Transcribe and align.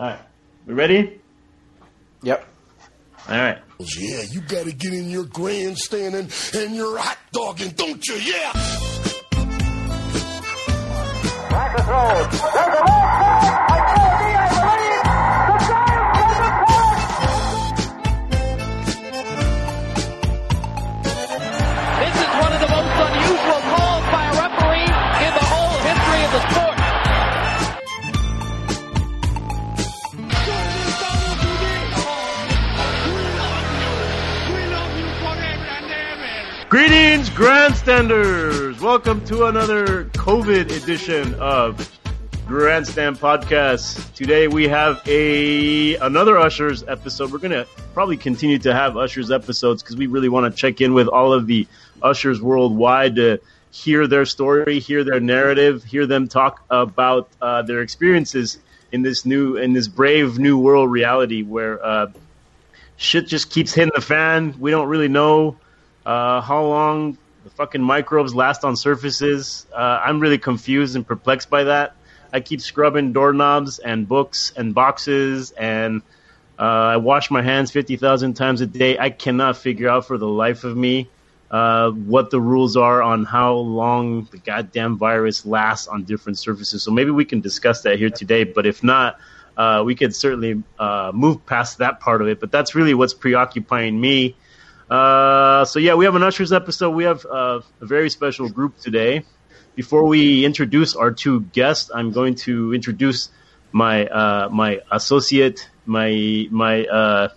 All 0.00 0.06
right. 0.06 0.18
We 0.66 0.72
ready? 0.72 1.20
Yep. 2.22 2.46
All 3.28 3.36
right. 3.36 3.58
Yeah, 3.78 4.22
you 4.30 4.40
gotta 4.40 4.72
get 4.72 4.94
in 4.94 5.10
your 5.10 5.26
grandstanding 5.26 6.30
and 6.54 6.74
your 6.74 6.96
hot 6.96 7.18
dogging, 7.32 7.72
don't 7.72 8.02
you? 8.08 8.14
Yeah! 8.14 8.52
Rackets 11.50 11.86
roll. 11.86 12.14
There's 12.30 12.78
a 12.78 12.84
left 12.86 13.19
Greetings, 36.70 37.28
grandstanders! 37.30 38.80
Welcome 38.80 39.24
to 39.24 39.46
another 39.46 40.04
COVID 40.04 40.70
edition 40.70 41.34
of 41.34 41.90
Grandstand 42.46 43.18
Podcast. 43.18 44.14
Today 44.14 44.46
we 44.46 44.68
have 44.68 45.02
a 45.04 45.96
another 45.96 46.38
Ushers 46.38 46.84
episode. 46.86 47.32
We're 47.32 47.38
gonna 47.38 47.66
probably 47.92 48.16
continue 48.16 48.60
to 48.60 48.72
have 48.72 48.96
Ushers 48.96 49.32
episodes 49.32 49.82
because 49.82 49.96
we 49.96 50.06
really 50.06 50.28
want 50.28 50.54
to 50.54 50.56
check 50.56 50.80
in 50.80 50.94
with 50.94 51.08
all 51.08 51.32
of 51.32 51.48
the 51.48 51.66
Ushers 52.02 52.40
worldwide 52.40 53.16
to 53.16 53.40
hear 53.72 54.06
their 54.06 54.24
story, 54.24 54.78
hear 54.78 55.02
their 55.02 55.18
narrative, 55.18 55.82
hear 55.82 56.06
them 56.06 56.28
talk 56.28 56.64
about 56.70 57.28
uh, 57.42 57.62
their 57.62 57.82
experiences 57.82 58.60
in 58.92 59.02
this 59.02 59.26
new 59.26 59.56
in 59.56 59.72
this 59.72 59.88
brave 59.88 60.38
new 60.38 60.56
world 60.56 60.88
reality 60.88 61.42
where 61.42 61.84
uh, 61.84 62.06
shit 62.96 63.26
just 63.26 63.50
keeps 63.50 63.74
hitting 63.74 63.90
the 63.92 64.00
fan. 64.00 64.54
We 64.60 64.70
don't 64.70 64.86
really 64.86 65.08
know 65.08 65.56
uh, 66.04 66.40
how 66.40 66.64
long 66.64 67.18
the 67.44 67.50
fucking 67.50 67.82
microbes 67.82 68.34
last 68.34 68.64
on 68.64 68.76
surfaces. 68.76 69.66
Uh, 69.72 70.00
I'm 70.04 70.20
really 70.20 70.38
confused 70.38 70.96
and 70.96 71.06
perplexed 71.06 71.50
by 71.50 71.64
that. 71.64 71.96
I 72.32 72.40
keep 72.40 72.60
scrubbing 72.60 73.12
doorknobs 73.12 73.78
and 73.78 74.06
books 74.06 74.52
and 74.56 74.74
boxes, 74.74 75.50
and 75.50 76.02
uh, 76.58 76.62
I 76.62 76.96
wash 76.98 77.30
my 77.30 77.42
hands 77.42 77.70
50,000 77.70 78.34
times 78.34 78.60
a 78.60 78.66
day. 78.66 78.98
I 78.98 79.10
cannot 79.10 79.56
figure 79.56 79.88
out 79.88 80.06
for 80.06 80.18
the 80.18 80.28
life 80.28 80.64
of 80.64 80.76
me 80.76 81.08
uh, 81.50 81.90
what 81.90 82.30
the 82.30 82.40
rules 82.40 82.76
are 82.76 83.02
on 83.02 83.24
how 83.24 83.54
long 83.54 84.28
the 84.30 84.38
goddamn 84.38 84.96
virus 84.98 85.44
lasts 85.44 85.88
on 85.88 86.04
different 86.04 86.38
surfaces. 86.38 86.82
So 86.82 86.92
maybe 86.92 87.10
we 87.10 87.24
can 87.24 87.40
discuss 87.40 87.82
that 87.82 87.98
here 87.98 88.10
today, 88.10 88.44
but 88.44 88.66
if 88.66 88.84
not, 88.84 89.18
uh, 89.56 89.82
we 89.84 89.94
could 89.96 90.14
certainly 90.14 90.62
uh, 90.78 91.10
move 91.12 91.44
past 91.46 91.78
that 91.78 91.98
part 92.00 92.22
of 92.22 92.28
it. 92.28 92.38
But 92.38 92.52
that's 92.52 92.74
really 92.74 92.94
what's 92.94 93.14
preoccupying 93.14 94.00
me. 94.00 94.36
Uh, 94.90 95.64
so 95.64 95.78
yeah, 95.78 95.94
we 95.94 96.04
have 96.04 96.16
an 96.16 96.22
Ushers 96.22 96.52
episode. 96.52 96.90
We 96.90 97.04
have 97.04 97.24
uh, 97.24 97.60
a 97.80 97.86
very 97.86 98.10
special 98.10 98.48
group 98.48 98.78
today. 98.78 99.24
Before 99.76 100.04
we 100.04 100.44
introduce 100.44 100.96
our 100.96 101.12
two 101.12 101.42
guests, 101.52 101.90
I'm 101.94 102.10
going 102.10 102.34
to 102.46 102.74
introduce 102.74 103.30
my 103.70 104.06
uh, 104.06 104.48
my 104.50 104.80
associate, 104.90 105.70
my 105.86 106.48
my 106.50 106.84
uh, 106.86 107.28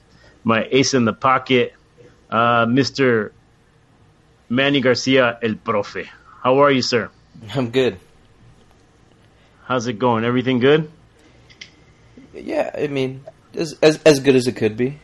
my 0.44 0.68
ace 0.72 0.95
in 0.95 1.06
the 1.06 1.14
pocket, 1.14 1.73
uh, 2.32 2.66
Mr. 2.66 3.32
Manny 4.50 4.82
Garcia, 4.82 5.38
El 5.42 5.54
Profe. 5.54 6.08
How 6.42 6.60
are 6.60 6.72
you, 6.72 6.82
sir? 6.82 7.12
I'm 7.54 7.70
good. 7.70 8.00
How's 9.66 9.86
it 9.88 10.00
going? 10.00 10.26
Everything 10.26 10.60
good? 10.60 10.92
Yeah, 12.34 12.72
I 12.76 12.88
mean, 12.88 13.23
as 13.54 13.78
as, 13.82 14.02
as 14.04 14.20
good 14.20 14.36
as 14.36 14.48
it 14.48 14.56
could 14.56 14.76
be. 14.76 15.00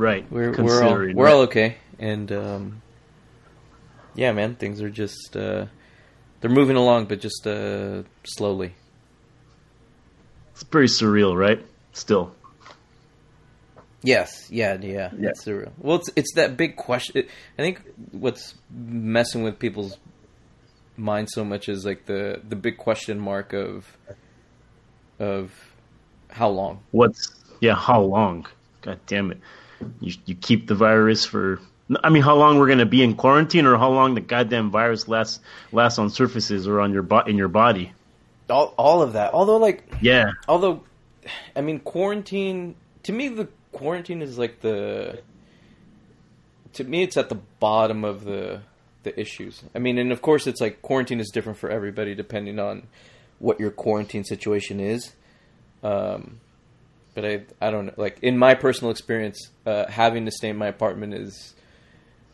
Right. 0.00 0.24
We're 0.32 0.52
we're 0.52 0.82
all 0.82 1.12
we're 1.14 1.28
all 1.28 1.40
okay, 1.42 1.76
and 1.98 2.32
um, 2.32 2.82
yeah, 4.14 4.32
man, 4.32 4.54
things 4.54 4.80
are 4.80 4.88
just 4.88 5.36
uh, 5.36 5.66
they're 6.40 6.50
moving 6.50 6.76
along, 6.76 7.04
but 7.04 7.20
just 7.20 7.46
uh, 7.46 8.04
slowly. 8.24 8.74
It's 10.52 10.62
pretty 10.62 10.88
surreal, 10.88 11.36
right? 11.36 11.62
Still. 11.92 12.34
Yes, 14.02 14.48
yeah, 14.50 14.78
yeah, 14.80 15.10
Yeah. 15.18 15.28
it's 15.28 15.44
surreal. 15.44 15.72
Well, 15.76 15.96
it's 15.96 16.08
it's 16.16 16.32
that 16.36 16.56
big 16.56 16.76
question. 16.76 17.26
I 17.58 17.62
think 17.62 17.82
what's 18.12 18.54
messing 18.70 19.42
with 19.42 19.58
people's 19.58 19.98
mind 20.96 21.28
so 21.30 21.44
much 21.44 21.68
is 21.68 21.84
like 21.84 22.06
the 22.06 22.40
the 22.48 22.56
big 22.56 22.78
question 22.78 23.20
mark 23.20 23.52
of 23.52 23.98
of 25.18 25.52
how 26.30 26.48
long. 26.48 26.80
What's 26.90 27.34
yeah? 27.60 27.74
How 27.74 28.00
long? 28.00 28.46
God 28.80 28.98
damn 29.06 29.30
it! 29.30 29.40
You 30.00 30.14
you 30.26 30.34
keep 30.34 30.66
the 30.66 30.74
virus 30.74 31.24
for. 31.24 31.60
I 32.04 32.08
mean, 32.10 32.22
how 32.22 32.36
long 32.36 32.58
we're 32.58 32.68
gonna 32.68 32.86
be 32.86 33.02
in 33.02 33.16
quarantine, 33.16 33.66
or 33.66 33.76
how 33.76 33.90
long 33.90 34.14
the 34.14 34.20
goddamn 34.20 34.70
virus 34.70 35.08
lasts 35.08 35.40
lasts 35.72 35.98
on 35.98 36.10
surfaces 36.10 36.68
or 36.68 36.80
on 36.80 36.92
your 36.92 37.02
bo- 37.02 37.20
in 37.26 37.36
your 37.36 37.48
body? 37.48 37.92
All 38.48 38.74
all 38.76 39.02
of 39.02 39.14
that. 39.14 39.32
Although, 39.34 39.56
like, 39.58 39.84
Yeah, 40.00 40.32
although 40.48 40.82
i 41.54 41.60
mean 41.60 41.78
quarantine 41.80 42.74
to 43.02 43.12
me 43.12 43.28
the 43.28 43.46
quarantine 43.72 44.22
is 44.22 44.38
like 44.38 44.60
the 44.62 45.20
to 46.72 46.82
me 46.82 47.02
it's 47.02 47.16
at 47.18 47.28
the 47.28 47.38
bottom 47.60 48.04
of 48.04 48.24
the 48.24 48.62
the 49.02 49.20
issues 49.20 49.62
i 49.74 49.78
mean 49.78 49.98
and 49.98 50.12
of 50.12 50.22
course 50.22 50.46
it's 50.46 50.60
like 50.62 50.80
quarantine 50.80 51.20
is 51.20 51.28
different 51.28 51.58
for 51.58 51.68
everybody 51.70 52.14
depending 52.14 52.58
on 52.58 52.84
what 53.38 53.60
your 53.60 53.70
quarantine 53.70 54.24
situation 54.24 54.80
is 54.80 55.12
um 55.82 56.40
but 57.14 57.24
i 57.24 57.42
i 57.60 57.70
don't 57.70 57.86
know 57.86 57.94
like 57.96 58.18
in 58.22 58.36
my 58.36 58.54
personal 58.54 58.90
experience 58.90 59.50
uh 59.66 59.86
having 59.88 60.24
to 60.24 60.30
stay 60.30 60.48
in 60.48 60.56
my 60.56 60.68
apartment 60.68 61.14
is 61.14 61.54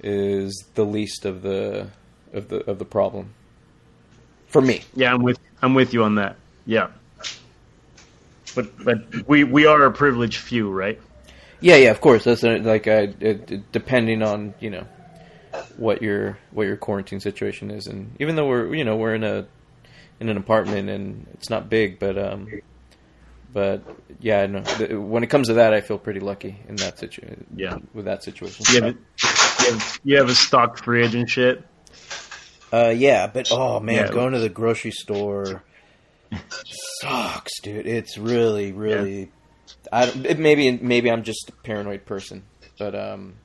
is 0.03 0.65
the 0.75 0.85
least 0.85 1.25
of 1.25 1.43
the 1.43 1.89
of 2.33 2.49
the 2.49 2.59
of 2.71 2.79
the 2.79 2.85
problem 2.85 3.31
for 4.49 4.61
me 4.61 4.83
yeah. 4.95 5.13
I'm 5.13 5.23
with 5.23 5.39
I'm 5.63 5.75
with 5.75 5.95
you 5.95 6.05
on 6.05 6.17
that. 6.17 6.37
Yeah. 6.65 6.89
But 8.55 8.85
but 8.85 9.27
we 9.27 9.45
we 9.45 9.67
are 9.67 9.85
a 9.85 9.93
privileged 9.93 10.39
few, 10.39 10.71
right? 10.71 11.01
Yeah, 11.61 11.77
yeah, 11.77 11.91
of 11.91 12.01
course. 12.01 12.25
That's 12.25 12.45
uh, 12.45 12.59
like 12.63 12.87
uh, 12.87 13.09
it, 13.21 13.73
depending 13.73 14.23
on 14.23 14.55
you 14.61 14.71
know 14.71 14.87
what 15.77 16.03
your 16.03 16.39
what 16.53 16.67
your 16.67 16.77
quarantine 16.77 17.21
situation 17.21 17.71
is, 17.71 17.87
and 17.87 18.15
even 18.19 18.37
though 18.37 18.47
we're 18.47 18.75
you 18.75 18.85
know 18.85 18.97
we're 18.97 19.15
in 19.15 19.25
a 19.25 19.47
in 20.21 20.29
an 20.29 20.37
apartment 20.37 20.89
and 20.89 21.27
it's 21.35 21.51
not 21.51 21.69
big, 21.69 21.99
but 21.99 22.17
um, 22.17 22.49
but 23.57 23.83
yeah, 24.21 24.43
I 24.43 24.47
know 24.49 24.63
th- 24.63 24.91
when 24.93 25.23
it 25.25 25.29
comes 25.29 25.47
to 25.49 25.55
that, 25.55 25.73
I 25.73 25.81
feel 25.81 25.97
pretty 25.97 26.21
lucky 26.21 26.59
in 26.69 26.77
that 26.77 26.99
situation. 26.99 27.47
Yeah. 27.57 27.79
with 27.95 28.05
that 28.05 28.23
situation. 28.23 28.67
You 28.69 28.83
have, 28.83 28.95
a, 28.95 28.99
you 29.65 29.71
have, 29.73 30.01
you 30.05 30.17
have 30.19 30.29
a 30.29 30.35
stock 30.35 30.77
fridge 30.85 31.15
and 31.15 31.27
shit. 31.29 31.65
Uh, 32.71 32.93
yeah, 32.95 33.27
but 33.29 33.49
oh 33.51 33.81
man, 33.81 33.95
Yeah. 33.95 34.13
going 34.13 34.35
to 34.35 34.41
the 34.41 34.51
grocery 34.51 34.91
store 34.91 35.65
sucks, 37.01 37.59
dude. 37.63 37.87
It's 37.87 38.19
really, 38.19 38.73
really. 38.73 39.31
I 39.91 40.05
don't- 40.05 40.27
it, 40.27 40.39
maybe 40.39 40.71
maybe 40.73 41.11
I'm 41.11 41.23
just 41.23 41.49
a 41.49 41.53
paranoid 41.53 42.05
person, 42.05 42.43
but 42.79 42.95
um, 42.95 43.37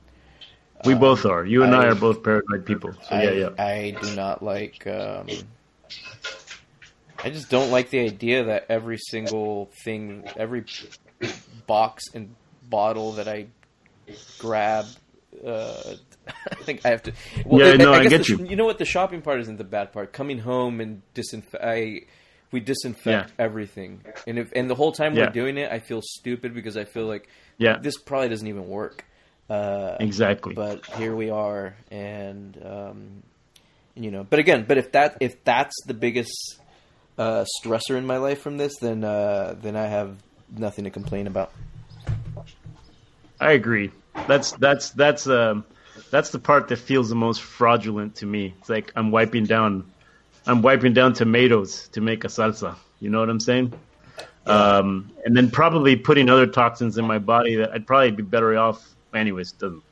We 0.84 0.92
both 0.94 1.24
are. 1.24 1.46
You 1.46 1.62
and 1.62 1.74
I, 1.74 1.84
I- 1.84 1.88
are 1.88 1.94
both 1.94 2.22
paranoid 2.22 2.66
people. 2.66 2.92
So 2.92 2.98
I, 3.16 3.22
yeah, 3.22 3.30
yeah. 3.30 3.64
I 3.64 3.96
do 4.02 4.14
not 4.14 4.42
like. 4.42 4.86
Um, 4.86 5.26
I 7.24 7.30
just 7.30 7.50
don't 7.50 7.70
like 7.70 7.90
the 7.90 8.00
idea 8.00 8.44
that 8.44 8.66
every 8.68 8.98
single 8.98 9.70
thing, 9.84 10.24
every 10.36 10.64
box 11.66 12.04
and 12.14 12.34
bottle 12.68 13.12
that 13.12 13.28
I 13.28 13.46
grab, 14.38 14.86
uh, 15.44 15.94
I 16.50 16.54
think 16.56 16.84
I 16.84 16.90
have 16.90 17.02
to. 17.04 17.12
Yeah, 17.50 17.74
no, 17.74 17.92
I 17.92 18.02
guess 18.06 18.26
get 18.28 18.38
the- 18.38 18.44
you. 18.44 18.50
You 18.50 18.56
know 18.56 18.64
what? 18.64 18.78
The 18.78 18.84
shopping 18.84 19.22
part 19.22 19.40
isn't 19.40 19.56
the 19.56 19.64
bad 19.64 19.92
part. 19.92 20.12
Coming 20.12 20.38
home 20.38 20.80
and 20.80 21.02
disinfect. 21.14 21.62
I 21.64 22.02
we 22.50 22.60
disinfect 22.60 23.06
Yeah. 23.30 23.44
everything, 23.44 24.02
and 24.26 24.38
if 24.38 24.52
and 24.54 24.68
the 24.68 24.74
whole 24.74 24.92
time 24.92 25.14
Yeah. 25.16 25.24
we're 25.26 25.30
doing 25.32 25.58
it, 25.58 25.70
I 25.72 25.78
feel 25.78 26.00
stupid 26.02 26.54
because 26.54 26.76
I 26.76 26.84
feel 26.84 27.06
like 27.06 27.28
Yeah. 27.58 27.78
this 27.80 27.96
probably 27.98 28.28
doesn't 28.28 28.46
even 28.46 28.68
work. 28.68 29.04
Uh, 29.50 29.96
Exactly. 30.00 30.54
but 30.54 30.86
here 30.86 31.14
we 31.14 31.28
are 31.28 31.74
and 31.90 32.56
um, 32.64 33.22
you 33.94 34.10
know 34.10 34.24
but 34.24 34.38
again 34.38 34.64
but 34.66 34.78
if 34.78 34.92
that 34.92 35.18
if 35.20 35.42
that's 35.44 35.74
the 35.86 35.92
biggest 35.92 36.32
uh, 37.18 37.44
stressor 37.60 37.96
in 37.96 38.06
my 38.06 38.16
life 38.16 38.40
from 38.40 38.56
this 38.56 38.72
then 38.80 39.04
uh, 39.04 39.54
then 39.60 39.76
i 39.76 39.86
have 39.86 40.16
nothing 40.56 40.84
to 40.84 40.90
complain 40.90 41.26
about 41.26 41.52
I 43.42 43.52
agree. 43.52 43.90
That's 44.28 44.52
that's 44.52 44.90
that's 44.90 45.26
um 45.26 45.64
that's 46.10 46.30
the 46.30 46.38
part 46.38 46.68
that 46.68 46.76
feels 46.76 47.08
the 47.08 47.16
most 47.16 47.42
fraudulent 47.42 48.16
to 48.16 48.26
me. 48.26 48.54
It's 48.60 48.68
like 48.68 48.92
I'm 48.94 49.10
wiping 49.10 49.46
down 49.46 49.90
I'm 50.46 50.62
wiping 50.62 50.92
down 50.92 51.12
tomatoes 51.12 51.88
to 51.88 52.00
make 52.00 52.24
a 52.24 52.28
salsa. 52.28 52.76
You 53.00 53.10
know 53.10 53.18
what 53.18 53.28
I'm 53.28 53.40
saying? 53.40 53.72
Um, 54.46 55.10
and 55.24 55.36
then 55.36 55.50
probably 55.50 55.96
putting 55.96 56.28
other 56.28 56.46
toxins 56.46 56.98
in 56.98 57.04
my 57.04 57.18
body 57.18 57.56
that 57.56 57.72
I'd 57.72 57.86
probably 57.86 58.12
be 58.12 58.22
better 58.22 58.56
off. 58.56 58.94
Anyways, 59.12 59.52
doesn't. 59.52 59.82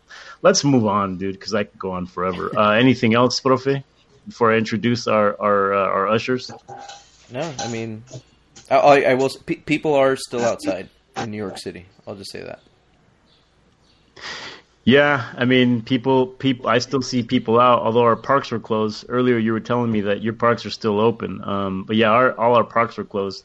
Let's 0.43 0.65
move 0.65 0.87
on, 0.87 1.19
dude, 1.19 1.35
because 1.35 1.55
I 1.55 1.65
could 1.65 1.79
go 1.79 1.93
on 1.93 2.07
forever. 2.07 2.57
Uh, 2.57 2.71
anything 2.71 3.15
else, 3.15 3.41
profe? 3.41 3.83
Before 4.27 4.53
I 4.53 4.59
introduce 4.59 5.09
our 5.09 5.41
our 5.41 5.75
uh, 5.75 5.87
our 5.87 6.09
ushers. 6.09 6.53
No 7.33 7.53
i 7.61 7.69
mean 7.71 8.03
I, 8.71 8.77
I, 8.77 9.01
I 9.01 9.15
will. 9.15 9.31
Pe- 9.47 9.57
people 9.57 9.95
are 9.95 10.17
still 10.17 10.45
outside 10.45 10.89
in 11.17 11.31
New 11.31 11.37
York 11.37 11.59
City. 11.59 11.87
I'll 12.07 12.15
just 12.15 12.31
say 12.31 12.43
that. 12.43 12.61
Yeah, 14.85 15.31
I 15.37 15.45
mean, 15.45 15.83
people, 15.83 16.27
people. 16.27 16.69
I 16.69 16.79
still 16.79 17.03
see 17.03 17.23
people 17.23 17.61
out, 17.61 17.83
although 17.83 18.03
our 18.03 18.17
parks 18.17 18.51
were 18.51 18.59
closed. 18.59 19.05
Earlier, 19.09 19.39
you 19.39 19.53
were 19.53 19.61
telling 19.61 19.91
me 19.91 20.03
that 20.03 20.23
your 20.23 20.33
parks 20.33 20.65
are 20.65 20.71
still 20.71 21.01
open. 21.01 21.43
Um, 21.45 21.85
but 21.85 21.97
yeah, 21.97 22.11
our, 22.11 22.39
all 22.39 22.55
our 22.55 22.65
parks 22.65 22.97
were 22.97 23.05
closed. 23.05 23.45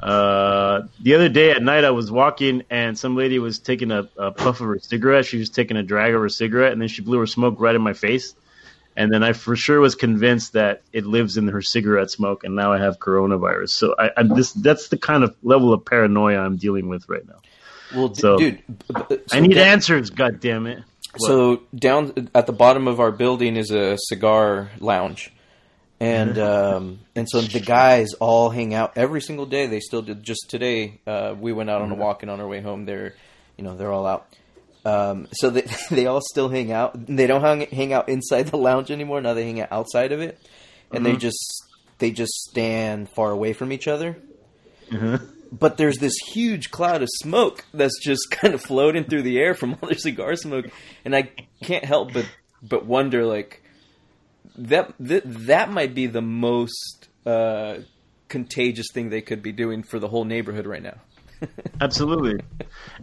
Uh, 0.00 0.82
the 1.02 1.14
other 1.14 1.28
day 1.28 1.50
at 1.50 1.62
night, 1.62 1.84
I 1.84 1.90
was 1.90 2.10
walking, 2.10 2.62
and 2.70 2.98
some 2.98 3.14
lady 3.14 3.38
was 3.38 3.58
taking 3.58 3.90
a, 3.90 4.08
a 4.16 4.32
puff 4.32 4.60
of 4.60 4.66
her 4.66 4.78
cigarette. 4.78 5.26
She 5.26 5.36
was 5.38 5.50
taking 5.50 5.76
a 5.76 5.82
drag 5.82 6.14
of 6.14 6.20
her 6.20 6.28
cigarette, 6.30 6.72
and 6.72 6.80
then 6.80 6.88
she 6.88 7.02
blew 7.02 7.18
her 7.20 7.26
smoke 7.26 7.60
right 7.60 7.74
in 7.74 7.82
my 7.82 7.92
face. 7.92 8.34
And 8.96 9.12
then 9.12 9.22
I 9.22 9.32
for 9.34 9.56
sure 9.56 9.78
was 9.80 9.94
convinced 9.94 10.54
that 10.54 10.82
it 10.92 11.04
lives 11.04 11.36
in 11.36 11.48
her 11.48 11.60
cigarette 11.60 12.10
smoke, 12.10 12.44
and 12.44 12.54
now 12.56 12.72
I 12.72 12.78
have 12.78 12.98
coronavirus. 12.98 13.70
So 13.70 13.94
I, 13.98 14.10
I 14.16 14.22
this 14.22 14.52
that's 14.52 14.88
the 14.88 14.96
kind 14.98 15.22
of 15.22 15.36
level 15.42 15.72
of 15.74 15.84
paranoia 15.84 16.38
I'm 16.38 16.56
dealing 16.56 16.88
with 16.88 17.08
right 17.08 17.26
now. 17.26 17.40
Well, 17.94 18.08
d- 18.08 18.20
So- 18.20 18.38
dude, 18.38 18.62
so 18.96 19.18
I 19.32 19.40
need 19.40 19.58
answers. 19.58 20.10
God 20.10 20.40
damn 20.40 20.66
it! 20.66 20.82
So 21.18 21.62
down 21.74 22.30
at 22.34 22.46
the 22.46 22.52
bottom 22.52 22.88
of 22.88 22.98
our 23.00 23.12
building 23.12 23.56
is 23.56 23.70
a 23.70 23.96
cigar 23.98 24.70
lounge, 24.80 25.30
and 26.00 26.38
um, 26.38 26.98
and 27.14 27.28
so 27.28 27.40
the 27.42 27.60
guys 27.60 28.14
all 28.14 28.50
hang 28.50 28.74
out 28.74 28.96
every 28.96 29.20
single 29.20 29.46
day. 29.46 29.66
They 29.66 29.80
still 29.80 30.02
did. 30.02 30.22
Just 30.22 30.46
today, 30.48 31.00
uh, 31.06 31.34
we 31.38 31.52
went 31.52 31.70
out 31.70 31.82
on 31.82 31.90
a 31.90 31.94
walk, 31.94 32.22
and 32.22 32.30
on 32.30 32.40
our 32.40 32.48
way 32.48 32.60
home, 32.60 32.86
they're 32.86 33.14
you 33.56 33.64
know 33.64 33.76
they're 33.76 33.92
all 33.92 34.06
out. 34.06 34.26
Um, 34.86 35.26
so 35.32 35.50
they 35.50 35.66
they 35.90 36.06
all 36.06 36.20
still 36.20 36.48
hang 36.48 36.70
out. 36.70 37.06
They 37.06 37.26
don't 37.26 37.40
hang 37.40 37.62
hang 37.62 37.92
out 37.92 38.08
inside 38.08 38.46
the 38.48 38.56
lounge 38.56 38.92
anymore. 38.92 39.20
Now 39.20 39.34
they 39.34 39.44
hang 39.44 39.60
out 39.60 39.72
outside 39.72 40.12
of 40.12 40.20
it, 40.20 40.38
and 40.92 41.04
they 41.04 41.16
just 41.16 41.64
they 41.98 42.12
just 42.12 42.32
stand 42.32 43.10
far 43.10 43.32
away 43.32 43.52
from 43.52 43.72
each 43.72 43.88
other. 43.88 44.16
But 45.50 45.76
there's 45.76 45.98
this 45.98 46.14
huge 46.28 46.70
cloud 46.70 47.02
of 47.02 47.08
smoke 47.20 47.64
that's 47.74 47.98
just 48.00 48.30
kind 48.30 48.54
of 48.54 48.62
floating 48.62 49.04
through 49.04 49.22
the 49.22 49.38
air 49.38 49.54
from 49.54 49.72
all 49.82 49.88
their 49.88 49.98
cigar 49.98 50.36
smoke, 50.36 50.66
and 51.04 51.16
I 51.16 51.30
can't 51.62 51.84
help 51.84 52.12
but 52.12 52.26
but 52.62 52.86
wonder 52.86 53.26
like 53.26 53.62
that 54.56 54.94
that 55.00 55.22
that 55.46 55.68
might 55.68 55.94
be 55.94 56.06
the 56.06 56.22
most 56.22 57.08
uh, 57.26 57.78
contagious 58.28 58.86
thing 58.92 59.10
they 59.10 59.20
could 59.20 59.42
be 59.42 59.50
doing 59.50 59.82
for 59.82 59.98
the 59.98 60.08
whole 60.08 60.24
neighborhood 60.24 60.66
right 60.66 60.82
now. 60.82 61.00
Absolutely. 61.80 62.40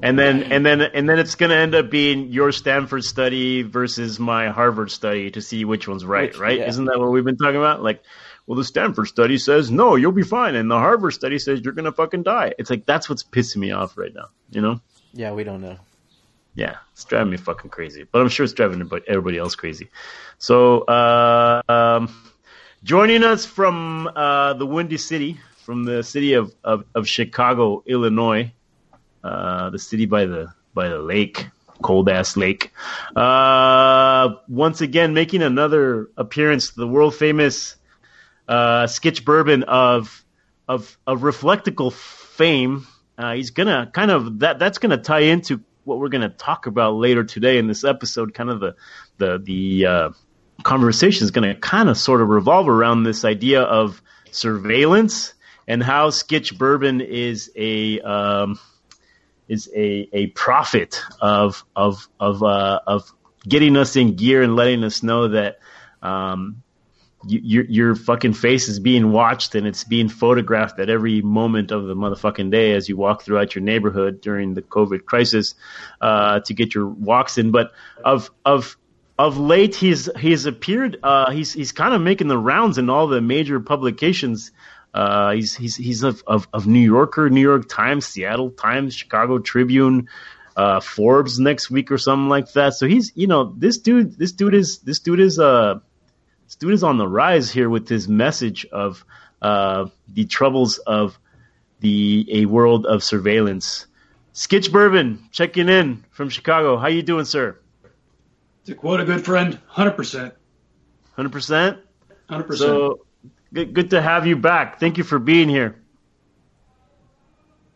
And 0.02 0.18
then 0.18 0.44
and 0.52 0.66
then 0.66 0.82
and 0.82 1.08
then 1.08 1.20
it's 1.20 1.36
going 1.36 1.50
to 1.52 1.56
end 1.56 1.76
up 1.76 1.90
being 1.90 2.32
your 2.32 2.52
Stanford 2.52 3.04
study 3.04 3.62
versus 3.62 4.20
my 4.20 4.50
Harvard 4.50 4.92
study 4.92 5.32
to 5.32 5.42
see 5.42 5.66
which 5.66 5.88
one's 5.88 6.04
right, 6.06 6.32
Which- 6.32 6.40
right? 6.40 6.60
yeah. 6.60 6.68
Isn't 6.68 6.86
that 6.86 7.00
what 7.00 7.12
we've 7.12 7.24
been 7.24 7.38
talking 7.38 7.58
about? 7.58 7.84
Like, 7.84 8.02
well, 8.48 8.58
the 8.58 8.64
Stanford 8.64 9.08
study 9.08 9.38
says 9.38 9.72
no, 9.72 9.96
you'll 9.96 10.12
be 10.12 10.24
fine, 10.24 10.56
and 10.56 10.70
the 10.70 10.78
Harvard 10.78 11.14
study 11.14 11.40
says 11.40 11.62
you're 11.64 11.74
going 11.74 11.86
to 11.86 11.92
fucking 11.92 12.24
die. 12.24 12.54
It's 12.58 12.70
like 12.70 12.86
that's 12.86 13.10
what's 13.10 13.24
pissing 13.24 13.58
me 13.58 13.72
off 13.72 13.98
right 13.98 14.14
now. 14.14 14.30
You 14.52 14.62
know? 14.62 14.82
Yeah, 15.14 15.32
we 15.34 15.44
don't 15.44 15.62
know. 15.62 15.78
Yeah, 16.56 16.78
it's 16.92 17.04
driving 17.06 17.32
me 17.32 17.38
fucking 17.38 17.70
crazy. 17.72 18.06
But 18.12 18.22
I'm 18.22 18.30
sure 18.30 18.44
it's 18.44 18.54
driving 18.54 18.76
everybody- 18.82 19.06
everybody 19.08 19.38
else 19.38 19.56
crazy. 19.56 19.90
So, 20.38 20.82
uh, 20.82 21.62
um, 21.70 22.14
joining 22.84 23.24
us 23.24 23.46
from 23.46 24.08
uh, 24.16 24.54
the 24.54 24.66
Windy 24.66 24.98
City, 24.98 25.40
from 25.64 25.86
the 25.86 26.04
city 26.04 26.34
of, 26.34 26.54
of, 26.64 26.86
of 26.94 27.08
Chicago, 27.08 27.84
Illinois, 27.86 28.52
uh, 29.24 29.70
the 29.70 29.80
city 29.80 30.06
by 30.06 30.26
the 30.26 30.54
by 30.74 30.90
the 30.90 31.00
lake, 31.00 31.48
cold 31.82 32.10
ass 32.10 32.36
lake. 32.36 32.72
Uh, 33.16 34.36
once 34.48 34.82
again, 34.82 35.14
making 35.14 35.42
another 35.42 36.10
appearance, 36.18 36.72
the 36.72 36.88
world 36.88 37.16
famous 37.16 37.76
uh, 38.48 38.84
Skitch 38.86 39.24
Bourbon 39.24 39.64
of 39.64 40.24
of 40.68 40.98
of 41.08 41.24
reflectical 41.24 41.92
fame. 41.92 42.86
Uh, 43.18 43.34
he's 43.36 43.52
gonna 43.52 43.90
kind 43.94 44.12
of 44.12 44.40
that 44.40 44.60
that's 44.60 44.80
gonna 44.80 44.98
tie 44.98 45.22
into 45.22 45.62
what 45.86 46.00
we're 46.00 46.10
gonna 46.10 46.30
talk 46.30 46.66
about 46.66 46.96
later 46.96 47.24
today 47.24 47.58
in 47.58 47.68
this 47.68 47.84
episode. 47.84 48.34
Kind 48.34 48.50
of 48.50 48.60
the 48.60 48.76
the 49.18 49.38
the 49.42 49.86
uh, 49.86 50.10
conversation 50.64 51.24
is 51.24 51.32
gonna 51.32 51.56
kind 51.56 51.88
of 51.88 51.98
sort 51.98 52.22
of 52.22 52.28
revolve 52.28 52.68
around 52.68 53.04
this 53.04 53.24
idea 53.24 53.62
of 53.62 54.02
surveillance 54.32 55.34
and 55.68 55.82
how 55.82 56.10
Skitch 56.10 56.58
Bourbon 56.58 57.02
is 57.02 57.52
a 57.56 58.00
um, 58.02 58.60
is 59.48 59.70
a 59.76 60.10
a 60.14 60.28
prophet 60.28 61.02
of 61.22 61.64
of 61.76 62.08
of 62.20 62.44
uh, 62.44 62.80
of 62.86 63.12
getting 63.48 63.78
us 63.78 63.96
in 63.96 64.16
gear 64.16 64.42
and 64.42 64.56
letting 64.56 64.84
us 64.84 65.04
know 65.04 65.30
that 65.30 65.60
um, 66.02 66.64
your 67.26 67.64
your 67.66 67.96
fucking 67.96 68.34
face 68.34 68.68
is 68.68 68.80
being 68.80 69.12
watched 69.12 69.56
and 69.56 69.66
it's 69.66 69.84
being 69.84 70.10
photographed 70.10 70.80
at 70.80 70.90
every 70.90 71.22
moment 71.22 71.72
of 71.72 71.86
the 71.86 71.96
motherfucking 71.96 72.52
day 72.52 72.74
as 72.74 72.90
you 72.90 72.98
walk 72.98 73.24
throughout 73.24 73.56
your 73.56 73.64
neighborhood 73.64 74.22
during 74.22 74.54
the 74.54 74.62
COVID 74.62 75.06
crisis 75.06 75.56
uh, 76.02 76.40
to 76.42 76.54
get 76.54 76.76
your 76.76 76.88
walks 76.88 77.38
in. 77.38 77.52
But 77.52 77.72
of 78.04 78.30
of 78.46 78.78
of 79.18 79.38
late, 79.38 79.76
he's 79.76 80.10
he's 80.18 80.46
appeared. 80.46 80.98
Uh, 81.04 81.32
he's 81.32 81.54
he's 81.54 81.72
kind 81.72 81.94
of 81.94 82.02
making 82.02 82.28
the 82.28 82.38
rounds 82.38 82.78
in 82.78 82.90
all 82.90 83.08
the 83.08 83.22
major 83.22 83.60
publications. 83.60 84.52
Uh, 84.94 85.32
he's 85.32 85.56
he's 85.56 85.76
he's 85.76 86.04
of, 86.04 86.24
of 86.28 86.48
of 86.54 86.68
New 86.68 86.80
Yorker, 86.80 87.30
New 87.30 87.42
York 87.42 87.68
Times, 87.68 88.06
Seattle 88.06 88.52
Times, 88.52 88.94
Chicago 88.94 89.40
Tribune, 89.40 90.08
uh, 90.56 90.80
Forbes 90.80 91.40
next 91.40 91.72
week 91.72 91.92
or 91.92 91.98
something 91.98 92.30
like 92.30 92.52
that. 92.54 92.76
So 92.76 92.88
he's 92.88 93.12
you 93.16 93.28
know 93.28 93.54
this 93.58 93.80
dude 93.80 94.18
this 94.18 94.34
dude 94.34 94.54
is 94.54 94.80
this 94.80 95.00
dude 95.00 95.20
is 95.20 95.40
uh 95.40 95.80
this 96.46 96.56
dude 96.56 96.74
is 96.74 96.84
on 96.84 96.98
the 96.98 97.08
rise 97.08 97.52
here 97.52 97.70
with 97.70 97.90
his 97.90 98.08
message 98.08 98.66
of 98.68 99.04
uh, 99.42 99.88
the 100.08 100.26
troubles 100.26 100.78
of 100.78 101.18
the 101.80 102.28
a 102.32 102.46
world 102.46 102.86
of 102.86 103.04
surveillance. 103.04 103.88
Skitch 104.34 104.72
Bourbon 104.72 105.28
checking 105.32 105.70
in 105.70 106.06
from 106.12 106.30
Chicago. 106.30 106.78
How 106.78 106.88
you 106.88 107.04
doing, 107.04 107.26
sir? 107.26 107.60
To 108.66 108.76
quote 108.76 109.00
a 109.02 109.06
good 109.06 109.26
friend, 109.26 109.60
100%. 109.72 110.32
Hundred 111.16 111.32
percent. 111.32 111.80
100%. 112.30 112.58
So 112.58 113.06
good, 113.54 113.74
good 113.74 113.90
to 113.92 114.02
have 114.02 114.28
you 114.28 114.36
back. 114.36 114.80
Thank 114.80 114.98
you 114.98 115.04
for 115.04 115.20
being 115.20 115.48
here. 115.48 115.76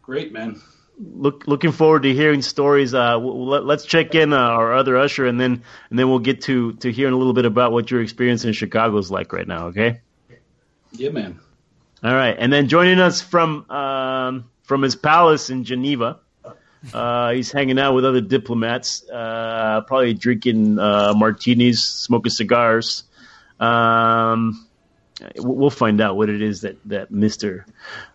Great, 0.02 0.32
man. 0.32 0.62
Look, 1.00 1.46
looking 1.48 1.72
forward 1.72 2.04
to 2.04 2.14
hearing 2.14 2.42
stories. 2.42 2.94
Uh, 2.94 3.12
w- 3.12 3.32
w- 3.32 3.50
let, 3.52 3.66
let's 3.66 3.86
check 3.86 4.16
in 4.16 4.34
uh, 4.34 4.38
our 4.38 4.74
other 4.74 4.98
usher, 4.98 5.28
and 5.28 5.40
then 5.40 5.62
and 5.90 6.00
then 6.00 6.10
we'll 6.10 6.20
get 6.20 6.42
to 6.44 6.74
to 6.74 6.92
hearing 6.92 7.14
a 7.14 7.18
little 7.18 7.34
bit 7.34 7.46
about 7.46 7.72
what 7.72 7.92
your 7.92 8.02
experience 8.02 8.46
in 8.46 8.54
Chicago 8.54 8.98
is 8.98 9.12
like 9.12 9.32
right 9.32 9.48
now. 9.48 9.68
Okay. 9.68 10.02
Yeah, 10.92 11.10
man. 11.10 11.40
All 12.04 12.14
right, 12.14 12.36
and 12.38 12.52
then 12.52 12.68
joining 12.68 13.00
us 13.00 13.22
from 13.22 13.70
um, 13.70 14.50
from 14.64 14.82
his 14.82 14.96
palace 14.96 15.50
in 15.50 15.64
Geneva, 15.66 16.20
uh, 16.94 17.32
he's 17.32 17.52
hanging 17.52 17.80
out 17.80 17.94
with 17.94 18.06
other 18.06 18.22
diplomats, 18.22 19.08
uh, 19.10 19.82
probably 19.88 20.14
drinking 20.14 20.80
uh, 20.80 21.14
martinis, 21.16 21.84
smoking 21.84 22.32
cigars. 22.32 23.04
Um, 23.60 24.67
we'll 25.38 25.70
find 25.70 26.02
out 26.02 26.16
what 26.16 26.30
it 26.30 26.42
is 26.42 26.62
that 26.62 26.78
that 26.86 27.12
Mister 27.12 27.66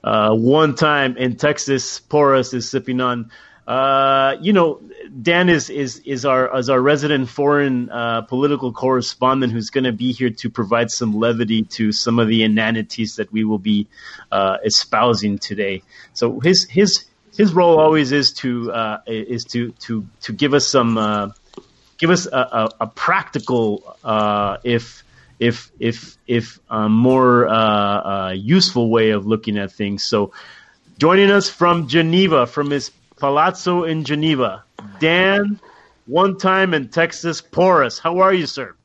uh, 0.05 0.35
one 0.35 0.75
time 0.75 1.17
in 1.17 1.37
Texas 1.37 2.01
Porus 2.01 2.55
is 2.55 2.69
sipping 2.69 3.01
on. 3.01 3.31
Uh, 3.67 4.37
you 4.41 4.53
know, 4.53 4.81
Dan 5.23 5.49
is 5.49 5.71
is 5.71 5.99
is 6.05 6.25
our 6.25 6.59
is 6.59 6.69
our 6.69 6.81
resident 6.81 7.29
foreign 7.29 7.91
uh, 7.91 8.23
political 8.23 8.73
correspondent 8.73 9.53
who's 9.53 9.71
going 9.71 9.85
to 9.85 9.93
be 9.93 10.13
here 10.13 10.31
to 10.31 10.51
provide 10.51 10.91
some 10.91 11.15
levity 11.15 11.63
to 11.63 11.93
some 11.93 12.19
of 12.19 12.27
the 12.27 12.43
inanities 12.43 13.17
that 13.17 13.33
we 13.33 13.45
will 13.45 13.61
be 13.61 13.87
uh, 14.33 14.59
espousing 14.65 15.39
today. 15.39 15.83
So 16.13 16.41
his 16.41 16.65
his 16.65 17.05
his 17.37 17.53
role 17.53 17.79
always 17.79 18.11
is 18.11 18.33
to 18.35 18.73
uh, 18.73 18.99
is 19.07 19.45
to 19.45 19.71
to 19.87 20.07
to 20.23 20.33
give 20.33 20.55
us 20.55 20.67
some 20.67 20.99
uh, 20.99 21.29
give 21.99 22.11
us 22.11 22.27
a, 22.27 22.37
a, 22.37 22.71
a 22.81 22.87
practical 22.89 23.97
if 24.65 25.05
if 25.43 25.73
if 25.81 26.17
if 26.29 26.61
a 26.71 26.89
more 26.89 27.49
uh, 27.49 27.57
uh, 27.57 28.33
useful 28.37 28.89
way 28.89 29.11
of 29.11 29.27
looking 29.27 29.59
at 29.59 29.73
things. 29.73 30.05
So 30.05 30.33
joining 30.99 31.33
us 31.33 31.51
from 31.51 31.89
Geneva, 31.89 32.47
from 32.47 32.71
his 32.71 32.93
palazzo 33.19 33.83
in 33.83 34.05
Geneva, 34.05 34.63
Dan, 35.01 35.59
one 36.07 36.39
time 36.39 36.75
in 36.75 36.91
Texas, 36.91 37.41
Porus. 37.41 37.99
How 37.99 38.21
are 38.21 38.33
you, 38.33 38.47
sir? 38.47 38.77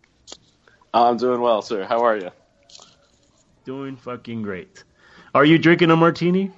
I'm 0.91 1.17
doing 1.17 1.41
well, 1.41 1.61
sir. 1.61 1.85
How 1.85 2.05
are 2.05 2.17
you? 2.17 2.31
Doing 3.65 3.95
fucking 3.95 4.41
great. 4.41 4.83
Are 5.35 5.45
you 5.45 5.59
drinking 5.59 5.91
a 5.91 5.95
martini? 5.95 6.51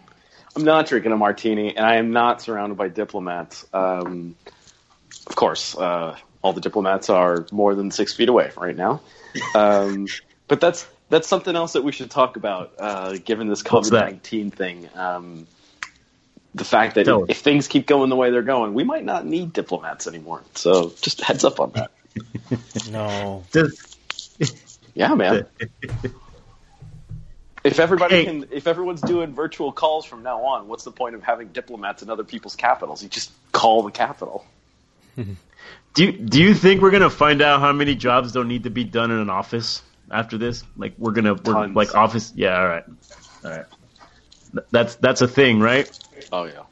I'm 0.55 0.63
not 0.63 0.87
drinking 0.87 1.11
a 1.11 1.17
martini, 1.17 1.75
and 1.75 1.85
I 1.85 1.95
am 1.95 2.11
not 2.11 2.41
surrounded 2.41 2.77
by 2.77 2.87
diplomats. 2.87 3.65
Um, 3.73 4.37
of 5.27 5.35
course, 5.35 5.77
uh, 5.77 6.15
all 6.41 6.53
the 6.53 6.61
diplomats 6.61 7.09
are 7.09 7.45
more 7.51 7.75
than 7.75 7.91
six 7.91 8.13
feet 8.13 8.29
away 8.29 8.51
right 8.55 8.75
now. 8.75 9.01
Um, 9.55 10.07
but 10.47 10.61
that's 10.61 10.87
that's 11.09 11.27
something 11.27 11.55
else 11.55 11.73
that 11.73 11.83
we 11.83 11.91
should 11.91 12.11
talk 12.11 12.35
about, 12.35 12.73
uh, 12.79 13.17
given 13.17 13.47
this 13.47 13.63
COVID 13.63 13.91
nineteen 13.91 14.51
thing. 14.51 14.89
Um, 14.95 15.47
the 16.55 16.63
fact 16.65 16.95
that 16.95 17.05
Tell 17.05 17.23
us. 17.23 17.29
if 17.29 17.37
things 17.39 17.67
keep 17.67 17.85
going 17.85 18.09
the 18.09 18.15
way 18.15 18.31
they're 18.31 18.41
going, 18.41 18.73
we 18.73 18.83
might 18.83 19.05
not 19.05 19.25
need 19.25 19.53
diplomats 19.53 20.07
anymore. 20.07 20.41
So 20.55 20.91
just 21.01 21.21
heads 21.21 21.43
up 21.43 21.59
on 21.59 21.71
that. 21.71 21.91
No. 22.91 23.43
Yeah, 24.95 25.13
man. 25.13 25.45
If 27.63 27.79
everybody 27.79 28.15
Hey. 28.15 28.25
can, 28.25 28.45
if 28.51 28.67
everyone's 28.67 29.01
doing 29.01 29.33
virtual 29.33 29.73
calls 29.73 30.05
from 30.05 30.23
now 30.23 30.43
on, 30.45 30.67
what's 30.69 30.85
the 30.85 30.91
point 30.91 31.15
of 31.15 31.23
having 31.23 31.49
diplomats 31.49 32.01
in 32.01 32.09
other 32.09 32.23
people's 32.23 32.55
capitals? 32.55 33.03
You 33.03 33.09
just 33.09 33.31
call 33.51 33.83
the 33.83 33.91
capital. 33.91 34.45
Do 35.95 36.05
you, 36.05 36.11
do 36.13 36.41
you 36.41 36.53
think 36.53 36.81
we're 36.81 36.91
gonna 36.91 37.09
find 37.09 37.41
out 37.41 37.59
how 37.59 37.73
many 37.73 37.95
jobs 37.95 38.31
don't 38.31 38.47
need 38.47 38.63
to 38.63 38.69
be 38.69 38.83
done 38.83 39.11
in 39.11 39.17
an 39.17 39.29
office 39.29 39.81
after 40.11 40.37
this? 40.37 40.63
Like 40.77 40.93
we're 40.97 41.11
gonna 41.11 41.33
we're, 41.33 41.67
like 41.67 41.95
office. 41.95 42.31
Yeah, 42.35 42.57
all 42.57 42.67
right, 42.67 42.83
all 43.43 43.51
right. 43.51 43.65
Th- 44.53 44.65
That's 44.71 44.95
that's 44.95 45.21
a 45.21 45.27
thing, 45.27 45.59
right? 45.59 45.89
Oh 46.31 46.45
yeah. 46.45 46.63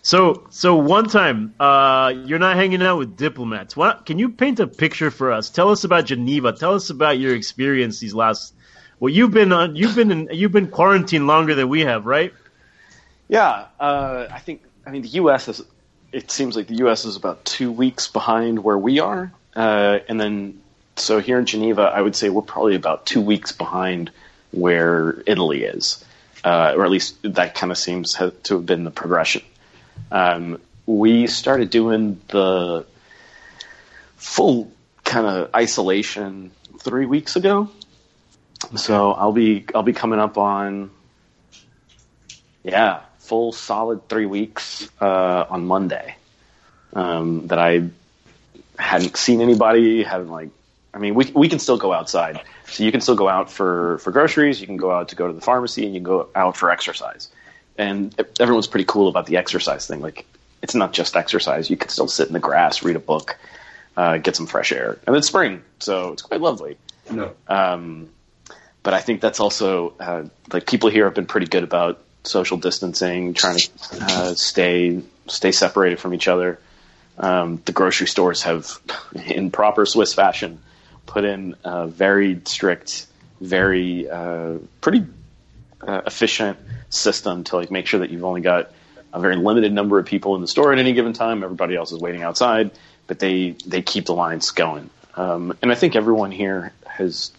So 0.00 0.46
so 0.50 0.76
one 0.76 1.08
time, 1.08 1.54
uh, 1.58 2.12
you're 2.24 2.38
not 2.38 2.56
hanging 2.56 2.82
out 2.82 2.98
with 2.98 3.16
diplomats. 3.16 3.76
What 3.76 4.06
can 4.06 4.18
you 4.18 4.28
paint 4.30 4.60
a 4.60 4.66
picture 4.66 5.10
for 5.10 5.32
us? 5.32 5.50
Tell 5.50 5.70
us 5.70 5.84
about 5.84 6.06
Geneva. 6.06 6.52
Tell 6.52 6.74
us 6.74 6.90
about 6.90 7.18
your 7.18 7.34
experience 7.34 7.98
these 8.00 8.14
last. 8.14 8.54
Well, 9.00 9.12
you've 9.12 9.32
been 9.32 9.52
on. 9.52 9.76
You've 9.76 9.96
been 9.96 10.10
in, 10.12 10.28
you've 10.30 10.52
been 10.52 10.68
quarantined 10.68 11.26
longer 11.26 11.54
than 11.54 11.68
we 11.68 11.80
have, 11.80 12.06
right? 12.06 12.32
Yeah, 13.28 13.66
uh, 13.80 14.28
I 14.30 14.38
think. 14.38 14.62
I 14.86 14.90
mean, 14.90 15.02
the 15.02 15.08
U.S. 15.08 15.48
is. 15.48 15.62
It 16.14 16.30
seems 16.30 16.54
like 16.54 16.68
the 16.68 16.76
U.S. 16.76 17.04
is 17.04 17.16
about 17.16 17.44
two 17.44 17.72
weeks 17.72 18.06
behind 18.06 18.62
where 18.62 18.78
we 18.78 19.00
are, 19.00 19.32
uh, 19.56 19.98
and 20.08 20.20
then 20.20 20.60
so 20.94 21.18
here 21.18 21.40
in 21.40 21.46
Geneva, 21.46 21.82
I 21.82 22.00
would 22.00 22.14
say 22.14 22.28
we're 22.28 22.42
probably 22.42 22.76
about 22.76 23.04
two 23.04 23.20
weeks 23.20 23.50
behind 23.50 24.12
where 24.52 25.20
Italy 25.26 25.64
is, 25.64 26.04
uh, 26.44 26.74
or 26.76 26.84
at 26.84 26.90
least 26.92 27.16
that 27.24 27.56
kind 27.56 27.72
of 27.72 27.78
seems 27.78 28.14
to 28.14 28.32
have 28.48 28.64
been 28.64 28.84
the 28.84 28.92
progression. 28.92 29.42
Um, 30.12 30.60
we 30.86 31.26
started 31.26 31.70
doing 31.70 32.20
the 32.28 32.86
full 34.16 34.70
kind 35.02 35.26
of 35.26 35.52
isolation 35.52 36.52
three 36.78 37.06
weeks 37.06 37.34
ago, 37.34 37.70
so 38.76 39.10
I'll 39.10 39.32
be 39.32 39.64
I'll 39.74 39.82
be 39.82 39.92
coming 39.92 40.20
up 40.20 40.38
on 40.38 40.92
yeah, 42.62 43.00
full 43.24 43.52
solid 43.52 44.08
three 44.08 44.26
weeks 44.26 44.88
uh, 45.00 45.46
on 45.48 45.66
Monday. 45.66 46.16
Um, 46.92 47.48
that 47.48 47.58
I 47.58 47.88
hadn't 48.78 49.16
seen 49.16 49.40
anybody, 49.40 50.04
hadn't 50.04 50.30
like. 50.30 50.50
I 50.92 50.98
mean, 50.98 51.14
we 51.14 51.30
we 51.34 51.48
can 51.48 51.58
still 51.58 51.76
go 51.76 51.92
outside, 51.92 52.40
so 52.66 52.84
you 52.84 52.92
can 52.92 53.00
still 53.00 53.16
go 53.16 53.28
out 53.28 53.50
for 53.50 53.98
for 53.98 54.12
groceries. 54.12 54.60
You 54.60 54.66
can 54.66 54.76
go 54.76 54.92
out 54.92 55.08
to 55.08 55.16
go 55.16 55.26
to 55.26 55.32
the 55.32 55.40
pharmacy, 55.40 55.84
and 55.84 55.94
you 55.94 56.00
can 56.00 56.04
go 56.04 56.28
out 56.34 56.56
for 56.56 56.70
exercise. 56.70 57.28
And 57.76 58.14
everyone's 58.38 58.68
pretty 58.68 58.84
cool 58.84 59.08
about 59.08 59.26
the 59.26 59.36
exercise 59.36 59.88
thing. 59.88 60.00
Like, 60.00 60.24
it's 60.62 60.76
not 60.76 60.92
just 60.92 61.16
exercise. 61.16 61.68
You 61.68 61.76
can 61.76 61.88
still 61.88 62.06
sit 62.06 62.28
in 62.28 62.32
the 62.32 62.38
grass, 62.38 62.84
read 62.84 62.94
a 62.94 63.00
book, 63.00 63.36
uh, 63.96 64.18
get 64.18 64.36
some 64.36 64.46
fresh 64.46 64.70
air, 64.70 64.96
and 65.04 65.16
it's 65.16 65.26
spring, 65.26 65.62
so 65.80 66.12
it's 66.12 66.22
quite 66.22 66.40
lovely. 66.40 66.76
No. 67.10 67.32
Um, 67.48 68.10
but 68.84 68.94
I 68.94 69.00
think 69.00 69.20
that's 69.20 69.40
also 69.40 69.94
uh, 69.98 70.24
like 70.52 70.66
people 70.66 70.90
here 70.90 71.06
have 71.06 71.14
been 71.14 71.26
pretty 71.26 71.48
good 71.48 71.64
about 71.64 72.03
social 72.24 72.56
distancing, 72.56 73.34
trying 73.34 73.58
to 73.58 73.70
uh, 74.00 74.34
stay 74.34 75.00
stay 75.26 75.52
separated 75.52 75.98
from 75.98 76.14
each 76.14 76.28
other. 76.28 76.58
Um, 77.16 77.62
the 77.64 77.72
grocery 77.72 78.08
stores 78.08 78.42
have, 78.42 78.78
in 79.26 79.50
proper 79.50 79.86
Swiss 79.86 80.14
fashion, 80.14 80.60
put 81.06 81.24
in 81.24 81.54
a 81.64 81.86
very 81.86 82.40
strict, 82.44 83.06
very 83.40 84.08
uh, 84.08 84.58
pretty 84.80 85.06
uh, 85.80 86.02
efficient 86.06 86.58
system 86.90 87.44
to 87.44 87.56
like 87.56 87.70
make 87.70 87.86
sure 87.86 88.00
that 88.00 88.10
you've 88.10 88.24
only 88.24 88.40
got 88.40 88.70
a 89.12 89.20
very 89.20 89.36
limited 89.36 89.72
number 89.72 89.98
of 89.98 90.06
people 90.06 90.34
in 90.34 90.40
the 90.40 90.48
store 90.48 90.72
at 90.72 90.78
any 90.78 90.92
given 90.92 91.12
time. 91.12 91.44
Everybody 91.44 91.76
else 91.76 91.92
is 91.92 92.00
waiting 92.00 92.22
outside, 92.22 92.70
but 93.06 93.18
they 93.18 93.50
they 93.66 93.82
keep 93.82 94.06
the 94.06 94.14
lines 94.14 94.50
going. 94.50 94.90
Um, 95.14 95.56
and 95.62 95.70
I 95.70 95.76
think 95.76 95.94
everyone 95.94 96.32
here 96.32 96.72
has 96.86 97.30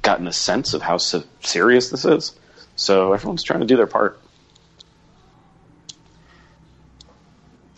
gotten 0.00 0.26
a 0.26 0.32
sense 0.32 0.72
of 0.72 0.80
how 0.80 0.96
se- 0.96 1.24
serious 1.40 1.90
this 1.90 2.04
is. 2.04 2.34
So 2.76 3.12
everyone's 3.12 3.42
trying 3.42 3.60
to 3.60 3.66
do 3.66 3.76
their 3.76 3.86
part. 3.86 4.18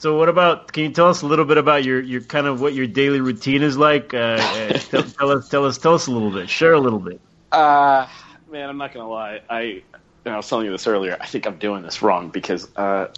So 0.00 0.16
what 0.16 0.30
about? 0.30 0.72
Can 0.72 0.84
you 0.84 0.90
tell 0.92 1.08
us 1.08 1.20
a 1.20 1.26
little 1.26 1.44
bit 1.44 1.58
about 1.58 1.84
your, 1.84 2.00
your 2.00 2.22
kind 2.22 2.46
of 2.46 2.62
what 2.62 2.72
your 2.72 2.86
daily 2.86 3.20
routine 3.20 3.62
is 3.62 3.76
like? 3.76 4.14
Uh, 4.14 4.38
uh, 4.40 4.72
tell, 4.78 5.02
tell 5.02 5.30
us, 5.30 5.48
tell 5.50 5.66
us, 5.66 5.76
tell 5.76 5.92
us 5.92 6.06
a 6.06 6.10
little 6.10 6.30
bit. 6.30 6.48
Share 6.48 6.72
a 6.72 6.80
little 6.80 6.98
bit. 6.98 7.20
Uh, 7.52 8.08
man, 8.50 8.70
I'm 8.70 8.78
not 8.78 8.94
gonna 8.94 9.10
lie. 9.10 9.42
I, 9.50 9.82
I 10.24 10.36
was 10.38 10.48
telling 10.48 10.64
you 10.64 10.72
this 10.72 10.86
earlier. 10.86 11.18
I 11.20 11.26
think 11.26 11.46
I'm 11.46 11.58
doing 11.58 11.82
this 11.82 12.00
wrong 12.00 12.30
because 12.30 12.66
uh, 12.76 13.08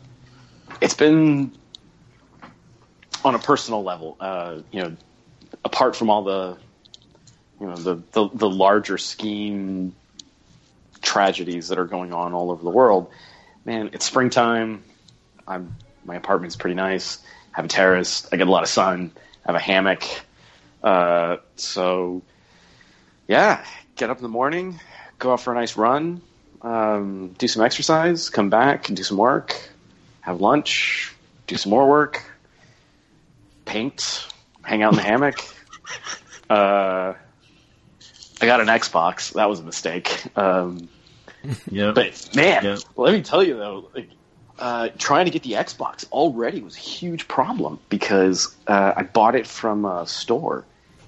it's 0.80 0.94
been 0.94 1.52
on 3.24 3.36
a 3.36 3.38
personal 3.38 3.84
level. 3.84 4.16
Uh, 4.18 4.62
you 4.72 4.82
know, 4.82 4.96
apart 5.64 5.94
from 5.94 6.10
all 6.10 6.24
the, 6.24 6.58
you 7.60 7.68
know, 7.68 7.76
the 7.76 8.02
the, 8.10 8.28
the 8.34 8.50
larger 8.50 8.98
scheme 8.98 9.94
tragedies 11.00 11.68
that 11.68 11.78
are 11.78 11.84
going 11.84 12.12
on 12.12 12.32
all 12.32 12.50
over 12.50 12.64
the 12.64 12.70
world. 12.70 13.08
Man, 13.64 13.90
it's 13.92 14.04
springtime. 14.04 14.82
I'm 15.46 15.76
my 16.04 16.16
apartment's 16.16 16.56
pretty 16.56 16.74
nice. 16.74 17.18
I 17.52 17.56
have 17.56 17.64
a 17.64 17.68
terrace. 17.68 18.26
I 18.32 18.36
get 18.36 18.48
a 18.48 18.50
lot 18.50 18.62
of 18.62 18.68
sun. 18.68 19.12
I 19.46 19.52
have 19.52 19.56
a 19.56 19.64
hammock. 19.64 20.04
Uh, 20.82 21.36
so 21.56 22.22
yeah, 23.28 23.64
get 23.96 24.10
up 24.10 24.16
in 24.18 24.22
the 24.22 24.28
morning, 24.28 24.80
go 25.18 25.32
out 25.32 25.40
for 25.40 25.52
a 25.52 25.54
nice 25.54 25.76
run, 25.76 26.20
um, 26.62 27.34
do 27.38 27.46
some 27.46 27.62
exercise, 27.64 28.30
come 28.30 28.50
back, 28.50 28.84
do 28.86 29.02
some 29.02 29.16
work, 29.16 29.54
have 30.22 30.40
lunch, 30.40 31.14
do 31.46 31.56
some 31.56 31.70
more 31.70 31.88
work, 31.88 32.22
paint, 33.64 34.26
hang 34.64 34.82
out 34.82 34.92
in 34.92 34.96
the 34.96 35.02
hammock. 35.02 35.36
Uh, 36.50 37.14
I 38.42 38.44
got 38.46 38.60
an 38.60 38.66
Xbox. 38.66 39.32
That 39.34 39.48
was 39.48 39.60
a 39.60 39.62
mistake. 39.62 40.22
Um, 40.36 40.90
Yeah. 41.70 41.92
but 41.94 42.28
man, 42.36 42.62
Yeah. 42.64 42.76
let 42.94 43.14
me 43.14 43.22
tell 43.22 43.42
you 43.42 43.56
though, 43.56 43.88
like, 43.94 44.10
uh, 44.58 44.88
trying 44.98 45.24
to 45.24 45.30
get 45.30 45.42
the 45.42 45.52
Xbox 45.52 46.04
already 46.10 46.60
was 46.60 46.76
a 46.76 46.80
huge 46.80 47.26
problem 47.28 47.78
because 47.88 48.54
uh, 48.66 48.92
I 48.96 49.02
bought 49.02 49.34
it 49.34 49.46
from 49.46 49.84
a 49.84 50.06
store, 50.06 50.64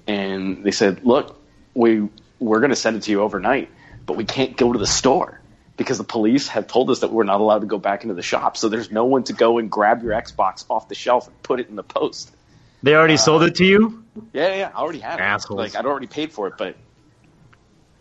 and 0.07 0.63
they 0.63 0.71
said, 0.71 1.05
"Look, 1.05 1.35
we 1.73 2.07
we're 2.39 2.59
going 2.59 2.71
to 2.71 2.75
send 2.75 2.97
it 2.97 3.03
to 3.03 3.11
you 3.11 3.21
overnight, 3.21 3.69
but 4.05 4.17
we 4.17 4.25
can't 4.25 4.57
go 4.57 4.71
to 4.73 4.79
the 4.79 4.87
store." 4.87 5.39
Because 5.77 5.97
the 5.97 6.05
police 6.05 6.47
have 6.47 6.67
told 6.67 6.89
us 6.89 7.01
that 7.01 7.11
we're 7.11 7.25
not 7.25 7.41
allowed 7.41 7.59
to 7.59 7.67
go 7.67 7.77
back 7.77 8.03
into 8.03 8.15
the 8.15 8.21
shop, 8.21 8.55
so 8.55 8.69
there's 8.69 8.91
no 8.91 9.03
one 9.03 9.23
to 9.25 9.33
go 9.33 9.57
and 9.57 9.69
grab 9.69 10.03
your 10.03 10.13
Xbox 10.13 10.63
off 10.69 10.87
the 10.87 10.95
shelf 10.95 11.27
and 11.27 11.43
put 11.43 11.59
it 11.59 11.67
in 11.67 11.75
the 11.75 11.83
post. 11.83 12.31
They 12.81 12.95
already 12.95 13.17
sold 13.17 13.43
it 13.43 13.55
to 13.55 13.65
you. 13.65 14.03
Yeah, 14.31 14.55
yeah, 14.55 14.71
I 14.73 14.79
already 14.79 14.99
had 14.99 15.19
it. 15.19 15.49
Like 15.49 15.75
I'd 15.75 15.85
already 15.85 16.07
paid 16.07 16.31
for 16.31 16.47
it, 16.47 16.53
but 16.57 16.77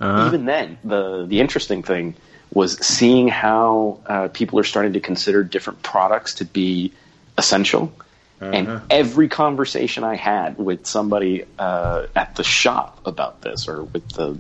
Uh-huh. 0.01 0.29
even 0.29 0.45
then, 0.45 0.79
the 0.85 1.27
the 1.27 1.41
interesting 1.41 1.83
thing 1.83 2.15
was 2.55 2.79
seeing 2.79 3.29
how 3.29 4.01
uh, 4.07 4.29
people 4.29 4.59
are 4.61 4.65
starting 4.65 4.95
to 4.95 5.01
consider 5.01 5.43
different 5.43 5.83
products 5.83 6.35
to 6.35 6.45
be 6.45 6.93
essential. 7.37 7.93
And 8.41 8.83
every 8.91 9.29
conversation 9.29 10.05
I 10.05 10.17
had 10.17 10.59
with 10.59 10.85
somebody 10.87 11.45
uh, 11.59 12.09
at 12.15 12.37
the 12.37 12.45
shop 12.45 13.01
about 13.07 13.41
this, 13.41 13.69
or 13.69 13.85
with 13.85 14.07
the 14.11 14.39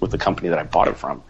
with 0.00 0.10
the 0.10 0.18
company 0.18 0.48
that 0.48 0.58
I 0.58 0.64
bought 0.64 0.88
it 0.88 0.96
from, 0.96 1.22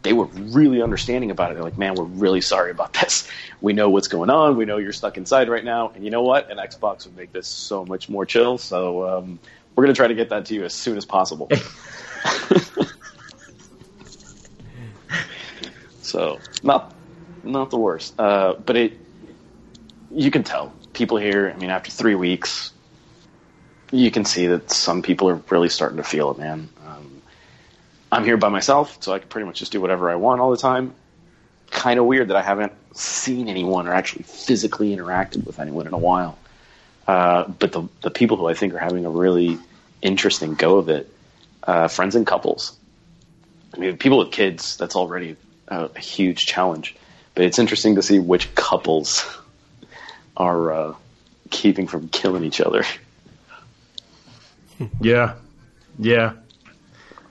they 0.00 0.14
were 0.14 0.24
really 0.24 0.80
understanding 0.80 1.30
about 1.30 1.50
it. 1.50 1.54
They're 1.54 1.62
like, 1.62 1.76
"Man, 1.76 1.94
we're 1.94 2.04
really 2.04 2.40
sorry 2.40 2.70
about 2.70 2.94
this. 3.00 3.28
We 3.60 3.74
know 3.74 3.90
what's 3.90 4.08
going 4.08 4.30
on. 4.30 4.56
We 4.56 4.64
know 4.64 4.78
you're 4.78 4.94
stuck 4.94 5.18
inside 5.18 5.50
right 5.50 5.64
now, 5.64 5.90
and 5.94 6.04
you 6.04 6.10
know 6.10 6.22
what? 6.22 6.50
An 6.50 6.56
Xbox 6.56 7.04
would 7.04 7.16
make 7.18 7.32
this 7.32 7.48
so 7.48 7.84
much 7.84 8.08
more 8.08 8.24
chill. 8.24 8.56
So 8.56 9.18
um, 9.18 9.38
we're 9.74 9.84
going 9.84 9.94
to 9.94 9.98
try 9.98 10.08
to 10.08 10.14
get 10.14 10.30
that 10.30 10.46
to 10.46 10.54
you 10.54 10.64
as 10.64 10.72
soon 10.72 10.96
as 10.96 11.04
possible." 11.04 11.50
so 16.02 16.38
not 16.62 16.94
not 17.42 17.70
the 17.70 17.78
worst, 17.78 18.18
uh, 18.18 18.54
but 18.54 18.76
it 18.76 18.98
you 20.10 20.30
can 20.30 20.44
tell 20.44 20.72
people 20.92 21.16
here. 21.16 21.52
I 21.54 21.58
mean, 21.58 21.70
after 21.70 21.90
three 21.90 22.14
weeks, 22.14 22.72
you 23.90 24.10
can 24.10 24.24
see 24.24 24.48
that 24.48 24.70
some 24.70 25.02
people 25.02 25.28
are 25.30 25.40
really 25.48 25.68
starting 25.68 25.96
to 25.96 26.04
feel 26.04 26.30
it, 26.32 26.38
man. 26.38 26.68
Um, 26.86 27.22
I'm 28.10 28.24
here 28.24 28.36
by 28.36 28.48
myself, 28.48 28.98
so 29.00 29.12
I 29.12 29.18
can 29.18 29.28
pretty 29.28 29.46
much 29.46 29.58
just 29.58 29.72
do 29.72 29.80
whatever 29.80 30.10
I 30.10 30.16
want 30.16 30.40
all 30.40 30.50
the 30.50 30.58
time. 30.58 30.94
Kind 31.70 31.98
of 31.98 32.04
weird 32.04 32.28
that 32.28 32.36
I 32.36 32.42
haven't 32.42 32.72
seen 32.94 33.48
anyone 33.48 33.88
or 33.88 33.94
actually 33.94 34.24
physically 34.24 34.94
interacted 34.94 35.46
with 35.46 35.58
anyone 35.58 35.86
in 35.86 35.94
a 35.94 35.98
while. 35.98 36.36
Uh, 37.06 37.48
but 37.48 37.72
the 37.72 37.88
the 38.02 38.10
people 38.10 38.36
who 38.36 38.46
I 38.46 38.54
think 38.54 38.74
are 38.74 38.78
having 38.78 39.06
a 39.06 39.10
really 39.10 39.58
interesting 40.02 40.54
go 40.54 40.78
of 40.78 40.88
it, 40.88 41.10
uh, 41.62 41.88
friends 41.88 42.14
and 42.14 42.26
couples. 42.26 42.76
I 43.74 43.78
mean, 43.78 43.96
people 43.96 44.18
with 44.18 44.30
kids, 44.30 44.76
that's 44.76 44.94
already 44.94 45.36
a, 45.72 45.90
a 45.96 45.98
huge 45.98 46.46
challenge. 46.46 46.94
But 47.34 47.44
it's 47.44 47.58
interesting 47.58 47.94
to 47.96 48.02
see 48.02 48.18
which 48.18 48.54
couples 48.54 49.24
are 50.36 50.72
uh, 50.72 50.94
keeping 51.50 51.86
from 51.86 52.08
killing 52.08 52.44
each 52.44 52.60
other. 52.60 52.84
Yeah, 55.00 55.34
yeah, 55.96 56.32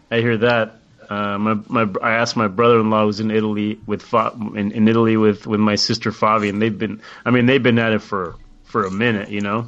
I 0.10 0.18
hear 0.20 0.38
that. 0.38 0.78
Uh, 1.10 1.38
my 1.38 1.56
my 1.68 2.00
I 2.02 2.12
asked 2.14 2.38
my 2.38 2.48
brother-in-law 2.48 3.04
who's 3.04 3.20
in 3.20 3.30
Italy 3.30 3.78
with 3.86 4.02
Fa- 4.02 4.32
in, 4.56 4.72
in 4.72 4.88
Italy 4.88 5.18
with 5.18 5.46
with 5.48 5.60
my 5.60 5.76
sister 5.76 6.12
Favi, 6.12 6.48
and 6.48 6.62
they've 6.62 6.78
been 6.78 7.02
I 7.26 7.32
mean 7.32 7.48
they've 7.48 7.62
been 7.62 7.78
at 7.78 7.92
it 7.92 8.04
for 8.04 8.38
for 8.64 8.86
a 8.86 8.92
minute, 8.92 9.30
you 9.30 9.42
know. 9.42 9.68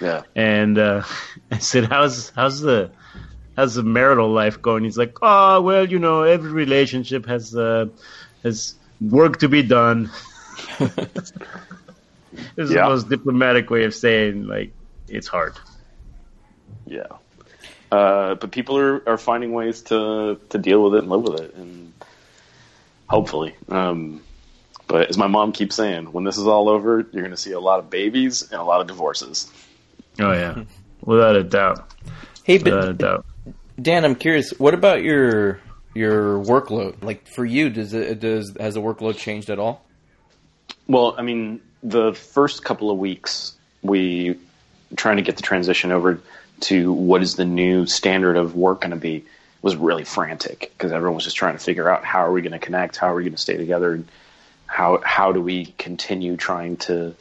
Yeah. 0.00 0.22
And 0.36 0.78
uh, 0.78 1.02
I 1.50 1.58
said, 1.58 1.84
"How's 1.84 2.30
how's 2.30 2.60
the 2.60 2.92
has 3.56 3.76
a 3.76 3.82
marital 3.82 4.30
life 4.30 4.60
going. 4.60 4.84
He's 4.84 4.98
like, 4.98 5.18
oh 5.22 5.60
well, 5.60 5.88
you 5.88 5.98
know, 5.98 6.22
every 6.22 6.50
relationship 6.50 7.26
has 7.26 7.54
uh, 7.54 7.86
has 8.42 8.74
work 9.00 9.38
to 9.40 9.48
be 9.48 9.62
done. 9.62 10.10
this 10.78 11.32
is 12.56 12.70
the 12.70 12.82
most 12.82 13.08
diplomatic 13.08 13.70
way 13.70 13.84
of 13.84 13.94
saying 13.94 14.46
like 14.46 14.72
it's 15.08 15.26
hard. 15.26 15.54
Yeah. 16.86 17.06
Uh, 17.90 18.34
but 18.34 18.50
people 18.50 18.76
are, 18.78 19.08
are 19.08 19.18
finding 19.18 19.52
ways 19.52 19.82
to, 19.82 20.40
to 20.50 20.58
deal 20.58 20.82
with 20.82 20.94
it 20.94 20.98
and 20.98 21.08
live 21.08 21.22
with 21.22 21.40
it, 21.40 21.54
and 21.54 21.92
hopefully. 23.06 23.54
Um, 23.68 24.22
but 24.88 25.08
as 25.08 25.16
my 25.16 25.28
mom 25.28 25.52
keeps 25.52 25.76
saying, 25.76 26.12
when 26.12 26.24
this 26.24 26.36
is 26.36 26.46
all 26.46 26.68
over, 26.68 27.06
you're 27.12 27.22
going 27.22 27.30
to 27.30 27.36
see 27.36 27.52
a 27.52 27.60
lot 27.60 27.78
of 27.78 27.88
babies 27.88 28.42
and 28.42 28.60
a 28.60 28.64
lot 28.64 28.80
of 28.80 28.88
divorces. 28.88 29.50
Oh 30.18 30.32
yeah, 30.32 30.64
without 31.02 31.36
a 31.36 31.44
doubt, 31.44 31.92
Hey, 32.42 32.58
without 32.58 32.88
a 32.88 32.94
doubt. 32.94 33.26
Dan, 33.80 34.04
I'm 34.04 34.14
curious. 34.14 34.50
What 34.58 34.74
about 34.74 35.02
your 35.02 35.60
your 35.94 36.42
workload? 36.44 37.02
Like 37.02 37.26
for 37.28 37.44
you, 37.44 37.70
does 37.70 37.92
it 37.92 38.20
does 38.20 38.54
has 38.58 38.74
the 38.74 38.80
workload 38.80 39.16
changed 39.16 39.50
at 39.50 39.58
all? 39.58 39.84
Well, 40.88 41.14
I 41.18 41.22
mean, 41.22 41.60
the 41.82 42.14
first 42.14 42.64
couple 42.64 42.90
of 42.90 42.98
weeks, 42.98 43.54
we 43.82 44.38
trying 44.96 45.16
to 45.16 45.22
get 45.22 45.36
the 45.36 45.42
transition 45.42 45.92
over 45.92 46.20
to 46.60 46.92
what 46.92 47.22
is 47.22 47.36
the 47.36 47.44
new 47.44 47.86
standard 47.86 48.36
of 48.36 48.54
work 48.54 48.80
going 48.80 48.92
to 48.92 48.96
be 48.96 49.24
was 49.60 49.76
really 49.76 50.04
frantic 50.04 50.72
because 50.76 50.92
everyone 50.92 51.16
was 51.16 51.24
just 51.24 51.36
trying 51.36 51.54
to 51.54 51.62
figure 51.62 51.90
out 51.90 52.04
how 52.04 52.20
are 52.20 52.32
we 52.32 52.40
going 52.40 52.52
to 52.52 52.58
connect, 52.58 52.96
how 52.96 53.08
are 53.08 53.16
we 53.16 53.24
going 53.24 53.34
to 53.34 53.38
stay 53.38 53.56
together, 53.56 53.94
and 53.94 54.08
how 54.66 55.00
how 55.04 55.32
do 55.32 55.40
we 55.40 55.66
continue 55.76 56.36
trying 56.36 56.76
to 56.78 57.14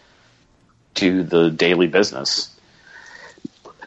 do 0.93 1.23
the 1.23 1.49
daily 1.49 1.87
business. 1.87 2.51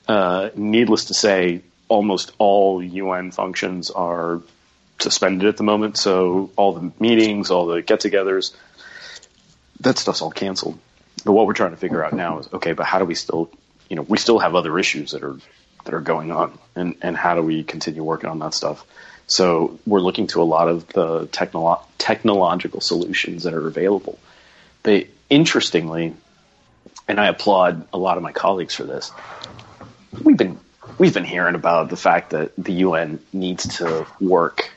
Uh, 0.06 0.50
needless 0.54 1.06
to 1.06 1.14
say, 1.14 1.62
almost 1.88 2.32
all 2.38 2.82
UN 2.82 3.30
functions 3.30 3.90
are 3.90 4.40
suspended 5.00 5.48
at 5.48 5.56
the 5.56 5.62
moment. 5.62 5.96
So 5.96 6.50
all 6.56 6.72
the 6.72 6.92
meetings, 7.00 7.50
all 7.50 7.66
the 7.66 7.82
get-togethers, 7.82 8.54
that 9.80 9.98
stuff's 9.98 10.22
all 10.22 10.30
canceled. 10.30 10.78
But 11.24 11.32
what 11.32 11.46
we're 11.46 11.54
trying 11.54 11.70
to 11.70 11.76
figure 11.76 12.04
out 12.04 12.12
now 12.12 12.38
is 12.38 12.48
okay, 12.52 12.72
but 12.72 12.86
how 12.86 12.98
do 12.98 13.04
we 13.04 13.14
still, 13.14 13.50
you 13.88 13.96
know, 13.96 14.02
we 14.02 14.18
still 14.18 14.38
have 14.38 14.54
other 14.54 14.78
issues 14.78 15.12
that 15.12 15.22
are 15.22 15.36
that 15.84 15.94
are 15.94 16.00
going 16.00 16.30
on, 16.30 16.56
and 16.76 16.96
and 17.02 17.16
how 17.16 17.34
do 17.34 17.42
we 17.42 17.64
continue 17.64 18.02
working 18.04 18.30
on 18.30 18.38
that 18.40 18.54
stuff? 18.54 18.84
So 19.26 19.78
we're 19.86 20.00
looking 20.00 20.26
to 20.28 20.42
a 20.42 20.44
lot 20.44 20.68
of 20.68 20.86
the 20.88 21.26
technolo- 21.26 21.82
technological 21.98 22.80
solutions 22.80 23.42
that 23.44 23.52
are 23.52 23.66
available. 23.66 24.18
They 24.84 25.08
interestingly, 25.28 26.14
and 27.06 27.20
I 27.20 27.28
applaud 27.28 27.86
a 27.92 27.98
lot 27.98 28.16
of 28.16 28.22
my 28.22 28.32
colleagues 28.32 28.74
for 28.74 28.84
this. 28.84 29.10
We've 30.22 30.36
been 30.36 30.58
we've 30.96 31.14
been 31.14 31.24
hearing 31.24 31.54
about 31.54 31.90
the 31.90 31.96
fact 31.96 32.30
that 32.30 32.52
the 32.56 32.72
UN 32.72 33.18
needs 33.32 33.78
to 33.78 34.06
work 34.20 34.70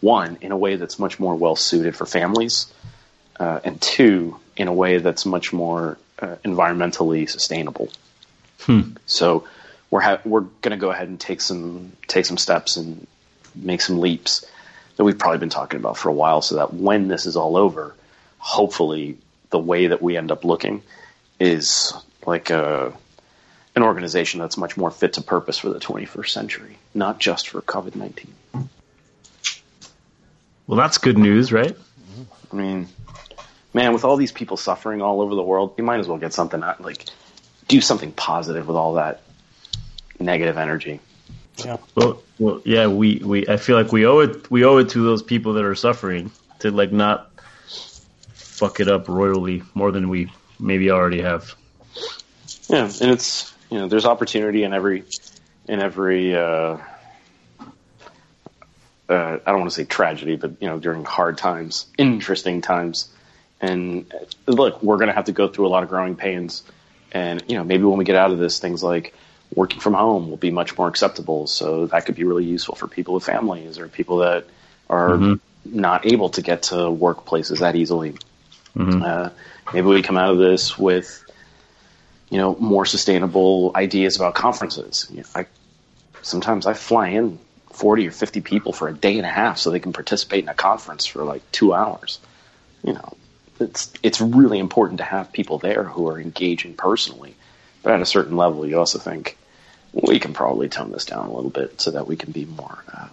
one 0.00 0.36
in 0.40 0.52
a 0.52 0.56
way 0.56 0.76
that's 0.76 0.98
much 0.98 1.18
more 1.18 1.34
well 1.34 1.56
suited 1.56 1.96
for 1.96 2.04
families 2.06 2.72
uh, 3.40 3.60
and 3.64 3.80
two, 3.80 4.38
in 4.56 4.68
a 4.68 4.72
way 4.72 4.98
that's 4.98 5.24
much 5.26 5.52
more 5.52 5.98
uh, 6.18 6.36
environmentally 6.44 7.28
sustainable. 7.28 7.88
So 9.06 9.46
we're 9.90 10.00
ha- 10.00 10.20
we're 10.24 10.40
going 10.62 10.70
to 10.70 10.76
go 10.76 10.90
ahead 10.90 11.08
and 11.08 11.18
take 11.18 11.40
some 11.40 11.92
take 12.06 12.26
some 12.26 12.38
steps 12.38 12.76
and 12.76 13.06
make 13.54 13.80
some 13.80 14.00
leaps 14.00 14.46
that 14.96 15.04
we've 15.04 15.18
probably 15.18 15.38
been 15.38 15.50
talking 15.50 15.80
about 15.80 15.96
for 15.96 16.08
a 16.08 16.12
while, 16.12 16.40
so 16.40 16.56
that 16.56 16.72
when 16.72 17.08
this 17.08 17.26
is 17.26 17.36
all 17.36 17.56
over, 17.56 17.94
hopefully 18.38 19.18
the 19.50 19.58
way 19.58 19.88
that 19.88 20.00
we 20.02 20.16
end 20.16 20.30
up 20.30 20.44
looking 20.44 20.82
is 21.40 21.92
like 22.26 22.50
a 22.50 22.92
an 23.76 23.82
organization 23.82 24.40
that's 24.40 24.56
much 24.56 24.76
more 24.76 24.90
fit 24.90 25.14
to 25.14 25.22
purpose 25.22 25.58
for 25.58 25.70
the 25.70 25.80
21st 25.80 26.28
century, 26.28 26.78
not 26.94 27.18
just 27.18 27.48
for 27.48 27.60
COVID 27.60 27.96
19. 27.96 28.32
Well, 30.66 30.78
that's 30.78 30.98
good 30.98 31.18
news, 31.18 31.52
right? 31.52 31.76
I 32.52 32.56
mean, 32.56 32.88
man, 33.74 33.92
with 33.92 34.04
all 34.04 34.16
these 34.16 34.32
people 34.32 34.56
suffering 34.56 35.02
all 35.02 35.20
over 35.20 35.34
the 35.34 35.42
world, 35.42 35.74
you 35.76 35.84
might 35.84 36.00
as 36.00 36.08
well 36.08 36.18
get 36.18 36.32
something 36.32 36.62
out, 36.62 36.80
like 36.80 37.04
do 37.68 37.80
something 37.80 38.12
positive 38.12 38.66
with 38.66 38.76
all 38.76 38.94
that 38.94 39.22
negative 40.18 40.56
energy. 40.56 41.00
Yeah. 41.56 41.76
Well, 41.94 42.22
well, 42.38 42.62
yeah, 42.64 42.86
we, 42.86 43.16
we 43.18 43.46
I 43.46 43.56
feel 43.56 43.76
like 43.76 43.92
we 43.92 44.06
owe 44.06 44.20
it 44.20 44.50
we 44.50 44.64
owe 44.64 44.78
it 44.78 44.90
to 44.90 45.04
those 45.04 45.22
people 45.22 45.54
that 45.54 45.64
are 45.64 45.74
suffering 45.74 46.30
to 46.60 46.70
like 46.70 46.92
not 46.92 47.30
fuck 48.32 48.80
it 48.80 48.88
up 48.88 49.08
royally 49.08 49.62
more 49.74 49.92
than 49.92 50.08
we 50.08 50.30
maybe 50.58 50.90
already 50.90 51.22
have. 51.22 51.54
Yeah, 52.68 52.90
and 53.00 53.10
it's 53.10 53.53
you 53.74 53.80
know, 53.80 53.88
there's 53.88 54.06
opportunity 54.06 54.62
in 54.62 54.72
every 54.72 55.02
in 55.66 55.80
every 55.80 56.36
uh, 56.36 56.78
uh, 59.08 59.38
I 59.44 59.50
don't 59.50 59.58
want 59.58 59.70
to 59.72 59.74
say 59.74 59.82
tragedy, 59.82 60.36
but 60.36 60.62
you 60.62 60.68
know, 60.68 60.78
during 60.78 61.04
hard 61.04 61.38
times, 61.38 61.86
interesting 61.98 62.60
times, 62.60 63.12
and 63.60 64.06
uh, 64.14 64.52
look, 64.52 64.80
we're 64.80 64.98
going 64.98 65.08
to 65.08 65.12
have 65.12 65.24
to 65.24 65.32
go 65.32 65.48
through 65.48 65.66
a 65.66 65.72
lot 65.74 65.82
of 65.82 65.88
growing 65.88 66.14
pains, 66.14 66.62
and 67.10 67.42
you 67.48 67.56
know, 67.56 67.64
maybe 67.64 67.82
when 67.82 67.98
we 67.98 68.04
get 68.04 68.14
out 68.14 68.30
of 68.30 68.38
this, 68.38 68.60
things 68.60 68.80
like 68.80 69.12
working 69.52 69.80
from 69.80 69.94
home 69.94 70.30
will 70.30 70.36
be 70.36 70.52
much 70.52 70.78
more 70.78 70.86
acceptable. 70.86 71.48
So 71.48 71.86
that 71.86 72.06
could 72.06 72.14
be 72.14 72.22
really 72.22 72.44
useful 72.44 72.76
for 72.76 72.86
people 72.86 73.14
with 73.14 73.24
families 73.24 73.80
or 73.80 73.88
people 73.88 74.18
that 74.18 74.46
are 74.88 75.18
not 75.64 76.06
able 76.06 76.28
to 76.30 76.42
get 76.42 76.62
to 76.64 76.76
workplaces 76.76 77.58
that 77.58 77.74
easily. 77.74 78.14
Uh, 79.02 79.30
maybe 79.72 79.88
we 79.88 80.00
come 80.02 80.16
out 80.16 80.30
of 80.30 80.38
this 80.38 80.78
with 80.78 81.23
you 82.34 82.40
know 82.40 82.56
more 82.56 82.84
sustainable 82.84 83.70
ideas 83.76 84.16
about 84.16 84.34
conferences. 84.34 85.06
You 85.08 85.18
know, 85.18 85.26
I 85.36 85.46
sometimes 86.22 86.66
I 86.66 86.72
fly 86.74 87.10
in 87.10 87.38
forty 87.70 88.08
or 88.08 88.10
fifty 88.10 88.40
people 88.40 88.72
for 88.72 88.88
a 88.88 88.92
day 88.92 89.18
and 89.18 89.24
a 89.24 89.30
half 89.30 89.56
so 89.56 89.70
they 89.70 89.78
can 89.78 89.92
participate 89.92 90.42
in 90.42 90.48
a 90.48 90.54
conference 90.54 91.06
for 91.06 91.22
like 91.22 91.48
two 91.52 91.72
hours. 91.72 92.18
You 92.82 92.94
know, 92.94 93.16
it's 93.60 93.92
it's 94.02 94.20
really 94.20 94.58
important 94.58 94.98
to 94.98 95.04
have 95.04 95.30
people 95.30 95.58
there 95.58 95.84
who 95.84 96.08
are 96.08 96.20
engaging 96.20 96.74
personally. 96.74 97.36
But 97.84 97.92
at 97.92 98.02
a 98.02 98.06
certain 98.06 98.36
level, 98.36 98.66
you 98.66 98.80
also 98.80 98.98
think 98.98 99.38
we 99.92 100.18
can 100.18 100.32
probably 100.32 100.68
tone 100.68 100.90
this 100.90 101.04
down 101.04 101.26
a 101.26 101.32
little 101.32 101.50
bit 101.50 101.80
so 101.80 101.92
that 101.92 102.08
we 102.08 102.16
can 102.16 102.32
be 102.32 102.46
more, 102.46 102.82
um, 102.92 103.10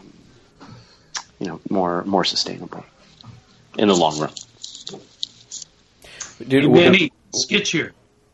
you 1.37 1.45
know, 1.45 1.59
more 1.69 2.03
more 2.05 2.25
sustainable 2.25 2.83
in 3.77 3.87
the 3.87 3.95
long 3.95 4.17
run. 4.19 4.31
Dude, 6.39 6.63
Hey, 6.63 6.67
we're- 6.67 6.89
Manny, 6.89 7.11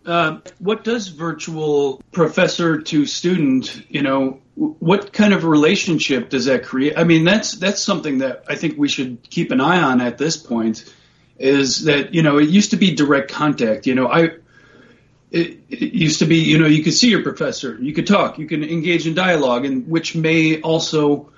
Um, 0.07 0.41
what 0.59 0.85
does 0.85 1.09
virtual 1.09 2.01
professor 2.13 2.81
to 2.81 3.05
student, 3.05 3.83
you 3.89 4.01
know, 4.01 4.39
what 4.55 5.11
kind 5.11 5.33
of 5.33 5.43
relationship 5.43 6.29
does 6.29 6.45
that 6.45 6.63
create? 6.63 6.97
I 6.97 7.03
mean, 7.03 7.25
that's 7.25 7.51
that's 7.51 7.81
something 7.81 8.19
that 8.19 8.45
I 8.47 8.55
think 8.55 8.77
we 8.77 8.87
should 8.87 9.29
keep 9.29 9.51
an 9.51 9.59
eye 9.59 9.81
on 9.81 9.99
at 9.99 10.17
this 10.17 10.37
point. 10.37 10.91
Is 11.37 11.83
that 11.83 12.13
you 12.13 12.23
know 12.23 12.39
it 12.39 12.49
used 12.49 12.71
to 12.71 12.77
be 12.77 12.95
direct 12.95 13.31
contact. 13.31 13.85
You 13.85 13.95
know, 13.95 14.07
I 14.07 14.29
it, 15.29 15.59
it 15.69 15.93
used 15.93 16.19
to 16.19 16.25
be 16.25 16.37
you 16.37 16.57
know 16.57 16.67
you 16.67 16.83
could 16.83 16.93
see 16.93 17.09
your 17.09 17.21
professor, 17.21 17.77
you 17.79 17.93
could 17.93 18.07
talk, 18.07 18.39
you 18.39 18.47
can 18.47 18.63
engage 18.63 19.05
in 19.05 19.13
dialogue, 19.13 19.65
and 19.65 19.87
which 19.87 20.15
may 20.15 20.61
also 20.61 21.31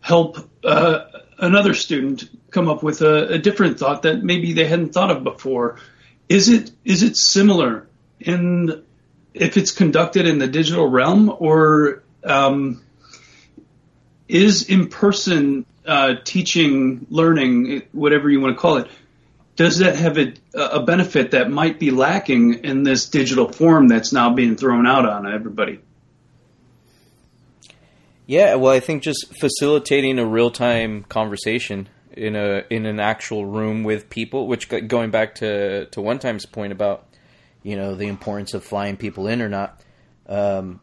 help 0.00 0.50
uh, 0.64 1.04
another 1.38 1.74
student 1.74 2.28
come 2.50 2.68
up 2.68 2.82
with 2.82 3.02
a, 3.02 3.34
a 3.34 3.38
different 3.38 3.78
thought 3.78 4.02
that 4.02 4.22
maybe 4.22 4.52
they 4.52 4.66
hadn't 4.66 4.92
thought 4.92 5.10
of 5.10 5.22
before. 5.22 5.78
Is 6.28 6.48
it 6.48 6.72
is 6.84 7.04
it 7.04 7.16
similar 7.16 7.86
in 8.20 8.82
if 9.34 9.56
it's 9.56 9.70
conducted 9.70 10.26
in 10.26 10.38
the 10.38 10.46
digital 10.46 10.88
realm, 10.88 11.34
or 11.38 12.02
um, 12.24 12.82
is 14.28 14.68
in 14.68 14.88
person 14.88 15.66
uh, 15.86 16.14
teaching, 16.24 17.06
learning, 17.10 17.82
whatever 17.92 18.30
you 18.30 18.40
want 18.40 18.56
to 18.56 18.60
call 18.60 18.78
it? 18.78 18.88
Does 19.56 19.78
that 19.78 19.96
have 19.96 20.18
a, 20.18 20.34
a 20.54 20.82
benefit 20.82 21.30
that 21.30 21.50
might 21.50 21.78
be 21.78 21.90
lacking 21.90 22.64
in 22.64 22.82
this 22.82 23.08
digital 23.08 23.50
form 23.50 23.88
that's 23.88 24.12
now 24.12 24.34
being 24.34 24.56
thrown 24.56 24.86
out 24.86 25.08
on 25.08 25.32
everybody? 25.32 25.80
Yeah, 28.26 28.56
well, 28.56 28.72
I 28.72 28.80
think 28.80 29.02
just 29.02 29.32
facilitating 29.40 30.18
a 30.18 30.26
real 30.26 30.50
time 30.50 31.04
conversation 31.04 31.88
in 32.12 32.34
a 32.34 32.64
in 32.70 32.84
an 32.84 32.98
actual 32.98 33.46
room 33.46 33.84
with 33.84 34.10
people, 34.10 34.46
which 34.46 34.68
going 34.68 35.10
back 35.10 35.36
to 35.36 35.86
to 35.86 36.00
one 36.00 36.18
time's 36.18 36.44
point 36.44 36.72
about 36.72 37.06
you 37.66 37.74
know 37.74 37.96
the 37.96 38.06
importance 38.06 38.54
of 38.54 38.62
flying 38.62 38.96
people 38.96 39.26
in 39.26 39.42
or 39.42 39.48
not, 39.48 39.82
um, 40.28 40.80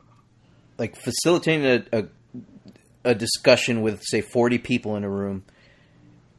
like 0.77 0.97
facilitating 0.97 1.65
a, 1.65 1.99
a 1.99 3.11
a 3.11 3.15
discussion 3.15 3.81
with 3.81 4.01
say 4.03 4.19
forty 4.19 4.57
people 4.57 4.97
in 4.97 5.05
a 5.05 5.09
room. 5.09 5.45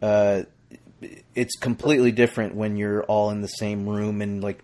Uh, 0.02 0.42
it's 1.34 1.56
completely 1.56 2.12
different 2.12 2.54
when 2.54 2.76
you're 2.76 3.04
all 3.04 3.30
in 3.30 3.40
the 3.40 3.48
same 3.48 3.88
room 3.88 4.20
and 4.20 4.44
like 4.44 4.62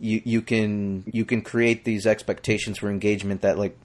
you 0.00 0.20
you 0.24 0.42
can 0.42 1.04
you 1.06 1.24
can 1.24 1.42
create 1.42 1.84
these 1.84 2.06
expectations 2.06 2.78
for 2.78 2.90
engagement 2.90 3.42
that 3.42 3.56
like 3.56 3.78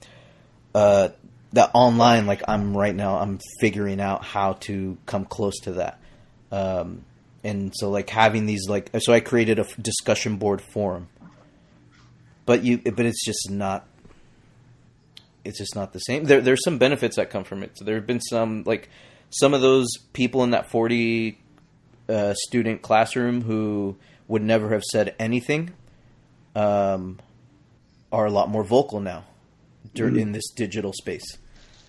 uh 0.74 1.10
that 1.52 1.70
online 1.74 2.26
like 2.26 2.42
i'm 2.48 2.76
right 2.76 2.94
now 2.94 3.18
i'm 3.18 3.38
figuring 3.60 4.00
out 4.00 4.24
how 4.24 4.54
to 4.54 4.96
come 5.06 5.24
close 5.24 5.58
to 5.60 5.74
that 5.74 6.00
um 6.50 7.04
and 7.44 7.72
so 7.74 7.90
like 7.90 8.10
having 8.10 8.46
these 8.46 8.68
like 8.68 8.90
so 8.98 9.12
i 9.12 9.20
created 9.20 9.58
a 9.58 9.64
discussion 9.80 10.36
board 10.36 10.60
forum 10.60 11.08
but 12.46 12.64
you 12.64 12.78
but 12.78 13.04
it's 13.04 13.24
just 13.24 13.50
not 13.50 13.86
it's 15.46 15.58
just 15.58 15.76
not 15.76 15.92
the 15.92 16.00
same. 16.00 16.24
There, 16.24 16.40
there's 16.40 16.62
some 16.64 16.78
benefits 16.78 17.16
that 17.16 17.30
come 17.30 17.44
from 17.44 17.62
it. 17.62 17.78
So 17.78 17.84
there 17.84 17.94
have 17.94 18.06
been 18.06 18.20
some 18.20 18.64
like 18.66 18.88
some 19.30 19.54
of 19.54 19.60
those 19.60 19.88
people 20.12 20.42
in 20.44 20.50
that 20.50 20.70
40 20.70 21.38
uh, 22.08 22.34
student 22.34 22.82
classroom 22.82 23.42
who 23.42 23.96
would 24.28 24.42
never 24.42 24.70
have 24.70 24.82
said 24.82 25.14
anything 25.18 25.72
um, 26.54 27.18
are 28.10 28.26
a 28.26 28.30
lot 28.30 28.48
more 28.48 28.64
vocal 28.64 29.00
now 29.00 29.24
dur- 29.94 30.16
in 30.16 30.32
this 30.32 30.50
digital 30.50 30.92
space. 30.92 31.38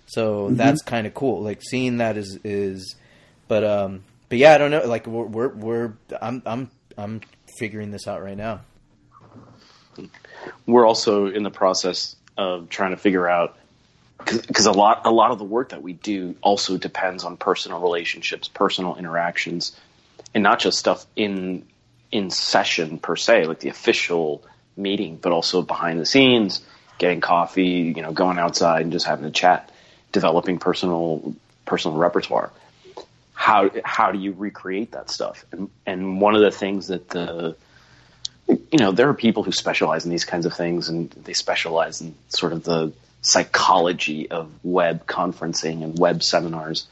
So 0.05 0.49
that's 0.51 0.81
kind 0.83 1.05
of 1.05 1.13
cool. 1.13 1.41
Like 1.41 1.61
seeing 1.61 1.97
that 1.97 2.15
is 2.17 2.39
is, 2.43 2.95
but 3.47 3.63
um, 3.63 4.03
but 4.29 4.37
yeah, 4.37 4.53
I 4.53 4.57
don't 4.57 4.71
know. 4.71 4.85
Like 4.85 5.07
we're 5.07 5.25
we're, 5.25 5.49
we're 5.49 5.93
I'm 6.21 6.41
I'm 6.45 6.71
I'm 6.97 7.21
figuring 7.59 7.91
this 7.91 8.07
out 8.07 8.23
right 8.23 8.37
now. 8.37 8.61
We're 10.65 10.85
also 10.85 11.27
in 11.27 11.43
the 11.43 11.51
process 11.51 12.15
of 12.37 12.69
trying 12.69 12.91
to 12.91 12.97
figure 12.97 13.27
out 13.27 13.57
because 14.25 14.65
a 14.65 14.71
lot 14.71 15.01
a 15.05 15.11
lot 15.11 15.31
of 15.31 15.37
the 15.37 15.43
work 15.43 15.69
that 15.69 15.81
we 15.81 15.93
do 15.93 16.35
also 16.41 16.77
depends 16.77 17.23
on 17.23 17.37
personal 17.37 17.79
relationships, 17.79 18.47
personal 18.47 18.95
interactions, 18.95 19.75
and 20.33 20.43
not 20.43 20.59
just 20.59 20.77
stuff 20.77 21.05
in 21.15 21.65
in 22.11 22.29
session 22.29 22.99
per 22.99 23.15
se, 23.15 23.45
like 23.45 23.59
the 23.59 23.69
official 23.69 24.43
meeting, 24.75 25.17
but 25.17 25.31
also 25.31 25.61
behind 25.61 25.99
the 25.99 26.05
scenes, 26.05 26.61
getting 26.97 27.21
coffee, 27.21 27.93
you 27.95 28.01
know, 28.01 28.11
going 28.11 28.37
outside 28.37 28.81
and 28.81 28.91
just 28.91 29.05
having 29.05 29.25
a 29.25 29.31
chat, 29.31 29.71
developing 30.11 30.57
personal 30.57 31.35
personal 31.65 31.97
repertoire. 31.97 32.51
How 33.33 33.69
how 33.83 34.11
do 34.11 34.19
you 34.19 34.33
recreate 34.33 34.91
that 34.91 35.09
stuff? 35.09 35.45
And 35.51 35.69
and 35.85 36.19
one 36.19 36.35
of 36.35 36.41
the 36.41 36.51
things 36.51 36.87
that 36.87 37.09
the 37.09 37.55
you 38.71 38.79
know, 38.79 38.91
there 38.91 39.09
are 39.09 39.13
people 39.13 39.43
who 39.43 39.51
specialize 39.51 40.05
in 40.05 40.11
these 40.11 40.25
kinds 40.25 40.45
of 40.45 40.53
things 40.53 40.89
and 40.89 41.09
they 41.11 41.33
specialize 41.33 42.01
in 42.01 42.15
sort 42.29 42.53
of 42.53 42.63
the 42.63 42.91
psychology 43.21 44.29
of 44.29 44.49
web 44.63 45.05
conferencing 45.05 45.83
and 45.83 45.97
web 45.97 46.23
seminars. 46.23 46.87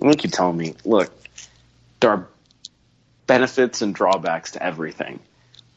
And 0.00 0.10
they 0.10 0.16
keep 0.16 0.32
telling 0.32 0.56
me, 0.56 0.74
look, 0.84 1.12
there 2.00 2.10
are 2.10 2.28
benefits 3.26 3.82
and 3.82 3.94
drawbacks 3.94 4.52
to 4.52 4.62
everything. 4.62 5.20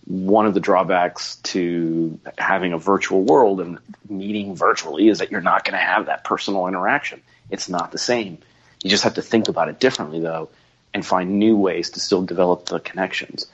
One 0.05 0.45
of 0.45 0.53
the 0.53 0.59
drawbacks 0.59 1.35
to 1.43 2.19
having 2.37 2.73
a 2.73 2.77
virtual 2.77 3.21
world 3.23 3.61
and 3.61 3.79
meeting 4.09 4.55
virtually 4.55 5.07
is 5.07 5.19
that 5.19 5.31
you're 5.31 5.41
not 5.41 5.63
going 5.63 5.77
to 5.77 5.85
have 5.85 6.07
that 6.07 6.23
personal 6.23 6.67
interaction. 6.67 7.21
It's 7.49 7.69
not 7.69 7.91
the 7.91 7.97
same. 7.97 8.39
You 8.83 8.89
just 8.89 9.03
have 9.03 9.15
to 9.15 9.21
think 9.21 9.47
about 9.47 9.69
it 9.69 9.79
differently, 9.79 10.19
though, 10.19 10.49
and 10.93 11.05
find 11.05 11.37
new 11.37 11.55
ways 11.55 11.91
to 11.91 11.99
still 11.99 12.23
develop 12.23 12.65
the 12.65 12.79
connections. 12.79 13.45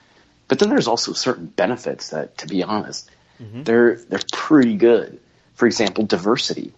But 0.48 0.60
then 0.60 0.70
there's 0.70 0.88
also 0.88 1.14
certain 1.14 1.46
benefits 1.46 2.10
that, 2.10 2.38
to 2.40 2.48
be 2.48 2.64
honest, 2.64 3.10
mm-hmm. 3.42 3.64
they're 3.64 3.96
they're 3.96 4.20
pretty 4.32 4.76
good. 4.76 5.20
For 5.56 5.66
example, 5.66 6.06
diversity. 6.06 6.72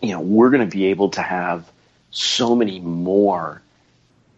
You 0.00 0.12
know, 0.12 0.20
we're 0.20 0.50
going 0.50 0.68
to 0.68 0.76
be 0.76 0.86
able 0.86 1.10
to 1.10 1.22
have 1.22 1.70
so 2.10 2.54
many 2.54 2.80
more 2.80 3.60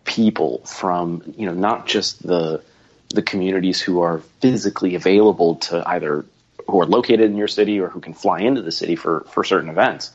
people 0.04 0.58
from 0.64 1.34
you 1.36 1.46
know 1.46 1.54
not 1.54 1.86
just 1.86 2.24
the 2.26 2.62
the 3.10 3.22
communities 3.22 3.80
who 3.80 4.00
are 4.00 4.18
physically 4.40 4.94
available 4.94 5.56
to 5.56 5.82
either 5.86 6.24
who 6.68 6.80
are 6.80 6.86
located 6.86 7.22
in 7.22 7.36
your 7.36 7.48
city 7.48 7.80
or 7.80 7.88
who 7.88 8.00
can 8.00 8.14
fly 8.14 8.40
into 8.40 8.62
the 8.62 8.72
city 8.72 8.96
for 8.96 9.20
for 9.30 9.44
certain 9.44 9.70
events, 9.70 10.12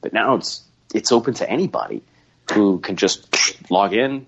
but 0.00 0.12
now 0.12 0.34
it's 0.34 0.62
it's 0.92 1.12
open 1.12 1.34
to 1.34 1.48
anybody 1.48 2.02
who 2.52 2.78
can 2.78 2.96
just 2.96 3.70
log 3.70 3.94
in. 3.94 4.26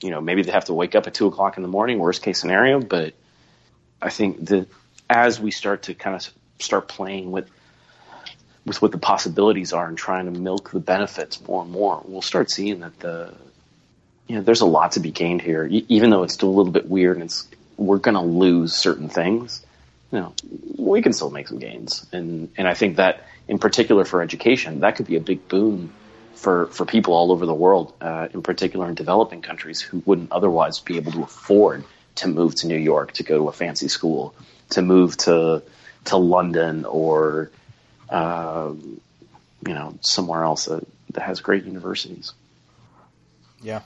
You 0.00 0.10
know, 0.10 0.20
maybe 0.20 0.42
they 0.42 0.52
have 0.52 0.66
to 0.66 0.74
wake 0.74 0.94
up 0.94 1.06
at 1.06 1.14
two 1.14 1.26
o'clock 1.26 1.56
in 1.56 1.62
the 1.62 1.68
morning, 1.68 1.98
worst 1.98 2.22
case 2.22 2.38
scenario. 2.38 2.80
But 2.80 3.14
I 4.00 4.10
think 4.10 4.46
that 4.46 4.68
as 5.10 5.40
we 5.40 5.50
start 5.50 5.84
to 5.84 5.94
kind 5.94 6.14
of 6.14 6.28
start 6.60 6.88
playing 6.88 7.30
with 7.30 7.48
with 8.64 8.82
what 8.82 8.92
the 8.92 8.98
possibilities 8.98 9.72
are 9.72 9.88
and 9.88 9.96
trying 9.96 10.26
to 10.26 10.38
milk 10.38 10.70
the 10.70 10.80
benefits 10.80 11.40
more 11.46 11.62
and 11.62 11.70
more, 11.70 12.02
we'll 12.04 12.22
start 12.22 12.50
seeing 12.50 12.80
that 12.80 12.98
the 13.00 13.34
you 14.26 14.36
know 14.36 14.42
there's 14.42 14.60
a 14.60 14.66
lot 14.66 14.92
to 14.92 15.00
be 15.00 15.10
gained 15.10 15.42
here. 15.42 15.66
Even 15.66 16.10
though 16.10 16.22
it's 16.22 16.34
still 16.34 16.50
a 16.50 16.56
little 16.56 16.72
bit 16.72 16.88
weird 16.88 17.16
and 17.16 17.24
it's 17.24 17.48
we're 17.76 17.98
going 17.98 18.16
to 18.16 18.20
lose 18.20 18.74
certain 18.74 19.08
things, 19.08 19.64
you 20.10 20.18
know, 20.18 20.34
we 20.76 21.00
can 21.00 21.12
still 21.12 21.30
make 21.30 21.48
some 21.48 21.58
gains. 21.58 22.06
And 22.12 22.50
and 22.56 22.68
I 22.68 22.74
think 22.74 22.96
that 22.96 23.24
in 23.48 23.58
particular 23.58 24.04
for 24.04 24.22
education, 24.22 24.80
that 24.80 24.96
could 24.96 25.06
be 25.06 25.16
a 25.16 25.20
big 25.20 25.48
boon 25.48 25.92
for 26.38 26.66
for 26.68 26.86
people 26.86 27.14
all 27.14 27.32
over 27.32 27.46
the 27.46 27.54
world, 27.54 27.92
uh, 28.00 28.28
in 28.32 28.42
particular 28.42 28.88
in 28.88 28.94
developing 28.94 29.42
countries 29.42 29.80
who 29.80 30.02
wouldn't 30.06 30.30
otherwise 30.30 30.78
be 30.78 30.96
able 30.96 31.12
to 31.12 31.22
afford 31.22 31.84
to 32.16 32.28
move 32.28 32.54
to 32.56 32.66
New 32.68 32.78
York 32.78 33.12
to 33.12 33.22
go 33.24 33.38
to 33.38 33.48
a 33.48 33.52
fancy 33.52 33.88
school, 33.88 34.34
to 34.70 34.82
move 34.82 35.16
to 35.18 35.62
to 36.06 36.16
London 36.16 36.84
or 36.84 37.50
um, 38.08 39.00
you 39.66 39.74
know 39.74 39.98
somewhere 40.00 40.44
else 40.44 40.66
that, 40.66 40.86
that 41.10 41.22
has 41.22 41.40
great 41.40 41.64
universities. 41.64 42.32
Yeah. 43.60 43.80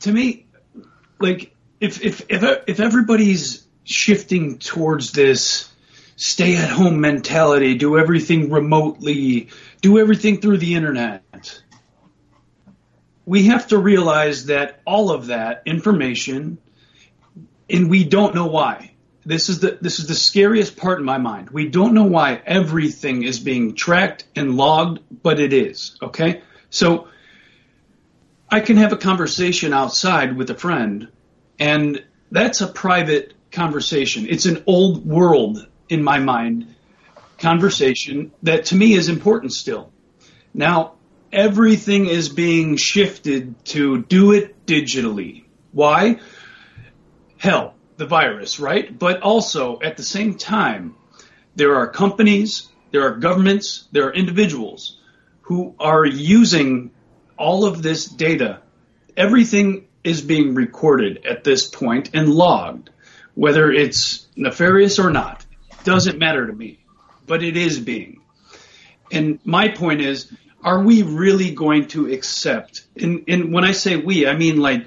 to 0.00 0.12
me, 0.12 0.46
like 1.20 1.54
if 1.80 2.02
if 2.02 2.26
if 2.28 2.42
if 2.66 2.80
everybody's 2.80 3.64
shifting 3.84 4.58
towards 4.58 5.12
this 5.12 5.72
stay 6.18 6.56
at 6.56 6.68
home 6.68 7.00
mentality, 7.00 7.76
do 7.76 7.96
everything 7.96 8.50
remotely, 8.50 9.48
do 9.80 9.98
everything 9.98 10.40
through 10.40 10.58
the 10.58 10.74
internet. 10.74 11.62
We 13.24 13.44
have 13.44 13.68
to 13.68 13.78
realize 13.78 14.46
that 14.46 14.80
all 14.84 15.12
of 15.12 15.28
that 15.28 15.62
information 15.64 16.58
and 17.70 17.88
we 17.88 18.02
don't 18.02 18.34
know 18.34 18.46
why. 18.46 18.94
This 19.24 19.48
is 19.48 19.60
the 19.60 19.78
this 19.80 20.00
is 20.00 20.08
the 20.08 20.14
scariest 20.14 20.76
part 20.76 20.98
in 20.98 21.04
my 21.04 21.18
mind. 21.18 21.50
We 21.50 21.68
don't 21.68 21.94
know 21.94 22.06
why 22.06 22.40
everything 22.46 23.22
is 23.22 23.38
being 23.38 23.74
tracked 23.74 24.24
and 24.34 24.56
logged, 24.56 25.00
but 25.22 25.38
it 25.38 25.52
is. 25.52 25.98
Okay? 26.02 26.42
So 26.70 27.08
I 28.50 28.60
can 28.60 28.78
have 28.78 28.92
a 28.92 28.96
conversation 28.96 29.72
outside 29.72 30.36
with 30.36 30.50
a 30.50 30.54
friend, 30.54 31.08
and 31.60 32.02
that's 32.32 32.60
a 32.60 32.66
private 32.66 33.34
conversation. 33.52 34.26
It's 34.28 34.46
an 34.46 34.64
old 34.66 35.06
world 35.06 35.66
in 35.88 36.02
my 36.02 36.18
mind 36.18 36.74
conversation 37.38 38.32
that 38.42 38.66
to 38.66 38.76
me 38.76 38.94
is 38.94 39.08
important 39.08 39.52
still. 39.52 39.92
Now, 40.52 40.94
everything 41.32 42.06
is 42.06 42.28
being 42.28 42.76
shifted 42.76 43.64
to 43.66 44.02
do 44.02 44.32
it 44.32 44.66
digitally. 44.66 45.44
Why? 45.72 46.20
Hell, 47.36 47.74
the 47.96 48.06
virus, 48.06 48.58
right? 48.58 48.96
But 48.96 49.22
also 49.22 49.80
at 49.80 49.96
the 49.96 50.02
same 50.02 50.34
time, 50.34 50.96
there 51.54 51.76
are 51.76 51.88
companies, 51.88 52.68
there 52.92 53.02
are 53.02 53.16
governments, 53.16 53.86
there 53.92 54.06
are 54.08 54.14
individuals 54.14 54.98
who 55.42 55.74
are 55.78 56.04
using 56.04 56.90
all 57.36 57.64
of 57.64 57.82
this 57.82 58.06
data. 58.06 58.60
Everything 59.16 59.86
is 60.04 60.20
being 60.20 60.54
recorded 60.54 61.24
at 61.26 61.44
this 61.44 61.66
point 61.66 62.10
and 62.14 62.28
logged, 62.28 62.90
whether 63.34 63.70
it's 63.70 64.26
nefarious 64.36 64.98
or 64.98 65.10
not. 65.10 65.44
Doesn't 65.88 66.18
matter 66.18 66.46
to 66.46 66.52
me, 66.52 66.80
but 67.26 67.42
it 67.42 67.56
is 67.56 67.80
being. 67.80 68.20
And 69.10 69.38
my 69.42 69.68
point 69.68 70.02
is, 70.02 70.30
are 70.62 70.82
we 70.84 71.02
really 71.02 71.52
going 71.52 71.88
to 71.88 72.12
accept, 72.12 72.84
and, 72.94 73.24
and 73.26 73.54
when 73.54 73.64
I 73.64 73.72
say 73.72 73.96
we, 73.96 74.26
I 74.26 74.36
mean 74.36 74.58
like 74.58 74.86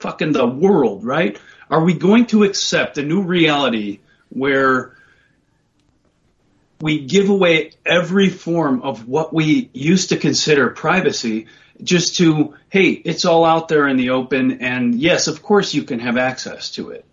fucking 0.00 0.32
the 0.32 0.44
world, 0.44 1.04
right? 1.04 1.38
Are 1.70 1.84
we 1.84 1.94
going 1.94 2.26
to 2.26 2.42
accept 2.42 2.98
a 2.98 3.04
new 3.04 3.22
reality 3.22 4.00
where 4.30 4.96
we 6.80 7.06
give 7.06 7.28
away 7.28 7.70
every 7.86 8.28
form 8.28 8.82
of 8.82 9.06
what 9.06 9.32
we 9.32 9.70
used 9.72 10.08
to 10.08 10.16
consider 10.16 10.70
privacy 10.70 11.46
just 11.80 12.16
to, 12.16 12.56
hey, 12.68 12.88
it's 12.90 13.24
all 13.24 13.44
out 13.44 13.68
there 13.68 13.86
in 13.86 13.96
the 13.96 14.10
open, 14.10 14.60
and 14.60 14.96
yes, 14.96 15.28
of 15.28 15.40
course 15.40 15.72
you 15.72 15.84
can 15.84 16.00
have 16.00 16.16
access 16.16 16.72
to 16.72 16.90
it. 16.90 17.04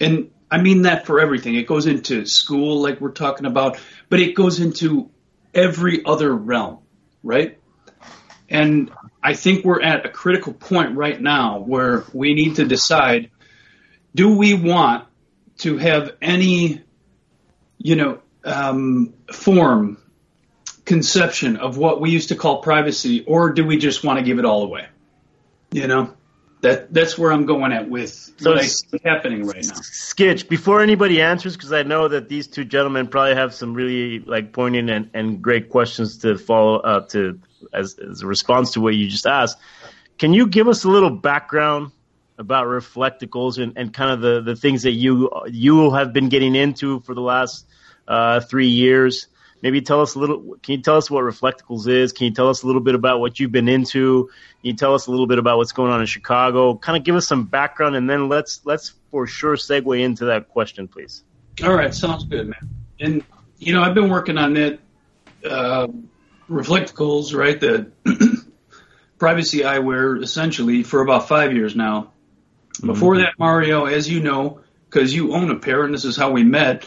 And 0.00 0.30
I 0.50 0.60
mean 0.60 0.82
that 0.82 1.06
for 1.06 1.20
everything. 1.20 1.54
It 1.54 1.66
goes 1.66 1.86
into 1.86 2.24
school, 2.26 2.80
like 2.80 3.00
we're 3.00 3.10
talking 3.10 3.46
about, 3.46 3.78
but 4.08 4.20
it 4.20 4.34
goes 4.34 4.60
into 4.60 5.10
every 5.54 6.04
other 6.04 6.34
realm, 6.34 6.78
right? 7.22 7.58
And 8.48 8.90
I 9.22 9.34
think 9.34 9.64
we're 9.64 9.82
at 9.82 10.06
a 10.06 10.08
critical 10.08 10.54
point 10.54 10.96
right 10.96 11.20
now 11.20 11.58
where 11.58 12.04
we 12.12 12.34
need 12.34 12.56
to 12.56 12.64
decide 12.64 13.30
do 14.14 14.36
we 14.36 14.54
want 14.54 15.06
to 15.58 15.76
have 15.76 16.12
any, 16.22 16.82
you 17.76 17.96
know, 17.96 18.20
um, 18.44 19.12
form, 19.32 19.98
conception 20.84 21.56
of 21.56 21.76
what 21.76 22.00
we 22.00 22.10
used 22.10 22.30
to 22.30 22.34
call 22.34 22.62
privacy, 22.62 23.22
or 23.26 23.52
do 23.52 23.64
we 23.64 23.76
just 23.76 24.02
want 24.02 24.18
to 24.18 24.24
give 24.24 24.38
it 24.38 24.46
all 24.46 24.64
away? 24.64 24.86
You 25.70 25.86
know, 25.86 26.14
that 26.60 26.92
that's 26.92 27.16
where 27.16 27.32
I'm 27.32 27.46
going 27.46 27.72
at 27.72 27.88
with 27.88 28.10
So 28.38 28.50
what 28.50 28.60
I 28.60 28.66
see 28.66 29.00
happening 29.04 29.46
right 29.46 29.64
now. 29.64 29.80
Skitch, 29.80 30.48
before 30.48 30.80
anybody 30.80 31.20
answers, 31.20 31.56
because 31.56 31.72
I 31.72 31.82
know 31.82 32.08
that 32.08 32.28
these 32.28 32.48
two 32.48 32.64
gentlemen 32.64 33.06
probably 33.06 33.34
have 33.34 33.54
some 33.54 33.74
really 33.74 34.18
like 34.20 34.52
poignant 34.52 34.90
and, 34.90 35.10
and 35.14 35.42
great 35.42 35.70
questions 35.70 36.18
to 36.18 36.36
follow 36.36 36.76
up 36.78 37.10
to 37.10 37.40
as, 37.72 37.98
as 37.98 38.22
a 38.22 38.26
response 38.26 38.72
to 38.72 38.80
what 38.80 38.94
you 38.94 39.08
just 39.08 39.26
asked. 39.26 39.58
Can 40.18 40.32
you 40.32 40.48
give 40.48 40.66
us 40.66 40.84
a 40.84 40.88
little 40.88 41.10
background 41.10 41.92
about 42.38 42.66
Reflectacles 42.66 43.58
and, 43.62 43.74
and 43.76 43.92
kind 43.92 44.10
of 44.10 44.20
the, 44.20 44.40
the 44.40 44.56
things 44.56 44.82
that 44.82 44.92
you 44.92 45.30
you 45.46 45.92
have 45.92 46.12
been 46.12 46.28
getting 46.28 46.54
into 46.54 47.00
for 47.00 47.14
the 47.14 47.20
last 47.20 47.66
uh, 48.06 48.40
three 48.40 48.68
years? 48.68 49.28
Maybe 49.60 49.80
tell 49.80 50.00
us 50.00 50.14
a 50.14 50.18
little. 50.18 50.56
Can 50.62 50.76
you 50.76 50.82
tell 50.82 50.96
us 50.96 51.10
what 51.10 51.24
Reflectacles 51.24 51.88
is? 51.88 52.12
Can 52.12 52.26
you 52.26 52.32
tell 52.32 52.48
us 52.48 52.62
a 52.62 52.66
little 52.66 52.80
bit 52.80 52.94
about 52.94 53.18
what 53.18 53.40
you've 53.40 53.50
been 53.50 53.68
into? 53.68 54.26
Can 54.26 54.70
you 54.70 54.74
tell 54.74 54.94
us 54.94 55.06
a 55.06 55.10
little 55.10 55.26
bit 55.26 55.38
about 55.38 55.56
what's 55.58 55.72
going 55.72 55.90
on 55.90 56.00
in 56.00 56.06
Chicago? 56.06 56.76
Kind 56.76 56.96
of 56.96 57.04
give 57.04 57.16
us 57.16 57.26
some 57.26 57.44
background, 57.44 57.96
and 57.96 58.08
then 58.08 58.28
let's 58.28 58.60
let's 58.64 58.94
for 59.10 59.26
sure 59.26 59.56
segue 59.56 60.00
into 60.00 60.26
that 60.26 60.48
question, 60.48 60.86
please. 60.86 61.24
All 61.64 61.74
right, 61.74 61.92
sounds 61.92 62.24
good, 62.24 62.46
man. 62.46 62.68
And 63.00 63.24
you 63.58 63.72
know, 63.72 63.82
I've 63.82 63.94
been 63.94 64.10
working 64.10 64.38
on 64.38 64.54
that 64.54 64.78
uh, 65.44 65.88
reflectacles, 66.48 67.34
right? 67.34 67.58
The 67.58 67.90
privacy 69.18 69.60
eyewear, 69.60 70.22
essentially, 70.22 70.84
for 70.84 71.00
about 71.00 71.28
five 71.28 71.52
years 71.52 71.74
now. 71.74 72.12
Before 72.84 73.16
that, 73.18 73.34
Mario, 73.38 73.86
as 73.86 74.08
you 74.08 74.20
know, 74.20 74.60
because 74.88 75.12
you 75.12 75.34
own 75.34 75.50
a 75.50 75.56
pair, 75.56 75.84
and 75.84 75.92
this 75.92 76.04
is 76.04 76.16
how 76.16 76.30
we 76.30 76.44
met. 76.44 76.86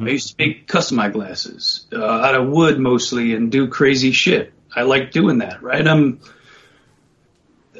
I 0.00 0.08
used 0.10 0.30
to 0.30 0.34
make 0.38 0.66
custom 0.66 0.98
eyeglasses 1.00 1.86
uh, 1.92 2.04
out 2.04 2.34
of 2.34 2.48
wood 2.48 2.78
mostly, 2.78 3.34
and 3.34 3.50
do 3.50 3.68
crazy 3.68 4.12
shit. 4.12 4.52
I 4.74 4.82
like 4.82 5.12
doing 5.12 5.38
that, 5.38 5.62
right? 5.62 5.86
I'm 5.86 6.20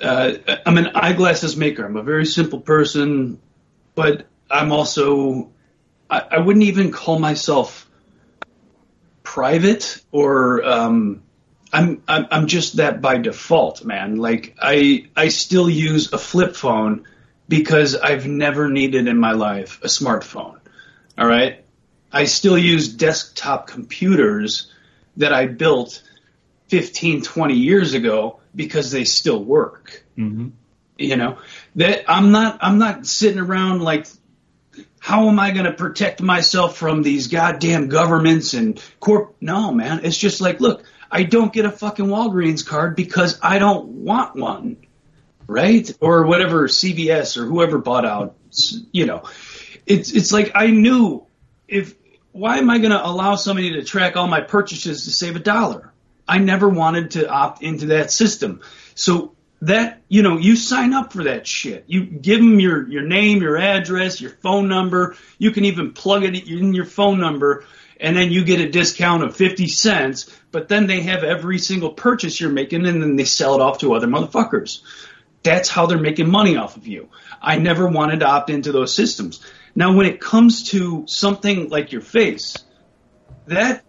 uh, 0.00 0.32
I'm 0.66 0.78
an 0.78 0.88
eyeglasses 0.94 1.56
maker. 1.56 1.84
I'm 1.84 1.96
a 1.96 2.02
very 2.02 2.26
simple 2.26 2.60
person, 2.60 3.40
but 3.94 4.26
I'm 4.50 4.72
also 4.72 5.52
I, 6.10 6.22
I 6.32 6.38
wouldn't 6.38 6.64
even 6.64 6.92
call 6.92 7.18
myself 7.18 7.88
private 9.22 10.02
or 10.10 10.64
um, 10.64 11.22
I'm, 11.72 12.02
I'm 12.06 12.26
I'm 12.30 12.46
just 12.46 12.76
that 12.76 13.00
by 13.00 13.16
default, 13.16 13.84
man. 13.84 14.16
Like 14.16 14.56
I 14.60 15.06
I 15.16 15.28
still 15.28 15.70
use 15.70 16.12
a 16.12 16.18
flip 16.18 16.54
phone 16.54 17.06
because 17.48 17.94
I've 17.96 18.26
never 18.26 18.68
needed 18.68 19.08
in 19.08 19.18
my 19.18 19.32
life 19.32 19.80
a 19.82 19.86
smartphone. 19.86 20.58
All 21.16 21.26
right? 21.26 21.61
I 22.12 22.24
still 22.24 22.58
use 22.58 22.88
desktop 22.88 23.66
computers 23.66 24.70
that 25.16 25.32
I 25.32 25.46
built 25.46 26.02
15, 26.68 27.22
20 27.22 27.54
years 27.54 27.94
ago 27.94 28.40
because 28.54 28.90
they 28.90 29.04
still 29.04 29.42
work. 29.42 30.04
Mm-hmm. 30.16 30.48
You 30.98 31.16
know, 31.16 31.38
that 31.76 32.04
I'm 32.06 32.30
not 32.30 32.58
I'm 32.60 32.78
not 32.78 33.06
sitting 33.06 33.40
around 33.40 33.80
like 33.80 34.06
how 35.00 35.28
am 35.28 35.40
I 35.40 35.50
going 35.50 35.64
to 35.64 35.72
protect 35.72 36.22
myself 36.22 36.76
from 36.76 37.02
these 37.02 37.26
goddamn 37.26 37.88
governments 37.88 38.54
and 38.54 38.80
corp? 39.00 39.34
No, 39.40 39.72
man. 39.72 40.04
It's 40.04 40.16
just 40.16 40.40
like, 40.40 40.60
look, 40.60 40.84
I 41.10 41.24
don't 41.24 41.52
get 41.52 41.64
a 41.64 41.72
fucking 41.72 42.06
Walgreens 42.06 42.64
card 42.64 42.94
because 42.94 43.38
I 43.42 43.58
don't 43.58 43.86
want 43.88 44.36
one, 44.36 44.76
right? 45.46 45.90
Or 46.00 46.24
whatever 46.24 46.68
CVS 46.68 47.36
or 47.36 47.46
whoever 47.46 47.78
bought 47.78 48.06
out, 48.06 48.36
you 48.92 49.06
know. 49.06 49.24
It's 49.86 50.12
it's 50.12 50.32
like 50.32 50.52
I 50.54 50.68
knew 50.68 51.26
if 51.66 51.94
why 52.32 52.58
am 52.58 52.70
I 52.70 52.78
going 52.78 52.90
to 52.92 53.06
allow 53.06 53.36
somebody 53.36 53.74
to 53.74 53.84
track 53.84 54.16
all 54.16 54.26
my 54.26 54.40
purchases 54.40 55.04
to 55.04 55.10
save 55.10 55.36
a 55.36 55.40
dollar? 55.40 55.92
I 56.26 56.38
never 56.38 56.68
wanted 56.68 57.12
to 57.12 57.28
opt 57.28 57.62
into 57.62 57.86
that 57.86 58.10
system. 58.10 58.62
So 58.94 59.32
that 59.62 60.02
you 60.08 60.22
know 60.22 60.38
you 60.38 60.56
sign 60.56 60.92
up 60.92 61.12
for 61.12 61.24
that 61.24 61.46
shit. 61.46 61.84
You 61.86 62.04
give 62.04 62.38
them 62.40 62.58
your 62.58 62.88
your 62.88 63.02
name 63.02 63.40
your 63.40 63.56
address 63.56 64.20
your 64.20 64.30
phone 64.30 64.68
number. 64.68 65.16
You 65.38 65.52
can 65.52 65.64
even 65.64 65.92
plug 65.92 66.24
it 66.24 66.48
in 66.48 66.74
your 66.74 66.84
phone 66.84 67.20
number 67.20 67.64
and 68.00 68.16
then 68.16 68.32
you 68.32 68.44
get 68.44 68.60
a 68.60 68.68
discount 68.68 69.22
of 69.22 69.36
50 69.36 69.68
cents 69.68 70.36
but 70.50 70.68
then 70.68 70.86
they 70.88 71.02
have 71.02 71.22
every 71.22 71.58
single 71.58 71.90
purchase 71.90 72.40
you're 72.40 72.50
making 72.50 72.84
and 72.86 73.00
then 73.00 73.16
they 73.16 73.24
sell 73.24 73.54
it 73.54 73.60
off 73.60 73.78
to 73.78 73.94
other 73.94 74.08
motherfuckers. 74.08 74.82
That's 75.44 75.68
how 75.68 75.86
they're 75.86 75.98
making 75.98 76.28
money 76.28 76.56
off 76.56 76.76
of 76.76 76.86
you. 76.86 77.08
I 77.40 77.58
never 77.58 77.88
wanted 77.88 78.20
to 78.20 78.26
opt 78.26 78.50
into 78.50 78.72
those 78.72 78.94
systems 78.94 79.40
now 79.74 79.94
when 79.94 80.06
it 80.06 80.20
comes 80.20 80.70
to 80.70 81.04
something 81.06 81.68
like 81.68 81.92
your 81.92 82.02
face 82.02 82.56
that 83.46 83.84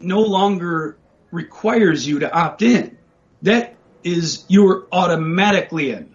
no 0.00 0.20
longer 0.20 0.96
requires 1.30 2.06
you 2.06 2.20
to 2.20 2.32
opt 2.32 2.62
in 2.62 2.96
that 3.42 3.74
is 4.04 4.44
you're 4.48 4.86
automatically 4.90 5.90
in. 5.90 6.14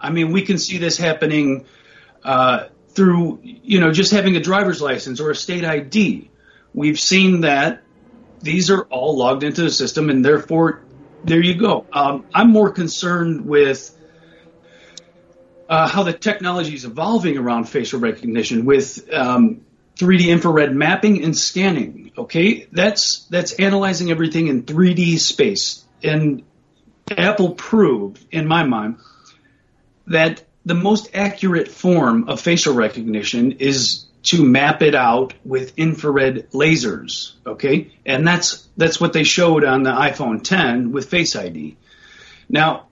I 0.00 0.10
mean, 0.10 0.32
we 0.32 0.42
can 0.42 0.58
see 0.58 0.78
this 0.78 0.96
happening 0.96 1.66
uh, 2.24 2.68
through, 2.90 3.40
you 3.42 3.80
know, 3.80 3.92
just 3.92 4.12
having 4.12 4.36
a 4.36 4.40
driver's 4.40 4.80
license 4.80 5.20
or 5.20 5.30
a 5.30 5.34
state 5.34 5.64
ID. 5.64 6.30
We've 6.74 6.98
seen 6.98 7.42
that 7.42 7.82
these 8.42 8.70
are 8.70 8.82
all 8.84 9.16
logged 9.16 9.42
into 9.42 9.62
the 9.62 9.70
system, 9.70 10.10
and 10.10 10.24
therefore, 10.24 10.82
there 11.24 11.42
you 11.42 11.54
go. 11.54 11.86
Um, 11.92 12.26
I'm 12.34 12.50
more 12.50 12.70
concerned 12.70 13.46
with 13.46 13.96
uh, 15.68 15.88
how 15.88 16.02
the 16.02 16.12
technology 16.12 16.74
is 16.74 16.84
evolving 16.84 17.38
around 17.38 17.64
facial 17.64 18.00
recognition 18.00 18.64
with 18.64 19.12
um, 19.12 19.62
3D 19.96 20.28
infrared 20.28 20.74
mapping 20.74 21.24
and 21.24 21.36
scanning. 21.36 22.12
Okay, 22.16 22.66
that's 22.72 23.26
that's 23.30 23.52
analyzing 23.54 24.10
everything 24.10 24.48
in 24.48 24.62
3D 24.62 25.18
space, 25.18 25.84
and 26.02 26.44
Apple 27.10 27.50
proved, 27.54 28.24
in 28.30 28.46
my 28.46 28.64
mind, 28.64 28.98
that 30.06 30.44
the 30.64 30.74
most 30.74 31.10
accurate 31.14 31.68
form 31.68 32.28
of 32.28 32.40
facial 32.40 32.74
recognition 32.74 33.52
is 33.52 34.06
to 34.24 34.44
map 34.44 34.82
it 34.82 34.94
out 34.94 35.34
with 35.44 35.78
infrared 35.78 36.50
lasers. 36.50 37.32
Okay, 37.46 37.92
and 38.04 38.26
that's 38.26 38.66
that's 38.76 39.00
what 39.00 39.12
they 39.12 39.24
showed 39.24 39.64
on 39.64 39.82
the 39.82 39.92
iPhone 39.92 40.42
10 40.42 40.92
with 40.92 41.08
Face 41.08 41.36
ID. 41.36 41.76
Now, 42.48 42.88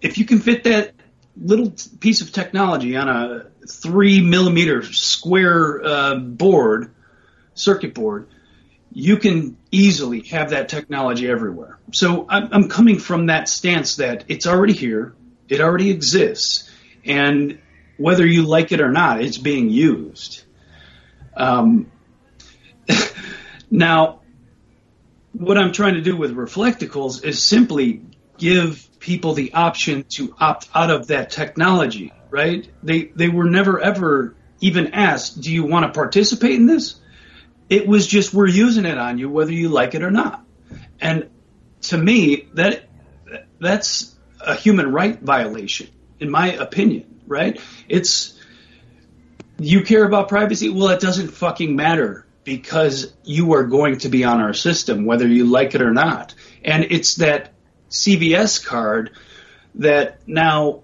if 0.00 0.18
you 0.18 0.24
can 0.24 0.38
fit 0.38 0.64
that 0.64 0.92
little 1.40 1.72
piece 2.00 2.20
of 2.20 2.32
technology 2.32 2.96
on 2.96 3.08
a 3.08 3.46
three 3.68 4.20
millimeter 4.20 4.82
square 4.82 5.84
uh, 5.84 6.14
board, 6.16 6.94
circuit 7.54 7.94
board, 7.94 8.28
you 8.92 9.16
can 9.18 9.56
easily 9.70 10.20
have 10.22 10.50
that 10.50 10.68
technology 10.68 11.28
everywhere. 11.28 11.78
So 11.92 12.26
I'm, 12.28 12.48
I'm 12.52 12.68
coming 12.68 12.98
from 12.98 13.26
that 13.26 13.48
stance 13.48 13.96
that 13.96 14.24
it's 14.28 14.46
already 14.46 14.72
here, 14.72 15.14
it 15.48 15.60
already 15.60 15.90
exists, 15.90 16.70
and 17.04 17.58
whether 17.98 18.26
you 18.26 18.42
like 18.42 18.72
it 18.72 18.80
or 18.80 18.90
not, 18.90 19.22
it's 19.22 19.38
being 19.38 19.70
used. 19.70 20.42
Um, 21.36 21.90
now, 23.70 24.20
what 25.32 25.58
I'm 25.58 25.72
trying 25.72 25.94
to 25.94 26.00
do 26.00 26.16
with 26.16 26.34
Reflectacles 26.34 27.22
is 27.24 27.46
simply 27.46 28.02
give 28.38 28.85
people 29.06 29.34
the 29.34 29.54
option 29.54 30.04
to 30.08 30.34
opt 30.40 30.68
out 30.74 30.90
of 30.90 31.06
that 31.06 31.30
technology, 31.30 32.12
right? 32.28 32.68
They 32.82 33.04
they 33.04 33.28
were 33.28 33.48
never 33.48 33.80
ever 33.80 34.34
even 34.60 34.88
asked, 34.94 35.40
"Do 35.40 35.52
you 35.52 35.64
want 35.64 35.86
to 35.86 35.92
participate 35.92 36.56
in 36.56 36.66
this?" 36.66 36.96
It 37.70 37.86
was 37.86 38.06
just 38.06 38.34
we're 38.34 38.48
using 38.48 38.84
it 38.84 38.98
on 38.98 39.18
you 39.18 39.30
whether 39.30 39.52
you 39.52 39.68
like 39.68 39.94
it 39.94 40.02
or 40.02 40.10
not. 40.10 40.44
And 41.00 41.30
to 41.82 41.96
me, 41.96 42.48
that 42.54 42.88
that's 43.60 44.12
a 44.40 44.56
human 44.56 44.90
right 44.90 45.18
violation, 45.20 45.88
in 46.18 46.28
my 46.28 46.52
opinion, 46.54 47.20
right? 47.28 47.60
It's 47.88 48.34
you 49.58 49.82
care 49.82 50.04
about 50.04 50.28
privacy? 50.28 50.68
Well, 50.68 50.88
it 50.88 51.00
doesn't 51.00 51.28
fucking 51.28 51.76
matter 51.76 52.26
because 52.42 53.12
you 53.24 53.54
are 53.54 53.64
going 53.64 53.98
to 53.98 54.08
be 54.08 54.24
on 54.24 54.40
our 54.40 54.52
system 54.52 55.06
whether 55.06 55.26
you 55.28 55.46
like 55.46 55.76
it 55.76 55.82
or 55.82 55.92
not. 55.92 56.34
And 56.64 56.86
it's 56.90 57.16
that 57.16 57.52
CVS 57.90 58.64
card 58.64 59.10
that 59.76 60.26
now 60.26 60.82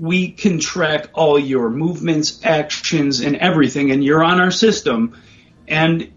we 0.00 0.30
can 0.30 0.58
track 0.58 1.10
all 1.12 1.38
your 1.38 1.70
movements, 1.70 2.40
actions, 2.44 3.20
and 3.20 3.36
everything, 3.36 3.90
and 3.90 4.02
you're 4.02 4.24
on 4.24 4.40
our 4.40 4.50
system. 4.50 5.20
And 5.68 6.12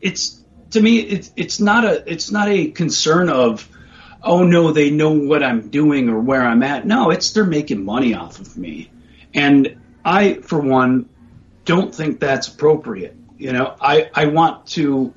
it's 0.00 0.42
to 0.70 0.80
me, 0.80 0.98
it's 0.98 1.32
it's 1.36 1.60
not 1.60 1.84
a 1.84 2.10
it's 2.10 2.30
not 2.30 2.48
a 2.48 2.70
concern 2.70 3.28
of, 3.28 3.68
oh 4.22 4.42
no, 4.44 4.72
they 4.72 4.90
know 4.90 5.12
what 5.12 5.42
I'm 5.42 5.68
doing 5.68 6.08
or 6.08 6.20
where 6.20 6.42
I'm 6.42 6.62
at. 6.62 6.86
No, 6.86 7.10
it's 7.10 7.32
they're 7.32 7.44
making 7.44 7.84
money 7.84 8.14
off 8.14 8.40
of 8.40 8.56
me, 8.56 8.90
and 9.32 9.78
I, 10.04 10.34
for 10.34 10.60
one, 10.60 11.08
don't 11.64 11.94
think 11.94 12.20
that's 12.20 12.48
appropriate. 12.48 13.16
You 13.38 13.52
know, 13.52 13.74
I 13.80 14.10
I 14.14 14.26
want 14.26 14.66
to 14.68 15.14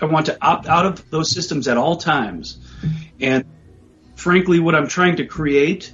I 0.00 0.06
want 0.06 0.26
to 0.26 0.38
opt 0.40 0.66
out 0.66 0.86
of 0.86 1.10
those 1.10 1.30
systems 1.30 1.68
at 1.68 1.76
all 1.76 1.96
times, 1.96 2.58
and 3.20 3.44
frankly, 4.16 4.58
what 4.58 4.74
I'm 4.74 4.88
trying 4.88 5.16
to 5.16 5.26
create, 5.26 5.92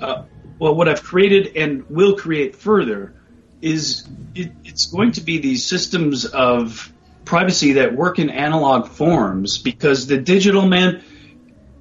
uh, 0.00 0.24
well, 0.58 0.74
what 0.74 0.88
I've 0.88 1.02
created 1.02 1.56
and 1.56 1.88
will 1.88 2.16
create 2.16 2.56
further, 2.56 3.14
is 3.62 4.08
it, 4.34 4.52
it's 4.64 4.86
going 4.86 5.12
to 5.12 5.20
be 5.20 5.38
these 5.38 5.66
systems 5.66 6.24
of 6.24 6.92
privacy 7.24 7.74
that 7.74 7.94
work 7.94 8.18
in 8.18 8.30
analog 8.30 8.88
forms 8.88 9.58
because 9.58 10.06
the 10.06 10.18
digital 10.18 10.66
man, 10.66 11.02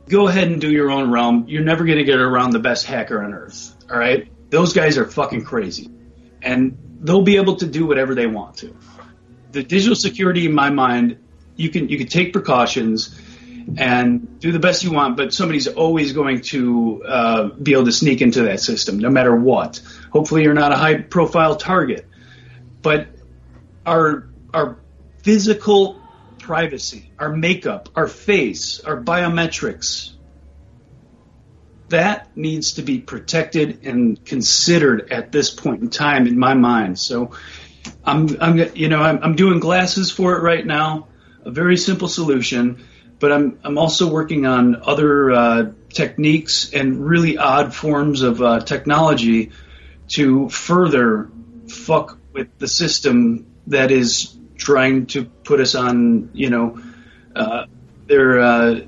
go 0.07 0.27
ahead 0.27 0.47
and 0.47 0.59
do 0.59 0.69
your 0.69 0.91
own 0.91 1.11
realm. 1.11 1.45
You're 1.47 1.63
never 1.63 1.85
going 1.85 1.97
to 1.97 2.03
get 2.03 2.19
around 2.19 2.51
the 2.51 2.59
best 2.59 2.85
hacker 2.85 3.23
on 3.23 3.33
earth. 3.33 3.75
All 3.89 3.97
right, 3.97 4.31
those 4.49 4.73
guys 4.73 4.97
are 4.97 5.05
fucking 5.05 5.45
crazy, 5.45 5.89
and 6.41 6.77
they'll 7.01 7.23
be 7.23 7.37
able 7.37 7.55
to 7.57 7.65
do 7.65 7.85
whatever 7.85 8.13
they 8.13 8.27
want 8.27 8.57
to. 8.57 8.75
The 9.51 9.63
digital 9.63 9.95
security, 9.95 10.45
in 10.45 10.53
my 10.53 10.69
mind, 10.69 11.17
you 11.55 11.69
can 11.69 11.89
you 11.89 11.97
can 11.97 12.07
take 12.07 12.33
precautions 12.33 13.19
and 13.77 14.39
do 14.39 14.51
the 14.51 14.59
best 14.59 14.83
you 14.83 14.91
want, 14.91 15.17
but 15.17 15.33
somebody's 15.33 15.67
always 15.67 16.13
going 16.13 16.41
to 16.41 17.03
uh, 17.03 17.49
be 17.49 17.73
able 17.73 17.85
to 17.85 17.91
sneak 17.91 18.21
into 18.21 18.43
that 18.43 18.59
system, 18.59 18.99
no 18.99 19.09
matter 19.09 19.35
what. 19.35 19.81
Hopefully, 20.11 20.43
you're 20.43 20.53
not 20.53 20.71
a 20.71 20.75
high 20.75 21.01
profile 21.01 21.55
target, 21.55 22.07
but 22.81 23.07
our 23.85 24.29
our 24.53 24.79
physical 25.23 26.01
privacy, 26.39 27.11
our 27.19 27.35
makeup, 27.35 27.89
our 27.95 28.07
face, 28.07 28.79
our 28.79 28.99
biometrics. 29.01 30.13
That 31.89 32.35
needs 32.37 32.73
to 32.73 32.83
be 32.83 32.99
protected 32.99 33.85
and 33.85 34.23
considered 34.23 35.11
at 35.11 35.31
this 35.31 35.49
point 35.49 35.81
in 35.81 35.89
time 35.89 36.27
in 36.27 36.37
my 36.37 36.53
mind. 36.53 36.99
So 36.99 37.31
I'm, 38.03 38.37
I'm 38.41 38.57
you 38.75 38.89
know, 38.89 39.01
I'm, 39.01 39.19
I'm 39.23 39.35
doing 39.35 39.59
glasses 39.59 40.11
for 40.11 40.37
it 40.37 40.41
right 40.41 40.65
now, 40.65 41.07
a 41.43 41.51
very 41.51 41.77
simple 41.77 42.07
solution, 42.07 42.83
but 43.19 43.31
I'm, 43.31 43.59
I'm 43.63 43.77
also 43.77 44.09
working 44.09 44.45
on 44.45 44.81
other 44.83 45.31
uh, 45.31 45.71
techniques 45.89 46.73
and 46.73 47.05
really 47.05 47.37
odd 47.37 47.75
forms 47.75 48.21
of 48.21 48.41
uh, 48.41 48.61
technology 48.61 49.51
to 50.09 50.49
further 50.49 51.29
fuck 51.67 52.17
with 52.33 52.57
the 52.57 52.67
system 52.67 53.45
that 53.67 53.91
is 53.91 54.35
trying 54.55 55.07
to 55.07 55.25
put 55.25 55.59
us 55.59 55.75
on, 55.75 56.31
you 56.33 56.49
know, 56.49 56.81
uh, 57.35 57.65
their 58.07 58.39
uh, 58.39 58.81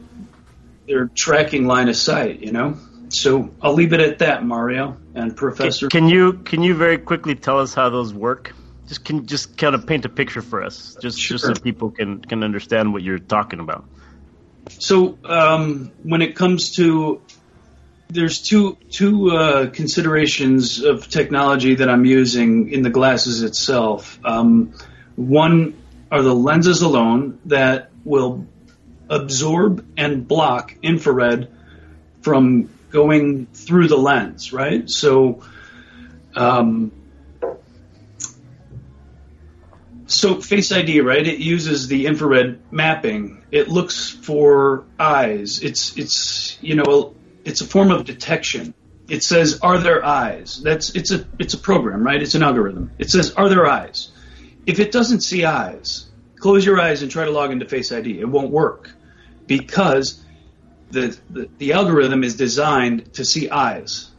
their 0.87 1.07
tracking 1.07 1.67
line 1.67 1.89
of 1.89 1.95
sight. 1.95 2.41
You 2.41 2.51
know, 2.51 2.77
so 3.09 3.49
I'll 3.61 3.73
leave 3.73 3.93
it 3.93 3.99
at 3.99 4.19
that, 4.19 4.43
Mario 4.43 4.97
and 5.13 5.35
Professor. 5.35 5.87
Can 5.89 6.07
you 6.07 6.33
can 6.33 6.61
you 6.61 6.75
very 6.75 6.97
quickly 6.97 7.35
tell 7.35 7.59
us 7.59 7.73
how 7.73 7.89
those 7.89 8.13
work? 8.13 8.53
Just 8.87 9.05
can 9.05 9.25
just 9.25 9.57
kind 9.57 9.75
of 9.75 9.85
paint 9.85 10.05
a 10.05 10.09
picture 10.09 10.41
for 10.41 10.63
us, 10.63 10.97
just 11.01 11.19
just 11.19 11.45
so 11.45 11.53
people 11.53 11.91
can 11.91 12.21
can 12.21 12.43
understand 12.43 12.93
what 12.93 13.03
you're 13.03 13.19
talking 13.19 13.59
about. 13.59 13.85
So 14.79 15.17
um, 15.25 15.91
when 16.03 16.21
it 16.21 16.35
comes 16.35 16.71
to 16.77 17.21
there's 18.09 18.41
two 18.41 18.77
two 18.89 19.31
uh, 19.31 19.69
considerations 19.69 20.83
of 20.83 21.07
technology 21.07 21.75
that 21.75 21.89
I'm 21.89 22.05
using 22.05 22.71
in 22.71 22.81
the 22.81 22.89
glasses 22.89 23.41
itself. 23.41 24.19
Um, 24.23 24.73
one 25.15 25.81
are 26.11 26.21
the 26.21 26.35
lenses 26.35 26.81
alone 26.81 27.39
that 27.45 27.89
will 28.03 28.45
absorb 29.09 29.85
and 29.97 30.27
block 30.27 30.75
infrared 30.81 31.49
from 32.21 32.69
going 32.91 33.45
through 33.47 33.87
the 33.87 33.97
lens, 33.97 34.51
right? 34.51 34.89
So 34.89 35.43
um, 36.35 36.91
So 40.11 40.41
Face 40.41 40.71
ID, 40.71 41.01
right? 41.01 41.25
It 41.25 41.39
uses 41.39 41.87
the 41.87 42.05
infrared 42.05 42.59
mapping. 42.69 43.43
It 43.49 43.69
looks 43.69 44.09
for 44.09 44.83
eyes. 44.99 45.61
It's 45.63 45.97
it's 45.97 46.57
you 46.61 46.75
know 46.75 47.15
it's 47.45 47.61
a 47.61 47.65
form 47.65 47.91
of 47.91 48.03
detection. 48.05 48.73
It 49.07 49.23
says, 49.23 49.59
"Are 49.61 49.77
there 49.77 50.05
eyes?" 50.05 50.61
That's 50.61 50.93
it's 50.95 51.11
a 51.11 51.25
it's 51.39 51.53
a 51.53 51.57
program, 51.57 52.05
right? 52.05 52.21
It's 52.21 52.35
an 52.35 52.43
algorithm. 52.43 52.91
It 52.99 53.09
says, 53.09 53.33
"Are 53.35 53.47
there 53.47 53.65
eyes?" 53.65 54.11
If 54.65 54.79
it 54.79 54.91
doesn't 54.91 55.21
see 55.21 55.45
eyes, 55.45 56.07
close 56.35 56.65
your 56.65 56.79
eyes 56.79 57.01
and 57.01 57.09
try 57.09 57.23
to 57.25 57.31
log 57.31 57.51
into 57.51 57.65
Face 57.65 57.91
ID. 57.91 58.19
It 58.19 58.27
won't 58.27 58.51
work 58.51 58.91
because 59.47 60.21
the 60.91 61.17
the, 61.29 61.49
the 61.57 61.71
algorithm 61.71 62.25
is 62.25 62.35
designed 62.35 63.13
to 63.13 63.23
see 63.23 63.49
eyes. 63.49 64.10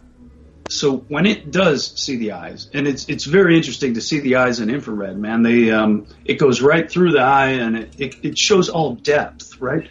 So 0.72 0.96
when 0.96 1.26
it 1.26 1.50
does 1.50 1.92
see 2.00 2.16
the 2.16 2.32
eyes, 2.32 2.68
and 2.72 2.86
it's 2.86 3.08
it's 3.08 3.24
very 3.24 3.56
interesting 3.56 3.94
to 3.94 4.00
see 4.00 4.20
the 4.20 4.36
eyes 4.36 4.60
in 4.60 4.70
infrared, 4.70 5.18
man. 5.18 5.42
They 5.42 5.70
um, 5.70 6.06
it 6.24 6.34
goes 6.34 6.60
right 6.62 6.90
through 6.90 7.12
the 7.12 7.20
eye, 7.20 7.50
and 7.50 7.76
it, 7.76 7.94
it, 7.98 8.14
it 8.22 8.38
shows 8.38 8.68
all 8.68 8.94
depth, 8.94 9.60
right? 9.60 9.88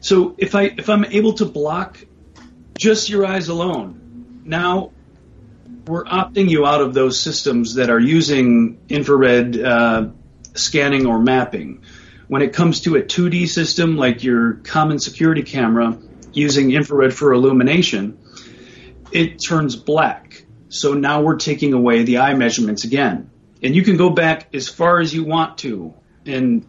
So 0.00 0.34
if 0.38 0.54
I 0.54 0.64
if 0.76 0.88
I'm 0.88 1.04
able 1.04 1.34
to 1.34 1.46
block 1.46 2.04
just 2.76 3.08
your 3.08 3.26
eyes 3.26 3.48
alone, 3.48 4.42
now 4.44 4.92
we're 5.86 6.04
opting 6.04 6.48
you 6.48 6.66
out 6.66 6.80
of 6.80 6.94
those 6.94 7.20
systems 7.20 7.74
that 7.74 7.90
are 7.90 8.00
using 8.00 8.78
infrared 8.88 9.58
uh, 9.58 10.08
scanning 10.54 11.06
or 11.06 11.18
mapping. 11.18 11.82
When 12.28 12.42
it 12.42 12.52
comes 12.52 12.82
to 12.82 12.94
a 12.94 13.02
2D 13.02 13.48
system 13.48 13.96
like 13.96 14.22
your 14.22 14.54
common 14.62 15.00
security 15.00 15.42
camera 15.42 15.98
using 16.32 16.70
infrared 16.70 17.12
for 17.12 17.32
illumination, 17.32 18.19
it 19.12 19.42
turns 19.42 19.76
black. 19.76 20.44
So 20.68 20.94
now 20.94 21.22
we're 21.22 21.36
taking 21.36 21.72
away 21.72 22.04
the 22.04 22.18
eye 22.18 22.34
measurements 22.34 22.84
again. 22.84 23.30
And 23.62 23.74
you 23.74 23.82
can 23.82 23.96
go 23.96 24.10
back 24.10 24.54
as 24.54 24.68
far 24.68 25.00
as 25.00 25.12
you 25.12 25.24
want 25.24 25.58
to 25.58 25.94
in 26.24 26.66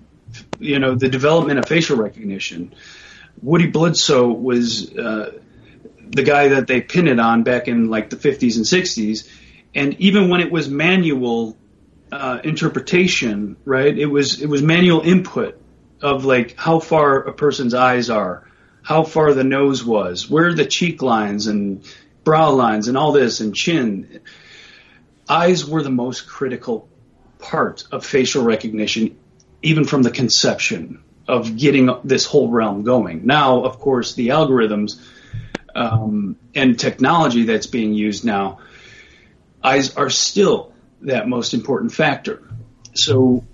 you 0.60 0.80
know 0.80 0.96
the 0.96 1.10
development 1.10 1.60
of 1.60 1.68
facial 1.68 1.98
recognition. 1.98 2.74
Woody 3.42 3.68
Bledsoe 3.68 4.28
was 4.32 4.96
uh, 4.96 5.40
the 6.12 6.24
guy 6.24 6.50
that 6.50 6.68
they 6.68 6.82
pinned 6.82 7.08
it 7.08 7.20
on 7.20 7.44
back 7.44 7.68
in 7.68 7.90
like 7.90 8.10
the 8.10 8.18
50s 8.18 8.58
and 8.58 8.66
60s. 8.66 9.30
And 9.74 9.94
even 10.02 10.30
when 10.30 10.42
it 10.42 10.52
was 10.52 10.70
manual 10.70 11.58
uh, 12.12 12.40
interpretation, 12.44 13.56
right? 13.64 13.98
It 13.98 14.08
was 14.08 14.42
it 14.42 14.48
was 14.48 14.62
manual 14.62 15.02
input 15.02 15.62
of 16.02 16.26
like 16.26 16.58
how 16.58 16.80
far 16.80 17.20
a 17.20 17.34
person's 17.34 17.74
eyes 17.74 18.10
are, 18.10 18.48
how 18.82 19.04
far 19.04 19.34
the 19.34 19.44
nose 19.44 19.84
was, 19.84 20.30
where 20.30 20.54
the 20.54 20.66
cheek 20.66 21.02
lines 21.02 21.48
and 21.48 21.86
brow 22.24 22.52
lines 22.52 22.88
and 22.88 22.98
all 22.98 23.12
this 23.12 23.40
and 23.40 23.56
chin. 23.56 24.22
Eyes 25.28 25.66
were 25.66 25.82
the 25.82 25.90
most 25.90 26.28
critical 26.28 26.88
part 27.40 27.86
of 27.92 28.06
facial 28.06 28.44
recognition, 28.44 29.18
even 29.62 29.86
from 29.86 30.04
the 30.04 30.12
conception 30.12 31.04
of 31.28 31.56
getting 31.58 31.90
this 32.04 32.26
whole 32.26 32.50
realm 32.50 32.84
going. 32.84 33.26
Now, 33.26 33.64
of 33.64 33.80
course, 33.80 34.16
the 34.16 34.30
algorithms 34.30 35.00
um, 35.76 36.36
and 36.54 36.78
technology 36.78 37.44
that's 37.44 37.68
being 37.68 37.94
used 37.94 38.26
now, 38.26 38.60
eyes 39.64 39.96
are 39.96 40.10
still 40.10 40.74
that 41.02 41.28
most 41.28 41.54
important 41.54 41.94
factor. 41.94 42.44
So 42.94 43.46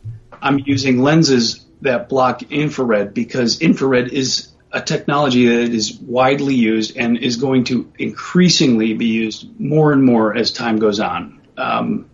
I'm 0.42 0.60
using 0.60 1.02
lenses 1.02 1.66
that 1.82 2.10
block 2.10 2.52
infrared 2.52 3.14
because 3.14 3.62
infrared 3.62 4.10
is 4.10 4.50
a 4.72 4.82
technology 4.82 5.48
that 5.48 5.74
is 5.74 5.94
widely 5.94 6.56
used 6.56 6.98
and 6.98 7.18
is 7.18 7.38
going 7.38 7.64
to 7.66 7.92
increasingly 7.98 8.94
be 8.94 9.08
used 9.08 9.60
more 9.60 9.94
and 9.94 10.04
more 10.04 10.36
as 10.36 10.52
time 10.52 10.78
goes 10.78 11.00
on. 11.00 11.42
Um, 11.58 12.10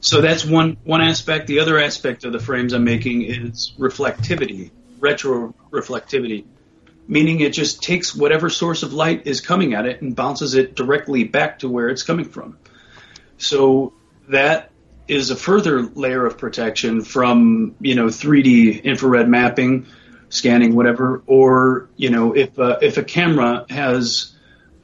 so 0.00 0.20
that's 0.20 0.44
one 0.44 0.76
one 0.84 1.00
aspect. 1.00 1.46
The 1.46 1.60
other 1.60 1.78
aspect 1.78 2.24
of 2.24 2.32
the 2.32 2.38
frames 2.38 2.72
I'm 2.74 2.84
making 2.84 3.22
is 3.22 3.72
reflectivity, 3.78 4.70
retro 4.98 5.54
reflectivity, 5.70 6.44
meaning 7.08 7.40
it 7.40 7.54
just 7.54 7.82
takes 7.82 8.14
whatever 8.14 8.50
source 8.50 8.82
of 8.82 8.92
light 8.92 9.26
is 9.26 9.40
coming 9.40 9.72
at 9.72 9.86
it 9.86 10.02
and 10.02 10.14
bounces 10.14 10.54
it 10.54 10.74
directly 10.74 11.24
back 11.24 11.60
to 11.60 11.68
where 11.68 11.88
it's 11.88 12.02
coming 12.02 12.26
from. 12.26 12.58
So 13.38 13.94
that 14.28 14.70
is 15.08 15.30
a 15.30 15.36
further 15.36 15.82
layer 15.82 16.26
of 16.26 16.36
protection 16.36 17.02
from 17.02 17.74
you 17.80 17.94
know 17.94 18.06
3D 18.06 18.82
infrared 18.82 19.28
mapping, 19.28 19.86
scanning, 20.34 20.74
whatever, 20.74 21.22
or 21.26 21.88
you 21.96 22.10
know 22.10 22.32
if 22.34 22.58
uh, 22.58 22.78
if 22.82 22.98
a 22.98 23.04
camera 23.04 23.64
has 23.70 24.34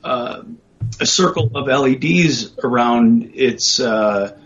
uh, 0.04 0.42
a 1.00 1.06
circle 1.06 1.50
of 1.54 1.66
LEDs 1.66 2.58
around 2.62 3.32
its 3.34 3.80
uh, 3.80 4.36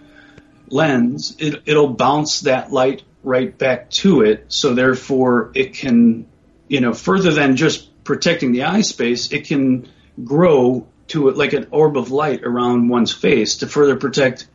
lens, 0.69 1.37
it, 1.39 1.63
it'll 1.67 1.89
bounce 1.89 2.41
that 2.41 2.73
light 2.73 3.03
right 3.23 3.57
back 3.57 3.91
to 3.91 4.23
it. 4.23 4.47
So 4.49 4.75
therefore, 4.75 5.51
it 5.55 5.75
can, 5.75 6.27
you 6.69 6.81
know, 6.81 6.93
further 6.93 7.33
than 7.33 7.57
just 7.57 8.05
protecting 8.05 8.53
the 8.53 8.65
eye 8.65 8.83
space, 8.83 9.33
it 9.33 9.47
can 9.47 9.89
grow 10.23 10.87
to 11.09 11.29
it 11.29 11.37
like 11.37 11.53
an 11.53 11.69
orb 11.71 11.97
of 11.97 12.11
light 12.11 12.43
around 12.45 12.89
one's 12.89 13.13
face 13.13 13.57
to 13.59 13.67
further 13.67 13.97
protect 13.97 14.49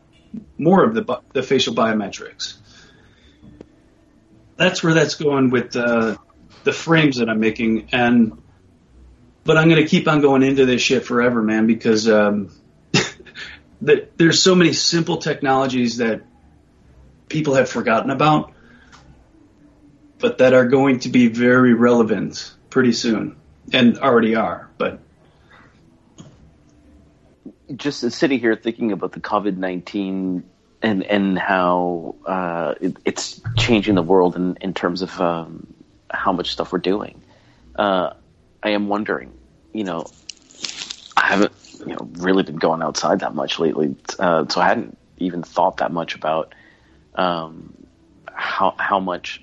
more 0.57 0.83
of 0.83 0.93
the 0.93 1.21
the 1.33 1.43
facial 1.43 1.73
biometrics. 1.73 2.55
That's 4.57 4.83
where 4.83 4.93
that's 4.93 5.15
going 5.15 5.51
with 5.51 5.71
the 5.71 6.19
the 6.63 6.73
frames 6.73 7.17
that 7.17 7.29
I'm 7.29 7.39
making, 7.39 7.89
and 7.91 8.41
but 9.43 9.57
I'm 9.57 9.69
going 9.69 9.81
to 9.81 9.89
keep 9.89 10.07
on 10.07 10.21
going 10.21 10.43
into 10.43 10.65
this 10.65 10.81
shit 10.81 11.05
forever, 11.05 11.41
man, 11.41 11.67
because 11.67 12.07
um, 12.07 12.51
that 13.81 14.17
there's 14.17 14.43
so 14.43 14.55
many 14.55 14.73
simple 14.73 15.17
technologies 15.17 15.97
that 15.97 16.21
people 17.29 17.55
have 17.55 17.69
forgotten 17.69 18.09
about, 18.11 18.53
but 20.19 20.39
that 20.39 20.53
are 20.53 20.67
going 20.67 20.99
to 20.99 21.09
be 21.09 21.27
very 21.27 21.73
relevant 21.73 22.53
pretty 22.69 22.93
soon, 22.93 23.37
and 23.71 23.97
already 23.99 24.35
are. 24.35 24.69
But 24.77 24.99
just 27.75 28.11
sitting 28.11 28.39
here 28.39 28.55
thinking 28.55 28.91
about 28.91 29.13
the 29.13 29.19
COVID 29.19 29.57
nineteen 29.57 30.43
and 30.81 31.03
and 31.03 31.37
how 31.37 32.15
uh, 32.25 32.75
it, 32.79 32.97
it's 33.05 33.41
changing 33.57 33.95
the 33.95 34.03
world 34.03 34.35
in 34.35 34.57
in 34.61 34.73
terms 34.73 35.01
of 35.01 35.19
um, 35.21 35.73
how 36.09 36.31
much 36.31 36.51
stuff 36.51 36.71
we're 36.71 36.79
doing. 36.79 37.21
Uh, 37.75 38.13
I 38.61 38.71
am 38.71 38.87
wondering, 38.87 39.31
you 39.73 39.83
know, 39.83 40.05
I 41.15 41.27
haven't 41.27 41.53
you 41.79 41.93
know 41.93 42.09
really 42.17 42.43
been 42.43 42.57
going 42.57 42.81
outside 42.81 43.21
that 43.21 43.35
much 43.35 43.59
lately, 43.59 43.95
uh, 44.19 44.45
so 44.47 44.61
I 44.61 44.67
hadn't 44.67 44.97
even 45.17 45.43
thought 45.43 45.77
that 45.77 45.91
much 45.91 46.15
about 46.15 46.53
um, 47.15 47.73
how 48.33 48.75
how 48.77 48.99
much 48.99 49.41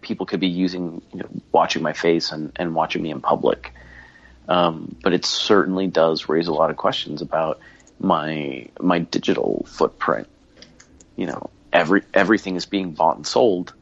people 0.00 0.26
could 0.26 0.40
be 0.40 0.48
using 0.48 1.02
you 1.12 1.20
know, 1.20 1.28
watching 1.52 1.82
my 1.82 1.92
face 1.92 2.32
and, 2.32 2.52
and 2.56 2.74
watching 2.74 3.02
me 3.02 3.10
in 3.10 3.20
public. 3.20 3.72
Um, 4.48 4.96
but 5.02 5.12
it 5.12 5.24
certainly 5.24 5.86
does 5.86 6.28
raise 6.28 6.48
a 6.48 6.52
lot 6.52 6.70
of 6.70 6.76
questions 6.76 7.22
about 7.22 7.60
my 8.00 8.68
my 8.80 8.98
digital 8.98 9.64
footprint. 9.68 10.28
You 11.16 11.26
know, 11.26 11.50
every 11.72 12.02
everything 12.14 12.56
is 12.56 12.66
being 12.66 12.92
bought 12.92 13.16
and 13.16 13.26
sold 13.26 13.74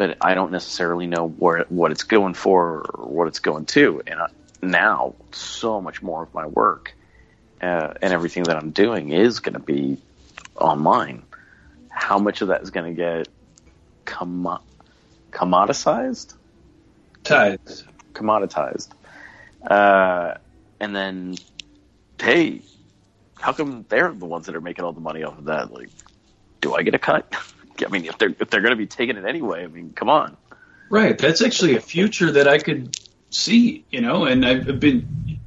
but 0.00 0.16
I 0.22 0.32
don't 0.32 0.50
necessarily 0.50 1.06
know 1.06 1.28
where 1.28 1.66
what 1.68 1.92
it's 1.92 2.04
going 2.04 2.32
for 2.32 2.86
or 2.88 3.06
what 3.06 3.28
it's 3.28 3.40
going 3.40 3.66
to. 3.66 4.02
And 4.06 4.18
I, 4.18 4.28
now, 4.62 5.14
so 5.30 5.82
much 5.82 6.00
more 6.00 6.22
of 6.22 6.32
my 6.32 6.46
work 6.46 6.94
uh, 7.60 7.92
and 8.00 8.10
everything 8.10 8.44
that 8.44 8.56
I'm 8.56 8.70
doing 8.70 9.10
is 9.10 9.40
going 9.40 9.52
to 9.52 9.60
be 9.60 9.98
online. 10.56 11.24
How 11.90 12.18
much 12.18 12.40
of 12.40 12.48
that 12.48 12.62
is 12.62 12.70
going 12.70 12.96
to 12.96 12.98
get 12.98 13.28
commo- 14.06 14.62
commoditized? 15.32 16.32
Ties. 17.22 17.84
Commoditized. 18.14 18.88
Uh, 19.70 20.32
and 20.80 20.96
then, 20.96 21.36
hey, 22.18 22.62
how 23.34 23.52
come 23.52 23.84
they're 23.90 24.10
the 24.10 24.24
ones 24.24 24.46
that 24.46 24.56
are 24.56 24.62
making 24.62 24.82
all 24.82 24.94
the 24.94 25.00
money 25.00 25.24
off 25.24 25.36
of 25.36 25.44
that? 25.44 25.70
Like, 25.70 25.90
do 26.62 26.74
I 26.74 26.84
get 26.84 26.94
a 26.94 26.98
cut? 26.98 27.34
I 27.84 27.88
mean, 27.88 28.06
if 28.06 28.18
they're 28.18 28.34
if 28.38 28.50
they're 28.50 28.60
going 28.60 28.72
to 28.72 28.76
be 28.76 28.86
taking 28.86 29.16
it 29.16 29.24
anyway, 29.24 29.64
I 29.64 29.66
mean, 29.66 29.92
come 29.92 30.08
on. 30.08 30.36
Right. 30.90 31.16
That's 31.16 31.40
actually 31.40 31.76
a 31.76 31.80
future 31.80 32.32
that 32.32 32.48
I 32.48 32.58
could 32.58 32.98
see, 33.30 33.84
you 33.90 34.00
know, 34.00 34.24
and 34.24 34.44
I've 34.44 34.80
been, 34.80 35.38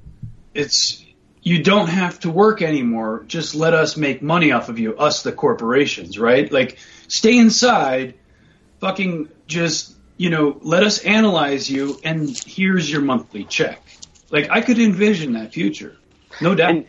it's, 0.54 1.04
you 1.42 1.62
don't 1.62 1.90
have 1.90 2.22
to 2.22 2.32
work 2.32 2.62
anymore. 2.62 3.26
Just 3.28 3.54
let 3.54 3.74
us 3.74 3.98
make 3.98 4.22
money 4.22 4.54
off 4.54 4.70
of 4.70 4.80
you, 4.80 4.96
us, 4.96 5.22
the 5.22 5.34
corporations, 5.34 6.18
right? 6.18 6.50
Like, 6.50 6.80
stay 7.10 7.38
inside, 7.38 8.14
fucking 8.80 9.28
just, 9.46 9.98
you 10.16 10.30
know, 10.30 10.58
let 10.62 10.84
us 10.84 11.00
analyze 11.00 11.70
you, 11.70 12.00
and 12.06 12.30
here's 12.46 12.90
your 12.90 13.02
monthly 13.02 13.44
check. 13.44 13.82
Like, 14.30 14.50
I 14.50 14.62
could 14.62 14.80
envision 14.80 15.34
that 15.34 15.52
future. 15.52 15.98
No 16.40 16.56
doubt. 16.56 16.70
And, 16.70 16.88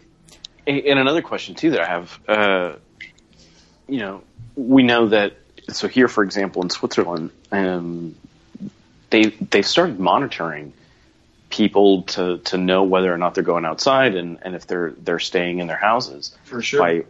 and 0.66 0.98
another 1.00 1.22
question 1.22 1.56
too 1.56 1.72
that 1.72 1.80
I 1.80 1.86
have, 1.86 2.20
uh, 2.28 2.76
you 3.88 3.98
know, 3.98 4.22
we 4.56 4.82
know 4.82 5.08
that. 5.08 5.34
So 5.70 5.88
here, 5.88 6.08
for 6.08 6.22
example, 6.22 6.62
in 6.62 6.70
Switzerland, 6.70 7.30
um, 7.50 8.14
they 9.10 9.24
they 9.26 9.62
started 9.62 9.98
monitoring 9.98 10.72
people 11.50 12.02
to 12.02 12.38
to 12.38 12.58
know 12.58 12.82
whether 12.82 13.12
or 13.12 13.18
not 13.18 13.34
they're 13.34 13.44
going 13.44 13.64
outside 13.64 14.14
and, 14.16 14.38
and 14.42 14.54
if 14.54 14.66
they're 14.66 14.90
they're 14.98 15.18
staying 15.20 15.60
in 15.60 15.66
their 15.68 15.76
houses 15.76 16.36
For 16.44 16.60
sure. 16.62 16.80
by 16.80 17.04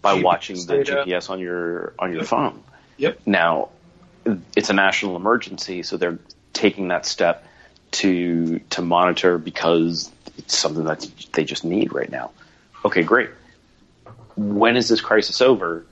by 0.00 0.16
GPS 0.18 0.22
watching 0.22 0.66
the 0.66 0.76
data. 0.84 1.04
GPS 1.06 1.30
on 1.30 1.38
your 1.40 1.92
on 1.98 2.10
your 2.10 2.20
Yep. 2.20 2.28
phone. 2.28 2.62
Yep. 2.96 3.20
Now, 3.26 3.68
it's 4.56 4.70
a 4.70 4.74
national 4.74 5.16
emergency, 5.16 5.82
so 5.82 5.96
they're 5.96 6.18
taking 6.52 6.88
that 6.88 7.06
step 7.06 7.46
to 7.92 8.58
to 8.70 8.82
monitor 8.82 9.38
because 9.38 10.10
it's 10.38 10.56
something 10.56 10.84
that 10.84 11.06
they 11.32 11.44
just 11.44 11.64
need 11.64 11.92
right 11.92 12.10
now. 12.10 12.30
Okay, 12.84 13.02
great. 13.02 13.30
When 14.36 14.76
is 14.76 14.88
this 14.88 15.00
crisis 15.00 15.40
over, 15.40 15.84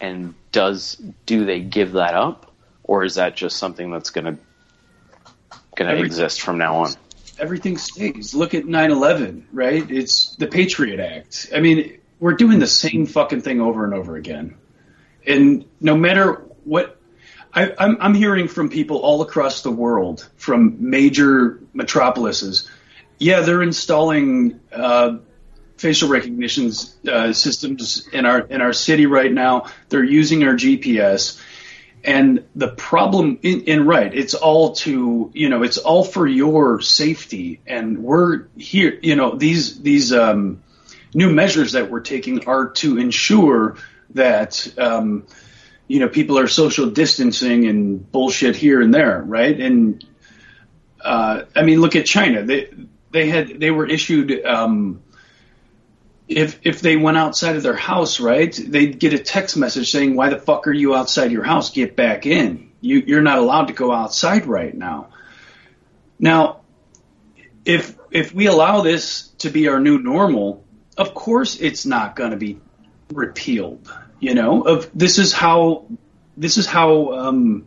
and 0.00 0.34
does 0.52 1.00
do 1.26 1.44
they 1.44 1.60
give 1.60 1.92
that 1.92 2.14
up, 2.14 2.52
or 2.84 3.04
is 3.04 3.16
that 3.16 3.36
just 3.36 3.56
something 3.56 3.90
that's 3.90 4.10
going 4.10 4.36
to 4.36 4.38
going 5.76 5.96
to 5.96 6.02
exist 6.02 6.40
from 6.40 6.58
now 6.58 6.84
on? 6.84 6.94
everything 7.38 7.78
stays. 7.78 8.34
Look 8.34 8.54
at 8.54 8.64
9/11, 8.64 9.44
right? 9.52 9.88
It's 9.90 10.34
the 10.36 10.46
Patriot 10.46 11.00
Act. 11.00 11.50
I 11.54 11.60
mean, 11.60 11.98
we're 12.20 12.34
doing 12.34 12.58
the 12.58 12.66
same 12.66 13.06
fucking 13.06 13.42
thing 13.42 13.60
over 13.60 13.84
and 13.84 13.94
over 13.94 14.16
again. 14.16 14.56
And 15.26 15.64
no 15.80 15.96
matter 15.96 16.44
what, 16.64 17.00
I, 17.52 17.72
I'm, 17.78 17.96
I'm 18.00 18.14
hearing 18.14 18.48
from 18.48 18.68
people 18.68 18.98
all 18.98 19.22
across 19.22 19.62
the 19.62 19.70
world, 19.70 20.28
from 20.36 20.90
major 20.90 21.60
metropolises. 21.74 22.68
Yeah, 23.18 23.40
they're 23.40 23.62
installing 23.62 24.60
uh, 24.72 25.18
facial 25.78 26.08
recognition 26.08 26.70
uh, 27.10 27.32
systems 27.32 28.08
in 28.12 28.26
our 28.26 28.40
in 28.40 28.60
our 28.60 28.72
city 28.72 29.06
right 29.06 29.32
now. 29.32 29.66
They're 29.88 30.04
using 30.04 30.44
our 30.44 30.54
GPS. 30.54 31.40
And 32.04 32.44
the 32.54 32.68
problem, 32.68 33.40
in, 33.42 33.62
in 33.62 33.84
right, 33.84 34.14
it's 34.14 34.34
all 34.34 34.72
to, 34.76 35.30
you 35.34 35.48
know, 35.48 35.62
it's 35.64 35.78
all 35.78 36.04
for 36.04 36.26
your 36.26 36.80
safety. 36.80 37.60
And 37.66 37.98
we're 37.98 38.46
here, 38.56 38.98
you 39.02 39.16
know, 39.16 39.34
these, 39.34 39.80
these, 39.80 40.12
um, 40.12 40.62
new 41.14 41.30
measures 41.30 41.72
that 41.72 41.90
we're 41.90 42.00
taking 42.00 42.46
are 42.46 42.70
to 42.70 42.98
ensure 42.98 43.76
that, 44.10 44.72
um, 44.78 45.26
you 45.86 46.00
know, 46.00 46.08
people 46.08 46.38
are 46.38 46.46
social 46.46 46.88
distancing 46.90 47.66
and 47.66 48.10
bullshit 48.12 48.54
here 48.54 48.80
and 48.80 48.94
there, 48.94 49.22
right? 49.22 49.58
And, 49.58 50.04
uh, 51.00 51.42
I 51.54 51.62
mean, 51.62 51.80
look 51.80 51.96
at 51.96 52.06
China. 52.06 52.42
They, 52.42 52.70
they 53.10 53.28
had, 53.28 53.58
they 53.58 53.70
were 53.70 53.86
issued, 53.86 54.44
um, 54.44 55.02
if 56.28 56.60
if 56.62 56.80
they 56.82 56.96
went 56.96 57.16
outside 57.16 57.56
of 57.56 57.62
their 57.62 57.74
house, 57.74 58.20
right, 58.20 58.52
they'd 58.52 58.98
get 58.98 59.14
a 59.14 59.18
text 59.18 59.56
message 59.56 59.90
saying, 59.90 60.14
"Why 60.14 60.28
the 60.28 60.38
fuck 60.38 60.66
are 60.66 60.72
you 60.72 60.94
outside 60.94 61.32
your 61.32 61.42
house? 61.42 61.70
Get 61.70 61.96
back 61.96 62.26
in. 62.26 62.70
You, 62.80 63.02
you're 63.06 63.22
not 63.22 63.38
allowed 63.38 63.68
to 63.68 63.72
go 63.72 63.92
outside 63.92 64.46
right 64.46 64.74
now." 64.74 65.08
Now, 66.18 66.60
if 67.64 67.96
if 68.10 68.34
we 68.34 68.46
allow 68.46 68.82
this 68.82 69.28
to 69.38 69.48
be 69.48 69.68
our 69.68 69.80
new 69.80 69.98
normal, 69.98 70.64
of 70.98 71.14
course 71.14 71.56
it's 71.56 71.86
not 71.86 72.14
going 72.14 72.32
to 72.32 72.36
be 72.36 72.60
repealed. 73.10 73.90
You 74.20 74.34
know, 74.34 74.62
of 74.62 74.90
this 74.94 75.18
is 75.18 75.32
how 75.32 75.86
this 76.36 76.58
is 76.58 76.66
how 76.66 77.12
um, 77.14 77.66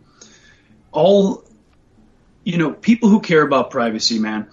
all 0.92 1.44
you 2.44 2.60
know 2.60 2.72
people 2.72 3.10
who 3.10 3.22
care 3.22 3.42
about 3.42 3.72
privacy, 3.72 4.20
man 4.20 4.48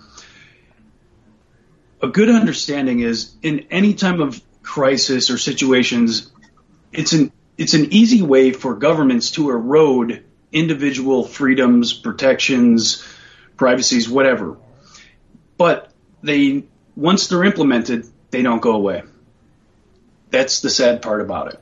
a 2.03 2.09
good 2.09 2.29
understanding 2.29 3.01
is 3.01 3.35
in 3.43 3.67
any 3.71 3.95
time 3.95 4.21
of 4.21 4.41
crisis 4.63 5.31
or 5.31 5.39
situations, 5.39 6.31
it's 6.93 7.13
an 7.13 7.33
it's 7.57 7.75
an 7.75 7.93
easy 7.93 8.23
way 8.23 8.53
for 8.53 8.75
governments 8.75 9.33
to 9.33 9.51
erode 9.51 10.25
individual 10.53 11.25
freedoms, 11.25 11.93
protections, 11.93 13.05
privacies, 13.57 14.09
whatever. 14.09 14.57
But 15.57 15.93
they 16.23 16.65
once 16.97 17.27
they're 17.29 17.45
implemented, 17.45 18.07
they 18.31 18.43
don't 18.43 18.63
go 18.63 18.73
away. 18.73 19.03
That's 20.31 20.61
the 20.61 20.71
sad 20.71 21.03
part 21.03 21.21
about 21.21 21.55
it. 21.55 21.61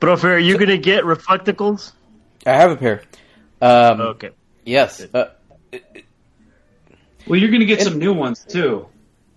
Profe, 0.00 0.24
are 0.24 0.38
you 0.38 0.58
gonna 0.58 0.78
get 0.78 1.04
reflectacles? 1.04 1.92
I 2.44 2.54
have 2.54 2.72
a 2.72 2.76
pair. 2.76 3.02
Um, 3.60 4.00
Okay. 4.00 4.30
Yes. 4.64 5.04
Uh, 5.12 5.26
Well, 7.26 7.38
you're 7.38 7.50
going 7.50 7.60
to 7.60 7.66
get 7.66 7.80
some 7.82 7.98
new 7.98 8.12
ones 8.12 8.44
too. 8.44 8.86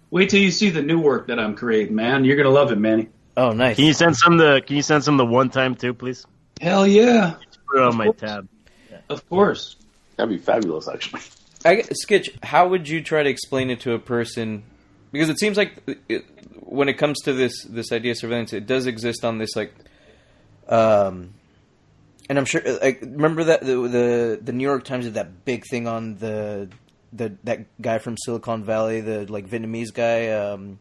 Wait 0.09 0.29
till 0.29 0.39
you 0.41 0.51
see 0.51 0.69
the 0.69 0.81
new 0.81 0.99
work 0.99 1.27
that 1.27 1.39
I'm 1.39 1.55
creating, 1.55 1.93
man. 1.95 2.25
You're 2.25 2.35
going 2.35 2.47
to 2.47 2.51
love 2.53 2.71
it, 2.71 2.77
Manny. 2.79 3.09
oh, 3.37 3.51
nice. 3.51 3.75
Can 3.75 3.85
you 3.85 3.93
send 3.93 4.15
some 4.17 4.37
the 4.37 4.61
Can 4.65 4.75
you 4.75 4.81
send 4.81 5.03
some 5.03 5.17
the 5.17 5.25
one 5.25 5.49
time 5.49 5.75
too, 5.75 5.93
please? 5.93 6.25
Hell 6.61 6.87
yeah. 6.87 7.35
Put 7.67 7.77
it 7.77 7.83
on 7.83 7.95
my 7.97 8.05
course. 8.05 8.19
tab. 8.19 8.47
Of 9.09 9.29
course. 9.29 9.75
That'd 10.15 10.29
be 10.31 10.37
fabulous, 10.43 10.87
actually. 10.87 11.21
I, 11.65 11.77
Skitch, 11.81 12.29
how 12.43 12.67
would 12.69 12.87
you 12.87 13.01
try 13.03 13.23
to 13.23 13.29
explain 13.29 13.69
it 13.69 13.81
to 13.81 13.93
a 13.93 13.99
person? 13.99 14.63
Because 15.11 15.29
it 15.29 15.39
seems 15.39 15.57
like 15.57 15.73
it, 16.07 16.23
when 16.61 16.89
it 16.89 16.93
comes 16.93 17.19
to 17.23 17.33
this 17.33 17.63
this 17.65 17.91
idea 17.91 18.11
of 18.11 18.17
surveillance, 18.17 18.53
it 18.53 18.65
does 18.65 18.85
exist 18.87 19.23
on 19.25 19.37
this 19.37 19.55
like, 19.55 19.73
um, 20.69 21.33
and 22.29 22.37
I'm 22.37 22.45
sure 22.45 22.61
like 22.81 23.01
remember 23.01 23.45
that 23.45 23.61
the 23.61 23.75
the, 23.87 24.39
the 24.41 24.51
New 24.53 24.63
York 24.63 24.83
Times 24.83 25.05
did 25.05 25.15
that 25.15 25.45
big 25.45 25.63
thing 25.69 25.87
on 25.87 26.15
the 26.17 26.69
the 27.13 27.33
that 27.43 27.81
guy 27.81 27.97
from 27.99 28.17
Silicon 28.17 28.63
Valley, 28.63 29.01
the 29.01 29.25
like 29.31 29.47
Vietnamese 29.47 29.93
guy, 29.93 30.29
um, 30.31 30.79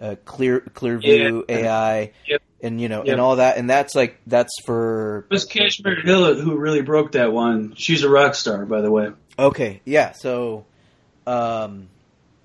uh, 0.00 0.16
Clear 0.24 0.60
Clearview 0.60 1.44
Yeah. 1.48 1.56
AI, 1.56 2.12
Yep. 2.26 2.42
and 2.62 2.80
you 2.80 2.88
know 2.88 2.98
Yep. 3.04 3.12
and 3.12 3.20
all 3.20 3.36
that, 3.36 3.56
and 3.56 3.68
that's 3.68 3.94
like 3.94 4.20
that's 4.26 4.52
for 4.64 5.26
It 5.30 5.34
was 5.34 5.44
Kashmir 5.44 6.00
Hill 6.02 6.34
who 6.40 6.56
really 6.56 6.82
broke 6.82 7.12
that 7.12 7.32
one. 7.32 7.74
She's 7.76 8.02
a 8.04 8.08
rock 8.08 8.34
star, 8.34 8.64
by 8.66 8.80
the 8.80 8.90
way. 8.90 9.10
Okay, 9.38 9.80
yeah. 9.84 10.12
So, 10.12 10.64
um, 11.26 11.88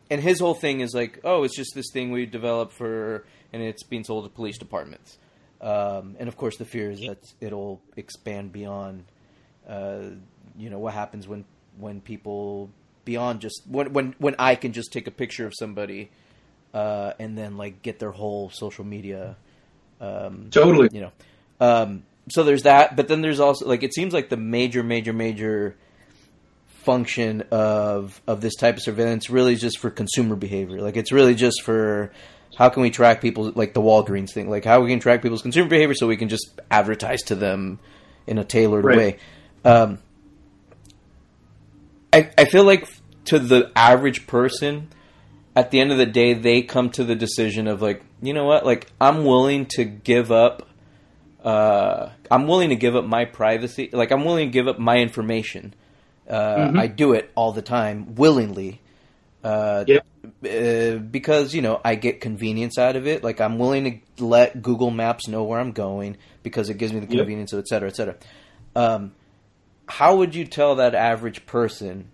and 0.10 0.22
his 0.22 0.40
whole 0.40 0.56
thing 0.56 0.82
is 0.82 0.94
like, 0.94 1.20
oh, 1.24 1.44
it's 1.44 1.56
just 1.56 1.74
this 1.76 1.86
thing 1.94 2.12
we 2.12 2.26
developed 2.26 2.74
for, 2.74 3.26
and 3.54 3.62
it's 3.62 3.84
being 3.84 4.04
sold 4.04 4.26
to 4.26 4.30
police 4.30 4.58
departments. 4.58 5.18
Um, 5.62 6.16
and 6.20 6.28
of 6.28 6.38
course, 6.38 6.58
the 6.58 6.66
fear 6.66 6.90
is 6.90 7.00
that 7.02 7.34
it'll 7.40 7.82
expand 7.96 8.52
beyond, 8.52 9.04
uh, 9.68 10.02
you 10.58 10.70
know, 10.70 10.80
what 10.80 10.94
happens 10.94 11.28
when 11.28 11.46
when 11.78 12.02
people 12.02 12.70
beyond 13.06 13.42
just 13.42 13.62
when 13.68 13.94
when 13.94 14.16
when 14.18 14.36
I 14.40 14.56
can 14.56 14.74
just 14.74 14.92
take 14.92 15.08
a 15.08 15.12
picture 15.12 15.46
of 15.46 15.54
somebody, 15.56 16.10
uh, 16.74 17.14
and 17.20 17.38
then 17.38 17.58
like 17.58 17.84
get 17.84 18.00
their 18.00 18.12
whole 18.12 18.50
social 18.50 18.84
media 18.84 19.36
um, 20.02 20.48
Totally. 20.52 20.90
you 20.92 21.02
know. 21.02 21.12
Um, 21.60 22.04
so 22.30 22.44
there's 22.44 22.64
that 22.64 22.96
but 22.96 23.08
then 23.08 23.22
there's 23.22 23.40
also 23.40 23.68
like 23.68 23.84
it 23.84 23.94
seems 23.94 24.14
like 24.14 24.30
the 24.30 24.38
major 24.38 24.84
major 24.84 25.14
major 25.14 25.76
function 26.84 27.44
of 27.52 28.20
of 28.28 28.42
this 28.42 28.56
type 28.56 28.78
of 28.78 28.82
surveillance 28.82 29.30
really 29.30 29.54
is 29.54 29.62
just 29.62 29.78
for 29.78 29.90
consumer 29.90 30.36
behavior. 30.36 30.82
Like 30.82 30.98
it's 30.98 31.12
really 31.12 31.36
just 31.36 31.62
for 31.62 32.12
how 32.62 32.70
can 32.70 32.84
we 32.84 32.90
track 32.92 33.22
people 33.22 33.52
like 33.56 33.74
the 33.74 33.82
Walgreens 33.82 34.32
thing 34.32 34.50
like 34.50 34.64
how 34.66 34.82
we 34.82 34.90
can 34.90 35.00
track 35.00 35.22
people's 35.22 35.42
consumer 35.42 35.68
behavior 35.70 35.96
so 35.96 36.08
we 36.08 36.16
can 36.18 36.30
just 36.30 36.60
advertise 36.70 37.22
to 37.24 37.36
them 37.36 37.80
in 38.28 38.38
a 38.38 38.44
tailored 38.44 38.86
Right. 38.86 38.98
way 38.98 39.18
um, 39.66 39.98
I, 42.14 42.30
I 42.38 42.46
feel 42.46 42.64
like 42.64 42.88
to 43.26 43.40
the 43.40 43.72
average 43.76 44.28
person 44.28 44.90
at 45.56 45.72
the 45.72 45.80
end 45.80 45.92
of 45.92 45.98
the 45.98 46.06
day 46.06 46.34
they 46.34 46.62
come 46.62 46.90
to 46.92 47.04
the 47.04 47.16
decision 47.16 47.68
of 47.68 47.82
like 47.82 48.04
you 48.22 48.34
know 48.34 48.46
what 48.46 48.66
like 48.66 48.88
i'm 49.00 49.26
willing 49.26 49.66
to 49.78 49.84
give 49.86 50.32
up 50.32 50.68
uh, 51.44 52.12
I'm 52.30 52.48
willing 52.48 52.70
to 52.70 52.76
give 52.76 52.96
up 52.96 53.04
my 53.04 53.26
privacy. 53.26 53.90
Like 53.92 54.12
I'm 54.12 54.24
willing 54.26 54.50
to 54.50 54.52
give 54.54 54.68
up 54.68 54.78
my 54.78 54.98
information. 55.00 55.74
Uh, 56.30 56.72
I 56.76 56.86
do 56.86 57.14
it 57.14 57.32
all 57.34 57.52
the 57.52 57.64
time 57.64 58.14
willingly. 58.14 58.80
Uh, 59.44 59.84
Yep. 59.88 60.06
Uh, 60.44 60.96
because 60.98 61.54
you 61.54 61.62
know 61.62 61.80
I 61.84 61.96
get 61.96 62.22
convenience 62.22 62.78
out 62.78 62.96
of 62.96 63.08
it. 63.08 63.24
Like 63.24 63.40
I'm 63.42 63.60
willing 63.60 64.02
to 64.18 64.26
let 64.26 64.62
Google 64.62 64.92
Maps 64.92 65.28
know 65.28 65.44
where 65.44 65.60
I'm 65.60 65.72
going 65.72 66.18
because 66.44 66.70
it 66.70 66.78
gives 66.78 66.94
me 66.94 67.00
the 67.00 67.08
Yep. 67.08 67.18
convenience 67.18 67.54
of 67.54 67.60
et 67.60 67.68
cetera, 67.68 67.90
et 67.90 67.96
cetera. 67.96 68.16
Um, 68.76 69.14
how 69.88 70.16
would 70.18 70.34
you 70.36 70.46
tell 70.46 70.76
that 70.76 70.96
average 70.96 71.46
person 71.46 72.10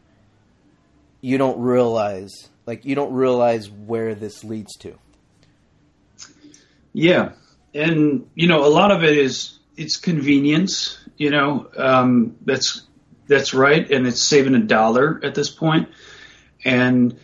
you 1.21 1.37
don't 1.37 1.59
realize, 1.59 2.49
like 2.65 2.85
you 2.85 2.95
don't 2.95 3.13
realize 3.13 3.69
where 3.69 4.15
this 4.15 4.43
leads 4.43 4.75
to? 4.77 4.97
Yeah, 6.93 7.33
and 7.73 8.27
you 8.35 8.47
know, 8.47 8.65
a 8.65 8.69
lot 8.69 8.91
of 8.91 9.03
it 9.03 9.17
is 9.17 9.59
it's 9.75 9.97
convenience. 9.97 10.97
You 11.17 11.29
know, 11.31 11.69
um, 11.77 12.35
that's 12.45 12.83
that's 13.27 13.53
right, 13.53 13.89
and 13.91 14.07
it's 14.07 14.21
saving 14.21 14.55
a 14.55 14.59
dollar 14.63 15.19
at 15.23 15.35
this 15.35 15.49
point. 15.49 15.89
And 16.65 17.19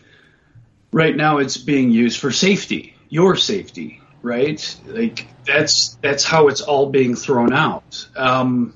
right 0.93 1.15
now, 1.15 1.39
it's 1.39 1.57
being 1.57 1.91
used 1.91 2.19
for 2.19 2.31
safety, 2.31 2.95
your 3.09 3.35
safety, 3.35 4.01
right? 4.21 4.79
Like 4.85 5.27
that's 5.45 5.97
that's 6.01 6.23
how 6.23 6.47
it's 6.47 6.61
all 6.61 6.89
being 6.89 7.15
thrown 7.15 7.51
out. 7.51 8.07
Um, 8.15 8.75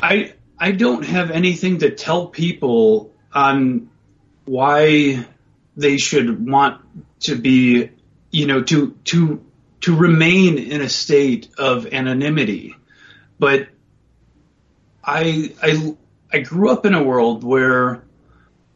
I 0.00 0.34
I 0.58 0.72
don't 0.72 1.04
have 1.04 1.30
anything 1.30 1.78
to 1.78 1.90
tell 1.90 2.28
people 2.28 3.12
on 3.32 3.90
why 4.46 5.26
they 5.76 5.98
should 5.98 6.48
want 6.48 6.80
to 7.20 7.34
be 7.34 7.90
you 8.30 8.46
know 8.46 8.62
to 8.62 8.92
to 9.04 9.44
to 9.80 9.96
remain 9.96 10.58
in 10.58 10.80
a 10.80 10.88
state 10.88 11.48
of 11.58 11.86
anonymity 11.92 12.74
but 13.38 13.68
i 15.04 15.52
i 15.62 15.96
i 16.32 16.38
grew 16.38 16.70
up 16.70 16.86
in 16.86 16.94
a 16.94 17.02
world 17.02 17.44
where 17.44 18.04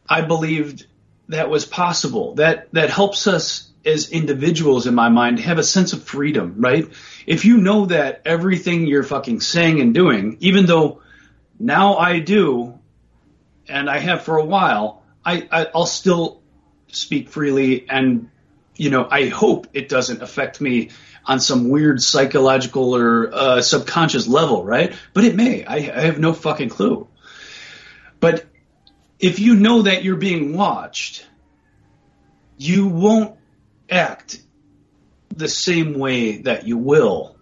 i 0.07 0.21
believed 0.21 0.85
that 1.31 1.49
was 1.49 1.65
possible 1.65 2.35
that 2.35 2.71
that 2.73 2.89
helps 2.89 3.27
us 3.27 3.69
as 3.83 4.11
individuals 4.11 4.85
in 4.85 4.93
my 4.93 5.09
mind 5.09 5.39
have 5.39 5.57
a 5.57 5.63
sense 5.63 5.93
of 5.93 6.03
freedom 6.03 6.55
right? 6.57 6.87
If 7.25 7.45
you 7.45 7.57
know 7.57 7.85
that 7.87 8.21
everything 8.25 8.85
you're 8.85 9.03
fucking 9.03 9.41
saying 9.41 9.81
and 9.81 9.93
doing 9.93 10.37
even 10.39 10.65
though 10.65 11.01
now 11.59 11.97
i 11.97 12.19
do 12.19 12.79
and 13.67 13.89
i 13.89 13.99
have 13.99 14.23
for 14.23 14.37
a 14.37 14.45
while 14.45 15.03
i, 15.23 15.47
I 15.51 15.67
i'll 15.75 15.85
still 15.85 16.41
speak 16.87 17.29
freely 17.29 17.87
and 17.87 18.29
you 18.75 18.89
know 18.89 19.07
i 19.09 19.27
hope 19.27 19.67
it 19.73 19.87
doesn't 19.87 20.23
affect 20.23 20.59
me 20.59 20.89
on 21.25 21.39
some 21.39 21.69
weird 21.69 22.01
psychological 22.01 22.95
or 22.95 23.33
uh, 23.33 23.61
subconscious 23.61 24.27
level 24.27 24.63
right? 24.63 24.95
But 25.13 25.23
it 25.23 25.35
may. 25.35 25.63
I, 25.63 25.75
I 25.75 26.01
have 26.01 26.19
no 26.19 26.33
fucking 26.33 26.69
clue. 26.69 27.07
But 28.19 28.45
if 29.21 29.39
you 29.39 29.55
know 29.55 29.83
that 29.83 30.03
you're 30.03 30.15
being 30.15 30.55
watched 30.55 31.25
you 32.57 32.87
won't 32.87 33.37
act 33.89 34.39
the 35.35 35.47
same 35.47 35.97
way 35.97 36.37
that 36.37 36.67
you 36.67 36.77
will 36.77 37.35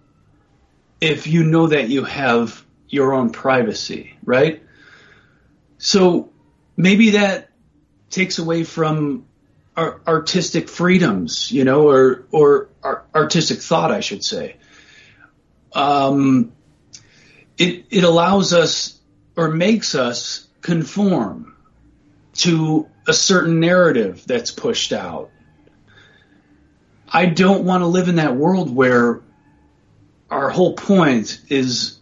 if 1.00 1.26
you 1.26 1.44
know 1.44 1.66
that 1.66 1.88
you 1.88 2.04
have 2.04 2.64
your 2.88 3.12
own 3.12 3.30
privacy 3.30 4.16
right 4.24 4.62
so 5.78 6.30
maybe 6.76 7.10
that 7.10 7.50
takes 8.10 8.38
away 8.38 8.64
from 8.64 9.24
ar- 9.76 10.00
artistic 10.06 10.68
freedoms, 10.68 11.50
you 11.50 11.64
know, 11.64 11.88
or 11.88 12.26
or 12.30 12.68
ar- 12.82 13.04
artistic 13.14 13.60
thought, 13.60 13.90
I 13.90 14.00
should 14.00 14.24
say. 14.24 14.56
Um, 15.72 16.52
it 17.56 17.86
it 17.90 18.04
allows 18.04 18.52
us 18.52 18.98
or 19.36 19.48
makes 19.48 19.94
us 19.94 20.46
conform 20.60 21.49
to 22.34 22.88
a 23.06 23.12
certain 23.12 23.60
narrative 23.60 24.24
that's 24.26 24.50
pushed 24.50 24.92
out. 24.92 25.30
I 27.12 27.26
don't 27.26 27.64
want 27.64 27.82
to 27.82 27.86
live 27.86 28.08
in 28.08 28.16
that 28.16 28.36
world 28.36 28.74
where 28.74 29.20
our 30.30 30.48
whole 30.48 30.74
point 30.74 31.40
is 31.48 31.98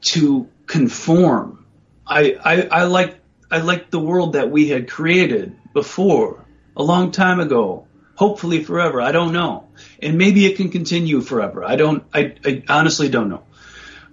to 0.00 0.48
conform. 0.66 1.66
I, 2.06 2.36
I, 2.42 2.62
I 2.62 2.84
like 2.84 3.18
I 3.50 3.58
like 3.58 3.90
the 3.90 3.98
world 3.98 4.34
that 4.34 4.50
we 4.50 4.68
had 4.68 4.90
created 4.90 5.56
before, 5.72 6.44
a 6.76 6.82
long 6.82 7.10
time 7.10 7.40
ago. 7.40 7.86
Hopefully 8.14 8.62
forever. 8.62 9.00
I 9.00 9.12
don't 9.12 9.32
know. 9.32 9.68
And 10.02 10.18
maybe 10.18 10.44
it 10.44 10.56
can 10.56 10.70
continue 10.70 11.20
forever. 11.20 11.64
I 11.64 11.76
don't 11.76 12.04
I, 12.12 12.34
I 12.44 12.62
honestly 12.68 13.08
don't 13.08 13.28
know. 13.28 13.44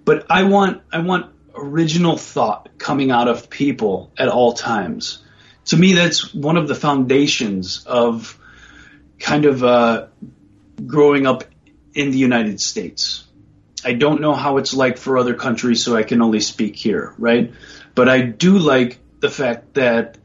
But 0.04 0.26
I 0.30 0.44
want 0.44 0.82
I 0.92 1.00
want 1.00 1.32
original 1.56 2.16
thought 2.16 2.78
coming 2.78 3.10
out 3.10 3.28
of 3.28 3.50
people 3.50 4.12
at 4.18 4.28
all 4.28 4.52
times. 4.52 5.22
To 5.66 5.76
me 5.76 5.94
that's 5.94 6.34
one 6.34 6.56
of 6.56 6.68
the 6.68 6.74
foundations 6.74 7.84
of 7.86 8.38
kind 9.18 9.44
of 9.44 9.64
uh, 9.64 10.06
growing 10.86 11.26
up 11.26 11.44
in 11.94 12.10
the 12.10 12.18
United 12.18 12.60
States. 12.60 13.24
I 13.84 13.94
don't 13.94 14.20
know 14.20 14.34
how 14.34 14.58
it's 14.58 14.74
like 14.74 14.98
for 14.98 15.16
other 15.16 15.34
countries, 15.34 15.84
so 15.84 15.96
I 15.96 16.02
can 16.02 16.20
only 16.20 16.40
speak 16.40 16.76
here, 16.76 17.14
right? 17.18 17.52
But 17.94 18.08
I 18.08 18.20
do 18.22 18.58
like 18.58 18.98
the 19.20 19.30
fact 19.30 19.74
that 19.74 20.18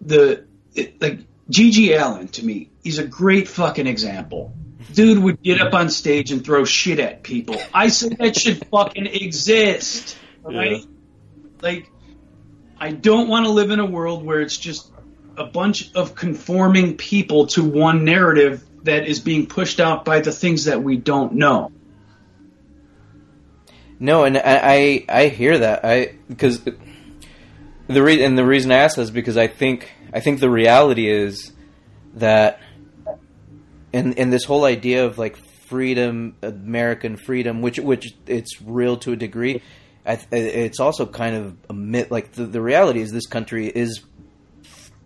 the 0.00 0.44
it, 0.74 1.00
like 1.00 1.20
GG 1.50 2.00
Allin 2.00 2.28
to 2.28 2.44
me, 2.44 2.70
he's 2.82 2.98
a 2.98 3.06
great 3.06 3.48
fucking 3.48 3.86
example. 3.86 4.54
Dude 4.92 5.18
would 5.18 5.42
get 5.42 5.60
up 5.60 5.74
on 5.74 5.90
stage 5.90 6.32
and 6.32 6.44
throw 6.44 6.64
shit 6.64 6.98
at 6.98 7.22
people. 7.22 7.56
I 7.72 7.88
said 7.88 8.16
that 8.18 8.36
should 8.36 8.66
fucking 8.68 9.06
exist, 9.06 10.16
right? 10.42 10.84
Like, 11.60 11.90
I 12.78 12.92
don't 12.92 13.28
want 13.28 13.46
to 13.46 13.52
live 13.52 13.70
in 13.70 13.78
a 13.78 13.86
world 13.86 14.24
where 14.24 14.40
it's 14.40 14.56
just 14.56 14.90
a 15.36 15.44
bunch 15.44 15.92
of 15.94 16.14
conforming 16.14 16.96
people 16.96 17.46
to 17.48 17.64
one 17.64 18.04
narrative 18.04 18.64
that 18.84 19.06
is 19.06 19.20
being 19.20 19.46
pushed 19.46 19.80
out 19.80 20.04
by 20.04 20.20
the 20.20 20.32
things 20.32 20.64
that 20.64 20.82
we 20.82 20.96
don't 20.96 21.34
know. 21.34 21.70
No, 23.98 24.24
and 24.24 24.38
I 24.38 24.42
I, 24.46 25.04
I 25.08 25.28
hear 25.28 25.58
that 25.58 25.84
I 25.84 26.16
because 26.26 26.62
the 27.86 28.02
re- 28.02 28.24
and 28.24 28.36
the 28.36 28.44
reason 28.44 28.72
I 28.72 28.76
ask 28.76 28.96
is 28.98 29.10
because 29.10 29.36
I 29.36 29.46
think 29.46 29.90
I 30.12 30.20
think 30.20 30.40
the 30.40 30.50
reality 30.50 31.08
is 31.08 31.52
that 32.14 32.60
and 33.92 34.18
and 34.18 34.32
this 34.32 34.44
whole 34.44 34.64
idea 34.64 35.06
of 35.06 35.18
like 35.18 35.36
freedom, 35.68 36.36
American 36.42 37.16
freedom, 37.16 37.62
which 37.62 37.78
which 37.78 38.14
it's 38.26 38.60
real 38.60 38.96
to 38.98 39.12
a 39.12 39.16
degree. 39.16 39.62
It's 40.04 40.80
also 40.80 41.06
kind 41.06 41.36
of 41.36 41.56
a 41.68 41.72
myth. 41.72 42.10
Like 42.10 42.32
the, 42.32 42.44
the 42.44 42.60
reality 42.60 43.00
is, 43.00 43.12
this 43.12 43.26
country 43.26 43.68
is 43.68 44.00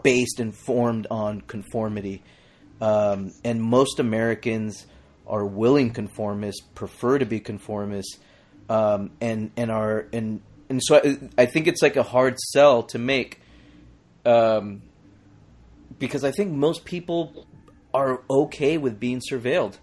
based 0.03 0.41
and 0.41 0.55
formed 0.55 1.07
on 1.11 1.41
conformity, 1.43 2.23
um, 2.81 3.33
and 3.45 3.63
most 3.63 3.99
Americans 3.99 4.87
are 5.27 5.45
willing 5.45 5.93
conformists, 5.93 6.63
prefer 6.75 7.19
to 7.19 7.27
be 7.27 7.41
conformists, 7.41 8.19
um, 8.69 9.11
and 9.21 9.51
and 9.57 9.71
are 9.71 10.07
and 10.13 10.41
and 10.69 10.81
so 10.83 10.97
I, 10.97 11.43
I 11.43 11.47
think 11.47 11.67
it's 11.67 11.83
like 11.83 11.97
a 11.97 12.03
hard 12.03 12.39
sell 12.39 12.85
to 12.85 12.99
make, 12.99 13.41
um, 14.25 14.83
because 15.99 16.25
I 16.25 16.31
think 16.31 16.53
most 16.53 16.85
people 16.85 17.47
are 17.95 18.23
okay 18.29 18.77
with 18.77 18.99
being 18.99 19.21
surveilled 19.31 19.79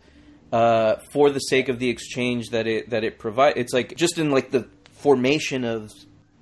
uh, 0.51 0.97
for 1.11 1.29
the 1.29 1.39
sake 1.39 1.69
of 1.69 1.79
the 1.79 1.89
exchange 1.89 2.49
that 2.49 2.67
it 2.67 2.89
that 2.89 3.03
it 3.03 3.17
provides. 3.17 3.57
It's 3.57 3.73
like 3.73 3.95
just 3.95 4.19
in 4.19 4.29
like 4.29 4.51
the 4.51 4.67
formation 4.91 5.63
of 5.63 5.89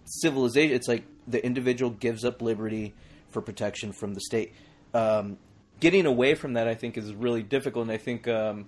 civilization. 0.05 0.76
It's 0.76 0.88
like 0.88 1.03
the 1.28 1.43
individual 1.45 1.91
gives 1.91 2.26
up 2.26 2.41
liberty 2.41 2.95
for 3.30 3.41
protection 3.41 3.93
from 3.93 4.15
the 4.15 4.22
state. 4.22 4.53
Um, 4.93 5.38
getting 5.80 6.07
away 6.07 6.34
from 6.34 6.53
that, 6.53 6.67
I 6.67 6.74
think, 6.74 6.97
is 6.97 7.13
really 7.13 7.43
difficult, 7.43 7.84
and 7.84 7.91
I 7.91 7.97
think. 7.97 8.28
Um, 8.28 8.65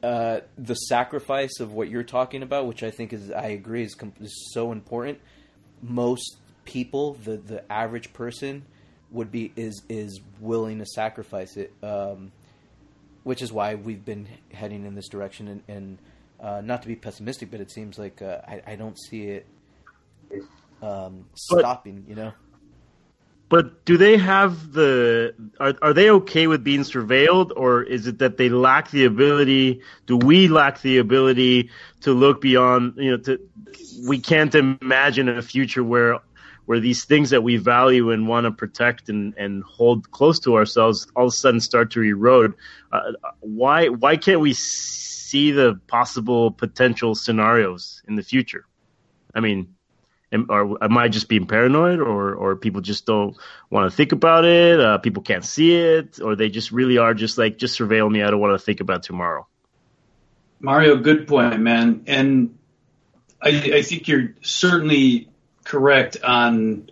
uh, 0.00 0.40
the 0.56 0.74
sacrifice 0.74 1.58
of 1.58 1.72
what 1.72 1.90
you're 1.90 2.04
talking 2.04 2.44
about, 2.44 2.68
which 2.68 2.84
I 2.84 2.90
think 2.92 3.12
is, 3.12 3.32
I 3.32 3.46
agree, 3.46 3.82
is, 3.82 3.96
com- 3.96 4.12
is 4.20 4.48
so 4.52 4.70
important. 4.70 5.18
Most 5.82 6.36
people, 6.64 7.14
the 7.14 7.36
the 7.36 7.72
average 7.72 8.12
person, 8.12 8.64
would 9.10 9.30
be 9.30 9.52
is 9.56 9.82
is 9.88 10.20
willing 10.40 10.78
to 10.78 10.86
sacrifice 10.86 11.56
it, 11.56 11.72
um, 11.82 12.32
which 13.24 13.42
is 13.42 13.52
why 13.52 13.74
we've 13.74 14.04
been 14.04 14.28
heading 14.52 14.84
in 14.84 14.94
this 14.94 15.08
direction. 15.08 15.48
And, 15.48 15.62
and 15.68 15.98
uh, 16.40 16.60
not 16.64 16.82
to 16.82 16.88
be 16.88 16.96
pessimistic, 16.96 17.50
but 17.50 17.60
it 17.60 17.70
seems 17.70 17.98
like 17.98 18.22
uh, 18.22 18.38
I, 18.46 18.62
I 18.66 18.76
don't 18.76 18.98
see 18.98 19.24
it 19.24 19.46
um, 20.82 21.24
But- 21.50 21.60
stopping. 21.60 22.04
You 22.08 22.14
know. 22.14 22.32
But 23.50 23.86
do 23.86 23.96
they 23.96 24.18
have 24.18 24.72
the 24.72 25.34
are 25.58 25.74
are 25.80 25.94
they 25.94 26.10
okay 26.10 26.46
with 26.46 26.62
being 26.62 26.80
surveilled 26.80 27.50
or 27.56 27.82
is 27.82 28.06
it 28.06 28.18
that 28.18 28.36
they 28.36 28.50
lack 28.50 28.90
the 28.90 29.06
ability 29.06 29.80
do 30.04 30.18
we 30.18 30.48
lack 30.48 30.82
the 30.82 30.98
ability 30.98 31.70
to 32.02 32.12
look 32.12 32.42
beyond 32.42 32.94
you 32.98 33.12
know 33.12 33.16
to 33.16 33.40
we 34.06 34.18
can't 34.18 34.54
imagine 34.54 35.30
a 35.30 35.40
future 35.40 35.82
where 35.82 36.18
where 36.68 36.80
these 36.80 37.06
things 37.06 37.30
that 37.30 37.42
we 37.42 37.56
value 37.56 38.10
and 38.10 38.28
want 38.28 38.44
to 38.44 38.50
protect 38.50 39.08
and, 39.08 39.32
and 39.38 39.64
hold 39.64 40.10
close 40.10 40.40
to 40.40 40.56
ourselves 40.56 41.06
all 41.16 41.24
of 41.24 41.28
a 41.28 41.34
sudden 41.34 41.60
start 41.60 41.92
to 41.92 42.02
erode. 42.02 42.52
Uh, 42.92 43.12
why 43.40 43.88
why 43.88 44.18
can't 44.18 44.40
we 44.40 44.52
see 44.52 45.50
the 45.52 45.80
possible 45.86 46.50
potential 46.50 47.14
scenarios 47.14 48.02
in 48.06 48.16
the 48.16 48.22
future? 48.22 48.66
I 49.34 49.40
mean, 49.40 49.76
am, 50.30 50.44
or 50.50 50.84
am 50.84 50.98
I 50.98 51.08
just 51.08 51.30
being 51.30 51.46
paranoid, 51.46 52.00
or 52.00 52.34
or 52.34 52.54
people 52.56 52.82
just 52.82 53.06
don't 53.06 53.34
want 53.70 53.90
to 53.90 53.96
think 53.96 54.12
about 54.12 54.44
it? 54.44 54.78
Uh, 54.78 54.98
people 54.98 55.22
can't 55.22 55.46
see 55.46 55.74
it, 55.74 56.20
or 56.20 56.36
they 56.36 56.50
just 56.50 56.70
really 56.70 56.98
are 56.98 57.14
just 57.14 57.38
like 57.38 57.56
just 57.56 57.80
surveil 57.80 58.10
me. 58.10 58.22
I 58.22 58.30
don't 58.30 58.40
want 58.40 58.60
to 58.60 58.62
think 58.62 58.80
about 58.80 59.04
tomorrow. 59.04 59.46
Mario, 60.60 60.98
good 60.98 61.26
point, 61.28 61.60
man. 61.60 62.02
And 62.06 62.58
I, 63.40 63.70
I 63.76 63.80
think 63.80 64.06
you're 64.06 64.34
certainly 64.42 65.30
correct 65.68 66.16
on 66.24 66.90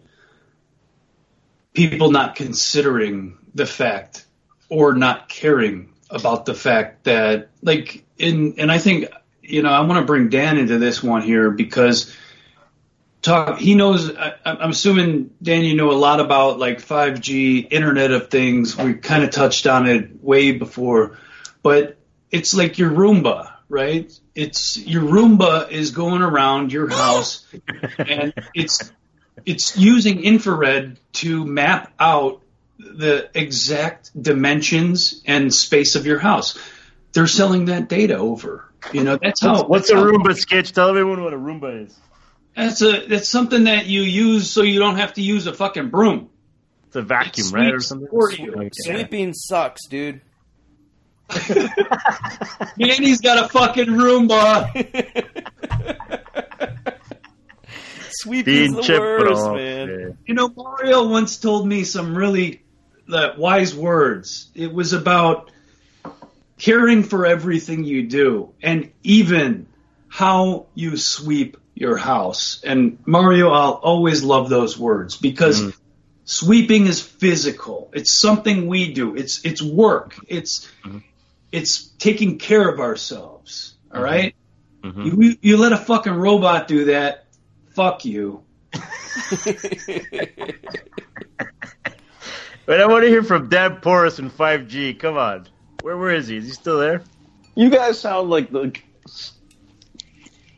people 1.73 2.11
not 2.11 2.37
considering 2.37 3.39
the 3.55 3.67
fact 3.67 4.25
or 4.69 4.93
not 4.93 5.29
caring 5.29 5.93
about 6.11 6.45
the 6.45 6.55
fact 6.55 7.05
that, 7.05 7.49
like, 7.63 8.05
in 8.19 8.55
and 8.59 8.71
I 8.71 8.79
think 8.79 9.07
you 9.43 9.63
know 9.63 9.71
I 9.71 9.81
want 9.81 9.99
to 10.01 10.05
bring 10.05 10.29
Dan 10.29 10.59
into 10.59 10.79
this 10.79 11.03
one 11.03 11.23
here 11.23 11.51
because 11.51 12.15
talk 13.23 13.59
he 13.59 13.75
knows 13.75 14.15
I, 14.15 14.35
i'm 14.45 14.71
assuming 14.71 15.31
dan 15.43 15.65
you 15.65 15.75
know 15.75 15.91
a 15.91 15.99
lot 15.99 16.21
about 16.21 16.59
like 16.59 16.79
5g 16.79 17.73
internet 17.73 18.13
of 18.13 18.31
things. 18.31 18.77
We 18.77 18.95
kind 18.95 19.25
of 19.25 19.31
touched 19.31 19.67
on 19.67 19.87
it 19.87 20.23
way 20.23 20.53
before 20.53 21.19
but 21.63 21.97
it's 22.31 22.55
like 22.55 22.79
your 22.79 22.91
roomba 22.91 23.56
right 23.69 24.13
it's 24.35 24.77
your 24.79 25.03
roomba 25.03 25.71
is 25.71 25.91
going 25.91 26.23
around 26.23 26.73
your 26.73 26.89
house 26.89 27.45
and 27.99 28.33
it's 28.55 28.93
it's 29.45 29.77
using 29.77 30.23
infrared 30.23 30.99
to 31.13 31.45
map 31.45 31.93
out 31.99 32.41
the 32.79 33.29
exact 33.35 34.11
dimensions 34.21 35.23
and 35.27 35.53
space 35.53 35.97
of 35.97 36.07
your 36.07 36.19
house 36.19 36.59
they're 37.13 37.27
selling 37.27 37.65
that 37.67 37.89
data 37.89 38.17
over 38.17 38.65
you 38.93 39.03
know 39.03 39.19
that's 39.21 39.41
how 39.43 39.65
What's 39.65 39.91
a 39.91 39.95
that's 39.95 40.05
how- 40.05 40.11
Roomba 40.13 40.37
sketch? 40.37 40.73
Tell 40.73 40.91
everyone 40.91 41.25
what 41.25 41.33
a 41.33 41.37
Roomba 41.39 41.87
is. 41.87 41.99
that's 42.55 42.83
a 42.83 43.07
that's 43.07 43.29
something 43.29 43.65
that 43.65 43.87
you 43.87 44.03
use 44.03 44.49
so 44.51 44.63
you 44.63 44.79
don't 44.79 44.97
have 44.97 45.15
to 45.15 45.23
use 45.23 45.47
a 45.49 45.53
fucking 45.55 45.89
broom. 45.91 46.31
It's 46.87 46.95
a 46.97 47.03
vacuum, 47.03 47.49
It 47.49 47.53
right, 47.53 47.75
or 47.75 47.81
something? 47.81 48.07
for 48.09 48.31
you. 48.31 48.55
Okay. 48.55 48.71
Sweeping 48.73 49.33
sucks, 49.35 49.87
dude. 49.89 50.21
Manny's 52.77 53.21
got 53.21 53.45
a 53.45 53.49
fucking 53.49 53.87
Roomba. 53.87 54.71
Sweeping's 58.11 58.75
the 58.77 58.83
Pinche 58.83 58.99
worst, 58.99 59.43
profe. 59.43 59.57
man. 59.57 60.19
You 60.27 60.35
know, 60.35 60.49
Mario 60.49 61.09
once 61.09 61.37
told 61.39 61.67
me 61.67 61.85
some 61.85 62.17
really 62.17 62.63
uh, 63.13 63.31
wise 63.37 63.75
words. 63.75 64.49
It 64.55 64.73
was 64.73 64.93
about 64.93 65.51
caring 66.59 67.03
for 67.03 67.27
everything 67.27 67.85
you 67.85 68.07
do, 68.09 68.55
and 68.63 68.93
even 69.03 69.67
how 70.09 70.67
you 70.75 70.97
sweep 70.97 71.59
your 71.75 71.97
house. 71.97 72.61
And 72.65 72.99
Mario, 73.05 73.51
I'll 73.51 73.73
always 73.73 74.23
love 74.23 74.49
those 74.49 74.79
words 74.79 75.17
because 75.17 75.77
sweeping 76.25 76.87
is 76.87 77.01
physical. 77.03 77.91
It's 77.93 78.11
something 78.11 78.67
we 78.67 78.93
do. 78.95 79.15
It's 79.15 79.45
it's 79.45 79.61
work. 79.61 80.17
It's 80.27 80.69
it's 81.57 81.89
taking 81.99 82.39
care 82.39 82.69
of 82.69 82.81
ourselves. 82.81 83.75
All 83.93 84.03
right? 84.03 84.35
You, 84.85 85.37
you 85.41 85.57
let 85.57 85.73
a 85.73 85.77
fucking 85.77 86.15
robot 86.15 86.69
do 86.69 86.85
that. 86.87 87.27
Fuck 87.71 88.05
you. 88.05 88.45
But 92.67 92.81
I 92.81 92.87
want 92.87 93.05
to 93.05 93.09
hear 93.09 93.23
from 93.23 93.49
Dan 93.49 93.77
Porus 93.77 94.19
and 94.19 94.31
5G. 94.31 94.99
Come 94.99 95.17
on. 95.17 95.47
Where 95.83 95.97
where 95.97 96.11
is 96.11 96.27
he? 96.27 96.37
Is 96.37 96.47
he 96.47 96.51
still 96.51 96.81
there? 96.81 97.03
You 97.55 97.71
guys 97.71 97.99
sound 98.01 98.29
like 98.29 98.51
the. 98.51 98.77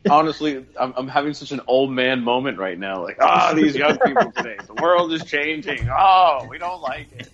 Honestly, 0.09 0.65
I'm, 0.79 0.93
I'm 0.97 1.07
having 1.07 1.35
such 1.35 1.51
an 1.51 1.61
old 1.67 1.91
man 1.91 2.23
moment 2.23 2.57
right 2.57 2.79
now. 2.79 3.03
Like, 3.03 3.17
ah, 3.21 3.53
these 3.55 3.75
young 3.75 3.99
people 3.99 4.31
today. 4.31 4.57
The 4.65 4.81
world 4.81 5.13
is 5.13 5.23
changing. 5.23 5.87
Oh, 5.87 6.47
we 6.49 6.57
don't 6.57 6.81
like 6.81 7.11
it. 7.11 7.29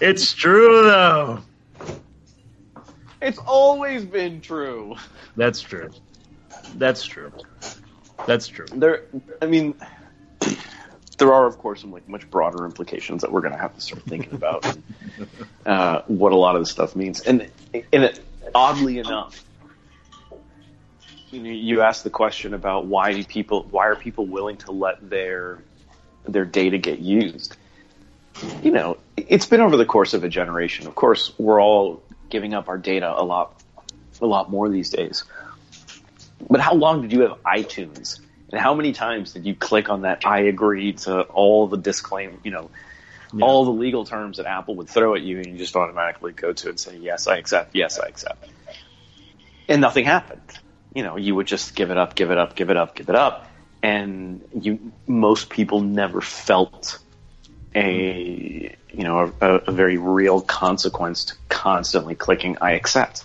It's 0.00 0.34
true 0.34 0.82
though. 0.82 1.42
It's 3.24 3.38
always 3.38 4.04
been 4.04 4.42
true. 4.42 4.96
That's 5.34 5.62
true. 5.62 5.90
That's 6.76 7.04
true. 7.04 7.32
That's 8.26 8.46
true. 8.48 8.66
There, 8.70 9.04
I 9.40 9.46
mean, 9.46 9.74
there 11.18 11.32
are 11.32 11.46
of 11.46 11.56
course 11.56 11.80
some 11.80 11.90
like 11.90 12.06
much 12.06 12.28
broader 12.30 12.66
implications 12.66 13.22
that 13.22 13.32
we're 13.32 13.40
going 13.40 13.54
to 13.54 13.58
have 13.58 13.74
to 13.74 13.80
start 13.80 14.02
thinking 14.02 14.34
about 14.34 14.66
and, 14.66 14.82
uh, 15.66 16.02
what 16.06 16.32
a 16.32 16.36
lot 16.36 16.54
of 16.54 16.60
this 16.60 16.70
stuff 16.70 16.94
means. 16.94 17.22
And 17.22 17.50
and 17.72 18.04
it, 18.04 18.20
oddly 18.54 18.98
enough, 18.98 19.42
you 21.30 21.40
know, 21.40 21.50
you 21.50 21.80
asked 21.80 22.04
the 22.04 22.10
question 22.10 22.52
about 22.52 22.84
why 22.84 23.14
do 23.14 23.24
people 23.24 23.66
why 23.70 23.86
are 23.86 23.96
people 23.96 24.26
willing 24.26 24.58
to 24.58 24.72
let 24.72 25.08
their 25.08 25.62
their 26.26 26.44
data 26.44 26.76
get 26.76 26.98
used? 26.98 27.56
You 28.62 28.70
know, 28.72 28.98
it's 29.16 29.46
been 29.46 29.60
over 29.60 29.78
the 29.78 29.86
course 29.86 30.12
of 30.12 30.24
a 30.24 30.28
generation. 30.28 30.86
Of 30.86 30.94
course, 30.94 31.32
we're 31.38 31.62
all 31.62 32.02
giving 32.30 32.54
up 32.54 32.68
our 32.68 32.78
data 32.78 33.12
a 33.14 33.22
lot 33.22 33.62
a 34.20 34.26
lot 34.26 34.50
more 34.50 34.68
these 34.68 34.90
days. 34.90 35.24
But 36.48 36.60
how 36.60 36.74
long 36.74 37.02
did 37.02 37.12
you 37.12 37.22
have 37.22 37.42
iTunes? 37.42 38.20
And 38.50 38.60
how 38.60 38.74
many 38.74 38.92
times 38.92 39.32
did 39.32 39.46
you 39.46 39.54
click 39.54 39.88
on 39.88 40.02
that 40.02 40.26
I 40.26 40.40
agree 40.40 40.92
to 40.92 41.22
all 41.22 41.66
the 41.66 41.76
disclaim, 41.76 42.40
you 42.44 42.50
know, 42.50 42.70
all 43.40 43.64
the 43.64 43.72
legal 43.72 44.04
terms 44.04 44.36
that 44.36 44.46
Apple 44.46 44.76
would 44.76 44.88
throw 44.88 45.14
at 45.14 45.22
you 45.22 45.38
and 45.38 45.46
you 45.46 45.58
just 45.58 45.74
automatically 45.74 46.32
go 46.32 46.52
to 46.52 46.66
it 46.68 46.70
and 46.70 46.80
say, 46.80 46.96
yes, 46.96 47.26
I 47.26 47.36
accept, 47.38 47.74
yes, 47.74 47.98
I 47.98 48.06
accept. 48.06 48.48
And 49.68 49.80
nothing 49.80 50.04
happened. 50.04 50.40
You 50.94 51.02
know, 51.02 51.16
you 51.16 51.34
would 51.34 51.46
just 51.46 51.74
give 51.74 51.90
it 51.90 51.96
up, 51.96 52.14
give 52.14 52.30
it 52.30 52.38
up, 52.38 52.54
give 52.54 52.70
it 52.70 52.76
up, 52.76 52.94
give 52.94 53.08
it 53.08 53.16
up. 53.16 53.48
And 53.82 54.42
you, 54.58 54.92
most 55.06 55.50
people 55.50 55.80
never 55.80 56.20
felt 56.20 56.98
a, 57.74 58.76
you 58.92 59.04
know, 59.04 59.32
a, 59.40 59.46
a 59.46 59.72
very 59.72 59.98
real 59.98 60.40
consequence 60.40 61.26
to 61.26 61.34
constantly 61.48 62.14
clicking 62.14 62.58
I 62.60 62.72
accept. 62.72 63.24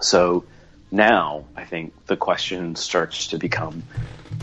So 0.00 0.44
now 0.90 1.44
I 1.56 1.64
think 1.64 1.92
the 2.06 2.16
question 2.16 2.76
starts 2.76 3.28
to 3.28 3.38
become, 3.38 3.82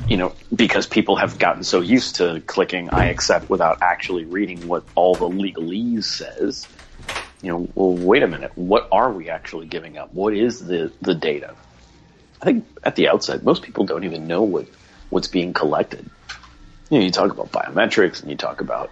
you 0.08 0.18
know, 0.18 0.34
because 0.54 0.88
people 0.88 1.16
have 1.18 1.38
gotten 1.38 1.64
so 1.64 1.82
used 1.82 2.16
to 2.16 2.42
clicking 2.46 2.90
I 2.90 3.10
accept 3.10 3.50
without 3.50 3.82
actually 3.82 4.26
reading 4.26 4.68
what 4.68 4.84
all 4.96 5.16
the 5.16 5.30
legalese 5.30 6.06
says. 6.06 6.68
You 7.42 7.52
know, 7.52 7.70
well, 7.74 7.94
wait 7.94 8.24
a 8.24 8.28
minute. 8.28 8.52
What 8.56 8.90
are 8.92 9.12
we 9.12 9.30
actually 9.30 9.68
giving 9.68 9.98
up? 9.98 10.14
What 10.14 10.34
is 10.34 10.66
the, 10.66 10.92
the 11.02 11.16
data? 11.16 11.56
I 12.42 12.46
think 12.46 12.66
at 12.84 12.96
the 12.96 13.10
outset, 13.10 13.44
most 13.44 13.64
people 13.64 13.86
don't 13.86 14.04
even 14.04 14.28
know 14.28 14.44
what, 14.44 14.68
what's 15.10 15.28
being 15.28 15.54
collected. 15.54 16.10
You 16.90 17.00
know, 17.00 17.06
you 17.06 17.12
talk 17.12 17.32
about 17.32 17.52
biometrics 17.52 18.22
and 18.22 18.32
you 18.32 18.38
talk 18.38 18.62
about, 18.62 18.92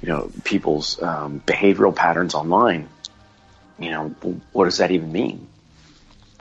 you 0.00 0.08
know, 0.08 0.30
people's 0.44 1.02
um, 1.02 1.40
behavioral 1.44 1.94
patterns 1.94 2.34
online. 2.34 2.88
You 3.78 3.90
know, 3.90 4.08
what 4.52 4.64
does 4.66 4.78
that 4.78 4.90
even 4.90 5.12
mean? 5.12 5.48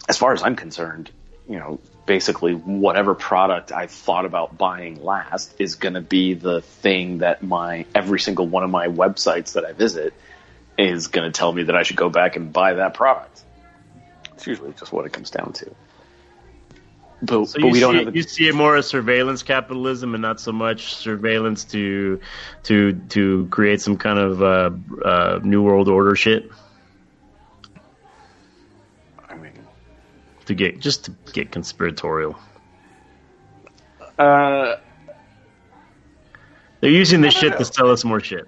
as 0.07 0.17
far 0.17 0.33
as 0.33 0.41
I'm 0.41 0.55
concerned, 0.55 1.11
you 1.49 1.57
know, 1.59 1.79
basically 2.05 2.53
whatever 2.53 3.13
product 3.13 3.71
I 3.71 3.87
thought 3.87 4.25
about 4.25 4.57
buying 4.57 5.03
last 5.03 5.53
is 5.59 5.75
going 5.75 5.95
to 5.95 6.01
be 6.01 6.33
the 6.33 6.61
thing 6.61 7.19
that 7.19 7.43
my 7.43 7.85
every 7.93 8.19
single 8.19 8.47
one 8.47 8.63
of 8.63 8.69
my 8.69 8.87
websites 8.87 9.53
that 9.53 9.65
I 9.65 9.73
visit 9.73 10.13
is 10.77 11.07
going 11.07 11.29
to 11.29 11.37
tell 11.37 11.51
me 11.51 11.63
that 11.63 11.75
I 11.75 11.83
should 11.83 11.97
go 11.97 12.09
back 12.09 12.35
and 12.35 12.53
buy 12.53 12.75
that 12.75 12.93
product. 12.93 13.41
It's 14.35 14.47
usually 14.47 14.71
just 14.73 14.93
what 14.93 15.05
it 15.05 15.11
comes 15.11 15.31
down 15.31 15.53
to. 15.53 15.75
But, 17.21 17.45
So 17.45 17.59
but 17.59 17.61
you, 17.65 17.71
we 17.71 17.79
don't 17.79 17.93
see, 17.93 17.97
have 17.99 18.07
it- 18.09 18.15
you 18.15 18.21
see 18.23 18.47
it 18.47 18.55
more 18.55 18.75
as 18.75 18.87
surveillance 18.87 19.41
capitalism 19.43 20.13
and 20.13 20.21
not 20.21 20.39
so 20.39 20.51
much 20.51 20.93
surveillance 20.93 21.65
to 21.65 22.19
to 22.63 22.93
to 23.09 23.47
create 23.49 23.81
some 23.81 23.97
kind 23.97 24.19
of 24.19 24.43
uh, 24.43 24.69
uh, 25.03 25.39
new 25.43 25.61
world 25.63 25.87
order 25.87 26.15
shit 26.15 26.49
I 29.27 29.35
mean, 29.35 29.53
to 30.45 30.53
get 30.53 30.79
just 30.79 31.05
to 31.05 31.15
get 31.33 31.51
conspiratorial. 31.51 32.37
uh, 34.19 34.75
They're 36.81 36.91
using 36.91 37.21
this 37.21 37.33
shit 37.33 37.57
to 37.57 37.65
sell 37.65 37.89
us 37.91 38.05
more 38.05 38.19
shit. 38.19 38.45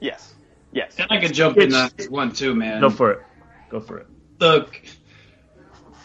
yes, 0.00 0.34
yes. 0.72 0.96
And 0.98 1.06
I 1.10 1.20
could 1.20 1.34
jump 1.34 1.58
in 1.58 1.74
on 1.74 1.90
this 1.96 2.08
one 2.08 2.32
too, 2.32 2.54
man. 2.54 2.80
Go 2.80 2.88
for 2.90 3.10
it. 3.12 3.18
Go 3.68 3.80
for 3.80 3.98
it. 3.98 4.06
Look, 4.40 4.80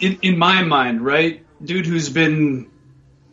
in 0.01 0.17
in 0.21 0.37
my 0.37 0.61
mind, 0.63 1.01
right, 1.01 1.45
dude, 1.64 1.86
who's 1.86 2.09
been 2.09 2.70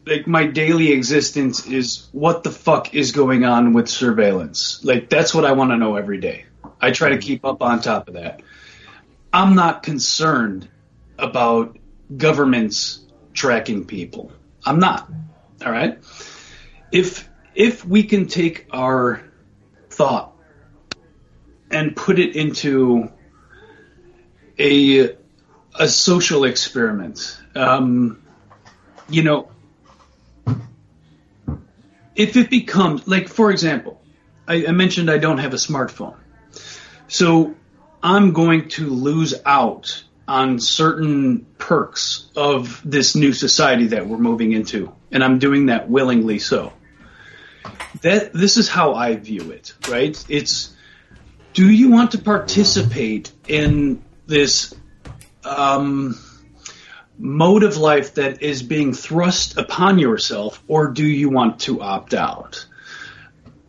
like 0.07 0.27
my 0.27 0.47
daily 0.47 0.93
existence 0.93 1.67
is 1.67 2.09
what 2.13 2.43
the 2.43 2.51
fuck 2.51 2.95
is 2.95 3.13
going 3.13 3.45
on 3.45 3.73
with 3.73 3.89
surveillance. 3.89 4.85
Like 4.85 5.09
that's 5.09 5.35
what 5.35 5.45
I 5.45 5.53
want 5.53 5.71
to 5.71 5.77
know 5.77 5.97
every 5.97 6.19
day. 6.19 6.47
I 6.81 6.91
try 6.91 7.11
to 7.11 7.19
keep 7.19 7.45
up 7.45 7.63
on 7.63 7.81
top 7.81 8.09
of 8.09 8.15
that. 8.15 8.43
I'm 9.33 9.55
not 9.55 9.83
concerned 9.83 10.69
about 11.19 11.79
governments 12.17 13.01
tracking 13.35 13.85
people. 13.85 14.33
I'm 14.65 14.79
not. 14.79 15.11
All 15.65 15.71
right. 15.71 15.99
if 16.91 17.29
if 17.55 17.85
we 17.85 18.05
can 18.05 18.27
take 18.27 18.67
our 18.73 19.23
thought 19.91 20.37
and 21.71 21.95
put 21.95 22.19
it 22.19 22.35
into 22.37 23.11
a 24.59 25.17
a 25.75 25.89
social 25.89 26.45
experiment, 26.45 27.39
um, 27.55 28.20
you 29.11 29.23
know, 29.23 29.49
if 32.15 32.37
it 32.37 32.51
becomes 32.51 33.07
like, 33.07 33.29
for 33.29 33.51
example, 33.51 34.01
I, 34.47 34.67
I 34.67 34.73
mentioned 34.73 35.11
I 35.11 35.19
don't 35.19 35.39
have 35.39 35.53
a 35.53 35.57
smartphone, 35.57 36.17
so 37.09 37.55
I'm 38.03 38.33
going 38.33 38.69
to 38.71 38.89
lose 38.89 39.35
out 39.45 40.05
on 40.27 40.61
certain 40.61 41.45
perks 41.59 42.29
of 42.37 42.81
this 42.85 43.17
new 43.17 43.33
society 43.33 43.89
that 43.89 44.07
we're 44.07 44.19
moving 44.19 44.53
into, 44.53 44.93
and 45.11 45.25
I'm 45.25 45.39
doing 45.39 45.67
that 45.67 45.91
willingly 45.91 46.39
so. 46.39 46.73
That 48.03 48.33
this 48.33 48.57
is 48.57 48.69
how 48.69 48.95
I 48.95 49.17
view 49.17 49.51
it, 49.51 49.75
right? 49.89 50.25
It's 50.29 50.75
do 51.53 51.69
you 51.69 51.91
want 51.91 52.13
to 52.13 52.19
participate 52.19 53.33
in 53.49 54.05
this 54.27 54.73
um, 55.45 56.17
mode 57.21 57.63
of 57.63 57.77
life 57.77 58.15
that 58.15 58.43
is 58.43 58.63
being 58.63 58.95
thrust 58.95 59.59
upon 59.59 59.99
yourself, 59.99 60.63
or 60.67 60.89
do 60.89 61.07
you 61.07 61.29
want 61.29 61.61
to 61.61 61.83
opt 61.83 62.15
out? 62.15 62.67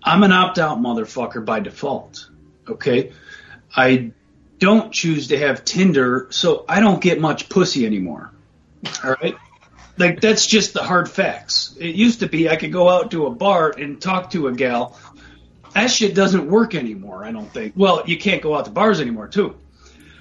I'm 0.02 0.24
an 0.24 0.32
opt 0.32 0.58
out 0.58 0.80
motherfucker 0.80 1.44
by 1.46 1.60
default. 1.60 2.30
Okay. 2.68 3.12
I 3.76 4.12
don't 4.58 4.92
choose 4.94 5.28
to 5.28 5.38
have 5.38 5.66
Tinder, 5.66 6.28
so 6.30 6.66
I 6.68 6.80
don't 6.80 7.02
get 7.02 7.20
much 7.20 7.50
pussy 7.50 7.86
anymore. 7.86 8.32
All 9.04 9.16
right. 9.22 9.36
Like 9.98 10.22
that's 10.22 10.46
just 10.46 10.74
the 10.74 10.82
hard 10.82 11.10
facts. 11.10 11.76
It 11.80 11.96
used 11.96 12.22
to 12.22 12.28
be 12.28 12.50
I 12.50 12.56
could 12.56 12.72
go 12.72 12.90
out 12.90 13.12
to 13.12 13.26
a 13.28 13.30
bar 13.30 13.72
and 13.78 14.02
talk 14.02 14.32
to 14.32 14.48
a 14.48 14.54
gal. 14.54 14.98
That 15.74 15.92
shit 15.92 16.16
doesn't 16.16 16.48
work 16.50 16.74
anymore, 16.74 17.24
I 17.24 17.32
don't 17.32 17.52
think. 17.52 17.74
Well, 17.76 18.04
you 18.08 18.18
can't 18.18 18.42
go 18.42 18.56
out 18.56 18.66
to 18.66 18.72
bars 18.72 19.00
anymore 19.00 19.28
too. 19.28 19.56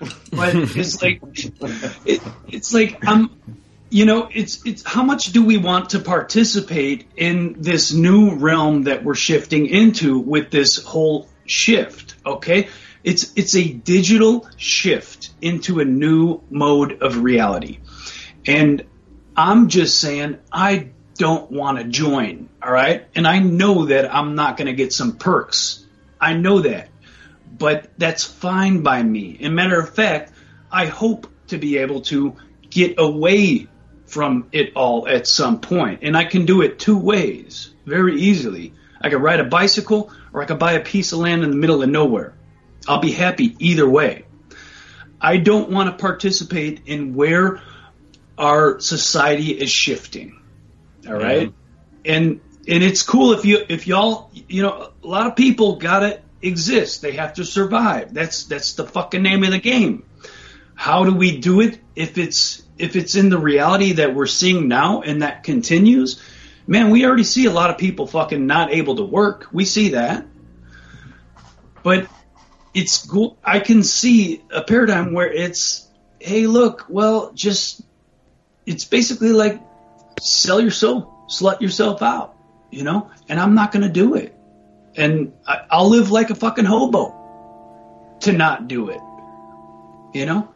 But 0.32 0.54
it's 0.54 1.02
like 1.02 1.20
it, 2.06 2.22
it's 2.48 2.72
like 2.72 3.06
I'm 3.06 3.30
you 3.90 4.04
know, 4.04 4.28
it's 4.32 4.64
it's 4.64 4.82
how 4.86 5.02
much 5.02 5.32
do 5.32 5.44
we 5.44 5.58
want 5.58 5.90
to 5.90 5.98
participate 5.98 7.06
in 7.16 7.60
this 7.60 7.92
new 7.92 8.36
realm 8.36 8.84
that 8.84 9.04
we're 9.04 9.16
shifting 9.16 9.66
into 9.66 10.18
with 10.18 10.50
this 10.50 10.82
whole 10.82 11.28
shift, 11.44 12.14
okay? 12.24 12.68
It's 13.02 13.32
it's 13.36 13.56
a 13.56 13.68
digital 13.68 14.48
shift 14.56 15.30
into 15.42 15.80
a 15.80 15.84
new 15.84 16.40
mode 16.50 17.02
of 17.02 17.18
reality. 17.18 17.80
And 18.46 18.84
I'm 19.36 19.68
just 19.68 20.00
saying 20.00 20.38
I 20.52 20.90
don't 21.16 21.50
want 21.50 21.78
to 21.78 21.84
join, 21.84 22.48
all 22.62 22.72
right? 22.72 23.06
And 23.14 23.26
I 23.26 23.40
know 23.40 23.86
that 23.86 24.14
I'm 24.14 24.36
not 24.36 24.56
going 24.56 24.66
to 24.66 24.72
get 24.72 24.92
some 24.92 25.16
perks. 25.16 25.84
I 26.20 26.34
know 26.34 26.60
that. 26.60 26.88
But 27.60 27.90
that's 27.98 28.24
fine 28.24 28.82
by 28.82 29.02
me. 29.02 29.36
And 29.42 29.54
matter 29.54 29.78
of 29.78 29.94
fact, 29.94 30.32
I 30.72 30.86
hope 30.86 31.28
to 31.48 31.58
be 31.58 31.76
able 31.76 32.00
to 32.02 32.34
get 32.70 32.98
away 32.98 33.68
from 34.06 34.48
it 34.50 34.72
all 34.74 35.06
at 35.06 35.26
some 35.26 35.60
point. 35.60 36.00
And 36.02 36.16
I 36.16 36.24
can 36.24 36.46
do 36.46 36.62
it 36.62 36.78
two 36.78 36.96
ways 36.96 37.70
very 37.84 38.18
easily. 38.18 38.72
I 38.98 39.10
could 39.10 39.20
ride 39.20 39.40
a 39.40 39.44
bicycle 39.44 40.10
or 40.32 40.42
I 40.42 40.46
could 40.46 40.58
buy 40.58 40.72
a 40.72 40.80
piece 40.80 41.12
of 41.12 41.18
land 41.18 41.44
in 41.44 41.50
the 41.50 41.56
middle 41.56 41.82
of 41.82 41.88
nowhere. 41.90 42.32
I'll 42.88 43.00
be 43.00 43.12
happy 43.12 43.54
either 43.58 43.88
way. 43.88 44.24
I 45.20 45.36
don't 45.36 45.70
want 45.70 45.90
to 45.90 46.02
participate 46.02 46.80
in 46.86 47.14
where 47.14 47.60
our 48.38 48.80
society 48.80 49.50
is 49.50 49.70
shifting. 49.70 50.40
All 51.06 51.14
right? 51.14 51.52
And 52.06 52.40
and 52.66 52.82
it's 52.82 53.02
cool 53.02 53.32
if 53.32 53.44
you 53.44 53.66
if 53.68 53.86
y'all 53.86 54.30
you 54.48 54.62
know 54.62 54.92
a 55.04 55.06
lot 55.06 55.26
of 55.26 55.36
people 55.36 55.76
gotta 55.76 56.22
exist. 56.42 57.02
They 57.02 57.12
have 57.12 57.34
to 57.34 57.44
survive. 57.44 58.12
That's 58.14 58.44
that's 58.44 58.74
the 58.74 58.86
fucking 58.86 59.22
name 59.22 59.44
of 59.44 59.50
the 59.50 59.58
game. 59.58 60.04
How 60.74 61.04
do 61.04 61.14
we 61.14 61.38
do 61.38 61.60
it 61.60 61.78
if 61.94 62.16
it's 62.16 62.62
if 62.78 62.96
it's 62.96 63.14
in 63.14 63.28
the 63.28 63.38
reality 63.38 63.92
that 63.94 64.14
we're 64.14 64.26
seeing 64.26 64.68
now 64.68 65.02
and 65.02 65.22
that 65.22 65.44
continues? 65.44 66.22
Man, 66.66 66.90
we 66.90 67.04
already 67.04 67.24
see 67.24 67.46
a 67.46 67.50
lot 67.50 67.70
of 67.70 67.78
people 67.78 68.06
fucking 68.06 68.46
not 68.46 68.72
able 68.72 68.96
to 68.96 69.02
work. 69.02 69.48
We 69.52 69.64
see 69.64 69.90
that. 69.90 70.26
But 71.82 72.08
it's. 72.74 73.08
I 73.44 73.60
can 73.60 73.82
see 73.82 74.42
a 74.50 74.62
paradigm 74.62 75.12
where 75.12 75.30
it's, 75.30 75.88
hey, 76.18 76.46
look, 76.46 76.86
well, 76.88 77.32
just 77.32 77.82
it's 78.66 78.84
basically 78.84 79.32
like 79.32 79.60
sell 80.20 80.60
your 80.60 80.70
soul, 80.70 81.26
slut 81.28 81.60
yourself 81.60 82.02
out, 82.02 82.36
you 82.70 82.84
know. 82.84 83.10
And 83.28 83.40
I'm 83.40 83.54
not 83.54 83.72
going 83.72 83.82
to 83.82 83.92
do 83.92 84.14
it, 84.14 84.34
and 85.00 85.32
I, 85.46 85.62
I'll 85.70 85.88
live 85.88 86.10
like 86.10 86.30
a 86.30 86.34
fucking 86.34 86.66
hobo 86.66 87.16
to 88.20 88.32
not 88.32 88.68
do 88.68 88.90
it, 88.90 89.00
you 90.12 90.26
know. 90.26 90.48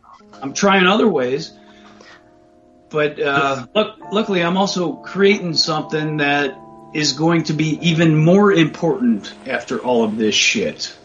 I'm 0.42 0.52
trying 0.52 0.86
other 0.86 1.08
ways, 1.08 1.52
but 2.90 3.20
uh, 3.20 3.66
look, 3.74 3.96
luckily, 4.12 4.42
I'm 4.42 4.56
also 4.56 4.94
creating 4.96 5.54
something 5.54 6.18
that 6.18 6.58
is 6.92 7.14
going 7.14 7.44
to 7.44 7.54
be 7.54 7.78
even 7.88 8.16
more 8.16 8.52
important 8.52 9.32
after 9.46 9.78
all 9.78 10.04
of 10.04 10.16
this 10.16 10.34
shit. 10.34 10.96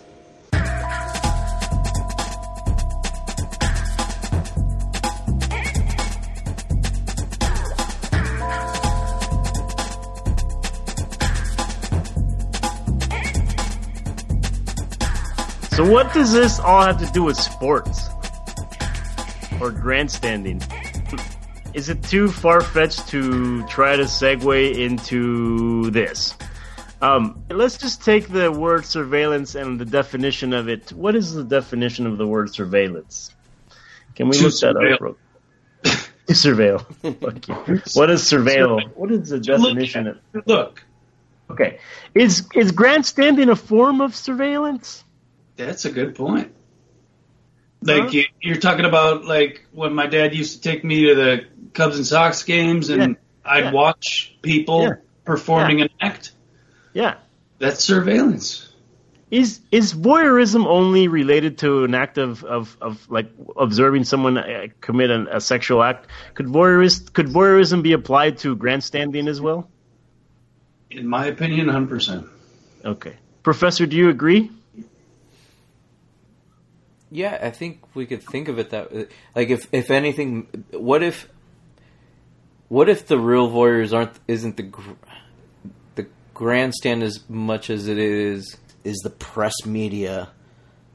What 15.90 16.14
does 16.14 16.32
this 16.32 16.60
all 16.60 16.82
have 16.82 17.00
to 17.00 17.06
do 17.12 17.24
with 17.24 17.38
sports 17.38 18.10
or 19.60 19.72
grandstanding? 19.72 20.62
Is 21.74 21.90
it 21.90 22.02
too 22.04 22.30
far 22.30 22.62
fetched 22.62 23.08
to 23.10 23.66
try 23.68 23.96
to 23.96 24.04
segue 24.04 24.78
into 24.78 25.90
this? 25.92 26.36
Um, 27.02 27.44
let's 27.50 27.78
just 27.78 28.04
take 28.04 28.28
the 28.28 28.52
word 28.52 28.86
surveillance 28.86 29.56
and 29.56 29.80
the 29.80 29.86
definition 29.86 30.54
of 30.54 30.68
it. 30.68 30.92
What 30.92 31.16
is 31.16 31.34
the 31.34 31.44
definition 31.44 32.06
of 32.08 32.18
the 32.18 32.28
word 32.28 32.54
surveillance? 32.54 33.34
Can 34.16 34.28
we 34.28 34.38
To 34.38 34.44
look 34.46 34.60
that 34.60 34.76
up? 35.02 35.18
To 36.28 36.34
surveil. 36.34 36.86
What 37.96 38.10
is 38.10 38.22
surveil? 38.22 38.96
What 38.96 39.12
is 39.12 39.30
the 39.30 39.38
look 39.38 39.46
definition 39.62 40.08
at. 40.08 40.16
of? 40.36 40.48
Look, 40.48 40.84
Okay, 41.50 41.80
is 42.14 42.48
is 42.54 42.72
grandstanding 42.72 43.50
a 43.50 43.56
form 43.56 44.02
of 44.02 44.16
surveillance? 44.16 45.04
That's 45.66 45.84
a 45.86 45.91
good 45.91 46.16
point. 46.16 46.53
Like 47.82 48.03
Huh? 48.03 48.10
you, 48.12 48.24
you're 48.41 48.57
talking 48.57 48.86
about 48.86 49.26
like 49.26 49.66
when 49.74 49.93
my 49.93 50.07
dad 50.07 50.34
used 50.34 50.55
to 50.55 50.62
take 50.70 50.84
me 50.84 51.07
to 51.07 51.16
the 51.16 51.45
Cubs 51.74 51.97
and 51.97 52.05
Sox 52.05 52.43
games 52.43 52.89
and 52.89 53.01
Yeah. 53.01 53.16
I'd 53.45 53.64
Yeah. 53.66 53.72
watch 53.72 54.36
people 54.41 54.84
Yeah. 54.84 54.93
performing 55.26 55.82
an 55.82 55.89
act. 55.99 56.32
Yeah. 56.93 57.16
That's 57.60 57.84
surveillance. 57.84 58.68
Is 59.32 59.60
is 59.70 59.93
voyeurism 59.93 60.66
only 60.66 61.07
related 61.10 61.57
to 61.60 61.84
an 61.84 61.93
act 61.93 62.18
of, 62.18 62.43
of, 62.45 62.76
of 62.82 63.05
like 63.12 63.30
observing 63.57 64.05
someone 64.05 64.38
uh, 64.38 64.68
commit 64.82 65.12
an, 65.12 65.28
a 65.30 65.39
sexual 65.41 65.84
act? 65.84 66.07
Could 66.36 66.47
voyeurism 66.47 67.12
could 67.14 67.28
voyeurism 67.28 67.84
be 67.84 67.91
applied 67.93 68.38
to 68.39 68.55
grandstanding 68.55 69.28
as 69.28 69.39
well? 69.41 69.70
In 70.89 71.05
my 71.05 71.28
opinion, 71.28 71.68
100%. 71.68 72.28
Okay, 72.86 73.14
Professor, 73.43 73.86
do 73.86 73.95
you 73.97 74.10
agree? 74.10 74.49
Yeah, 77.12 77.38
I 77.41 77.49
think 77.51 77.82
we 77.95 78.05
could 78.05 78.22
think 78.24 78.47
of 78.49 78.60
it 78.60 78.70
that 78.72 78.91
like 79.36 79.49
if 79.49 79.68
if 79.72 79.89
anything, 79.91 80.47
what 80.72 81.01
if 81.03 81.28
what 82.68 82.89
if 82.89 83.07
the 83.07 83.18
real 83.18 83.49
voyeurs 83.49 83.93
aren't 83.93 84.12
isn't 84.28 84.57
the 84.57 84.64
gr- 84.64 84.91
the 85.95 86.05
grandstand 86.34 87.03
as 87.03 87.20
much 87.30 87.70
as 87.70 87.88
it 87.88 87.97
is 87.97 88.57
is 88.84 88.97
the 89.03 89.10
press 89.10 89.53
media 89.66 90.30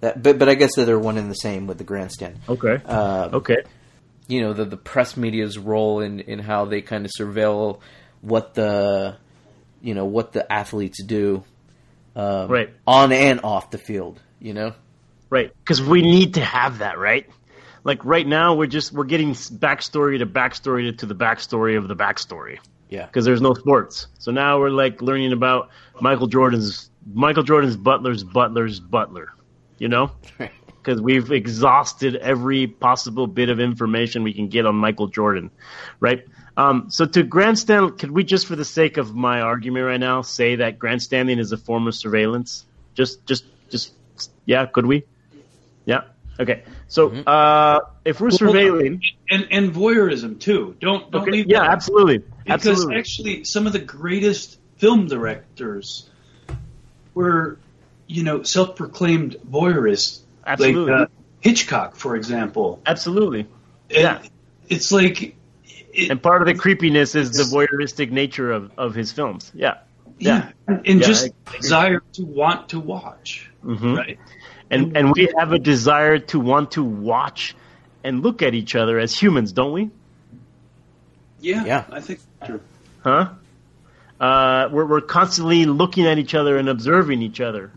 that 0.00 0.22
but 0.22 0.38
but 0.38 0.48
I 0.48 0.54
guess 0.54 0.74
that 0.76 0.84
they're 0.84 0.98
one 0.98 1.18
and 1.18 1.30
the 1.30 1.34
same 1.34 1.66
with 1.66 1.78
the 1.78 1.84
grandstand. 1.84 2.38
Okay. 2.48 2.78
Uh, 2.84 3.30
Okay. 3.32 3.62
you 4.28 4.40
know 4.40 4.52
the 4.52 4.64
the 4.64 4.76
press 4.76 5.16
media's 5.16 5.58
role 5.58 6.00
in 6.00 6.20
in 6.20 6.38
how 6.38 6.64
they 6.64 6.80
kind 6.80 7.04
of 7.04 7.10
surveil 7.18 7.80
what 8.20 8.54
the 8.54 9.16
you 9.82 9.94
know 9.94 10.04
what 10.04 10.32
the 10.32 10.50
athletes 10.50 11.02
do 11.04 11.42
um, 12.16 12.48
Right. 12.48 12.70
on 12.86 13.10
and 13.12 13.40
off 13.42 13.70
the 13.72 13.78
field 13.78 14.20
you 14.40 14.54
know 14.54 14.72
Right, 15.34 15.52
because 15.52 15.82
we 15.82 16.00
need 16.00 16.34
to 16.34 16.44
have 16.44 16.78
that, 16.78 16.96
right? 16.96 17.28
Like 17.82 18.04
right 18.04 18.24
now, 18.24 18.54
we're 18.54 18.68
just 18.68 18.92
we're 18.92 19.02
getting 19.02 19.32
backstory 19.32 20.20
to 20.20 20.26
backstory 20.26 20.88
to, 20.88 20.92
to 20.98 21.06
the 21.06 21.14
backstory 21.16 21.76
of 21.76 21.88
the 21.88 21.96
backstory. 21.96 22.60
yeah 22.88 23.06
because 23.06 23.24
there's 23.24 23.40
no 23.40 23.52
sports. 23.52 24.06
So 24.20 24.30
now 24.30 24.60
we're 24.60 24.70
like 24.70 25.02
learning 25.02 25.32
about 25.32 25.70
Michael 26.00 26.28
Jordan's 26.28 26.88
Michael 27.12 27.42
Jordan's 27.42 27.76
Butler's 27.76 28.22
Butler's 28.22 28.78
Butler, 28.78 29.30
you 29.76 29.88
know, 29.88 30.12
because 30.38 31.02
we've 31.02 31.32
exhausted 31.32 32.14
every 32.14 32.68
possible 32.68 33.26
bit 33.26 33.48
of 33.48 33.58
information 33.58 34.22
we 34.22 34.34
can 34.34 34.46
get 34.46 34.66
on 34.66 34.76
Michael 34.76 35.08
Jordan, 35.08 35.50
right? 35.98 36.24
Um, 36.56 36.90
so 36.90 37.06
to 37.06 37.24
grandstand, 37.24 37.98
could 37.98 38.12
we 38.12 38.22
just, 38.22 38.46
for 38.46 38.54
the 38.54 38.64
sake 38.64 38.98
of 38.98 39.16
my 39.16 39.40
argument 39.40 39.84
right 39.84 39.98
now, 39.98 40.22
say 40.22 40.54
that 40.54 40.78
grandstanding 40.78 41.40
is 41.40 41.50
a 41.50 41.56
form 41.56 41.88
of 41.88 41.96
surveillance? 41.96 42.64
Just, 42.94 43.26
just, 43.26 43.44
just, 43.68 43.92
yeah. 44.46 44.66
Could 44.66 44.86
we? 44.86 45.02
Yeah. 46.38 46.42
Okay. 46.42 46.62
So 46.88 47.10
uh, 47.10 47.80
if 48.04 48.20
we're 48.20 48.28
surveilling, 48.28 49.02
and 49.30 49.48
and 49.50 49.72
voyeurism 49.72 50.38
too. 50.40 50.76
Don't 50.80 51.10
don't 51.10 51.22
okay, 51.22 51.30
leave. 51.30 51.46
yeah, 51.48 51.60
that 51.60 51.70
absolutely, 51.70 52.18
Because 52.18 52.66
absolutely. 52.68 52.96
actually, 52.96 53.44
some 53.44 53.66
of 53.66 53.72
the 53.72 53.78
greatest 53.78 54.58
film 54.76 55.06
directors 55.06 56.08
were, 57.14 57.58
you 58.06 58.22
know, 58.24 58.42
self-proclaimed 58.42 59.36
voyeurists. 59.48 60.20
Absolutely. 60.46 60.92
Like 60.92 61.02
uh, 61.02 61.06
Hitchcock, 61.40 61.96
for 61.96 62.16
example. 62.16 62.82
Absolutely. 62.84 63.40
And 63.40 63.48
Yeah. 63.90 64.22
It's 64.68 64.90
like, 64.90 65.36
it, 65.92 66.10
And 66.10 66.22
part 66.22 66.42
of 66.42 66.46
the 66.48 66.54
creepiness 66.54 67.14
is 67.14 67.30
the 67.32 67.44
voyeuristic 67.44 68.10
nature 68.10 68.50
of, 68.50 68.72
of 68.76 68.94
his 68.94 69.12
films. 69.12 69.52
Yeah. 69.54 69.78
Yeah, 70.18 70.52
and 70.66 71.00
Yeah, 71.00 71.06
just 71.06 71.30
desire 71.60 72.00
to 72.14 72.24
want 72.24 72.70
to 72.70 72.80
watch. 72.80 73.50
Mhm. 73.64 73.96
Right. 73.96 74.18
And 74.70 74.96
and 74.96 75.12
we 75.12 75.28
have 75.38 75.52
a 75.52 75.58
desire 75.58 76.18
to 76.18 76.40
want 76.40 76.72
to 76.72 76.82
watch 76.82 77.54
and 78.02 78.22
look 78.22 78.42
at 78.42 78.54
each 78.54 78.74
other 78.74 78.98
as 78.98 79.14
humans, 79.14 79.52
don't 79.52 79.72
we? 79.72 79.90
Yeah. 81.40 81.64
Yeah. 81.64 81.84
I 81.90 82.00
think. 82.00 82.20
True. 82.44 82.60
Huh? 83.02 83.30
Uh, 84.20 84.68
we're 84.70 84.86
we're 84.86 85.00
constantly 85.00 85.66
looking 85.66 86.06
at 86.06 86.18
each 86.18 86.34
other 86.34 86.56
and 86.56 86.68
observing 86.68 87.22
each 87.22 87.40
other, 87.40 87.72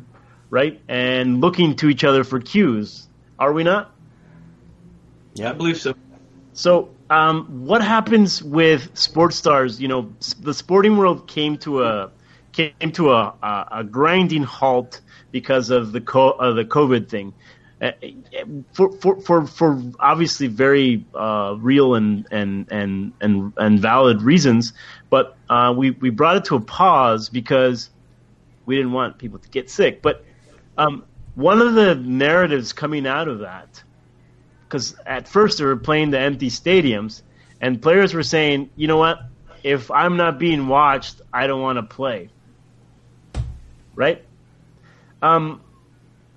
right? 0.49 0.79
And 0.87 1.41
looking 1.41 1.75
to 1.77 1.89
each 1.89 2.03
other 2.03 2.23
for 2.23 2.39
cues. 2.39 3.07
Are 3.39 3.51
we 3.51 3.63
not? 3.63 3.91
Yeah, 5.33 5.49
I 5.49 5.53
believe 5.53 5.77
so. 5.77 5.93
So, 6.53 6.89
um, 7.09 7.65
what 7.65 7.83
happens 7.83 8.41
with 8.41 8.97
sports 8.97 9.35
stars? 9.35 9.79
You 9.81 9.87
know, 9.87 10.13
the 10.39 10.53
sporting 10.53 10.97
world 10.97 11.27
came 11.27 11.57
to 11.59 11.83
a 11.83 12.11
came 12.57 12.91
to 12.93 13.11
a, 13.11 13.33
a, 13.41 13.67
a 13.71 13.83
grinding 13.83 14.43
halt 14.43 15.01
because 15.31 15.69
of 15.69 15.91
the 15.91 16.01
co- 16.01 16.31
uh, 16.31 16.53
the 16.53 16.65
COVID 16.65 17.07
thing. 17.07 17.33
Uh, 17.79 17.91
for, 18.73 18.91
for 18.93 19.21
for 19.21 19.45
for 19.45 19.79
obviously 19.99 20.47
very 20.47 21.05
uh, 21.13 21.55
real 21.59 21.93
and, 21.93 22.27
and 22.31 22.71
and 22.71 23.13
and 23.21 23.53
and 23.57 23.79
valid 23.79 24.23
reasons, 24.23 24.73
but 25.11 25.37
uh, 25.47 25.71
we 25.77 25.91
we 25.91 26.09
brought 26.09 26.37
it 26.37 26.45
to 26.45 26.55
a 26.55 26.59
pause 26.59 27.29
because 27.29 27.91
we 28.65 28.75
didn't 28.75 28.93
want 28.93 29.19
people 29.19 29.37
to 29.37 29.49
get 29.49 29.69
sick. 29.69 30.01
But 30.01 30.25
um, 30.75 31.05
one 31.35 31.61
of 31.61 31.75
the 31.75 31.93
narratives 31.93 32.73
coming 32.73 33.05
out 33.05 33.27
of 33.27 33.39
that 33.39 33.83
because 34.67 34.95
at 35.05 35.27
first 35.27 35.59
they 35.59 35.65
were 35.65 35.77
playing 35.77 36.09
the 36.09 36.19
empty 36.19 36.49
stadiums, 36.49 37.21
and 37.61 37.79
players 37.79 38.15
were 38.15 38.23
saying, 38.23 38.71
"You 38.75 38.87
know 38.87 38.97
what? 38.97 39.19
If 39.63 39.91
I'm 39.91 40.17
not 40.17 40.39
being 40.39 40.67
watched, 40.67 41.21
I 41.31 41.45
don't 41.45 41.61
want 41.61 41.77
to 41.77 41.83
play." 41.83 42.31
Right? 43.97 44.23
Um, 45.21 45.59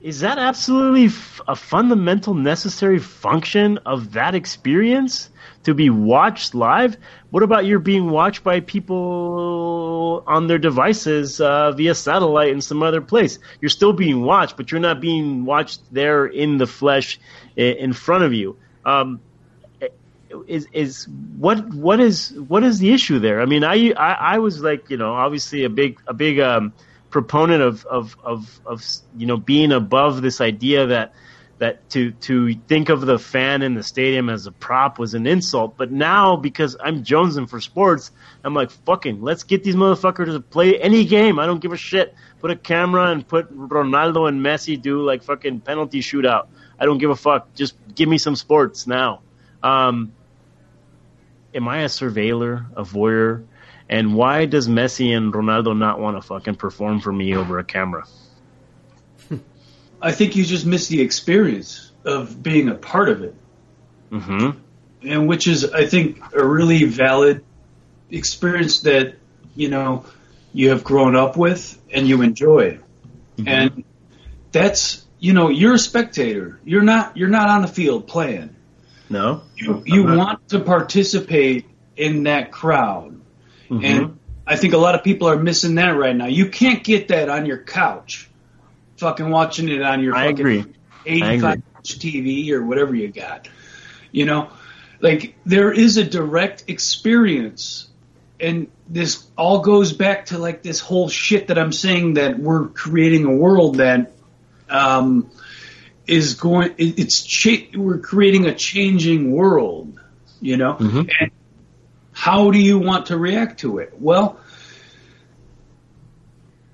is 0.00 0.20
that 0.20 0.38
absolutely 0.38 1.06
f- 1.06 1.42
a 1.46 1.54
fundamental 1.54 2.32
necessary 2.32 2.98
function 2.98 3.78
of 3.84 4.12
that 4.12 4.34
experience 4.34 5.28
to 5.64 5.74
be 5.74 5.90
watched 5.90 6.54
live? 6.54 6.96
What 7.28 7.42
about 7.42 7.66
you're 7.66 7.78
being 7.78 8.08
watched 8.10 8.42
by 8.42 8.60
people 8.60 10.24
on 10.26 10.46
their 10.46 10.56
devices 10.58 11.38
uh, 11.38 11.72
via 11.72 11.94
satellite 11.94 12.48
in 12.48 12.62
some 12.62 12.82
other 12.82 13.02
place? 13.02 13.38
You're 13.60 13.68
still 13.68 13.92
being 13.92 14.22
watched, 14.22 14.56
but 14.56 14.72
you're 14.72 14.80
not 14.80 15.02
being 15.02 15.44
watched 15.44 15.82
there 15.92 16.24
in 16.24 16.56
the 16.56 16.66
flesh 16.66 17.20
in 17.56 17.92
front 17.92 18.24
of 18.24 18.32
you. 18.32 18.56
Um, 18.86 19.20
is 20.46 20.66
is 20.72 21.08
what 21.36 21.68
what 21.74 22.00
is 22.00 22.32
what 22.32 22.62
is 22.62 22.78
the 22.78 22.92
issue 22.92 23.18
there? 23.18 23.42
I 23.42 23.46
mean, 23.46 23.64
I 23.64 23.90
I, 23.90 24.12
I 24.12 24.38
was 24.38 24.62
like 24.62 24.88
you 24.88 24.96
know 24.96 25.12
obviously 25.12 25.64
a 25.64 25.68
big 25.68 26.00
a 26.06 26.14
big 26.14 26.40
um, 26.40 26.72
proponent 27.10 27.62
of, 27.62 27.84
of 27.86 28.16
of 28.22 28.60
of 28.64 28.84
you 29.16 29.26
know 29.26 29.36
being 29.36 29.72
above 29.72 30.22
this 30.22 30.40
idea 30.40 30.86
that 30.86 31.12
that 31.58 31.88
to 31.90 32.12
to 32.12 32.54
think 32.68 32.88
of 32.88 33.02
the 33.02 33.18
fan 33.18 33.60
in 33.62 33.74
the 33.74 33.82
stadium 33.82 34.30
as 34.30 34.46
a 34.46 34.52
prop 34.52 34.98
was 34.98 35.14
an 35.14 35.26
insult. 35.26 35.76
But 35.76 35.92
now 35.92 36.36
because 36.36 36.76
I'm 36.82 37.04
jonesing 37.04 37.48
for 37.48 37.60
sports, 37.60 38.10
I'm 38.42 38.54
like 38.54 38.70
fucking 38.70 39.20
let's 39.20 39.42
get 39.42 39.62
these 39.62 39.76
motherfuckers 39.76 40.32
to 40.32 40.40
play 40.40 40.80
any 40.80 41.04
game. 41.04 41.38
I 41.38 41.46
don't 41.46 41.60
give 41.60 41.72
a 41.72 41.76
shit. 41.76 42.14
Put 42.40 42.50
a 42.50 42.56
camera 42.56 43.10
and 43.10 43.26
put 43.26 43.54
Ronaldo 43.54 44.26
and 44.26 44.40
Messi 44.40 44.80
do 44.80 45.02
like 45.02 45.22
fucking 45.22 45.60
penalty 45.60 46.00
shootout. 46.00 46.46
I 46.78 46.86
don't 46.86 46.98
give 46.98 47.10
a 47.10 47.16
fuck. 47.16 47.54
Just 47.54 47.74
give 47.94 48.08
me 48.08 48.16
some 48.16 48.36
sports 48.36 48.86
now. 48.86 49.20
Um, 49.62 50.12
am 51.54 51.68
I 51.68 51.82
a 51.82 51.86
surveiller, 51.86 52.66
a 52.74 52.82
voyeur? 52.82 53.44
And 53.90 54.14
why 54.14 54.46
does 54.46 54.68
Messi 54.68 55.14
and 55.14 55.34
Ronaldo 55.34 55.76
not 55.76 55.98
want 56.00 56.16
to 56.16 56.22
fucking 56.22 56.54
perform 56.54 57.00
for 57.00 57.12
me 57.12 57.36
over 57.36 57.58
a 57.58 57.64
camera? 57.64 58.06
I 60.00 60.12
think 60.12 60.36
you 60.36 60.44
just 60.44 60.64
miss 60.64 60.88
the 60.88 61.02
experience 61.02 61.90
of 62.04 62.42
being 62.42 62.68
a 62.68 62.74
part 62.74 63.10
of 63.10 63.22
it. 63.22 63.34
Mm-hmm. 64.10 64.58
and 65.08 65.28
which 65.28 65.46
is 65.46 65.64
I 65.70 65.86
think 65.86 66.20
a 66.34 66.44
really 66.44 66.82
valid 66.82 67.44
experience 68.10 68.80
that 68.80 69.14
you 69.54 69.68
know 69.68 70.04
you 70.52 70.70
have 70.70 70.82
grown 70.82 71.14
up 71.14 71.36
with 71.36 71.80
and 71.92 72.08
you 72.08 72.22
enjoy, 72.22 72.80
and 73.46 73.84
that's 74.50 75.06
you 75.20 75.32
know 75.32 75.48
you're 75.48 75.74
a 75.74 75.78
spectator. 75.78 76.58
You're 76.64 76.82
not 76.82 77.16
you're 77.16 77.28
not 77.28 77.50
on 77.50 77.62
the 77.62 77.68
field 77.68 78.08
playing. 78.08 78.56
No. 79.08 79.42
You 79.54 79.82
you 79.86 80.02
not. 80.02 80.16
want 80.16 80.48
to 80.48 80.58
participate 80.58 81.66
in 81.96 82.24
that 82.24 82.50
crowd, 82.50 83.19
Mm-hmm. 83.70 83.84
and 83.84 84.18
I 84.46 84.56
think 84.56 84.74
a 84.74 84.78
lot 84.78 84.96
of 84.96 85.04
people 85.04 85.28
are 85.28 85.36
missing 85.36 85.76
that 85.76 85.90
right 85.90 86.14
now. 86.14 86.26
You 86.26 86.48
can't 86.48 86.82
get 86.82 87.08
that 87.08 87.28
on 87.28 87.46
your 87.46 87.58
couch, 87.58 88.28
fucking 88.96 89.30
watching 89.30 89.68
it 89.68 89.80
on 89.80 90.02
your 90.02 90.14
I 90.14 90.26
fucking 90.26 90.40
agree. 90.40 90.64
85 91.06 91.54
inch 91.54 91.62
TV 91.98 92.50
or 92.50 92.64
whatever 92.64 92.94
you 92.94 93.08
got. 93.08 93.48
You 94.10 94.26
know, 94.26 94.50
like 95.00 95.36
there 95.46 95.70
is 95.70 95.98
a 95.98 96.04
direct 96.04 96.64
experience, 96.66 97.88
and 98.40 98.68
this 98.88 99.24
all 99.38 99.60
goes 99.60 99.92
back 99.92 100.26
to 100.26 100.38
like 100.38 100.62
this 100.64 100.80
whole 100.80 101.08
shit 101.08 101.46
that 101.46 101.58
I'm 101.58 101.72
saying 101.72 102.14
that 102.14 102.36
we're 102.36 102.66
creating 102.66 103.26
a 103.26 103.32
world 103.32 103.76
that 103.76 104.10
um, 104.68 105.30
is 106.08 106.34
going. 106.34 106.74
It's 106.76 107.22
cha- 107.22 107.70
we're 107.72 107.98
creating 107.98 108.46
a 108.46 108.54
changing 108.54 109.30
world. 109.30 110.00
You 110.40 110.56
know, 110.56 110.76
and 110.78 111.30
how 112.20 112.50
do 112.50 112.58
you 112.58 112.78
want 112.78 113.06
to 113.06 113.16
react 113.16 113.60
to 113.60 113.78
it? 113.78 113.94
Well, 113.98 114.38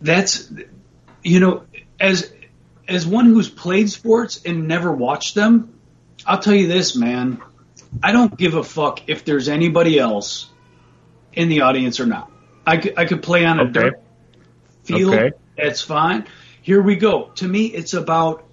that's 0.01 0.53
you 1.23 1.39
know 1.39 1.63
as 2.01 2.33
as 2.89 3.07
one 3.07 3.27
who's 3.27 3.49
played 3.49 3.89
sports 3.89 4.43
and 4.45 4.67
never 4.67 4.91
watched 4.91 5.37
them, 5.37 5.79
I'll 6.27 6.41
tell 6.41 6.55
you 6.55 6.67
this, 6.67 6.97
man. 6.97 7.41
I 8.03 8.11
don't 8.11 8.37
give 8.37 8.55
a 8.55 8.65
fuck 8.65 9.09
if 9.09 9.25
there's 9.25 9.49
anybody 9.49 10.01
else 10.01 10.49
in 11.33 11.49
the 11.49 11.61
audience 11.61 12.01
or 12.01 12.07
not. 12.07 12.29
I 12.67 12.79
could, 12.79 12.99
I 12.99 13.05
could 13.05 13.23
play 13.23 13.45
on 13.47 13.61
a 13.61 13.63
Okay. 13.63 13.73
dirt 13.73 14.03
field. 14.83 15.15
Okay. 15.15 15.31
That's 15.57 15.81
fine. 15.81 16.27
Here 16.61 16.83
we 16.83 16.97
go. 16.97 17.31
To 17.37 17.47
me, 17.47 17.67
it's 17.67 17.95
about 17.95 18.45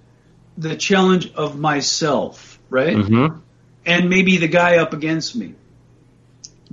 the 0.59 0.75
challenge 0.75 1.33
of 1.33 1.57
myself, 1.59 2.59
right? 2.69 2.95
Mm-hmm. 2.95 3.39
And 3.85 4.09
maybe 4.09 4.37
the 4.37 4.47
guy 4.47 4.77
up 4.77 4.93
against 4.93 5.35
me. 5.35 5.55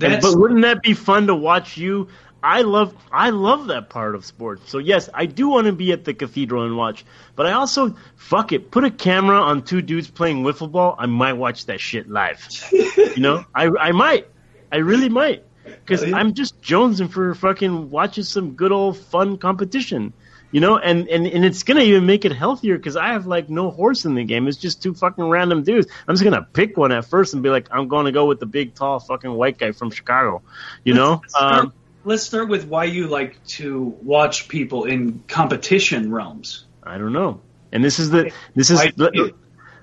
That's 0.00 0.26
but 0.26 0.38
wouldn't 0.38 0.62
that 0.62 0.82
be 0.82 0.94
fun 0.94 1.26
to 1.28 1.34
watch 1.34 1.76
you? 1.76 2.08
I 2.42 2.62
love 2.62 2.94
I 3.12 3.30
love 3.30 3.66
that 3.66 3.90
part 3.90 4.14
of 4.14 4.24
sports. 4.24 4.70
So 4.70 4.78
yes, 4.78 5.10
I 5.12 5.26
do 5.26 5.48
want 5.48 5.66
to 5.66 5.72
be 5.72 5.92
at 5.92 6.04
the 6.04 6.14
cathedral 6.14 6.64
and 6.64 6.76
watch. 6.76 7.04
But 7.36 7.46
I 7.46 7.52
also 7.52 7.96
fuck 8.16 8.52
it, 8.52 8.70
put 8.70 8.84
a 8.84 8.90
camera 8.90 9.38
on 9.40 9.62
two 9.62 9.82
dudes 9.82 10.10
playing 10.10 10.42
wiffle 10.42 10.70
ball. 10.70 10.94
I 10.98 11.06
might 11.06 11.34
watch 11.34 11.66
that 11.66 11.80
shit 11.80 12.08
live. 12.08 12.46
you 12.72 13.18
know, 13.20 13.44
I 13.54 13.68
I 13.78 13.92
might, 13.92 14.26
I 14.72 14.78
really 14.78 15.10
might, 15.10 15.44
because 15.64 16.02
Oh, 16.02 16.06
yeah. 16.06 16.16
I'm 16.16 16.32
just 16.32 16.60
jonesing 16.62 17.10
for 17.10 17.34
fucking 17.34 17.90
watching 17.90 18.24
some 18.24 18.52
good 18.52 18.72
old 18.72 18.96
fun 18.96 19.36
competition. 19.36 20.14
You 20.52 20.60
know, 20.60 20.78
and, 20.78 21.08
and, 21.08 21.26
and 21.26 21.44
it's 21.44 21.62
gonna 21.62 21.82
even 21.82 22.06
make 22.06 22.24
it 22.24 22.32
healthier 22.32 22.76
because 22.76 22.96
I 22.96 23.08
have 23.12 23.26
like 23.26 23.48
no 23.48 23.70
horse 23.70 24.04
in 24.04 24.14
the 24.14 24.24
game. 24.24 24.48
It's 24.48 24.56
just 24.56 24.82
two 24.82 24.94
fucking 24.94 25.28
random 25.28 25.62
dudes. 25.62 25.86
I'm 26.08 26.14
just 26.14 26.24
gonna 26.24 26.42
pick 26.42 26.76
one 26.76 26.90
at 26.92 27.04
first 27.04 27.34
and 27.34 27.42
be 27.42 27.50
like, 27.50 27.68
I'm 27.70 27.88
gonna 27.88 28.12
go 28.12 28.26
with 28.26 28.40
the 28.40 28.46
big, 28.46 28.74
tall, 28.74 28.98
fucking 28.98 29.32
white 29.32 29.58
guy 29.58 29.72
from 29.72 29.90
Chicago. 29.90 30.42
You 30.84 30.94
know, 30.94 31.20
Let's 31.22 31.34
start, 31.34 31.54
um, 31.54 31.72
let's 32.04 32.22
start 32.22 32.48
with 32.48 32.66
why 32.66 32.84
you 32.84 33.06
like 33.06 33.42
to 33.44 33.96
watch 34.02 34.48
people 34.48 34.84
in 34.84 35.22
competition 35.28 36.12
realms. 36.12 36.64
I 36.82 36.98
don't 36.98 37.12
know. 37.12 37.40
And 37.72 37.84
this 37.84 37.98
is 37.98 38.10
the 38.10 38.32
this 38.54 38.70
is 38.70 38.80
let, 38.96 39.12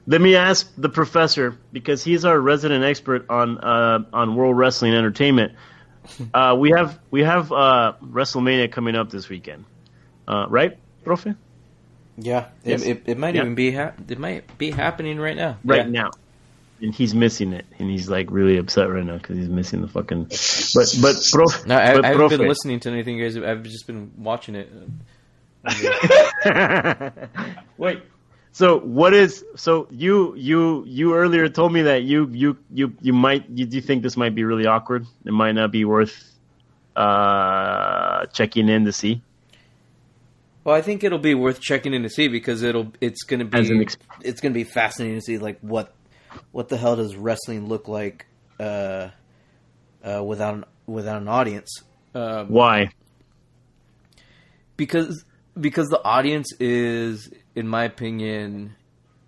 let 0.06 0.22
me 0.22 0.36
ask 0.36 0.72
the 0.78 0.90
professor 0.90 1.58
because 1.72 2.04
he's 2.04 2.26
our 2.26 2.40
resident 2.40 2.84
expert 2.84 3.30
on 3.30 3.58
uh, 3.60 4.00
on 4.14 4.36
World 4.36 4.58
Wrestling 4.58 4.94
Entertainment. 4.94 5.54
Uh, 6.34 6.56
we 6.58 6.70
have 6.70 6.98
we 7.12 7.22
have 7.22 7.52
uh, 7.52 7.92
WrestleMania 8.02 8.72
coming 8.72 8.96
up 8.96 9.10
this 9.10 9.28
weekend, 9.28 9.66
uh, 10.28 10.46
right, 10.50 10.78
Profe? 11.06 11.36
Yeah, 12.18 12.48
Yes. 12.64 12.84
it, 12.84 12.90
it, 12.90 13.04
it 13.12 13.18
might 13.18 13.36
Yeah. 13.36 13.42
even 13.42 13.56
be 13.56 13.72
ha- 13.72 13.94
it 14.08 14.20
might 14.20 14.58
be 14.58 14.72
happening 14.72 15.20
right 15.20 15.38
now. 15.38 15.58
Right 15.64 15.86
Yeah. 15.86 16.04
now. 16.04 16.12
and 16.82 16.94
he's 16.94 17.14
missing 17.16 17.54
it, 17.54 17.66
and 17.80 17.90
he's 17.90 18.10
like 18.10 18.30
really 18.30 18.58
upset 18.58 18.90
right 18.90 19.06
now 19.06 19.18
because 19.18 19.38
he's 19.38 19.50
missing 19.50 19.82
the 19.82 19.88
fucking. 19.88 20.24
But 20.26 20.96
but 21.02 21.16
prof, 21.32 21.66
No, 21.66 21.76
I, 21.78 21.96
but 21.96 22.06
I 22.06 22.10
haven't 22.10 22.30
been 22.30 22.48
listening 22.48 22.80
to 22.82 22.90
anything, 22.90 23.20
guys. 23.20 23.38
I've 23.38 23.64
just 23.64 23.88
been 23.88 24.12
watching 24.18 24.56
it. 24.56 24.70
Wait. 27.78 28.02
So 28.52 28.80
what 28.80 29.14
is 29.14 29.44
so 29.56 29.88
you 29.92 30.34
you 30.36 30.84
you 30.88 31.14
earlier 31.16 31.48
told 31.50 31.72
me 31.74 31.84
that 31.84 32.04
you 32.04 32.28
you 32.32 32.58
you 32.74 32.94
you 33.02 33.14
might 33.14 33.48
you 33.50 33.66
do 33.66 33.80
think 33.82 34.02
this 34.02 34.18
might 34.18 34.34
be 34.34 34.44
really 34.44 34.66
awkward. 34.66 35.06
It 35.26 35.32
might 35.34 35.52
not 35.54 35.72
be 35.72 35.86
worth 35.86 36.34
uh 36.96 38.26
checking 38.34 38.70
in 38.70 38.86
to 38.86 38.92
see. 38.92 39.22
Well, 40.68 40.76
I 40.76 40.82
think 40.82 41.06
it'll 41.06 41.18
be 41.18 41.34
worth 41.34 41.62
checking 41.62 41.94
in 41.94 42.04
to 42.04 42.10
see 42.10 42.28
because 42.28 42.62
it'll 42.62 42.92
it's 43.00 43.24
going 43.24 43.50
to 43.50 43.58
As 43.58 43.70
an 43.70 43.80
be 43.80 43.88
it's 44.20 44.42
going 44.42 44.52
to 44.52 44.58
be 44.58 44.66
fascinating 44.66 45.16
to 45.18 45.22
see 45.22 45.38
like 45.38 45.60
what 45.62 45.94
what 46.52 46.68
the 46.68 46.76
hell 46.76 46.98
does 46.98 47.16
wrestling 47.16 47.70
look 47.70 47.88
like 47.88 48.26
uh, 48.60 49.12
uh, 50.04 50.22
without 50.22 50.56
an, 50.56 50.66
without 50.86 51.22
an 51.22 51.30
audience. 51.30 51.84
Um, 52.14 52.50
Why? 52.50 52.90
because 54.76 55.24
because 55.58 55.88
the 55.88 56.04
audience 56.04 56.52
is 56.60 57.30
in 57.56 57.66
my 57.66 57.86
opinion 57.86 58.76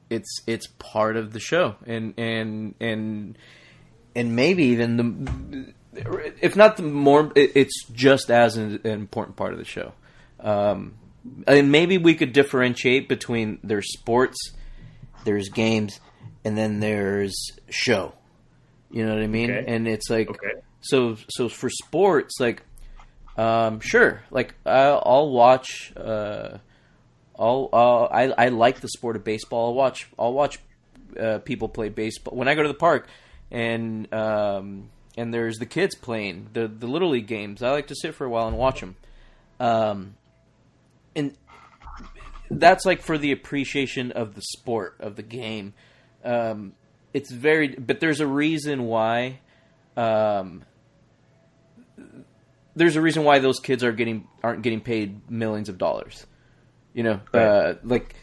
it's 0.10 0.42
it's 0.46 0.68
part 0.78 1.16
of 1.16 1.32
the 1.32 1.40
show 1.40 1.78
and 1.86 2.14
and 2.18 2.76
and 2.82 3.38
and 4.14 4.36
maybe 4.36 4.66
even 4.66 4.98
the 4.98 5.74
if 6.42 6.58
not 6.58 6.76
the 6.76 6.84
more 6.84 7.32
it's 7.38 7.86
just 7.94 8.30
as 8.30 8.58
an, 8.58 8.82
an 8.84 8.92
important 8.92 9.38
part 9.38 9.54
of 9.54 9.58
the 9.58 9.66
show 9.66 9.94
um 10.42 10.99
and 11.48 11.72
maybe 11.72 11.98
we 11.98 12.16
could 12.16 12.34
differentiate 12.34 13.08
between 13.10 13.60
there's 13.64 13.92
sports 13.94 14.38
there's 15.26 15.50
games 15.50 16.00
and 16.46 16.58
then 16.58 16.80
there's 16.80 17.36
show 17.70 18.14
you 18.92 19.06
know 19.06 19.14
what 19.14 19.22
i 19.24 19.28
mean 19.28 19.52
Okay. 19.52 19.66
and 19.68 19.88
it's 19.88 20.10
like 20.10 20.30
Okay. 20.30 20.54
so 20.82 21.16
so 21.30 21.50
for 21.50 21.70
sports 21.70 22.36
like 22.40 22.64
um, 23.38 23.80
sure. 23.80 24.22
Like 24.32 24.54
I'll, 24.66 25.02
I'll 25.06 25.30
watch. 25.30 25.94
Uh, 25.96 26.58
I'll, 27.38 27.70
uh, 27.72 28.04
I 28.04 28.24
I 28.38 28.48
like 28.50 28.82
the 28.82 28.90
sport 28.90 29.16
of 29.16 29.24
baseball. 29.24 29.68
I'll 29.68 29.74
watch. 29.76 30.10
I'll 30.20 30.34
watch 30.34 30.60
uh, 31.18 31.38
people 31.40 31.70
play 31.70 31.88
baseball 31.88 32.36
when 32.36 32.50
I 32.50 32.56
go 32.56 32.64
to 32.64 32.68
the 32.68 32.74
park, 32.74 33.08
and 33.50 34.14
um, 34.14 34.90
and 35.16 35.34
there's 35.34 35.58
the 35.58 35.66
kids 35.66 35.96
playing 35.96 36.50
the 36.52 36.68
the 36.68 36.88
little 36.88 37.12
league 37.12 37.28
games. 37.28 37.64
I 37.64 37.72
like 37.72 37.88
to 37.88 37.96
sit 37.96 38.14
for 38.14 38.26
a 38.26 38.30
while 38.30 38.50
and 38.50 38.58
watch 38.58 38.82
them. 38.82 38.98
Um, 39.58 40.16
and 41.20 41.38
that's 42.50 42.86
like 42.86 43.02
for 43.02 43.18
the 43.18 43.32
appreciation 43.32 44.12
of 44.12 44.36
the 44.36 44.42
sport 44.42 44.96
of 45.00 45.16
the 45.16 45.24
game. 45.24 45.74
Um, 46.24 46.74
it's 47.14 47.32
very, 47.32 47.70
but 47.70 48.00
there's 48.00 48.20
a 48.20 48.28
reason 48.28 48.84
why. 48.84 49.40
Um, 49.96 50.64
there's 52.76 52.96
a 52.96 53.02
reason 53.02 53.24
why 53.24 53.40
those 53.40 53.60
kids 53.60 53.84
are 53.84 53.92
getting 53.92 54.28
aren't 54.44 54.62
getting 54.62 54.82
paid 54.82 55.30
millions 55.30 55.70
of 55.70 55.78
dollars. 55.78 56.26
You 56.94 57.04
know, 57.04 57.20
uh, 57.34 57.76
like 57.84 58.16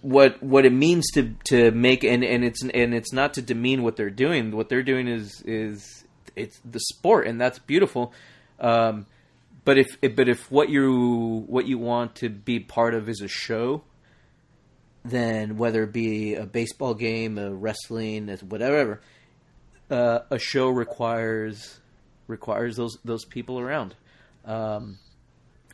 what 0.00 0.42
what 0.42 0.64
it 0.64 0.72
means 0.72 1.06
to 1.14 1.34
to 1.44 1.70
make 1.72 2.04
and 2.04 2.24
and 2.24 2.44
it's 2.44 2.62
and 2.62 2.94
it's 2.94 3.12
not 3.12 3.34
to 3.34 3.42
demean 3.42 3.82
what 3.82 3.96
they're 3.96 4.10
doing. 4.10 4.52
What 4.52 4.68
they're 4.68 4.82
doing 4.82 5.08
is 5.08 5.42
is 5.44 6.04
it's 6.36 6.60
the 6.64 6.80
sport, 6.80 7.26
and 7.26 7.40
that's 7.40 7.58
beautiful. 7.58 8.12
Um, 8.60 9.06
but 9.66 9.78
if 9.78 9.98
but 10.14 10.28
if 10.28 10.48
what 10.48 10.70
you 10.70 11.44
what 11.48 11.66
you 11.66 11.76
want 11.76 12.14
to 12.16 12.28
be 12.28 12.60
part 12.60 12.94
of 12.94 13.08
is 13.08 13.20
a 13.20 13.26
show, 13.26 13.82
then 15.04 15.56
whether 15.56 15.82
it 15.82 15.92
be 15.92 16.36
a 16.36 16.46
baseball 16.46 16.94
game, 16.94 17.36
a 17.36 17.52
wrestling, 17.52 18.28
whatever, 18.48 19.00
uh, 19.90 20.20
a 20.30 20.38
show 20.38 20.68
requires 20.68 21.80
requires 22.28 22.76
those 22.76 22.96
those 23.04 23.24
people 23.24 23.58
around, 23.58 23.96
um, 24.44 24.98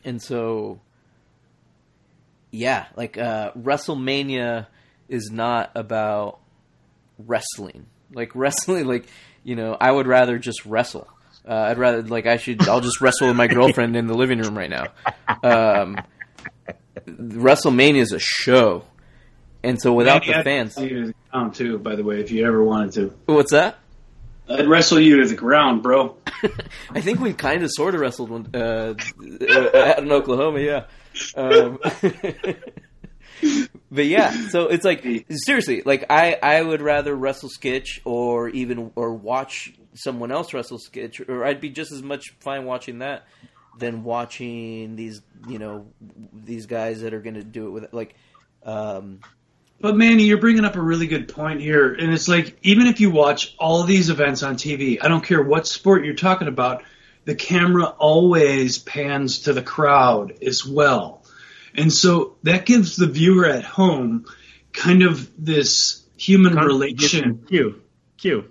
and 0.03 0.19
so 0.19 0.81
yeah, 2.49 2.87
like 2.95 3.15
uh, 3.19 3.51
WrestleMania 3.51 4.65
is 5.07 5.29
not 5.29 5.69
about 5.75 6.39
wrestling. 7.19 7.85
Like 8.11 8.31
wrestling, 8.35 8.87
like 8.87 9.05
you 9.43 9.55
know, 9.55 9.77
I 9.79 9.91
would 9.91 10.07
rather 10.07 10.39
just 10.39 10.65
wrestle. 10.65 11.07
Uh, 11.47 11.53
I'd 11.53 11.77
rather 11.77 12.01
like 12.01 12.25
I 12.25 12.37
should. 12.37 12.67
I'll 12.67 12.81
just 12.81 13.01
wrestle 13.01 13.27
with 13.27 13.35
my 13.35 13.47
girlfriend 13.47 13.95
in 13.95 14.07
the 14.07 14.13
living 14.13 14.39
room 14.39 14.57
right 14.57 14.69
now. 14.69 14.87
Um, 15.43 15.97
WrestleMania 17.05 17.97
is 17.97 18.13
a 18.13 18.19
show, 18.19 18.85
and 19.61 19.81
so 19.81 19.93
without 19.93 20.21
Manny, 20.21 20.33
the 20.33 20.39
I'd 20.39 20.43
fans, 20.45 20.75
to 20.75 21.07
the 21.07 21.13
ground 21.31 21.53
too, 21.55 21.79
by 21.79 21.95
the 21.95 22.03
way, 22.03 22.21
if 22.21 22.31
you 22.31 22.45
ever 22.47 22.63
wanted 22.63 22.93
to. 22.93 23.13
what's 23.25 23.51
that? 23.51 23.79
I'd 24.47 24.67
wrestle 24.67 24.99
you 24.99 25.21
to 25.21 25.27
the 25.27 25.35
ground, 25.35 25.83
bro. 25.83 26.17
I 26.91 27.01
think 27.01 27.19
we 27.19 27.33
kind 27.33 27.63
of 27.63 27.69
sort 27.71 27.95
of 27.95 28.01
wrestled 28.01 28.29
one 28.29 28.49
uh, 28.53 28.93
out 29.73 29.99
in 29.99 30.11
Oklahoma, 30.11 30.59
yeah. 30.59 30.85
Um, 31.35 31.79
but 33.91 34.05
yeah, 34.05 34.31
so 34.49 34.67
it's 34.67 34.85
like 34.85 35.25
seriously, 35.29 35.81
like 35.85 36.05
I 36.09 36.37
I 36.41 36.61
would 36.61 36.81
rather 36.81 37.15
wrestle 37.15 37.49
Skitch 37.49 37.99
or 38.05 38.49
even 38.49 38.91
or 38.95 39.13
watch 39.13 39.73
someone 39.95 40.31
else 40.31 40.53
wrestle 40.53 40.79
Skitch, 40.79 41.27
or 41.27 41.45
I'd 41.45 41.61
be 41.61 41.69
just 41.69 41.91
as 41.91 42.01
much 42.01 42.33
fine 42.39 42.65
watching 42.65 42.99
that 42.99 43.25
than 43.77 44.03
watching 44.03 44.95
these 44.95 45.21
you 45.47 45.59
know 45.59 45.87
these 46.33 46.65
guys 46.65 47.01
that 47.01 47.13
are 47.13 47.21
going 47.21 47.35
to 47.35 47.43
do 47.43 47.67
it 47.67 47.69
with 47.71 47.93
like. 47.93 48.15
Um, 48.63 49.19
But 49.81 49.97
Manny, 49.97 50.23
you're 50.23 50.37
bringing 50.37 50.63
up 50.63 50.75
a 50.75 50.81
really 50.81 51.07
good 51.07 51.27
point 51.27 51.59
here, 51.59 51.93
and 51.93 52.13
it's 52.13 52.27
like 52.27 52.57
even 52.61 52.87
if 52.87 52.99
you 53.01 53.11
watch 53.11 53.55
all 53.59 53.81
of 53.81 53.87
these 53.87 54.09
events 54.09 54.43
on 54.43 54.55
TV, 54.55 54.99
I 55.01 55.07
don't 55.07 55.23
care 55.23 55.41
what 55.41 55.67
sport 55.67 56.05
you're 56.05 56.13
talking 56.13 56.47
about, 56.47 56.83
the 57.25 57.35
camera 57.35 57.85
always 57.85 58.77
pans 58.77 59.39
to 59.39 59.53
the 59.53 59.61
crowd 59.61 60.37
as 60.41 60.65
well, 60.65 61.25
and 61.75 61.91
so 61.91 62.37
that 62.43 62.65
gives 62.65 62.95
the 62.95 63.07
viewer 63.07 63.45
at 63.45 63.65
home 63.65 64.25
kind 64.71 65.03
of 65.03 65.29
this 65.37 66.03
human 66.17 66.55
relation. 66.55 67.43
Q. 67.47 67.81
Q. 68.17 68.45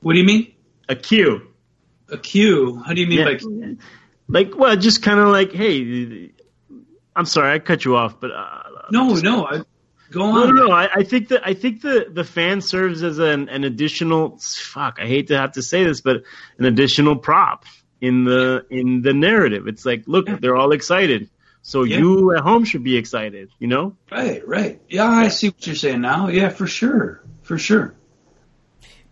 What 0.00 0.12
do 0.14 0.18
you 0.18 0.24
mean? 0.24 0.52
A 0.88 0.96
Q. 0.96 0.96
A 0.96 0.96
cue? 0.96 1.48
A 2.10 2.18
cue? 2.18 2.82
How 2.86 2.92
do 2.94 3.00
you 3.00 3.06
mean 3.06 3.18
Yeah. 3.18 3.34
by? 3.34 3.76
Like, 4.28 4.56
well, 4.56 4.76
just 4.76 5.02
kind 5.02 5.18
of 5.20 5.28
like, 5.28 5.52
hey, 5.52 6.30
I'm 7.14 7.26
sorry, 7.26 7.52
I 7.54 7.58
cut 7.60 7.84
you 7.84 7.96
off, 7.96 8.20
but 8.20 8.30
uh, 8.32 8.62
No, 8.90 9.14
no. 9.14 9.46
I, 9.46 9.62
go 10.10 10.22
on. 10.22 10.54
no, 10.54 10.66
no. 10.66 10.72
I, 10.72 10.88
I 10.96 11.02
think 11.04 11.28
that 11.28 11.46
I 11.46 11.54
think 11.54 11.80
the 11.82 12.06
the 12.12 12.24
fan 12.24 12.60
serves 12.60 13.02
as 13.02 13.18
an, 13.18 13.48
an 13.48 13.64
additional. 13.64 14.38
Fuck, 14.40 14.98
I 15.00 15.06
hate 15.06 15.28
to 15.28 15.38
have 15.38 15.52
to 15.52 15.62
say 15.62 15.84
this, 15.84 16.00
but 16.00 16.22
an 16.58 16.64
additional 16.64 17.16
prop 17.16 17.64
in 18.00 18.24
the 18.24 18.64
in 18.70 19.02
the 19.02 19.12
narrative. 19.14 19.66
It's 19.68 19.84
like, 19.86 20.04
look, 20.06 20.28
Yeah. 20.28 20.36
they're 20.40 20.56
all 20.56 20.72
excited, 20.72 21.30
so 21.62 21.82
Yeah. 21.84 21.98
you 21.98 22.34
at 22.36 22.42
home 22.42 22.64
should 22.64 22.84
be 22.84 22.96
excited. 22.96 23.50
You 23.58 23.68
know? 23.68 23.96
Right, 24.10 24.46
right. 24.46 24.80
Yeah, 24.88 25.06
I 25.08 25.28
see 25.28 25.48
what 25.48 25.66
you're 25.66 25.76
saying 25.76 26.00
now. 26.02 26.28
Yeah, 26.28 26.48
for 26.50 26.66
sure, 26.66 27.22
for 27.42 27.58
sure. 27.58 27.94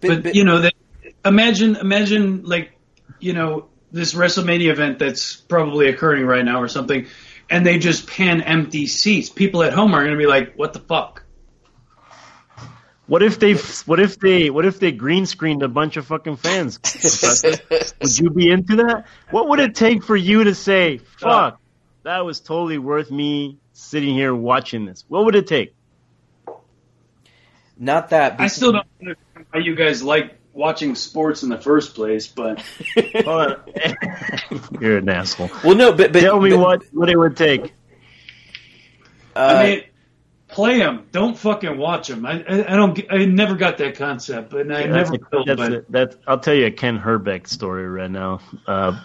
But, 0.01 0.35
you 0.35 0.45
know, 0.45 0.59
that 0.61 0.74
imagine 1.25 1.77
imagine 1.77 2.45
like 2.45 2.73
you 3.21 3.33
know 3.33 3.69
this 3.93 4.15
WrestleMania 4.15 4.71
event 4.71 4.99
that's 4.99 5.37
probably 5.37 5.89
occurring 5.89 6.27
right 6.27 6.45
now 6.45 6.61
or 6.61 6.69
something, 6.69 7.07
and 7.49 7.65
they 7.65 7.79
just 7.79 8.09
pan 8.09 8.43
empty 8.43 8.87
seats. 8.87 9.31
People 9.31 9.63
at 9.63 9.73
home 9.73 9.95
are 9.95 10.01
going 10.01 10.17
to 10.17 10.19
be 10.19 10.27
like, 10.27 10.55
"What 10.55 10.73
the 10.73 10.81
fuck?" 10.81 11.25
What 13.07 13.23
if 13.23 13.39
they 13.39 13.55
what 13.85 14.01
if 14.01 14.19
they 14.19 14.51
what 14.51 14.65
if 14.65 14.81
they 14.81 14.91
green 14.93 15.27
screened 15.27 15.63
a 15.63 15.69
bunch 15.69 15.97
of 15.97 16.07
fucking 16.07 16.37
fans? 16.37 16.81
Would 18.01 18.19
you 18.19 18.31
be 18.31 18.51
into 18.51 18.77
that? 18.77 19.07
What 19.31 19.49
would 19.49 19.61
it 19.61 19.75
take 19.75 20.03
for 20.03 20.17
you 20.17 20.45
to 20.45 20.55
say, 20.55 21.01
uh, 21.23 21.51
"Fuck, 21.51 21.61
that 22.03 22.25
was 22.25 22.41
totally 22.41 22.79
worth 22.79 23.11
me 23.11 23.59
sitting 23.75 24.15
here 24.15 24.35
watching 24.35 24.87
this"? 24.87 25.05
What 25.09 25.27
would 25.27 25.35
it 25.35 25.47
take? 25.47 25.75
not 27.77 28.11
that 28.11 28.41
I 28.41 28.47
still 28.49 28.73
don't 28.73 28.87
understand 29.01 29.47
how 29.53 29.59
you 29.59 29.75
guys 29.75 30.03
like 30.03 30.39
watching 30.55 30.95
sports 30.95 31.43
in 31.43 31.51
the 31.51 31.59
first 31.59 31.95
place, 31.95 32.27
but 32.27 32.65
You're 34.81 34.99
an 34.99 35.09
asshole. 35.09 35.51
Well, 35.63 35.75
no, 35.75 35.93
but, 35.93 36.13
but 36.13 36.21
Tell 36.21 36.41
me 36.41 36.51
but, 36.51 36.59
what 36.59 36.83
what 36.93 37.11
it 37.11 37.19
would 37.19 37.37
take. 37.37 37.75
Uh, 39.37 39.39
I 39.39 39.67
mean. 39.67 39.83
Play 40.47 40.79
them. 40.79 41.07
Don't 41.11 41.37
fucking 41.37 41.79
watch 41.79 42.07
them. 42.07 42.25
I, 42.25 42.45
I, 42.49 42.75
I 42.75 42.77
don't. 42.77 43.01
I 43.11 43.25
never 43.25 43.57
got 43.57 43.79
that 43.79 43.97
concept, 43.97 44.53
and 44.53 44.73
I 44.73 44.87
That's 44.87 45.11
never 45.11 45.25
a, 45.33 45.37
will. 45.37 45.45
that's 45.45 45.61
But 45.61 45.91
that's, 45.91 46.17
I'll 46.29 46.39
tell 46.39 46.55
you 46.55 46.67
a 46.67 46.71
Ken 46.71 46.97
Hrbek 47.01 47.49
story 47.49 47.89
right 47.89 48.11
now. 48.11 48.39
Uh, 48.65 49.01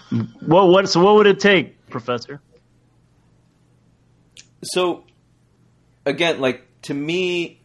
what 0.45 0.67
what 0.67 0.87
so 0.89 1.01
what 1.01 1.15
would 1.15 1.25
it 1.25 1.39
take, 1.39 1.89
Professor? 1.89 2.39
so 4.61 5.05
again 6.05 6.39
like 6.41 6.67
to 6.81 6.93
me 6.93 7.61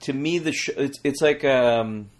to 0.00 0.12
me 0.12 0.38
the 0.38 0.52
sh- 0.52 0.70
it's 0.76 0.98
it's 1.04 1.22
like 1.22 1.44
um 1.44 2.10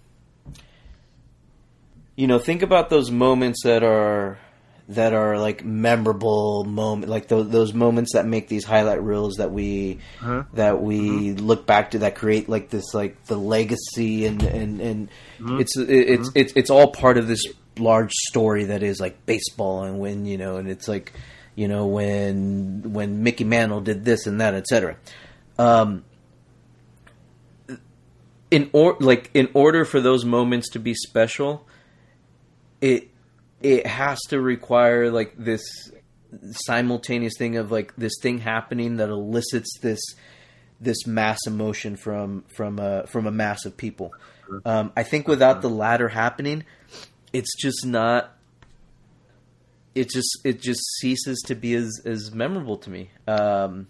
you 2.17 2.27
know 2.27 2.39
think 2.39 2.63
about 2.63 2.91
those 2.91 3.11
moments 3.11 3.63
that 3.65 3.83
are 3.85 4.39
that 4.89 5.13
are 5.13 5.37
like 5.37 5.65
memorable 5.65 6.63
moment, 6.65 7.11
like 7.11 7.27
those, 7.27 7.51
those 7.51 7.75
moments 7.75 8.13
that 8.13 8.25
make 8.25 8.47
these 8.49 8.65
highlight 8.65 9.03
reels 9.03 9.35
that 9.37 9.51
we 9.51 9.99
Uh-huh. 10.21 10.45
that 10.55 10.81
we 10.81 11.33
look 11.35 11.67
back 11.67 11.91
to 11.91 11.99
that 12.01 12.15
create 12.15 12.49
like 12.49 12.71
this 12.71 12.95
like 12.95 13.25
the 13.27 13.37
legacy 13.37 14.27
and 14.27 14.43
and 14.43 14.81
and 14.81 15.09
Mm-hmm. 15.41 15.61
it's 15.61 15.77
it's 15.77 16.31
it's 16.35 16.53
it's 16.57 16.71
all 16.71 16.93
part 16.93 17.19
of 17.19 17.27
this 17.29 17.43
large 17.79 18.13
story 18.13 18.65
that 18.67 18.83
is 18.83 19.01
like 19.01 19.27
baseball 19.27 19.83
and 19.85 19.99
when 19.99 20.25
you 20.25 20.39
know 20.39 20.57
and 20.57 20.69
it's 20.71 20.89
like 20.89 21.13
you 21.57 21.69
know 21.69 21.87
when 21.87 22.81
when 22.93 23.23
Mickey 23.23 23.45
Mantle 23.45 23.81
did 23.83 24.05
this 24.05 24.27
and 24.27 24.41
that 24.41 24.55
etc. 24.55 24.97
Um, 25.59 26.05
in 28.51 28.71
or 28.73 28.97
like 29.01 29.31
in 29.35 29.49
order 29.55 29.85
for 29.85 30.01
those 30.01 30.25
moments 30.25 30.71
to 30.71 30.79
be 30.79 30.95
special, 30.95 31.67
it 32.87 33.09
it 33.61 33.87
has 33.87 34.21
to 34.29 34.41
require 34.41 35.11
like 35.11 35.35
this 35.37 35.63
simultaneous 36.53 37.35
thing 37.37 37.57
of 37.57 37.73
like 37.73 37.95
this 37.97 38.13
thing 38.23 38.39
happening 38.39 38.99
that 38.99 39.09
elicits 39.09 39.79
this 39.81 40.01
this 40.81 41.07
mass 41.07 41.39
emotion 41.47 41.97
from 41.97 42.45
from 42.49 42.79
a 42.79 43.07
from 43.09 43.27
a 43.27 43.33
mass 43.33 43.65
of 43.65 43.77
people. 43.77 44.15
Um, 44.65 44.93
I 44.97 45.03
think 45.03 45.27
without 45.27 45.63
the 45.63 45.71
latter 45.71 46.09
happening, 46.09 46.65
it's 47.33 47.55
just 47.61 47.85
not. 47.85 48.33
It 49.97 50.11
just 50.11 50.39
it 50.45 50.61
just 50.61 50.83
ceases 51.01 51.43
to 51.47 51.55
be 51.57 51.75
as 51.75 52.03
as 52.05 52.33
memorable 52.33 52.77
to 52.79 52.91
me. 52.91 53.11
Um, 53.27 53.89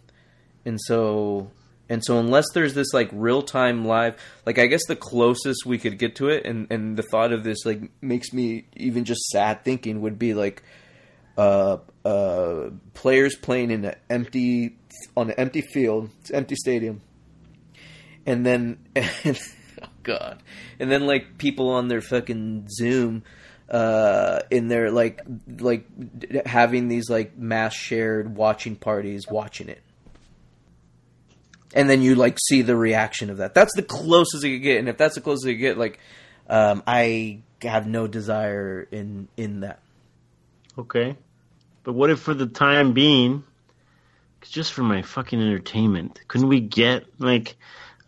and 0.65 0.81
so 0.81 1.51
and 1.89 2.05
so 2.05 2.19
unless 2.19 2.45
there's 2.53 2.75
this 2.75 2.93
like 2.93 3.09
real 3.13 3.43
time 3.43 3.85
live 3.85 4.17
like 4.45 4.59
i 4.59 4.67
guess 4.67 4.85
the 4.87 4.97
closest 4.97 5.65
we 5.65 5.79
could 5.79 5.99
get 5.99 6.17
to 6.17 6.29
it 6.29 6.45
and 6.45 6.67
and 6.71 6.97
the 6.97 7.03
thought 7.03 7.33
of 7.33 7.45
this 7.45 7.65
like 7.65 7.81
makes 8.01 8.33
me 8.33 8.65
even 8.77 9.05
just 9.05 9.21
sad 9.27 9.65
thinking 9.65 10.01
would 10.01 10.19
be 10.19 10.35
like 10.35 10.63
uh 11.39 11.77
uh 12.05 12.71
players 12.95 13.37
playing 13.37 13.71
in 13.71 13.85
an 13.85 13.95
empty 14.09 14.77
on 15.17 15.31
an 15.31 15.35
empty 15.39 15.61
field 15.61 16.11
empty 16.33 16.55
stadium. 16.55 17.03
And 18.25 18.45
then 18.45 18.79
oh 18.97 19.89
god. 20.03 20.43
And 20.81 20.91
then 20.91 21.07
like 21.07 21.39
people 21.39 21.71
on 21.71 21.89
their 21.89 22.01
fucking 22.01 22.69
zoom 22.71 23.23
uh 23.69 24.43
in 24.51 24.69
their 24.69 24.91
like 24.91 25.23
like 25.59 25.87
having 26.47 26.89
these 26.89 27.11
like 27.11 27.37
mass 27.37 27.75
shared 27.75 28.37
watching 28.37 28.77
parties 28.77 29.27
watching 29.29 29.69
it 29.69 29.83
and 31.75 31.89
then 31.91 32.03
you 32.03 32.15
like 32.15 32.39
see 32.39 32.63
the 32.63 32.77
reaction 32.77 33.31
of 33.31 33.39
that. 33.39 33.55
That's 33.55 33.75
the 33.75 33.83
closest 33.83 34.45
you 34.45 34.59
get, 34.59 34.79
and 34.79 34.89
if 34.89 34.97
that's 34.97 35.15
the 35.15 35.21
closest 35.21 35.47
you 35.47 35.57
get, 35.57 35.79
like 35.79 35.99
um, 36.49 36.83
I 36.87 37.41
have 37.63 37.87
no 37.87 38.07
desire 38.07 38.87
in 38.91 39.29
in 39.37 39.61
that. 39.61 39.81
Okay. 40.79 41.17
But 41.85 41.93
what 41.93 42.11
if 42.11 42.21
for 42.21 42.35
the 42.35 42.47
time 42.47 42.93
being, 42.93 43.45
just 44.43 44.73
for 44.73 44.83
my 44.83 45.03
fucking 45.03 45.41
entertainment, 45.41 46.21
couldn't 46.29 46.49
we 46.49 46.61
get 46.61 47.05
like 47.21 47.57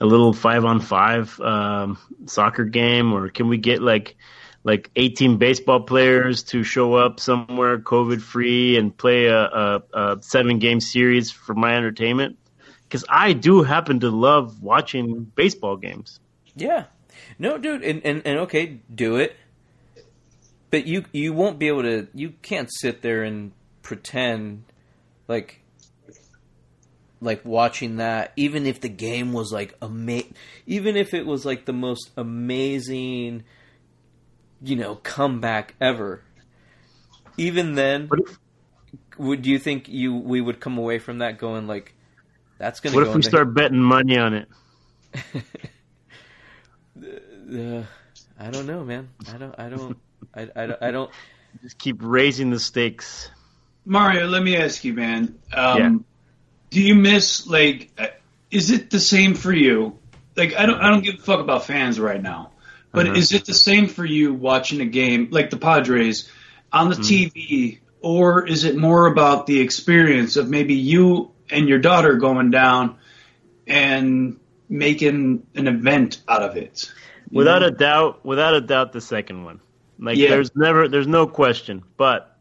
a 0.01 0.07
little 0.07 0.33
five 0.33 0.65
on 0.65 0.81
five 0.81 1.39
um, 1.41 1.99
soccer 2.27 2.65
game, 2.65 3.13
or 3.13 3.29
can 3.29 3.49
we 3.49 3.59
get 3.59 3.83
like 3.83 4.17
like 4.65 4.91
18 4.97 5.39
baseball 5.39 5.81
players 5.81 6.43
to 6.43 6.63
show 6.63 6.95
up 6.95 7.21
somewhere 7.21 7.79
COVID 7.79 8.21
free 8.21 8.77
and 8.77 8.95
play 8.95 9.27
a, 9.27 9.39
a, 9.39 9.83
a 9.95 10.17
seven 10.21 10.59
game 10.59 10.81
series 10.81 11.31
for 11.31 11.55
my 11.55 11.77
entertainment? 11.77 12.37
Because 12.89 13.05
I 13.09 13.35
do 13.35 13.63
happen 13.63 14.01
to 14.01 14.11
love 14.11 14.63
watching 14.63 15.25
baseball 15.35 15.77
games. 15.77 16.21
Yeah, 16.57 16.85
no, 17.39 17.59
dude, 17.59 17.83
and, 17.83 18.05
and 18.05 18.23
and 18.25 18.39
okay, 18.41 18.81
do 18.93 19.17
it, 19.17 19.37
but 20.71 20.87
you 20.87 21.05
you 21.13 21.33
won't 21.33 21.59
be 21.59 21.69
able 21.69 21.83
to. 21.83 22.09
You 22.15 22.33
can't 22.43 22.71
sit 22.73 23.03
there 23.03 23.23
and 23.23 23.53
pretend 23.83 24.65
like 25.29 25.61
like 27.21 27.45
watching 27.45 27.97
that 27.97 28.33
even 28.37 28.67
if 28.67 28.81
the 28.81 28.89
game 28.89 29.33
was 29.33 29.53
like 29.53 29.75
ama- 29.83 30.23
even 30.67 30.97
if 30.97 31.15
it 31.15 31.27
was 31.27 31.45
like 31.45 31.65
the 31.65 31.73
most 31.73 32.11
amazing 32.17 33.43
you 34.63 34.77
know 34.77 34.97
comeback 34.97 35.75
ever 35.81 36.23
even 37.37 37.75
then 37.75 38.09
would 39.17 39.47
you 39.47 39.59
think 39.59 39.89
you 39.89 40.15
we 40.15 40.41
would 40.41 40.61
come 40.61 40.79
away 40.79 40.99
from 40.99 41.19
that 41.19 41.39
going 41.39 41.67
like 41.67 41.95
that's 42.59 42.81
gonna 42.81 42.95
what 42.97 43.05
go 43.05 43.09
if 43.11 43.15
we 43.15 43.19
into- 43.19 43.29
start 43.31 43.55
betting 43.55 43.79
money 43.83 44.19
on 44.19 44.35
it? 44.35 44.49
uh, 47.03 47.83
i 48.39 48.51
don't 48.51 48.67
know 48.67 48.85
man 48.85 49.09
i 49.33 49.39
don't 49.39 49.55
i 49.59 49.69
don't 49.69 49.97
I, 50.35 50.49
I, 50.55 50.77
I 50.83 50.91
don't 50.91 51.11
Just 51.63 51.79
keep 51.79 51.97
raising 52.01 52.51
the 52.51 52.61
stakes. 52.61 53.31
Mario, 53.87 54.27
let 54.27 54.43
me 54.43 54.57
ask 54.57 54.85
you, 54.85 54.93
man. 54.93 55.39
Um, 55.55 55.79
Yeah. 55.79 55.95
Do 56.71 56.83
you 56.83 56.95
miss 56.95 57.47
like? 57.47 57.91
uh, 57.99 58.09
Is 58.51 58.71
it 58.71 58.91
the 58.91 59.01
same 59.01 59.35
for 59.35 59.51
you? 59.53 59.99
Like, 60.37 60.55
I 60.55 60.67
don't, 60.67 60.79
I 60.81 60.91
don't 60.91 61.03
give 61.03 61.15
a 61.15 61.23
fuck 61.23 61.41
about 61.41 61.65
fans 61.65 61.99
right 61.99 62.21
now. 62.23 62.51
But 62.93 63.07
Uh-huh. 63.07 63.17
is 63.17 63.33
it 63.33 63.47
the 63.47 63.55
same 63.55 63.87
for 63.87 64.05
you 64.05 64.35
watching 64.35 64.83
a 64.83 64.87
game 64.87 65.29
like 65.31 65.49
the 65.49 65.57
Padres 65.57 66.31
on 66.71 66.91
the 66.91 66.97
Hmm. 66.97 67.03
TV, 67.03 67.79
or 68.03 68.47
is 68.47 68.65
it 68.65 68.77
more 68.77 69.07
about 69.07 69.47
the 69.47 69.61
experience 69.61 70.37
of 70.37 70.51
maybe 70.51 70.75
you 70.75 71.31
and 71.51 71.69
your 71.69 71.79
daughter 71.79 72.17
going 72.17 72.51
down 72.51 72.97
and 73.67 74.39
making 74.69 75.47
an 75.55 75.69
event 75.69 76.21
out 76.29 76.43
of 76.43 76.57
it? 76.57 76.91
Without 77.31 77.61
know? 77.63 77.69
a 77.69 77.71
doubt, 77.71 78.25
without 78.25 78.55
a 78.55 78.61
doubt, 78.61 78.93
the 78.93 79.01
second 79.01 79.45
one. 79.45 79.61
Like 79.99 80.17
Yeah. 80.17 80.31
there's 80.31 80.55
never, 80.55 80.89
there's 80.89 81.07
no 81.07 81.27
question. 81.27 81.83
But 81.97 82.37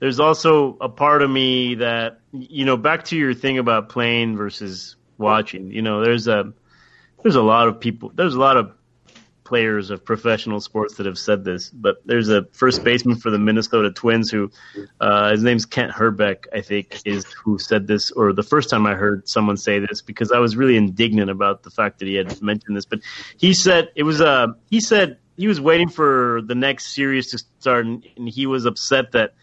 there's 0.00 0.20
also 0.20 0.76
a 0.80 0.88
part 0.88 1.22
of 1.22 1.30
me 1.30 1.76
that, 1.76 2.20
you 2.32 2.64
know, 2.64 2.76
back 2.76 3.04
to 3.06 3.16
your 3.16 3.34
thing 3.34 3.58
about 3.58 3.88
playing 3.88 4.36
versus 4.36 4.96
watching. 5.16 5.70
You 5.70 5.82
know, 5.82 6.02
there's 6.04 6.28
a, 6.28 6.52
there's 7.22 7.36
a 7.36 7.42
lot 7.42 7.68
of 7.68 7.80
people, 7.80 8.12
there's 8.14 8.34
a 8.34 8.40
lot 8.40 8.56
of 8.56 8.72
players 9.48 9.88
of 9.88 10.04
professional 10.04 10.60
sports 10.60 10.96
that 10.96 11.06
have 11.06 11.18
said 11.18 11.42
this. 11.42 11.70
But 11.70 11.96
there's 12.04 12.28
a 12.28 12.44
first 12.52 12.84
baseman 12.84 13.16
for 13.16 13.30
the 13.30 13.38
Minnesota 13.38 13.90
Twins 13.90 14.30
who, 14.30 14.50
uh, 15.00 15.30
his 15.30 15.42
name's 15.42 15.64
Kent 15.64 15.92
Hrbek, 15.92 16.44
I 16.54 16.60
think, 16.60 17.00
is 17.06 17.24
who 17.32 17.58
said 17.58 17.86
this, 17.86 18.10
or 18.10 18.34
the 18.34 18.42
first 18.42 18.68
time 18.68 18.84
I 18.84 18.94
heard 18.94 19.26
someone 19.26 19.56
say 19.56 19.78
this, 19.78 20.02
because 20.02 20.30
I 20.32 20.38
was 20.38 20.54
really 20.54 20.76
indignant 20.76 21.30
about 21.30 21.62
the 21.62 21.70
fact 21.70 21.98
that 22.00 22.08
he 22.08 22.14
had 22.14 22.42
mentioned 22.42 22.76
this. 22.76 22.84
But 22.84 23.00
he 23.38 23.54
said 23.54 23.88
it 23.96 24.02
was 24.02 24.20
uh 24.20 24.48
he 24.70 24.80
said 24.80 25.18
he 25.38 25.48
was 25.48 25.60
waiting 25.60 25.88
for 25.88 26.42
the 26.44 26.54
next 26.54 26.94
series 26.94 27.30
to 27.30 27.38
start, 27.38 27.86
and, 27.86 28.06
and 28.16 28.28
he 28.28 28.46
was 28.46 28.66
upset 28.66 29.12
that 29.12 29.34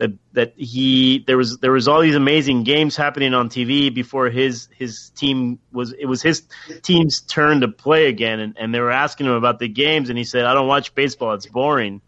that 0.00 0.12
that 0.32 0.54
he 0.56 1.22
there 1.26 1.36
was 1.36 1.58
there 1.58 1.72
was 1.72 1.86
all 1.86 2.00
these 2.00 2.14
amazing 2.16 2.64
games 2.64 2.96
happening 2.96 3.34
on 3.34 3.50
TV 3.50 3.94
before 3.94 4.30
his 4.30 4.68
his 4.76 5.10
team 5.10 5.60
was 5.72 5.92
it 5.92 6.06
was 6.06 6.22
his 6.22 6.42
team's 6.82 7.20
turn 7.20 7.60
to 7.60 7.68
play 7.68 8.06
again, 8.06 8.40
and, 8.40 8.56
and 8.58 8.74
they 8.74 8.80
were 8.80 8.90
asking 8.90 9.26
him 9.26 9.32
about 9.32 9.58
the 9.58 9.68
games, 9.68 10.08
and 10.08 10.16
he 10.16 10.24
said, 10.24 10.46
"I 10.46 10.54
don't 10.54 10.66
watch 10.66 10.94
baseball; 10.94 11.34
it's 11.34 11.46
boring," 11.46 12.00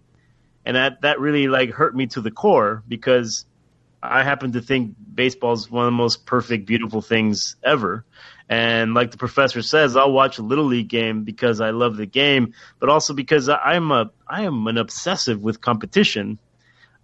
and 0.64 0.74
that 0.76 1.02
that 1.02 1.20
really 1.20 1.48
like 1.48 1.70
hurt 1.70 1.94
me 1.94 2.06
to 2.08 2.22
the 2.22 2.30
core 2.30 2.82
because 2.88 3.44
I 4.02 4.22
happen 4.24 4.52
to 4.52 4.62
think 4.62 4.96
baseball 5.14 5.52
is 5.52 5.70
one 5.70 5.84
of 5.84 5.92
the 5.92 5.96
most 5.96 6.24
perfect, 6.24 6.66
beautiful 6.66 7.02
things 7.02 7.56
ever. 7.62 8.06
And 8.48 8.94
like 8.94 9.10
the 9.10 9.18
professor 9.18 9.60
says, 9.62 9.96
I'll 9.96 10.12
watch 10.12 10.38
a 10.38 10.42
little 10.42 10.64
league 10.64 10.88
game 10.88 11.24
because 11.24 11.60
I 11.60 11.70
love 11.70 11.96
the 11.98 12.06
game, 12.06 12.54
but 12.80 12.88
also 12.88 13.12
because 13.12 13.50
I- 13.50 13.58
I'm 13.58 13.90
a 13.92 14.10
I 14.26 14.42
am 14.42 14.66
an 14.66 14.78
obsessive 14.78 15.42
with 15.42 15.60
competition. 15.60 16.38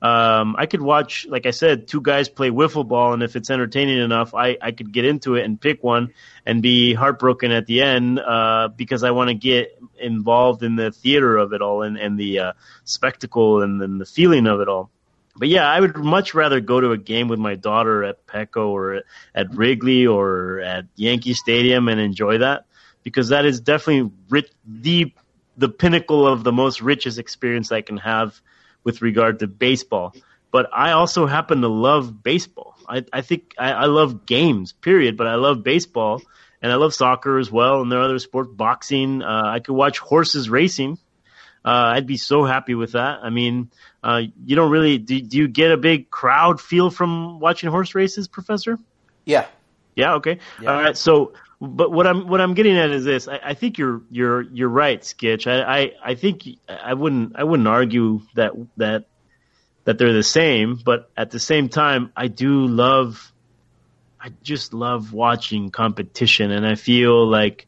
Um, 0.01 0.55
I 0.57 0.67
could 0.67 0.81
watch, 0.81 1.27
like 1.29 1.47
I 1.47 1.51
said, 1.51 1.89
two 1.89 2.01
guys 2.01 2.29
play 2.29 2.51
wiffle 2.51 2.87
ball, 2.87 3.15
and 3.15 3.23
if 3.23 3.35
it's 3.35 3.51
entertaining 3.51 3.99
enough, 3.99 4.33
I, 4.33 4.57
I 4.63 4.71
could 4.71 4.93
get 4.93 5.05
into 5.05 5.35
it 5.35 5.45
and 5.45 5.61
pick 5.61 5.83
one 5.83 6.13
and 6.47 6.63
be 6.63 6.95
heartbroken 6.95 7.51
at 7.51 7.67
the 7.67 7.83
end 7.83 8.21
uh, 8.21 8.69
because 8.69 9.03
I 9.03 9.11
want 9.11 9.29
to 9.29 9.35
get 9.35 9.77
involved 9.99 10.63
in 10.63 10.77
the 10.77 10.93
theater 10.93 11.37
of 11.37 11.53
it 11.53 11.63
all 11.63 11.83
and, 11.83 11.97
and 11.97 12.19
the 12.19 12.39
uh, 12.39 12.53
spectacle 12.85 13.63
and, 13.63 13.83
and 13.83 14.01
the 14.01 14.07
feeling 14.07 14.47
of 14.47 14.61
it 14.61 14.69
all. 14.69 14.91
But 15.37 15.49
yeah, 15.49 15.69
I 15.69 15.81
would 15.81 15.97
much 15.97 16.35
rather 16.35 16.61
go 16.61 16.81
to 16.81 16.93
a 16.93 16.99
game 16.99 17.29
with 17.29 17.39
my 17.39 17.55
daughter 17.55 18.05
at 18.05 18.27
Petco 18.27 18.69
or 18.69 19.03
at 19.35 19.55
Wrigley 19.55 20.07
or 20.07 20.61
at 20.61 20.87
Yankee 20.97 21.35
Stadium 21.35 21.89
and 21.89 22.01
enjoy 22.01 22.39
that 22.39 22.67
because 23.03 23.29
that 23.29 23.45
is 23.45 23.61
definitely 23.61 24.13
rich, 24.29 24.51
the 24.67 25.13
the 25.57 25.69
pinnacle 25.69 26.27
of 26.27 26.45
the 26.45 26.53
most 26.53 26.81
richest 26.81 27.19
experience 27.19 27.73
I 27.73 27.83
can 27.83 27.97
have 27.97 28.41
with 28.85 29.03
regard 29.03 29.41
to 29.41 29.47
baseball. 29.47 30.15
But 30.51 30.71
I 30.73 30.93
also 30.93 31.27
happen 31.27 31.61
to 31.61 31.69
love 31.69 32.23
baseball. 32.23 32.75
I, 32.89 33.05
I 33.13 33.21
think 33.21 33.55
I, 33.59 33.73
I 33.73 33.85
love 33.85 34.25
games, 34.25 34.73
period. 34.73 35.17
But 35.17 35.27
I 35.27 35.35
love 35.35 35.63
baseball 35.63 36.23
and 36.63 36.73
I 36.73 36.77
love 36.77 36.95
soccer 36.95 37.39
as 37.39 37.51
well. 37.51 37.83
And 37.83 37.93
there 37.93 37.99
are 37.99 38.05
other 38.05 38.19
sports, 38.19 38.51
boxing. 38.53 39.23
Uh, 39.23 39.43
I 39.45 39.61
could 39.61 39.75
watch 39.75 39.99
horses 39.99 40.49
racing. 40.49 40.99
Uh, 41.65 41.93
I'd 41.95 42.07
be 42.07 42.17
so 42.17 42.45
happy 42.45 42.75
with 42.75 42.93
that. 42.93 43.21
I 43.23 43.31
mean, 43.31 43.71
uh, 44.03 44.23
you 44.45 44.57
don't 44.57 44.71
really 44.71 44.99
do, 44.99 45.21
do. 45.21 45.37
you 45.37 45.49
get 45.49 45.71
a 45.71 45.77
big 45.77 46.11
crowd 46.11 46.61
feel 46.61 46.89
from 46.89 47.41
watching 47.41 47.69
horse 47.69 47.95
races, 47.95 48.29
Professor? 48.29 48.79
yeah 49.25 49.47
Yeah. 49.95 50.15
Okay. 50.15 50.39
Yeah. 50.63 50.71
All 50.71 50.83
right. 50.83 50.97
So, 50.97 51.33
but 51.61 51.91
what 51.91 52.07
I'm 52.07 52.29
what 52.29 52.41
I'm 52.41 52.55
getting 52.55 52.77
at 52.77 52.91
is 52.91 53.05
this. 53.05 53.27
I, 53.27 53.41
I 53.43 53.55
think 53.55 53.79
you're 53.79 54.03
you're 54.11 54.43
you're 54.43 54.69
right, 54.69 55.01
Skitch. 55.01 55.47
I, 55.47 55.81
I 55.81 55.93
I 56.05 56.15
think 56.15 56.49
I 56.69 56.95
wouldn't 56.95 57.37
I 57.37 57.45
wouldn't 57.45 57.69
argue 57.69 58.21
that 58.35 58.53
that 58.77 59.07
that 59.85 59.97
they're 59.97 60.13
the 60.13 60.23
same, 60.23 60.77
but 60.85 61.11
at 61.17 61.31
the 61.31 61.41
same 61.41 61.71
time, 61.71 62.13
I 62.15 62.29
do 62.29 62.67
love, 62.67 63.33
I 64.21 64.33
just 64.43 64.75
love 64.75 65.15
watching 65.15 65.71
competition, 65.71 66.51
and 66.51 66.67
I 66.67 66.75
feel 66.75 67.27
like 67.27 67.67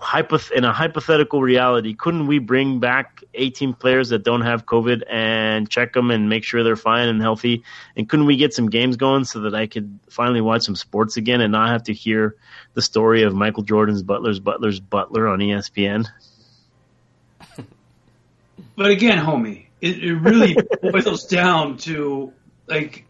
hypoth- 0.00 0.52
in 0.52 0.64
a 0.64 0.72
hypothetical 0.72 1.42
reality, 1.42 1.94
couldn't 1.94 2.26
we 2.26 2.38
bring 2.38 2.78
back 2.78 3.22
18 3.34 3.74
players 3.74 4.10
that 4.10 4.22
don't 4.22 4.42
have 4.42 4.66
COVID 4.66 5.02
and 5.10 5.68
check 5.68 5.92
them 5.92 6.10
and 6.10 6.28
make 6.28 6.44
sure 6.44 6.62
they're 6.62 6.76
fine 6.76 7.08
and 7.08 7.20
healthy? 7.20 7.64
And 7.96 8.08
couldn't 8.08 8.26
we 8.26 8.36
get 8.36 8.54
some 8.54 8.70
games 8.70 8.96
going 8.96 9.24
so 9.24 9.40
that 9.40 9.54
I 9.54 9.66
could 9.66 9.98
finally 10.08 10.40
watch 10.40 10.62
some 10.62 10.76
sports 10.76 11.16
again 11.16 11.40
and 11.40 11.52
not 11.52 11.70
have 11.70 11.84
to 11.84 11.92
hear 11.92 12.36
the 12.74 12.82
story 12.82 13.22
of 13.22 13.34
Michael 13.34 13.62
Jordan's 13.62 14.02
Butler's 14.02 14.40
Butler's 14.40 14.80
Butler 14.80 15.28
on 15.28 15.40
ESPN? 15.40 16.06
But 18.76 18.90
again, 18.90 19.18
homie, 19.18 19.66
it, 19.80 20.02
it 20.02 20.14
really 20.14 20.56
boils 20.82 21.26
down 21.26 21.78
to 21.78 22.32
like 22.66 23.04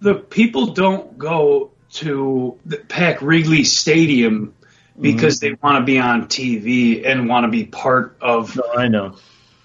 the 0.00 0.14
people 0.14 0.74
don't 0.74 1.16
go 1.16 1.70
to 1.90 2.58
the 2.66 2.76
Pack 2.76 3.22
Wrigley 3.22 3.64
Stadium 3.64 4.54
because 5.00 5.40
mm-hmm. 5.40 5.54
they 5.54 5.58
want 5.62 5.78
to 5.78 5.84
be 5.84 5.98
on 5.98 6.26
TV 6.26 7.06
and 7.06 7.28
want 7.28 7.44
to 7.44 7.50
be 7.50 7.64
part 7.64 8.16
of 8.20 8.56
No, 8.56 8.64
I 8.76 8.88
know. 8.88 9.16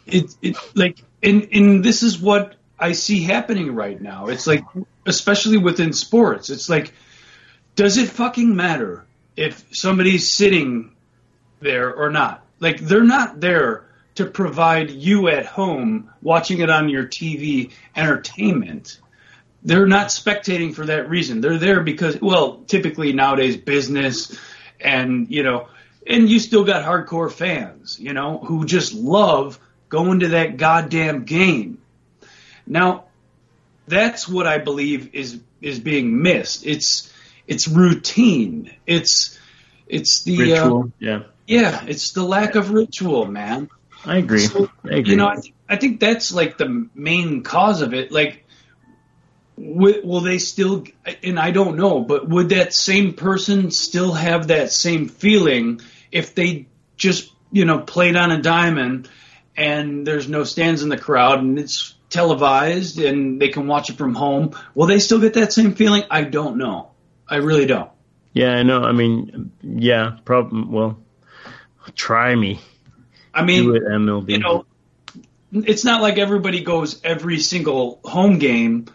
it, 0.05 0.35
it 0.41 0.57
like 0.75 1.03
and 1.21 1.47
and 1.51 1.83
this 1.83 2.03
is 2.03 2.19
what 2.19 2.55
I 2.79 2.91
see 2.91 3.23
happening 3.23 3.73
right 3.73 3.99
now. 3.99 4.27
It's 4.27 4.47
like 4.47 4.63
especially 5.05 5.57
within 5.57 5.93
sports. 5.93 6.49
It's 6.49 6.69
like 6.69 6.93
does 7.75 7.97
it 7.97 8.09
fucking 8.09 8.55
matter 8.55 9.05
if 9.35 9.65
somebody's 9.71 10.31
sitting 10.31 10.91
there 11.59 11.93
or 11.93 12.09
not? 12.09 12.45
Like 12.59 12.79
they're 12.79 13.03
not 13.03 13.39
there 13.39 13.85
to 14.15 14.25
provide 14.25 14.91
you 14.91 15.27
at 15.27 15.45
home 15.45 16.11
watching 16.21 16.59
it 16.59 16.69
on 16.69 16.89
your 16.89 17.05
TV 17.05 17.71
entertainment. 17.95 18.99
They're 19.63 19.87
not 19.87 20.07
spectating 20.07 20.75
for 20.75 20.85
that 20.85 21.09
reason. 21.09 21.41
They're 21.41 21.57
there 21.57 21.81
because 21.81 22.21
well, 22.21 22.59
typically 22.67 23.13
nowadays 23.13 23.57
business 23.57 24.37
and 24.83 25.29
you 25.29 25.43
know 25.43 25.67
and 26.05 26.29
you 26.29 26.39
still 26.39 26.63
got 26.63 26.85
hardcore 26.85 27.31
fans, 27.31 27.97
you 27.99 28.13
know, 28.13 28.37
who 28.39 28.65
just 28.65 28.93
love 28.93 29.59
going 29.89 30.21
to 30.21 30.29
that 30.29 30.57
goddamn 30.57 31.23
game. 31.23 31.79
Now, 32.65 33.05
that's 33.87 34.27
what 34.27 34.47
I 34.47 34.57
believe 34.57 35.13
is 35.13 35.39
is 35.61 35.79
being 35.79 36.21
missed. 36.21 36.65
It's 36.65 37.11
it's 37.47 37.67
routine. 37.67 38.73
It's 38.85 39.39
it's 39.87 40.23
the 40.23 40.53
uh, 40.55 40.83
yeah, 40.99 41.23
yeah, 41.47 41.83
it's 41.87 42.11
the 42.11 42.23
lack 42.23 42.55
of 42.55 42.71
ritual, 42.71 43.25
man. 43.25 43.69
I 44.05 44.17
agree. 44.17 44.39
So, 44.39 44.69
I 44.83 44.95
agree. 44.95 45.11
You 45.11 45.17
know, 45.17 45.27
I, 45.27 45.35
th- 45.35 45.53
I 45.69 45.75
think 45.77 45.99
that's 45.99 46.33
like 46.33 46.57
the 46.57 46.89
main 46.93 47.43
cause 47.43 47.81
of 47.81 47.93
it. 47.93 48.11
Like, 48.11 48.42
will 49.57 50.21
they 50.21 50.37
still? 50.39 50.83
And 51.23 51.39
I 51.39 51.51
don't 51.51 51.77
know, 51.77 52.01
but 52.01 52.27
would 52.27 52.49
that 52.49 52.73
same 52.73 53.13
person 53.13 53.71
still 53.71 54.13
have 54.13 54.47
that 54.47 54.71
same 54.71 55.07
feeling 55.07 55.81
if 56.11 56.35
they 56.35 56.67
just 56.97 57.31
you 57.51 57.65
know 57.65 57.79
played 57.79 58.15
on 58.15 58.31
a 58.31 58.41
diamond 58.41 59.09
and 59.55 60.05
there's 60.07 60.27
no 60.27 60.43
stands 60.43 60.81
in 60.81 60.89
the 60.89 60.97
crowd 60.97 61.39
and 61.39 61.59
it's 61.59 61.93
televised 62.09 62.99
and 62.99 63.41
they 63.41 63.49
can 63.49 63.67
watch 63.67 63.89
it 63.89 63.97
from 63.97 64.15
home? 64.15 64.51
Will 64.75 64.87
they 64.87 64.99
still 64.99 65.19
get 65.19 65.33
that 65.35 65.53
same 65.53 65.73
feeling? 65.75 66.03
I 66.09 66.23
don't 66.23 66.57
know. 66.57 66.91
I 67.27 67.37
really 67.37 67.65
don't. 67.65 67.89
yeah, 68.33 68.53
I 68.53 68.63
know. 68.63 68.83
I 68.83 68.91
mean, 68.91 69.51
yeah, 69.61 70.17
problem. 70.25 70.71
Well, 70.71 70.97
try 71.95 72.35
me. 72.35 72.59
I 73.33 73.43
mean, 73.43 73.63
Do 73.63 73.75
it, 73.75 73.83
MLB. 73.83 74.29
you 74.29 74.37
know, 74.39 74.65
it's 75.51 75.83
not 75.83 76.01
like 76.01 76.17
everybody 76.19 76.63
goes 76.63 77.01
every 77.03 77.39
single 77.39 77.99
home 78.03 78.37
game. 78.39 78.85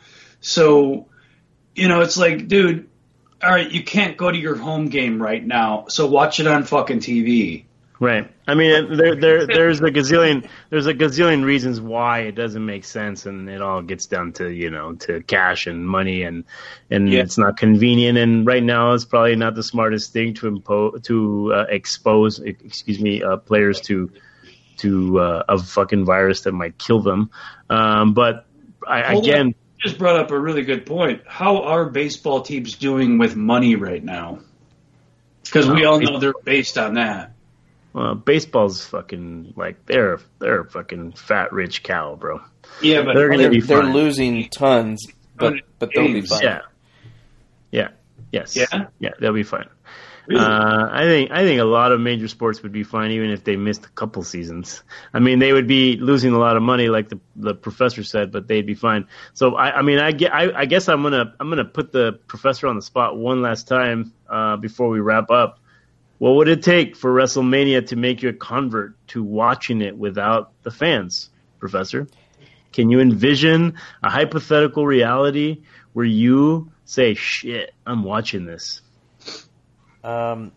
So, 0.41 1.07
you 1.75 1.89
know, 1.89 2.01
it's 2.01 2.17
like, 2.17 2.49
dude, 2.49 2.89
all 3.43 3.51
right, 3.51 3.71
you 3.71 3.83
can't 3.83 4.17
go 4.17 4.31
to 4.31 4.39
your 4.39 4.57
home 4.57 4.87
game 4.89 5.21
right 5.23 5.45
now, 5.45 5.87
so 5.89 6.07
watch 6.07 6.41
it 6.41 6.47
on 6.47 6.65
fucking 6.65 7.01
TV. 7.01 7.65
Right. 8.01 8.31
I 8.47 8.55
mean, 8.55 8.97
there, 8.97 9.17
there, 9.17 9.47
there's 9.47 9.81
a 9.81 9.91
gazillion, 9.91 10.49
there's 10.71 10.87
a 10.87 10.95
gazillion 10.95 11.45
reasons 11.45 11.81
why 11.81 12.21
it 12.21 12.37
doesn't 12.37 12.65
make 12.65 12.85
sense, 12.85 13.27
and 13.27 13.49
it 13.51 13.61
all 13.61 13.83
gets 13.83 14.07
down 14.07 14.33
to 14.35 14.49
you 14.49 14.71
know 14.71 14.95
to 14.95 15.21
cash 15.25 15.67
and 15.67 15.87
money, 15.87 16.23
and 16.23 16.45
and 16.91 17.13
Yeah. 17.13 17.23
it's 17.23 17.37
not 17.39 17.57
convenient. 17.57 18.17
And 18.17 18.47
right 18.47 18.63
now, 18.63 18.93
it's 18.93 19.05
probably 19.05 19.35
not 19.35 19.57
the 19.57 19.65
smartest 19.65 20.13
thing 20.13 20.35
to 20.35 20.47
impose 20.47 21.03
to 21.03 21.53
uh, 21.53 21.67
expose, 21.69 22.39
excuse 22.39 23.01
me, 23.01 23.25
uh, 23.25 23.37
players 23.37 23.81
to 23.83 24.13
to 24.79 25.19
uh, 25.19 25.43
a 25.49 25.59
fucking 25.59 26.05
virus 26.05 26.43
that 26.43 26.53
might 26.53 26.79
kill 26.79 27.01
them. 27.01 27.31
Um, 27.69 28.15
but 28.15 28.47
I, 28.87 29.13
Hold 29.13 29.25
again, 29.27 29.55
just 29.79 29.99
brought 29.99 30.19
up 30.19 30.31
a 30.31 30.39
really 30.39 30.63
good 30.63 30.87
point. 30.87 31.23
How 31.27 31.63
are 31.63 31.87
baseball 31.87 32.43
teams 32.43 32.77
doing 32.77 33.19
with 33.19 33.37
money 33.37 33.77
right 33.77 34.03
now? 34.03 34.41
Because 35.45 35.69
we 35.69 35.85
all 35.85 36.01
know 36.01 36.19
they're 36.19 36.35
based 36.45 36.77
on 36.77 36.95
that. 36.95 37.33
Well, 37.93 38.15
baseball's 38.15 38.85
fucking 38.85 39.55
like 39.57 39.87
they're 39.87 40.21
they're 40.39 40.61
a 40.61 40.71
fucking 40.71 41.13
fat 41.13 41.53
rich 41.53 41.83
cow, 41.83 42.17
bro. 42.17 42.41
Yeah, 42.83 43.03
but 43.03 43.15
They're 43.15 43.37
They're, 43.37 43.61
they're 43.61 43.85
losing 43.85 44.49
tons, 44.51 45.07
but 45.37 45.55
but 45.79 45.91
they'll 45.95 46.13
be 46.13 46.21
fine. 46.21 46.43
Yeah. 46.43 46.61
Yeah. 47.71 47.89
Yes. 48.31 48.57
Yeah? 48.57 48.89
Yeah, 48.99 49.11
they'll 49.19 49.33
be 49.33 49.43
fine. 49.43 49.69
Really? 50.29 50.45
Uh, 50.45 50.89
I 50.93 51.05
think 51.05 51.31
I 51.31 51.43
think 51.43 51.59
a 51.59 51.65
lot 51.65 51.91
of 51.91 52.01
major 52.01 52.29
sports 52.29 52.63
would 52.63 52.71
be 52.71 52.83
fine 52.83 53.13
even 53.13 53.31
if 53.31 53.45
they 53.45 53.57
missed 53.57 53.87
a 53.87 53.89
couple 53.89 54.23
seasons. 54.23 54.83
I 55.15 55.21
mean, 55.21 55.39
they 55.39 55.55
would 55.55 55.67
be 55.67 55.97
losing 55.97 56.35
a 56.35 56.39
lot 56.39 56.59
of 56.59 56.63
money, 56.63 56.89
like 56.89 57.09
the 57.09 57.19
the 57.35 57.55
professor 57.55 58.05
said, 58.05 58.31
but 58.31 58.47
they'd 58.47 58.67
be 58.67 58.75
fine. 58.75 59.07
So 59.33 59.57
I, 59.57 59.79
I 59.79 59.83
mean, 59.83 59.99
I, 59.99 60.13
get, 60.13 60.35
I, 60.35 60.53
I 60.53 60.65
guess 60.67 60.87
I'm 60.91 61.03
gonna 61.03 61.35
I'm 61.41 61.49
gonna 61.49 61.65
put 61.65 61.93
the 61.93 62.21
professor 62.27 62.67
on 62.67 62.77
the 62.77 62.83
spot 62.83 63.17
one 63.17 63.41
last 63.41 63.69
time 63.69 64.13
uh, 64.29 64.59
before 64.59 64.91
we 64.91 65.01
wrap 65.01 65.31
up. 65.31 65.61
What 66.19 66.35
would 66.35 66.49
it 66.49 66.63
take 66.63 66.95
for 66.95 67.11
WrestleMania 67.11 67.87
to 67.87 67.97
make 67.97 68.23
you 68.23 68.29
a 68.29 68.35
convert 68.35 68.97
to 69.09 69.23
watching 69.23 69.81
it 69.81 69.97
without 69.97 70.53
the 70.63 70.71
fans, 70.71 71.31
Professor? 71.59 72.07
Can 72.75 72.91
you 72.91 73.01
envision 73.01 73.79
a 74.03 74.11
hypothetical 74.11 74.85
reality 74.85 75.63
where 75.95 76.05
you 76.05 76.71
say, 76.85 77.15
"Shit, 77.15 77.73
I'm 77.87 78.05
watching 78.05 78.45
this"? 78.45 78.83
Um, 80.05 80.53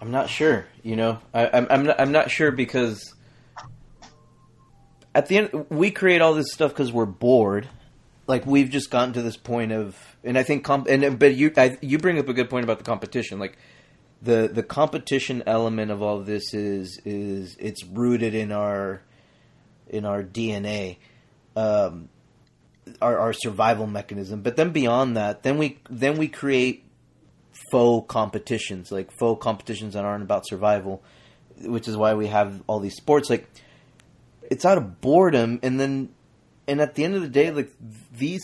I'm 0.00 0.10
not 0.10 0.30
sure. 0.30 0.66
You 0.82 0.96
know, 0.96 1.18
I, 1.34 1.50
I'm 1.52 1.66
I'm 1.70 1.86
not, 1.86 2.00
I'm 2.00 2.12
not 2.12 2.30
sure 2.30 2.50
because 2.50 3.14
at 5.14 5.26
the 5.26 5.38
end 5.38 5.66
we 5.68 5.90
create 5.90 6.20
all 6.20 6.34
this 6.34 6.52
stuff 6.52 6.72
because 6.72 6.92
we're 6.92 7.06
bored. 7.06 7.68
Like 8.26 8.46
we've 8.46 8.70
just 8.70 8.90
gotten 8.90 9.12
to 9.14 9.22
this 9.22 9.36
point 9.36 9.72
of, 9.72 9.96
and 10.22 10.38
I 10.38 10.42
think, 10.42 10.64
comp- 10.64 10.88
and 10.88 11.18
but 11.18 11.34
you 11.34 11.52
I, 11.56 11.78
you 11.80 11.98
bring 11.98 12.18
up 12.18 12.28
a 12.28 12.32
good 12.32 12.48
point 12.48 12.64
about 12.64 12.78
the 12.78 12.84
competition. 12.84 13.38
Like 13.38 13.58
the 14.22 14.48
the 14.52 14.62
competition 14.62 15.42
element 15.46 15.90
of 15.90 16.00
all 16.02 16.18
of 16.18 16.26
this 16.26 16.54
is 16.54 17.00
is 17.04 17.56
it's 17.58 17.84
rooted 17.84 18.34
in 18.34 18.52
our 18.52 19.02
in 19.88 20.04
our 20.04 20.22
DNA. 20.22 20.98
Um, 21.56 22.08
our, 23.02 23.18
our 23.18 23.32
survival 23.32 23.86
mechanism, 23.86 24.40
but 24.40 24.56
then 24.56 24.70
beyond 24.70 25.16
that, 25.16 25.42
then 25.42 25.58
we 25.58 25.78
then 25.88 26.16
we 26.16 26.26
create 26.26 26.84
faux 27.70 28.06
competitions, 28.08 28.90
like 28.90 29.10
faux 29.18 29.42
competitions 29.42 29.94
that 29.94 30.04
aren't 30.04 30.22
about 30.22 30.46
survival, 30.46 31.02
which 31.62 31.88
is 31.88 31.96
why 31.96 32.14
we 32.14 32.26
have 32.28 32.62
all 32.66 32.80
these 32.80 32.96
sports. 32.96 33.30
Like 33.30 33.48
it's 34.50 34.64
out 34.64 34.78
of 34.78 35.00
boredom, 35.00 35.60
and 35.62 35.78
then 35.78 36.10
and 36.66 36.80
at 36.80 36.94
the 36.94 37.04
end 37.04 37.14
of 37.14 37.22
the 37.22 37.28
day, 37.28 37.50
like 37.50 37.72
these 38.12 38.42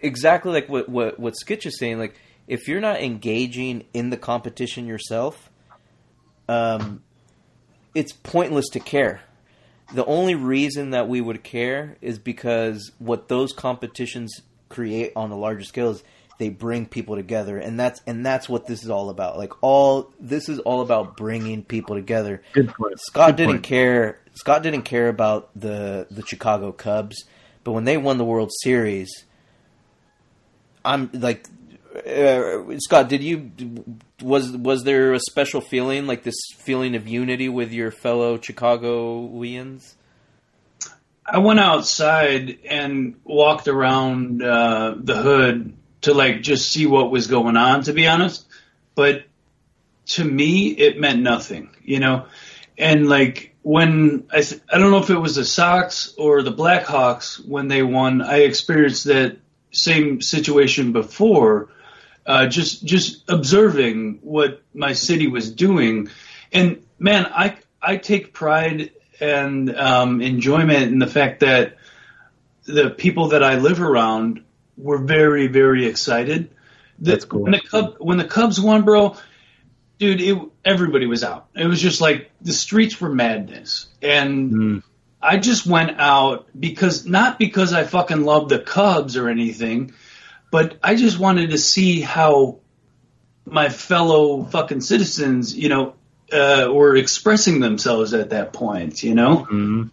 exactly 0.00 0.52
like 0.52 0.68
what 0.68 0.88
what 0.88 1.18
what 1.18 1.34
Skitch 1.34 1.66
is 1.66 1.78
saying. 1.78 1.98
Like 1.98 2.18
if 2.46 2.68
you're 2.68 2.80
not 2.80 3.00
engaging 3.00 3.84
in 3.92 4.10
the 4.10 4.16
competition 4.16 4.86
yourself, 4.86 5.50
um, 6.48 7.02
it's 7.94 8.12
pointless 8.12 8.68
to 8.70 8.80
care. 8.80 9.22
The 9.92 10.04
only 10.04 10.34
reason 10.34 10.90
that 10.90 11.08
we 11.08 11.20
would 11.20 11.42
care 11.42 11.96
is 12.00 12.18
because 12.18 12.92
what 12.98 13.28
those 13.28 13.52
competitions 13.52 14.40
create 14.68 15.12
on 15.16 15.32
a 15.32 15.36
larger 15.36 15.64
scale 15.64 15.90
is 15.90 16.04
they 16.40 16.48
bring 16.48 16.86
people 16.86 17.14
together 17.14 17.56
and 17.58 17.78
that's 17.78 18.00
and 18.08 18.26
that's 18.26 18.48
what 18.48 18.66
this 18.66 18.82
is 18.82 18.90
all 18.90 19.10
about 19.10 19.38
like 19.38 19.52
all 19.62 20.10
this 20.18 20.48
is 20.48 20.58
all 20.60 20.80
about 20.80 21.16
bringing 21.16 21.62
people 21.62 21.94
together 21.94 22.42
Good 22.52 22.74
point. 22.74 22.98
scott 22.98 23.28
Good 23.30 23.36
didn't 23.36 23.52
point. 23.56 23.62
care 23.64 24.18
scott 24.34 24.62
didn't 24.64 24.82
care 24.82 25.08
about 25.08 25.50
the 25.54 26.08
the 26.10 26.26
chicago 26.26 26.72
cubs 26.72 27.24
but 27.62 27.72
when 27.72 27.84
they 27.84 27.96
won 27.96 28.18
the 28.18 28.24
world 28.24 28.50
series 28.62 29.24
i'm 30.84 31.08
like 31.12 31.46
uh, 32.06 32.62
scott 32.78 33.08
did 33.08 33.22
you 33.22 33.50
was 34.22 34.50
was 34.56 34.82
there 34.84 35.12
a 35.12 35.20
special 35.20 35.60
feeling 35.60 36.06
like 36.06 36.22
this 36.22 36.40
feeling 36.56 36.96
of 36.96 37.06
unity 37.06 37.48
with 37.48 37.70
your 37.72 37.90
fellow 37.90 38.40
chicagoans 38.40 39.94
I 41.32 41.38
went 41.38 41.60
outside 41.60 42.58
and 42.68 43.14
walked 43.22 43.68
around 43.68 44.42
uh, 44.42 44.96
the 44.98 45.14
hood 45.16 45.76
to 46.02 46.14
like 46.14 46.42
just 46.42 46.70
see 46.70 46.86
what 46.86 47.10
was 47.10 47.26
going 47.26 47.56
on. 47.56 47.82
To 47.84 47.92
be 47.92 48.06
honest, 48.06 48.46
but 48.94 49.24
to 50.06 50.24
me, 50.24 50.68
it 50.68 50.98
meant 50.98 51.20
nothing, 51.20 51.70
you 51.82 52.00
know. 52.00 52.26
And 52.76 53.08
like 53.08 53.54
when 53.62 54.26
I 54.32 54.42
th- 54.42 54.60
I 54.72 54.78
don't 54.78 54.90
know 54.90 54.98
if 54.98 55.10
it 55.10 55.18
was 55.18 55.36
the 55.36 55.44
Sox 55.44 56.14
or 56.16 56.42
the 56.42 56.52
Blackhawks 56.52 57.46
when 57.46 57.68
they 57.68 57.82
won, 57.82 58.22
I 58.22 58.40
experienced 58.40 59.04
that 59.04 59.38
same 59.70 60.20
situation 60.20 60.92
before. 60.92 61.68
Uh, 62.26 62.46
just 62.46 62.84
just 62.84 63.28
observing 63.30 64.20
what 64.22 64.62
my 64.74 64.92
city 64.92 65.26
was 65.26 65.52
doing, 65.52 66.08
and 66.52 66.84
man, 66.98 67.26
I 67.26 67.56
I 67.82 67.96
take 67.96 68.32
pride 68.32 68.92
and 69.20 69.74
um, 69.76 70.20
enjoyment 70.20 70.92
in 70.92 70.98
the 70.98 71.06
fact 71.06 71.40
that 71.40 71.76
the 72.64 72.90
people 72.90 73.28
that 73.28 73.42
I 73.42 73.56
live 73.56 73.80
around 73.80 74.44
were 74.80 74.98
very 74.98 75.46
very 75.46 75.86
excited. 75.86 76.50
The- 76.98 77.12
That's 77.12 77.24
cool. 77.24 77.42
When 77.42 77.52
the 77.52 77.60
Cub 77.60 77.96
when 77.98 78.18
the 78.18 78.24
Cubs 78.24 78.60
won, 78.60 78.82
bro, 78.82 79.16
dude, 79.98 80.20
it, 80.20 80.38
everybody 80.64 81.06
was 81.06 81.22
out. 81.24 81.46
It 81.54 81.66
was 81.66 81.80
just 81.80 82.00
like 82.00 82.30
the 82.40 82.52
streets 82.52 83.00
were 83.00 83.08
madness, 83.10 83.86
and 84.02 84.50
Mm. 84.52 84.82
I 85.22 85.36
just 85.36 85.66
went 85.66 86.00
out 86.00 86.46
because 86.58 87.04
not 87.06 87.38
because 87.38 87.72
I 87.74 87.84
fucking 87.84 88.22
love 88.24 88.48
the 88.48 88.58
Cubs 88.58 89.16
or 89.16 89.28
anything, 89.28 89.92
but 90.50 90.78
I 90.82 90.94
just 90.94 91.18
wanted 91.18 91.50
to 91.50 91.58
see 91.58 92.00
how 92.00 92.60
my 93.46 93.68
fellow 93.68 94.44
fucking 94.44 94.80
citizens, 94.80 95.54
you 95.56 95.68
know, 95.68 95.94
uh, 96.32 96.68
were 96.72 96.96
expressing 96.96 97.60
themselves 97.60 98.14
at 98.14 98.30
that 98.30 98.52
point, 98.52 99.02
you 99.02 99.14
know, 99.14 99.46
Mhm. 99.50 99.90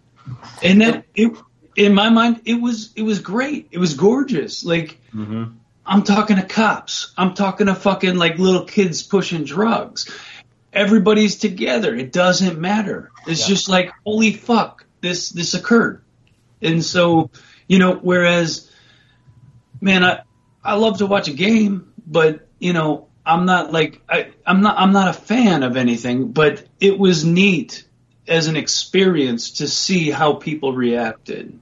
and 0.64 0.82
that 0.82 1.06
it, 1.16 1.32
in 1.78 1.94
my 1.94 2.10
mind, 2.10 2.42
it 2.46 2.56
was 2.56 2.92
it 2.96 3.04
was 3.04 3.20
great. 3.20 3.70
It 3.72 3.78
was 3.78 3.94
gorgeous. 3.94 4.66
Like 4.66 5.00
Mhm. 5.14 5.54
I'm 5.86 6.04
talking 6.04 6.36
to 6.36 6.42
cops. 6.42 7.14
I'm 7.18 7.34
talking 7.34 7.68
to 7.68 7.76
fucking 7.76 8.16
like 8.18 8.40
little 8.40 8.66
kids 8.66 9.04
pushing 9.04 9.46
drugs. 9.46 10.10
Everybody's 10.74 11.38
together. 11.38 11.96
It 11.96 12.12
doesn't 12.12 12.60
matter. 12.60 13.12
It's 13.26 13.48
just 13.48 13.70
like 13.70 13.94
holy 14.06 14.34
fuck, 14.34 14.86
this 15.02 15.30
this 15.30 15.54
occurred. 15.54 16.02
And 16.62 16.84
so, 16.84 17.30
you 17.68 17.78
know, 17.80 17.94
whereas 17.94 18.70
man, 19.80 20.04
I 20.04 20.22
I 20.64 20.74
love 20.74 20.98
to 20.98 21.06
watch 21.06 21.28
a 21.28 21.34
game, 21.34 21.94
but 22.06 22.48
you 22.60 22.74
know, 22.74 23.08
I'm 23.24 23.46
not 23.46 23.72
like 23.72 24.02
I 24.10 24.32
I'm 24.48 24.62
not 24.62 24.80
I'm 24.80 24.94
not 24.94 25.10
a 25.10 25.14
fan 25.14 25.62
of 25.62 25.78
anything, 25.78 26.32
but 26.32 26.66
it 26.80 26.98
was 26.98 27.24
neat 27.24 27.84
as 28.28 28.48
an 28.48 28.58
experience 28.58 29.52
to 29.60 29.68
see 29.68 30.10
how 30.10 30.34
people 30.34 30.74
reacted. 30.74 31.60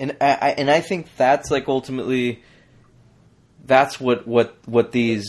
And 0.00 0.16
I, 0.20 0.54
and 0.58 0.70
I 0.70 0.80
think 0.80 1.14
that's 1.16 1.50
like 1.50 1.68
ultimately 1.68 2.42
that's 3.64 4.00
what 4.00 4.26
what 4.26 4.56
what 4.66 4.90
these 4.90 5.26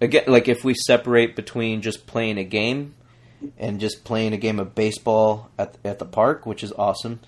again 0.00 0.24
like 0.26 0.48
if 0.48 0.64
we 0.64 0.74
separate 0.74 1.36
between 1.36 1.82
just 1.82 2.06
playing 2.06 2.38
a 2.38 2.44
game 2.44 2.94
and 3.58 3.80
just 3.80 4.04
playing 4.04 4.32
a 4.32 4.38
game 4.38 4.58
of 4.58 4.74
baseball 4.74 5.50
at 5.58 5.76
at 5.84 5.98
the 5.98 6.06
park, 6.06 6.46
which 6.46 6.64
is 6.64 6.72
awesome, 6.72 7.20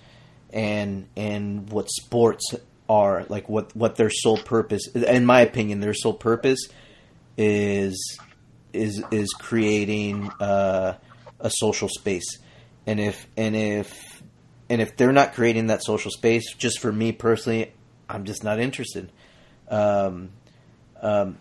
and 0.51 1.07
and 1.15 1.69
what 1.69 1.89
sports 1.91 2.55
are 2.89 3.25
like 3.29 3.47
what 3.49 3.75
what 3.75 3.97
their 3.97 4.09
sole 4.09 4.37
purpose 4.37 4.87
in 4.95 5.25
my 5.25 5.41
opinion 5.41 5.81
their 5.81 5.93
sole 5.93 6.13
purpose 6.13 6.69
is 7.37 8.17
is 8.73 9.03
is 9.11 9.33
creating 9.33 10.29
uh, 10.39 10.95
a 11.39 11.49
social 11.49 11.89
space. 11.89 12.37
And 12.85 12.99
if 12.99 13.27
and 13.35 13.55
if 13.55 14.16
and 14.69 14.81
if 14.81 14.95
they're 14.97 15.11
not 15.13 15.33
creating 15.33 15.67
that 15.67 15.83
social 15.83 16.11
space 16.11 16.53
just 16.53 16.79
for 16.79 16.91
me 16.91 17.11
personally 17.11 17.71
i'm 18.09 18.25
just 18.25 18.43
not 18.43 18.59
interested 18.59 19.11
um, 19.69 20.29
um, 21.01 21.37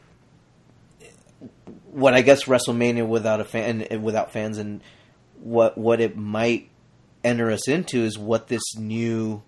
what 1.91 2.15
i 2.15 2.23
guess 2.23 2.45
wrestlemania 2.45 3.07
without 3.07 3.41
a 3.41 3.45
fan 3.45 3.87
without 4.03 4.33
fans 4.33 4.59
and 4.59 4.81
what 5.41 5.77
what 5.77 6.01
it 6.01 6.17
might 6.17 6.69
enter 7.25 7.51
us 7.51 7.69
into 7.69 8.03
is 8.05 8.19
what 8.19 8.49
this 8.49 8.63
new 8.77 9.43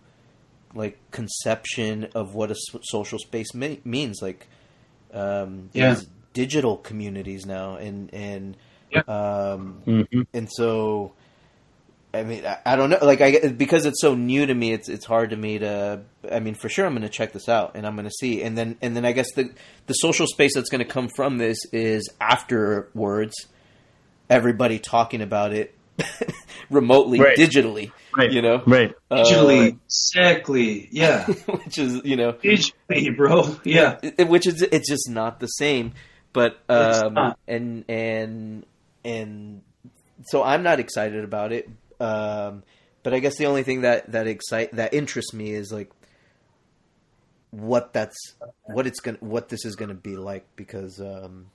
like 0.74 0.98
conception 1.10 2.08
of 2.14 2.34
what 2.34 2.50
a 2.50 2.56
social 2.82 3.18
space 3.18 3.54
me- 3.54 3.80
means 3.84 4.18
like 4.20 4.46
um 5.12 5.70
Yeah. 5.72 5.94
these 5.94 6.06
digital 6.34 6.76
communities 6.76 7.46
now 7.46 7.76
and 7.76 8.12
and 8.12 8.56
Yeah. 8.90 9.00
um 9.08 9.82
Mhm. 9.86 10.26
and 10.34 10.48
so 10.50 11.12
I 12.14 12.22
mean, 12.22 12.46
I, 12.46 12.58
I 12.64 12.76
don't 12.76 12.88
know. 12.90 12.98
Like, 13.02 13.20
I 13.20 13.48
because 13.48 13.84
it's 13.84 14.00
so 14.00 14.14
new 14.14 14.46
to 14.46 14.54
me, 14.54 14.72
it's 14.72 14.88
it's 14.88 15.04
hard 15.04 15.30
to 15.30 15.36
me 15.36 15.58
to. 15.58 16.00
I 16.32 16.40
mean, 16.40 16.54
for 16.54 16.68
sure, 16.68 16.86
I'm 16.86 16.92
going 16.92 17.02
to 17.02 17.08
check 17.08 17.32
this 17.32 17.48
out 17.48 17.72
and 17.74 17.86
I'm 17.86 17.94
going 17.96 18.06
to 18.06 18.10
see, 18.10 18.42
and 18.42 18.56
then 18.56 18.76
and 18.80 18.96
then 18.96 19.04
I 19.04 19.12
guess 19.12 19.32
the 19.34 19.50
the 19.86 19.92
social 19.94 20.26
space 20.26 20.54
that's 20.54 20.70
going 20.70 20.78
to 20.84 20.90
come 20.90 21.08
from 21.14 21.36
this 21.38 21.58
is 21.72 22.08
afterwards, 22.20 23.34
everybody 24.30 24.78
talking 24.78 25.20
about 25.20 25.52
it 25.52 25.74
remotely, 26.70 27.20
Right. 27.20 27.36
digitally, 27.36 27.92
Right. 28.16 28.32
you 28.32 28.40
know, 28.42 28.62
Right. 28.66 28.94
Uh, 29.10 29.24
Digitally, 29.24 29.78
exactly, 29.84 30.88
yeah, 30.90 31.26
which 31.46 31.76
is 31.78 32.00
you 32.04 32.16
know, 32.16 32.32
digitally, 32.32 33.14
bro, 33.16 33.56
yeah. 33.64 33.98
it- 34.02 34.28
which 34.28 34.46
is 34.46 34.62
it's 34.62 34.88
just 34.88 35.10
not 35.10 35.40
the 35.40 35.46
same. 35.46 35.92
But 36.32 36.58
It's 36.68 37.02
um, 37.02 37.14
not. 37.14 37.38
and 37.48 37.84
and 37.88 38.66
and 39.04 39.62
so 40.26 40.42
I'm 40.42 40.62
not 40.62 40.78
excited 40.78 41.24
about 41.24 41.52
it. 41.52 41.68
Um, 42.00 42.62
but 43.02 43.14
I 43.14 43.20
guess 43.20 43.36
the 43.36 43.46
only 43.46 43.62
thing 43.62 43.82
that 43.82 44.10
that 44.12 44.26
excite 44.26 44.72
that 44.76 44.94
interests 44.94 45.32
me 45.32 45.50
is 45.50 45.72
like 45.72 45.90
what 47.50 47.92
that's 47.92 48.16
what 48.64 48.86
it's 48.86 49.00
gonna 49.00 49.18
what 49.20 49.48
this 49.48 49.64
is 49.64 49.76
gonna 49.76 49.94
be 49.94 50.16
like 50.16 50.46
because 50.56 51.00
um, 51.00 51.46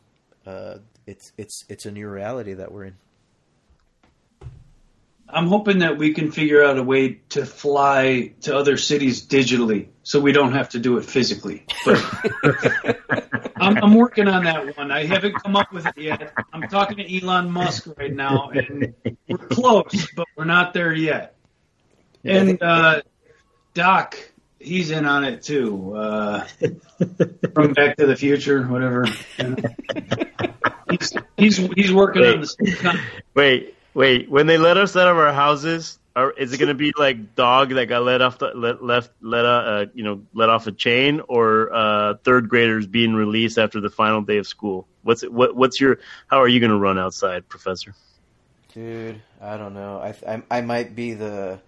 uh, 0.45 0.77
it's 1.05 1.31
it's 1.37 1.63
it's 1.69 1.85
a 1.85 1.91
new 1.91 2.07
reality 2.07 2.53
that 2.53 2.71
we're 2.71 2.85
in. 2.85 2.95
I'm 5.29 5.47
hoping 5.47 5.79
that 5.79 5.97
we 5.97 6.13
can 6.13 6.31
figure 6.31 6.63
out 6.63 6.77
a 6.77 6.83
way 6.83 7.21
to 7.29 7.45
fly 7.45 8.33
to 8.41 8.55
other 8.55 8.77
cities 8.77 9.25
digitally, 9.25 9.87
so 10.03 10.19
we 10.19 10.31
don't 10.31 10.53
have 10.53 10.69
to 10.69 10.79
do 10.79 10.97
it 10.97 11.05
physically. 11.05 11.65
But 11.85 12.03
I'm, 13.55 13.77
I'm 13.77 13.95
working 13.95 14.27
on 14.27 14.43
that 14.43 14.77
one. 14.77 14.91
I 14.91 15.05
haven't 15.05 15.33
come 15.35 15.55
up 15.55 15.71
with 15.71 15.87
it 15.87 15.97
yet. 15.97 16.33
I'm 16.51 16.63
talking 16.63 16.97
to 16.97 17.21
Elon 17.21 17.49
Musk 17.49 17.87
right 17.97 18.13
now, 18.13 18.49
and 18.49 18.93
we're 19.27 19.37
close, 19.37 20.07
but 20.15 20.27
we're 20.35 20.45
not 20.45 20.73
there 20.73 20.93
yet. 20.93 21.35
And 22.23 22.61
uh, 22.61 23.01
Doc, 23.73 24.17
he's 24.59 24.91
in 24.91 25.05
on 25.05 25.23
it 25.23 25.43
too. 25.43 25.95
Uh, 25.95 26.45
from 27.53 27.73
Back 27.73 27.97
to 27.97 28.05
the 28.05 28.15
Future, 28.15 28.63
whatever. 28.63 29.05
He's 30.89 31.13
he's 31.37 31.57
he's 31.57 31.91
working 31.91 32.23
on 32.23 32.41
the 32.41 32.45
same 32.45 32.75
kind 32.75 32.99
Wait, 33.33 33.72
wait. 33.93 34.29
When 34.29 34.47
they 34.47 34.57
let 34.57 34.77
us 34.77 34.95
out 34.95 35.07
of 35.07 35.17
our 35.17 35.33
houses, 35.33 35.99
are, 36.15 36.31
is 36.31 36.53
it 36.53 36.57
going 36.57 36.69
to 36.69 36.75
be 36.75 36.93
like 36.97 37.35
dog 37.35 37.69
that 37.71 37.87
got 37.87 38.03
let 38.03 38.21
off 38.21 38.37
the 38.37 38.51
let 38.55 38.83
left 38.83 39.11
let 39.21 39.45
uh, 39.45 39.49
uh 39.49 39.85
you 39.93 40.03
know 40.03 40.21
let 40.33 40.49
off 40.49 40.67
a 40.67 40.71
chain, 40.71 41.21
or 41.27 41.73
uh, 41.73 42.13
third 42.23 42.49
graders 42.49 42.87
being 42.87 43.13
released 43.13 43.57
after 43.57 43.81
the 43.81 43.89
final 43.89 44.21
day 44.21 44.37
of 44.37 44.47
school? 44.47 44.87
What's 45.01 45.23
it, 45.23 45.33
what 45.33 45.55
what's 45.55 45.81
your 45.81 45.99
how 46.27 46.41
are 46.41 46.47
you 46.47 46.59
going 46.59 46.71
to 46.71 46.77
run 46.77 46.99
outside, 46.99 47.47
Professor? 47.49 47.95
Dude, 48.73 49.21
I 49.41 49.57
don't 49.57 49.73
know. 49.73 49.97
I, 49.97 50.15
I 50.27 50.43
I 50.49 50.61
might 50.61 50.95
be 50.95 51.13
the 51.13 51.59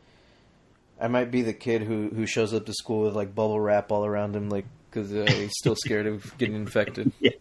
I 1.00 1.08
might 1.08 1.32
be 1.32 1.42
the 1.42 1.54
kid 1.54 1.82
who 1.82 2.10
who 2.10 2.26
shows 2.26 2.54
up 2.54 2.66
to 2.68 2.74
school 2.74 3.04
with 3.04 3.16
like 3.16 3.36
bubble 3.36 3.60
wrap 3.60 3.92
all 3.92 4.06
around 4.06 4.36
him, 4.36 4.50
like 4.50 4.66
because 4.90 5.14
uh, 5.14 5.26
he's 5.28 5.52
still 5.58 5.76
scared 5.76 6.08
of 6.08 6.38
getting 6.38 6.56
infected. 6.56 7.12
yeah, 7.20 7.32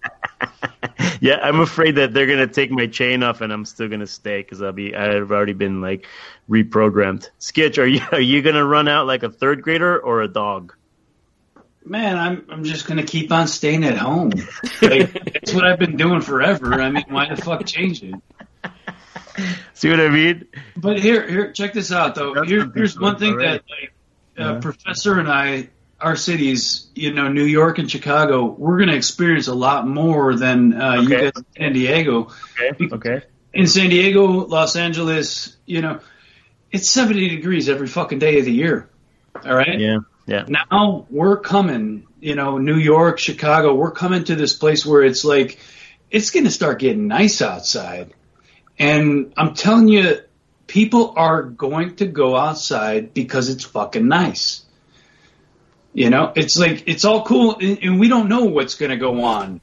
I'm 1.33 1.61
afraid 1.61 1.97
that 1.97 2.13
they're 2.13 2.27
gonna 2.27 2.47
take 2.47 2.71
my 2.71 2.87
chain 2.87 3.23
off, 3.23 3.41
and 3.41 3.53
I'm 3.53 3.65
still 3.65 3.89
gonna 3.89 4.07
stay 4.07 4.43
because 4.43 4.63
I'll 4.63 4.73
be 4.73 4.95
I've 4.95 5.31
already 5.31 5.53
been 5.53 5.81
like 5.81 6.07
reprogrammed. 6.51 7.31
Skitch, 7.41 7.79
are 7.79 7.87
you 7.87 8.01
are 8.13 8.21
you 8.21 8.43
gonna 8.43 8.65
run 8.65 8.89
out 8.89 9.07
like 9.07 9.23
a 9.23 9.31
third 9.31 9.63
grader 9.63 9.99
or 9.99 10.23
a 10.23 10.29
dog? 10.29 10.75
Man, 11.85 12.17
I'm 12.17 12.47
I'm 12.51 12.65
just 12.65 12.87
gonna 12.87 13.05
keep 13.05 13.33
on 13.33 13.47
staying 13.47 13.85
at 13.85 13.97
home. 13.97 14.33
Like, 14.83 15.13
that's 15.33 15.55
what 15.55 15.65
I've 15.65 15.79
been 15.79 15.97
doing 15.97 16.21
forever. 16.21 16.75
I 16.81 16.91
mean, 16.91 17.05
why 17.09 17.33
the 17.33 17.41
fuck 17.41 17.65
change 17.67 18.03
it? 18.03 18.15
See 19.75 19.91
what 19.91 20.01
I 20.01 20.09
mean? 20.09 20.47
But 20.77 21.01
here, 21.01 21.27
here, 21.27 21.53
check 21.53 21.73
this 21.73 21.93
out 21.93 22.15
though. 22.15 22.43
Here, 22.45 22.71
here's 22.75 22.99
one 22.99 23.19
thing 23.19 23.33
already. 23.33 23.59
that 23.59 23.65
like 23.69 23.93
uh, 24.39 24.61
Professor 24.61 25.19
and 25.19 25.29
I, 25.29 25.69
our 26.01 26.17
cities, 26.17 26.89
you 26.95 27.13
know, 27.13 27.29
New 27.29 27.45
York 27.45 27.79
and 27.79 27.91
Chicago, 27.91 28.45
we're 28.47 28.79
gonna 28.79 28.95
experience 28.95 29.49
a 29.49 29.55
lot 29.55 29.87
more 29.87 30.35
than 30.37 30.81
uh, 30.81 30.95
you 31.01 31.15
Okay. 31.15 31.25
guys 31.25 31.33
in 31.37 31.63
San 31.63 31.73
Diego. 31.73 32.29
Okay. 32.61 32.89
Okay. 32.95 33.23
In 33.53 33.67
San 33.67 33.91
Diego, 33.91 34.25
Los 34.47 34.77
Angeles, 34.77 35.57
you 35.65 35.81
know, 35.81 36.01
it's 36.73 36.91
70 36.91 37.29
degrees 37.29 37.69
every 37.69 37.87
fucking 37.87 38.19
day 38.19 38.39
of 38.41 38.45
the 38.45 38.53
year. 38.53 38.89
All 39.45 39.55
right. 39.55 39.79
Yeah. 39.79 39.99
Yeah. 40.27 40.47
now 40.49 41.07
we're 41.11 41.37
coming, 41.37 42.07
you 42.19 42.35
know, 42.35 42.57
New 42.57 42.77
York, 42.79 43.19
Chicago, 43.19 43.75
we're 43.75 43.91
coming 43.91 44.25
to 44.25 44.35
this 44.35 44.55
place 44.55 44.85
where 44.87 45.03
it's 45.03 45.23
like, 45.25 45.59
it's 46.11 46.31
going 46.31 46.45
to 46.45 46.51
start 46.51 46.79
getting 46.81 47.07
nice 47.09 47.43
outside. 47.43 48.15
And 48.79 49.35
I'm 49.37 49.53
telling 49.55 49.89
you, 49.89 50.21
people 50.67 51.13
are 51.17 51.43
going 51.43 51.97
to 51.97 52.07
go 52.07 52.37
outside 52.37 53.13
because 53.13 53.51
it's 53.51 53.65
fucking 53.65 54.09
nice. 54.09 54.64
You 55.95 56.11
know, 56.11 56.33
it's 56.35 56.59
like, 56.59 56.85
it's 56.87 57.05
all 57.05 57.25
cool. 57.25 57.57
And, 57.61 57.79
and 57.83 58.01
we 58.01 58.09
don't 58.09 58.29
know 58.29 58.45
what's 58.45 58.75
going 58.75 58.91
to 58.91 58.97
go 58.97 59.23
on 59.23 59.61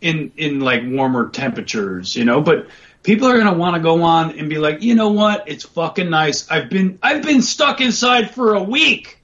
in, 0.00 0.32
in 0.36 0.60
like 0.60 0.80
warmer 0.84 1.28
temperatures, 1.28 2.16
you 2.16 2.24
know, 2.24 2.40
but 2.40 2.68
people 3.02 3.28
are 3.28 3.38
gonna 3.38 3.56
want 3.56 3.76
to 3.76 3.82
go 3.82 4.02
on 4.02 4.38
and 4.38 4.48
be 4.50 4.58
like, 4.58 4.82
you 4.82 4.94
know 4.94 5.10
what? 5.10 5.44
It's 5.48 5.64
fucking 5.64 6.10
nice. 6.10 6.50
I've 6.50 6.68
been 6.68 6.98
I've 7.02 7.22
been 7.22 7.40
stuck 7.40 7.80
inside 7.80 8.32
for 8.34 8.54
a 8.54 8.62
week, 8.62 9.18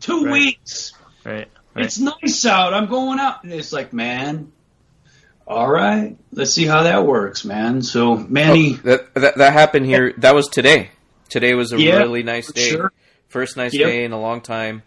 two 0.00 0.24
Right. 0.24 0.32
weeks. 0.32 0.92
Right. 1.24 1.48
Right. 1.74 1.84
It's 1.84 1.98
nice 1.98 2.44
out. 2.46 2.72
I'm 2.74 2.86
going 2.86 3.18
out, 3.18 3.42
and 3.42 3.52
it's 3.52 3.72
like, 3.72 3.92
man. 3.92 4.52
All 5.46 5.68
right, 5.70 6.16
let's 6.32 6.52
see 6.52 6.64
how 6.64 6.84
that 6.84 7.04
works, 7.04 7.44
man. 7.44 7.82
So 7.82 8.16
Manny, 8.16 8.74
Oh, 8.76 8.80
that, 8.84 9.14
that 9.14 9.36
that 9.36 9.52
happened 9.52 9.84
here. 9.84 10.14
That 10.18 10.34
was 10.34 10.48
today. 10.48 10.90
Today 11.28 11.54
was 11.54 11.72
a 11.72 11.78
Yeah, 11.78 11.96
really 11.98 12.22
nice 12.22 12.50
day. 12.50 12.68
sure. 12.70 12.92
First 13.28 13.56
nice 13.56 13.74
Yep. 13.74 13.86
day 13.86 14.04
in 14.04 14.12
a 14.12 14.20
long 14.20 14.40
time. 14.40 14.82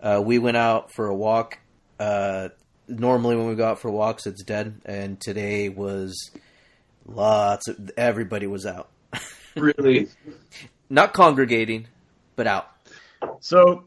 Uh, 0.00 0.22
we 0.24 0.38
went 0.38 0.56
out 0.56 0.92
for 0.92 1.06
a 1.08 1.14
walk. 1.14 1.58
Uh, 1.98 2.48
normally, 2.86 3.36
when 3.36 3.46
we 3.48 3.54
go 3.54 3.66
out 3.66 3.78
for 3.80 3.90
walks, 3.90 4.26
it's 4.26 4.42
dead, 4.42 4.80
and 4.84 5.20
today 5.20 5.68
was 5.68 6.30
lots 7.06 7.68
of 7.68 7.90
everybody 7.96 8.46
was 8.46 8.64
out, 8.66 8.88
really, 9.56 10.08
not 10.88 11.12
congregating, 11.12 11.86
but 12.36 12.46
out. 12.46 12.70
So, 13.40 13.84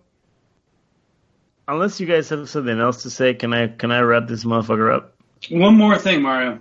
unless 1.68 2.00
you 2.00 2.08
guys 2.08 2.30
have 2.30 2.50
something 2.50 2.80
else 2.80 3.04
to 3.04 3.10
say, 3.10 3.34
can 3.34 3.54
I 3.54 3.68
can 3.68 3.92
I 3.92 4.02
wrap 4.02 4.28
this 4.28 4.44
motherfucker 4.44 4.94
up? 4.94 5.16
one 5.50 5.76
more 5.76 5.98
thing, 5.98 6.22
Mario. 6.22 6.60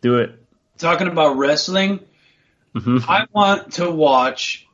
Do 0.00 0.18
it. 0.18 0.38
Talking 0.78 1.08
about 1.08 1.36
wrestling, 1.36 2.00
Mhm. 2.74 3.04
I 3.08 3.26
want 3.32 3.72
to 3.74 3.90
watch 3.90 4.66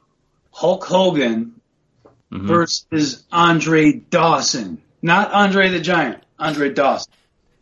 Hulk 0.52 0.84
Hogan 0.84 1.57
Mhm. 2.32 2.46
versus 2.46 3.24
Andre 3.32 3.92
Dawson. 3.92 4.82
Not 5.00 5.32
Andre 5.32 5.70
the 5.70 5.80
Giant, 5.80 6.22
Andre 6.38 6.72
Dawson. 6.72 7.12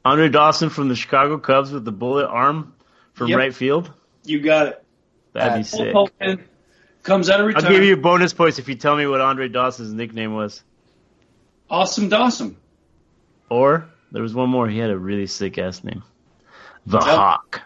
Andre 0.05 0.29
Dawson 0.29 0.71
from 0.71 0.89
the 0.89 0.97
Chicago 0.97 1.39
Cubs 1.39 1.71
with 1.73 1.85
the 1.85 1.93
bullet 1.93 2.27
arm 2.27 2.73
from 3.15 3.29
Yep. 3.29 3.39
right 3.39 3.55
field. 3.55 3.91
You 4.25 4.41
got 4.41 4.67
it. 4.69 4.85
That'd 5.33 5.59
be 5.59 5.63
sick. 5.65 5.93
Hogan 5.93 6.45
comes 7.03 7.29
out 7.31 7.41
of 7.41 7.47
retirement. 7.47 7.67
I'll 7.73 7.73
give 7.81 7.85
you 7.85 7.97
bonus 7.97 8.33
points 8.33 8.59
if 8.59 8.69
you 8.69 8.75
tell 8.75 8.97
me 8.97 9.07
what 9.07 9.21
Andre 9.21 9.49
Dawson's 9.49 9.93
nickname 9.93 10.35
was. 10.35 10.63
Awesome 11.69 12.09
Dawson. 12.09 12.57
Or 13.49 13.87
there 14.13 14.23
was 14.23 14.35
one 14.35 14.49
more. 14.49 14.69
He 14.69 14.79
had 14.79 14.91
a 14.91 14.99
really 14.99 15.27
sick 15.27 15.59
ass 15.59 15.85
name. 15.85 16.03
The 16.87 16.99
Hawk. 16.99 17.63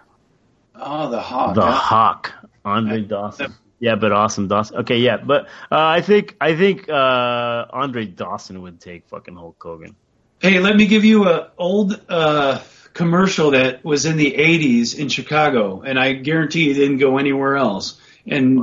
Oh, 0.75 1.11
the 1.11 1.21
Hawk. 1.21 1.55
The? 1.55 1.71
Hawk. 1.71 2.33
Andre 2.65 3.03
Dawson. 3.03 3.55
Yeah, 3.81 3.95
but 3.97 4.13
awesome 4.13 4.47
Dawson. 4.47 4.77
Okay, 4.81 4.99
yeah, 4.99 5.17
but 5.17 5.47
uh, 5.73 5.79
I 5.79 6.03
think 6.03 6.37
I 6.39 6.55
think 6.55 6.89
uh, 6.89 7.67
Andre 7.71 8.05
Dawson 8.05 8.61
would 8.61 8.79
take 8.79 9.09
fucking 9.09 9.35
Hulk 9.35 9.57
Hogan. 9.61 9.97
Hey, 10.39 10.61
let 10.61 10.77
me 10.77 10.87
give 10.87 11.05
you 11.05 11.27
a 11.29 11.51
old 11.57 11.99
uh, 12.09 12.61
commercial 12.93 13.53
that 13.53 13.83
was 13.83 14.05
in 14.05 14.19
the 14.19 14.33
'80s 14.33 14.99
in 14.99 15.09
Chicago, 15.09 15.81
and 15.81 15.99
I 15.99 16.13
guarantee 16.13 16.71
it 16.71 16.75
didn't 16.75 16.99
go 16.99 17.17
anywhere 17.17 17.57
else. 17.57 17.99
And 18.27 18.63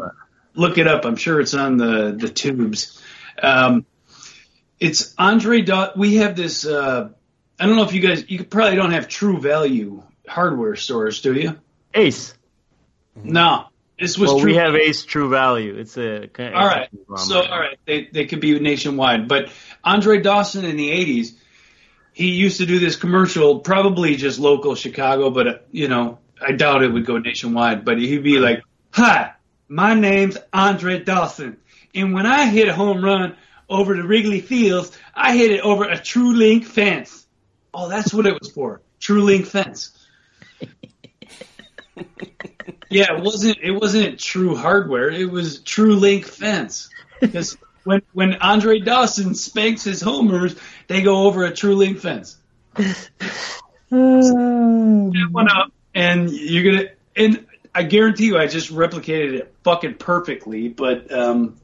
look 0.53 0.77
it 0.77 0.87
up. 0.87 1.03
I'm 1.05 1.15
sure 1.15 1.39
it's 1.41 1.55
on 1.55 1.77
the 1.77 2.15
the 2.17 2.29
tubes. 2.29 3.01
Um, 3.41 3.87
it's 4.79 5.15
Andre. 5.17 5.61
Daw- 5.61 5.93
we 5.95 6.17
have 6.17 6.35
this. 6.35 6.63
Uh, 6.63 7.09
I 7.59 7.65
don't 7.65 7.75
know 7.75 7.83
if 7.83 7.93
you 7.93 8.01
guys. 8.01 8.29
You 8.29 8.43
probably 8.43 8.75
don't 8.75 8.91
have 8.91 9.07
True 9.07 9.39
Value 9.41 10.03
hardware 10.27 10.75
stores, 10.75 11.21
do 11.21 11.33
you? 11.33 11.57
Ace. 11.95 12.35
No, 13.15 13.69
this 13.99 14.17
was 14.17 14.29
Well, 14.29 14.39
True. 14.39 14.51
we 14.51 14.55
have 14.57 14.75
Ace 14.75 15.05
True 15.05 15.29
Value. 15.29 15.75
It's 15.77 15.97
a 15.97 16.27
kind 16.27 16.53
of 16.53 16.55
All 16.55 16.67
right. 16.67 16.89
So, 17.17 17.41
all 17.41 17.59
right, 17.59 17.79
they 17.85 18.07
they 18.11 18.25
could 18.25 18.39
be 18.39 18.59
nationwide, 18.59 19.27
but 19.27 19.49
Andre 19.83 20.21
Dawson 20.21 20.65
in 20.65 20.77
the 20.77 20.89
'80s, 20.89 21.33
he 22.13 22.29
used 22.31 22.57
to 22.57 22.65
do 22.65 22.79
this 22.79 22.95
commercial, 22.95 23.59
probably 23.59 24.15
just 24.15 24.39
local 24.39 24.75
Chicago, 24.75 25.31
but 25.31 25.47
uh, 25.47 25.53
you 25.71 25.87
know, 25.87 26.19
I 26.39 26.51
doubt 26.51 26.83
it 26.83 26.91
would 26.93 27.05
go 27.05 27.17
nationwide. 27.17 27.85
But 27.85 27.97
he'd 27.97 28.23
be 28.23 28.37
like, 28.37 28.63
"Hi, 28.91 29.31
my 29.67 29.95
name's 29.95 30.37
Andre 30.53 30.99
Dawson, 31.03 31.57
and 31.95 32.13
when 32.13 32.27
I 32.27 32.45
hit 32.45 32.67
a 32.67 32.73
home 32.73 33.03
run 33.03 33.35
over 33.67 33.95
the 33.95 34.03
Wrigley 34.03 34.41
Fields, 34.41 34.95
I 35.15 35.35
hit 35.35 35.51
it 35.51 35.61
over 35.61 35.85
a 35.85 35.97
True 35.97 36.33
Link 36.33 36.65
fence. 36.65 37.25
Oh, 37.73 37.89
that's 37.89 38.13
what 38.13 38.27
it 38.27 38.37
was 38.39 38.51
for, 38.51 38.81
True 38.99 39.23
Link 39.23 39.47
fence." 39.47 39.91
Yeah, 42.89 43.17
it 43.17 43.23
wasn't 43.23 43.57
it 43.61 43.71
wasn't 43.71 44.19
true 44.19 44.55
hardware. 44.55 45.09
It 45.09 45.29
was 45.29 45.59
True 45.59 45.95
Link 45.95 46.25
fence. 46.25 46.89
Because 47.19 47.57
when 47.83 48.01
when 48.13 48.35
Andre 48.35 48.79
Dawson 48.79 49.35
spanks 49.35 49.83
his 49.83 50.01
homers, 50.01 50.55
they 50.87 51.01
go 51.01 51.25
over 51.25 51.43
a 51.43 51.53
True 51.53 51.75
Link 51.75 51.99
fence. 51.99 52.37
That 53.89 55.29
one 55.31 55.49
up, 55.49 55.71
and 55.95 56.29
you're 56.29 56.73
gonna 56.73 56.89
and 57.15 57.45
I 57.73 57.83
guarantee 57.83 58.25
you, 58.25 58.37
I 58.37 58.47
just 58.47 58.69
replicated 58.69 59.35
it 59.35 59.55
fucking 59.63 59.93
perfectly. 59.95 60.67
But 60.67 61.09
um, 61.09 61.55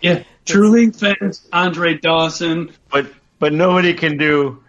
yeah, 0.00 0.24
True 0.44 0.70
Link 0.70 0.96
fence, 0.96 1.46
Andre 1.52 1.98
Dawson. 1.98 2.72
but 2.90 3.06
but 3.38 3.52
nobody 3.52 3.94
can 3.94 4.16
do. 4.16 4.62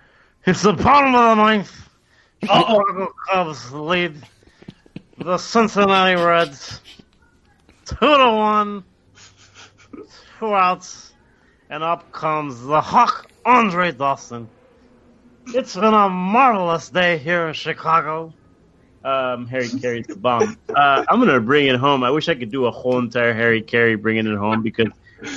It's 0.46 0.62
the 0.62 0.74
bottom 0.74 1.16
of 1.16 1.36
the 1.36 1.44
ninth. 1.44 1.90
Uh-oh. 2.44 2.84
Chicago 2.88 3.14
Cubs 3.28 3.72
lead 3.72 4.16
the 5.18 5.38
Cincinnati 5.38 6.16
Reds 6.22 6.82
two 7.86 7.96
to 7.96 8.32
one. 8.34 8.84
Two 10.40 10.54
outs, 10.54 11.14
and 11.70 11.82
up 11.82 12.12
comes 12.12 12.62
the 12.62 12.82
Hawk 12.82 13.28
Andre 13.46 13.92
Dawson. 13.92 14.50
It's 15.48 15.76
been 15.76 15.94
a 15.94 16.10
marvelous 16.10 16.90
day 16.90 17.18
here 17.18 17.48
in 17.48 17.54
Chicago. 17.54 18.34
Um, 19.04 19.46
Harry 19.48 19.70
Caray's 19.70 20.08
the 20.08 20.16
bomb. 20.16 20.58
Uh, 20.76 21.06
I'm 21.08 21.20
gonna 21.20 21.40
bring 21.40 21.68
it 21.68 21.78
home. 21.78 22.04
I 22.04 22.10
wish 22.10 22.28
I 22.28 22.36
could 22.36 22.52
do 22.52 22.66
a 22.66 22.72
whole 22.72 22.98
entire 23.00 23.34
Harry 23.34 23.62
Caray 23.62 23.96
bringing 23.96 24.28
it 24.28 24.36
home 24.36 24.62
because 24.64 24.90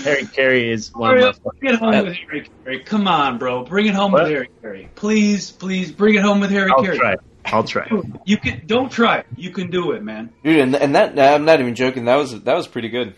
Harry 0.04 0.24
Caray 0.24 0.72
is 0.72 0.92
one 0.94 1.10
Mario, 1.10 1.28
of 1.28 1.40
my 1.44 1.50
bring 1.60 1.74
it 1.74 1.78
home 1.78 2.04
with 2.04 2.16
Harry 2.16 2.50
Caray. 2.64 2.78
Come 2.80 3.06
on, 3.06 3.38
bro, 3.38 3.64
bring 3.64 3.86
it 3.86 3.94
home 3.94 4.12
What? 4.12 4.24
with 4.24 4.32
Harry 4.32 4.50
Caray. 4.62 4.88
Please, 4.96 5.52
please, 5.52 5.92
bring 5.92 6.14
it 6.14 6.22
home 6.22 6.40
with 6.40 6.50
Harry 6.50 6.72
I'll 6.72 6.82
Caray. 6.82 6.96
try. 6.96 7.16
I'll 7.52 7.64
try. 7.64 7.88
You 8.24 8.36
can 8.38 8.62
don't 8.66 8.90
try. 8.90 9.24
You 9.36 9.50
can 9.50 9.70
do 9.70 9.92
it, 9.92 10.02
man. 10.02 10.30
Dude, 10.44 10.60
and, 10.60 10.76
and 10.76 10.94
that 10.94 11.18
I'm 11.18 11.44
not 11.44 11.60
even 11.60 11.74
joking. 11.74 12.04
That 12.06 12.16
was 12.16 12.40
that 12.42 12.54
was 12.54 12.66
pretty 12.68 12.88
good. 12.88 13.14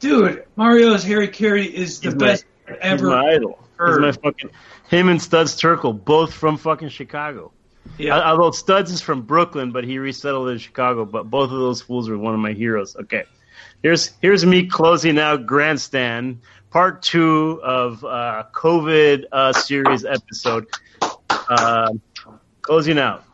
Dude, 0.00 0.44
Mario's 0.56 1.02
Harry 1.04 1.28
Caray 1.28 1.64
is 1.64 2.00
the 2.00 2.08
He's 2.10 2.14
my- 2.16 2.26
best 2.26 2.44
He's 2.68 2.76
ever. 2.80 3.08
my 3.10 3.28
idol. 3.34 3.58
He's 3.84 3.98
my 3.98 4.12
fucking 4.12 4.50
him 4.88 5.08
and 5.08 5.20
Studs 5.22 5.60
Terkel, 5.60 5.92
both 6.04 6.32
from 6.34 6.56
fucking 6.56 6.88
Chicago. 6.88 7.52
Yeah. 7.96 8.18
Although 8.30 8.50
Studs 8.50 8.90
is 8.90 9.00
from 9.00 9.22
Brooklyn, 9.22 9.70
but 9.72 9.84
he 9.84 9.98
resettled 9.98 10.48
in 10.50 10.58
Chicago. 10.58 11.04
But 11.04 11.30
both 11.30 11.50
of 11.50 11.58
those 11.58 11.80
fools 11.82 12.08
are 12.08 12.18
one 12.18 12.34
of 12.34 12.40
my 12.40 12.52
heroes. 12.52 12.94
Okay, 12.96 13.24
here's 13.82 14.12
here's 14.20 14.44
me 14.44 14.66
closing 14.66 15.18
out 15.18 15.46
Grandstand 15.46 16.40
Part 16.70 17.02
Two 17.02 17.60
of 17.62 18.04
uh, 18.04 18.44
COVID 18.52 19.24
uh, 19.32 19.52
series 19.52 20.04
episode. 20.04 20.66
Uh, 21.30 21.92
closing 22.62 22.98
out. 22.98 23.24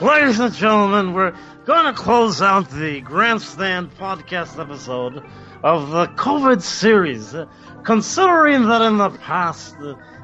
Ladies 0.00 0.40
and 0.40 0.54
gentlemen, 0.54 1.12
we're 1.12 1.36
going 1.66 1.84
to 1.84 1.92
close 1.92 2.40
out 2.40 2.70
the 2.70 3.02
Grandstand 3.02 3.94
podcast 3.98 4.58
episode 4.58 5.22
of 5.62 5.90
the 5.90 6.06
COVID 6.06 6.62
series. 6.62 7.36
Considering 7.84 8.66
that 8.68 8.80
in 8.80 8.96
the 8.96 9.10
past, 9.10 9.76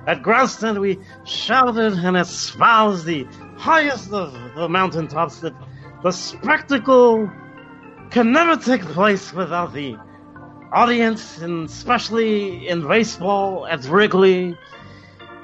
at 0.06 0.22
Grandstand 0.22 0.80
we 0.80 0.98
shouted 1.26 1.92
and 1.92 2.16
espoused 2.16 3.04
the 3.04 3.26
highest 3.58 4.10
of 4.14 4.32
the 4.54 4.66
mountaintops 4.66 5.40
that 5.40 5.52
the 6.02 6.10
spectacle 6.10 7.30
can 8.10 8.32
never 8.32 8.56
take 8.56 8.80
place 8.80 9.30
without 9.34 9.74
the 9.74 9.98
audience, 10.72 11.36
and 11.42 11.68
especially 11.68 12.66
in 12.66 12.88
baseball 12.88 13.66
at 13.66 13.84
Wrigley. 13.84 14.56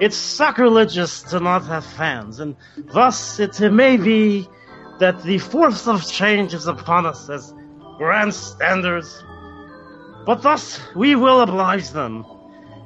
It's 0.00 0.16
sacrilegious 0.16 1.22
to 1.24 1.40
not 1.40 1.64
have 1.66 1.84
fans, 1.84 2.40
and 2.40 2.56
thus 2.92 3.38
it 3.38 3.60
may 3.72 3.96
be 3.96 4.48
that 4.98 5.22
the 5.22 5.38
force 5.38 5.86
of 5.86 6.06
change 6.06 6.54
is 6.54 6.66
upon 6.66 7.06
us 7.06 7.28
as 7.28 7.54
grandstanders. 7.98 9.22
But 10.26 10.42
thus 10.42 10.80
we 10.94 11.14
will 11.14 11.40
oblige 11.40 11.90
them, 11.90 12.24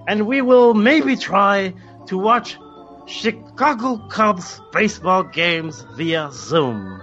and 0.08 0.26
we 0.26 0.42
will 0.42 0.74
maybe 0.74 1.16
try 1.16 1.74
to 2.06 2.18
watch 2.18 2.58
Chicago 3.06 3.98
Cubs 4.08 4.60
baseball 4.72 5.22
games 5.22 5.86
via 5.96 6.30
Zoom. 6.32 7.02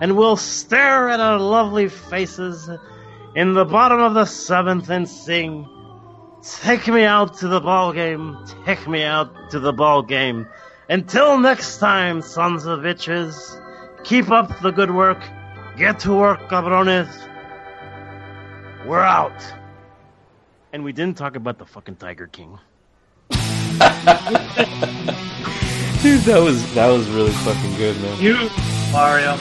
And 0.00 0.16
we'll 0.16 0.36
stare 0.36 1.08
at 1.08 1.20
our 1.20 1.38
lovely 1.38 1.88
faces 1.88 2.68
in 3.36 3.54
the 3.54 3.64
bottom 3.64 4.00
of 4.00 4.14
the 4.14 4.24
seventh 4.24 4.90
and 4.90 5.08
sing, 5.08 5.68
Take 6.42 6.88
me 6.88 7.04
out 7.04 7.38
to 7.38 7.46
the 7.48 7.60
ball 7.60 7.92
game, 7.92 8.36
take 8.66 8.88
me 8.88 9.04
out 9.04 9.50
to 9.50 9.60
the 9.60 9.72
ball 9.72 10.02
game. 10.02 10.48
Until 10.88 11.38
next 11.38 11.78
time, 11.78 12.20
sons 12.20 12.66
of 12.66 12.80
bitches, 12.80 13.60
keep 14.02 14.28
up 14.30 14.60
the 14.60 14.72
good 14.72 14.90
work, 14.90 15.22
get 15.76 16.00
to 16.00 16.12
work, 16.12 16.40
cabrones. 16.48 17.08
We're 18.84 18.98
out. 18.98 19.40
And 20.72 20.82
we 20.82 20.92
didn't 20.92 21.16
talk 21.16 21.36
about 21.36 21.58
the 21.58 21.66
fucking 21.66 21.96
Tiger 21.96 22.26
King. 22.26 22.58
Dude, 23.30 23.38
that 26.22 26.40
was 26.42 26.74
that 26.74 26.88
was 26.88 27.08
really 27.10 27.30
fucking 27.30 27.76
good, 27.76 28.00
man. 28.02 28.20
You, 28.20 28.50
Mario. 28.90 29.38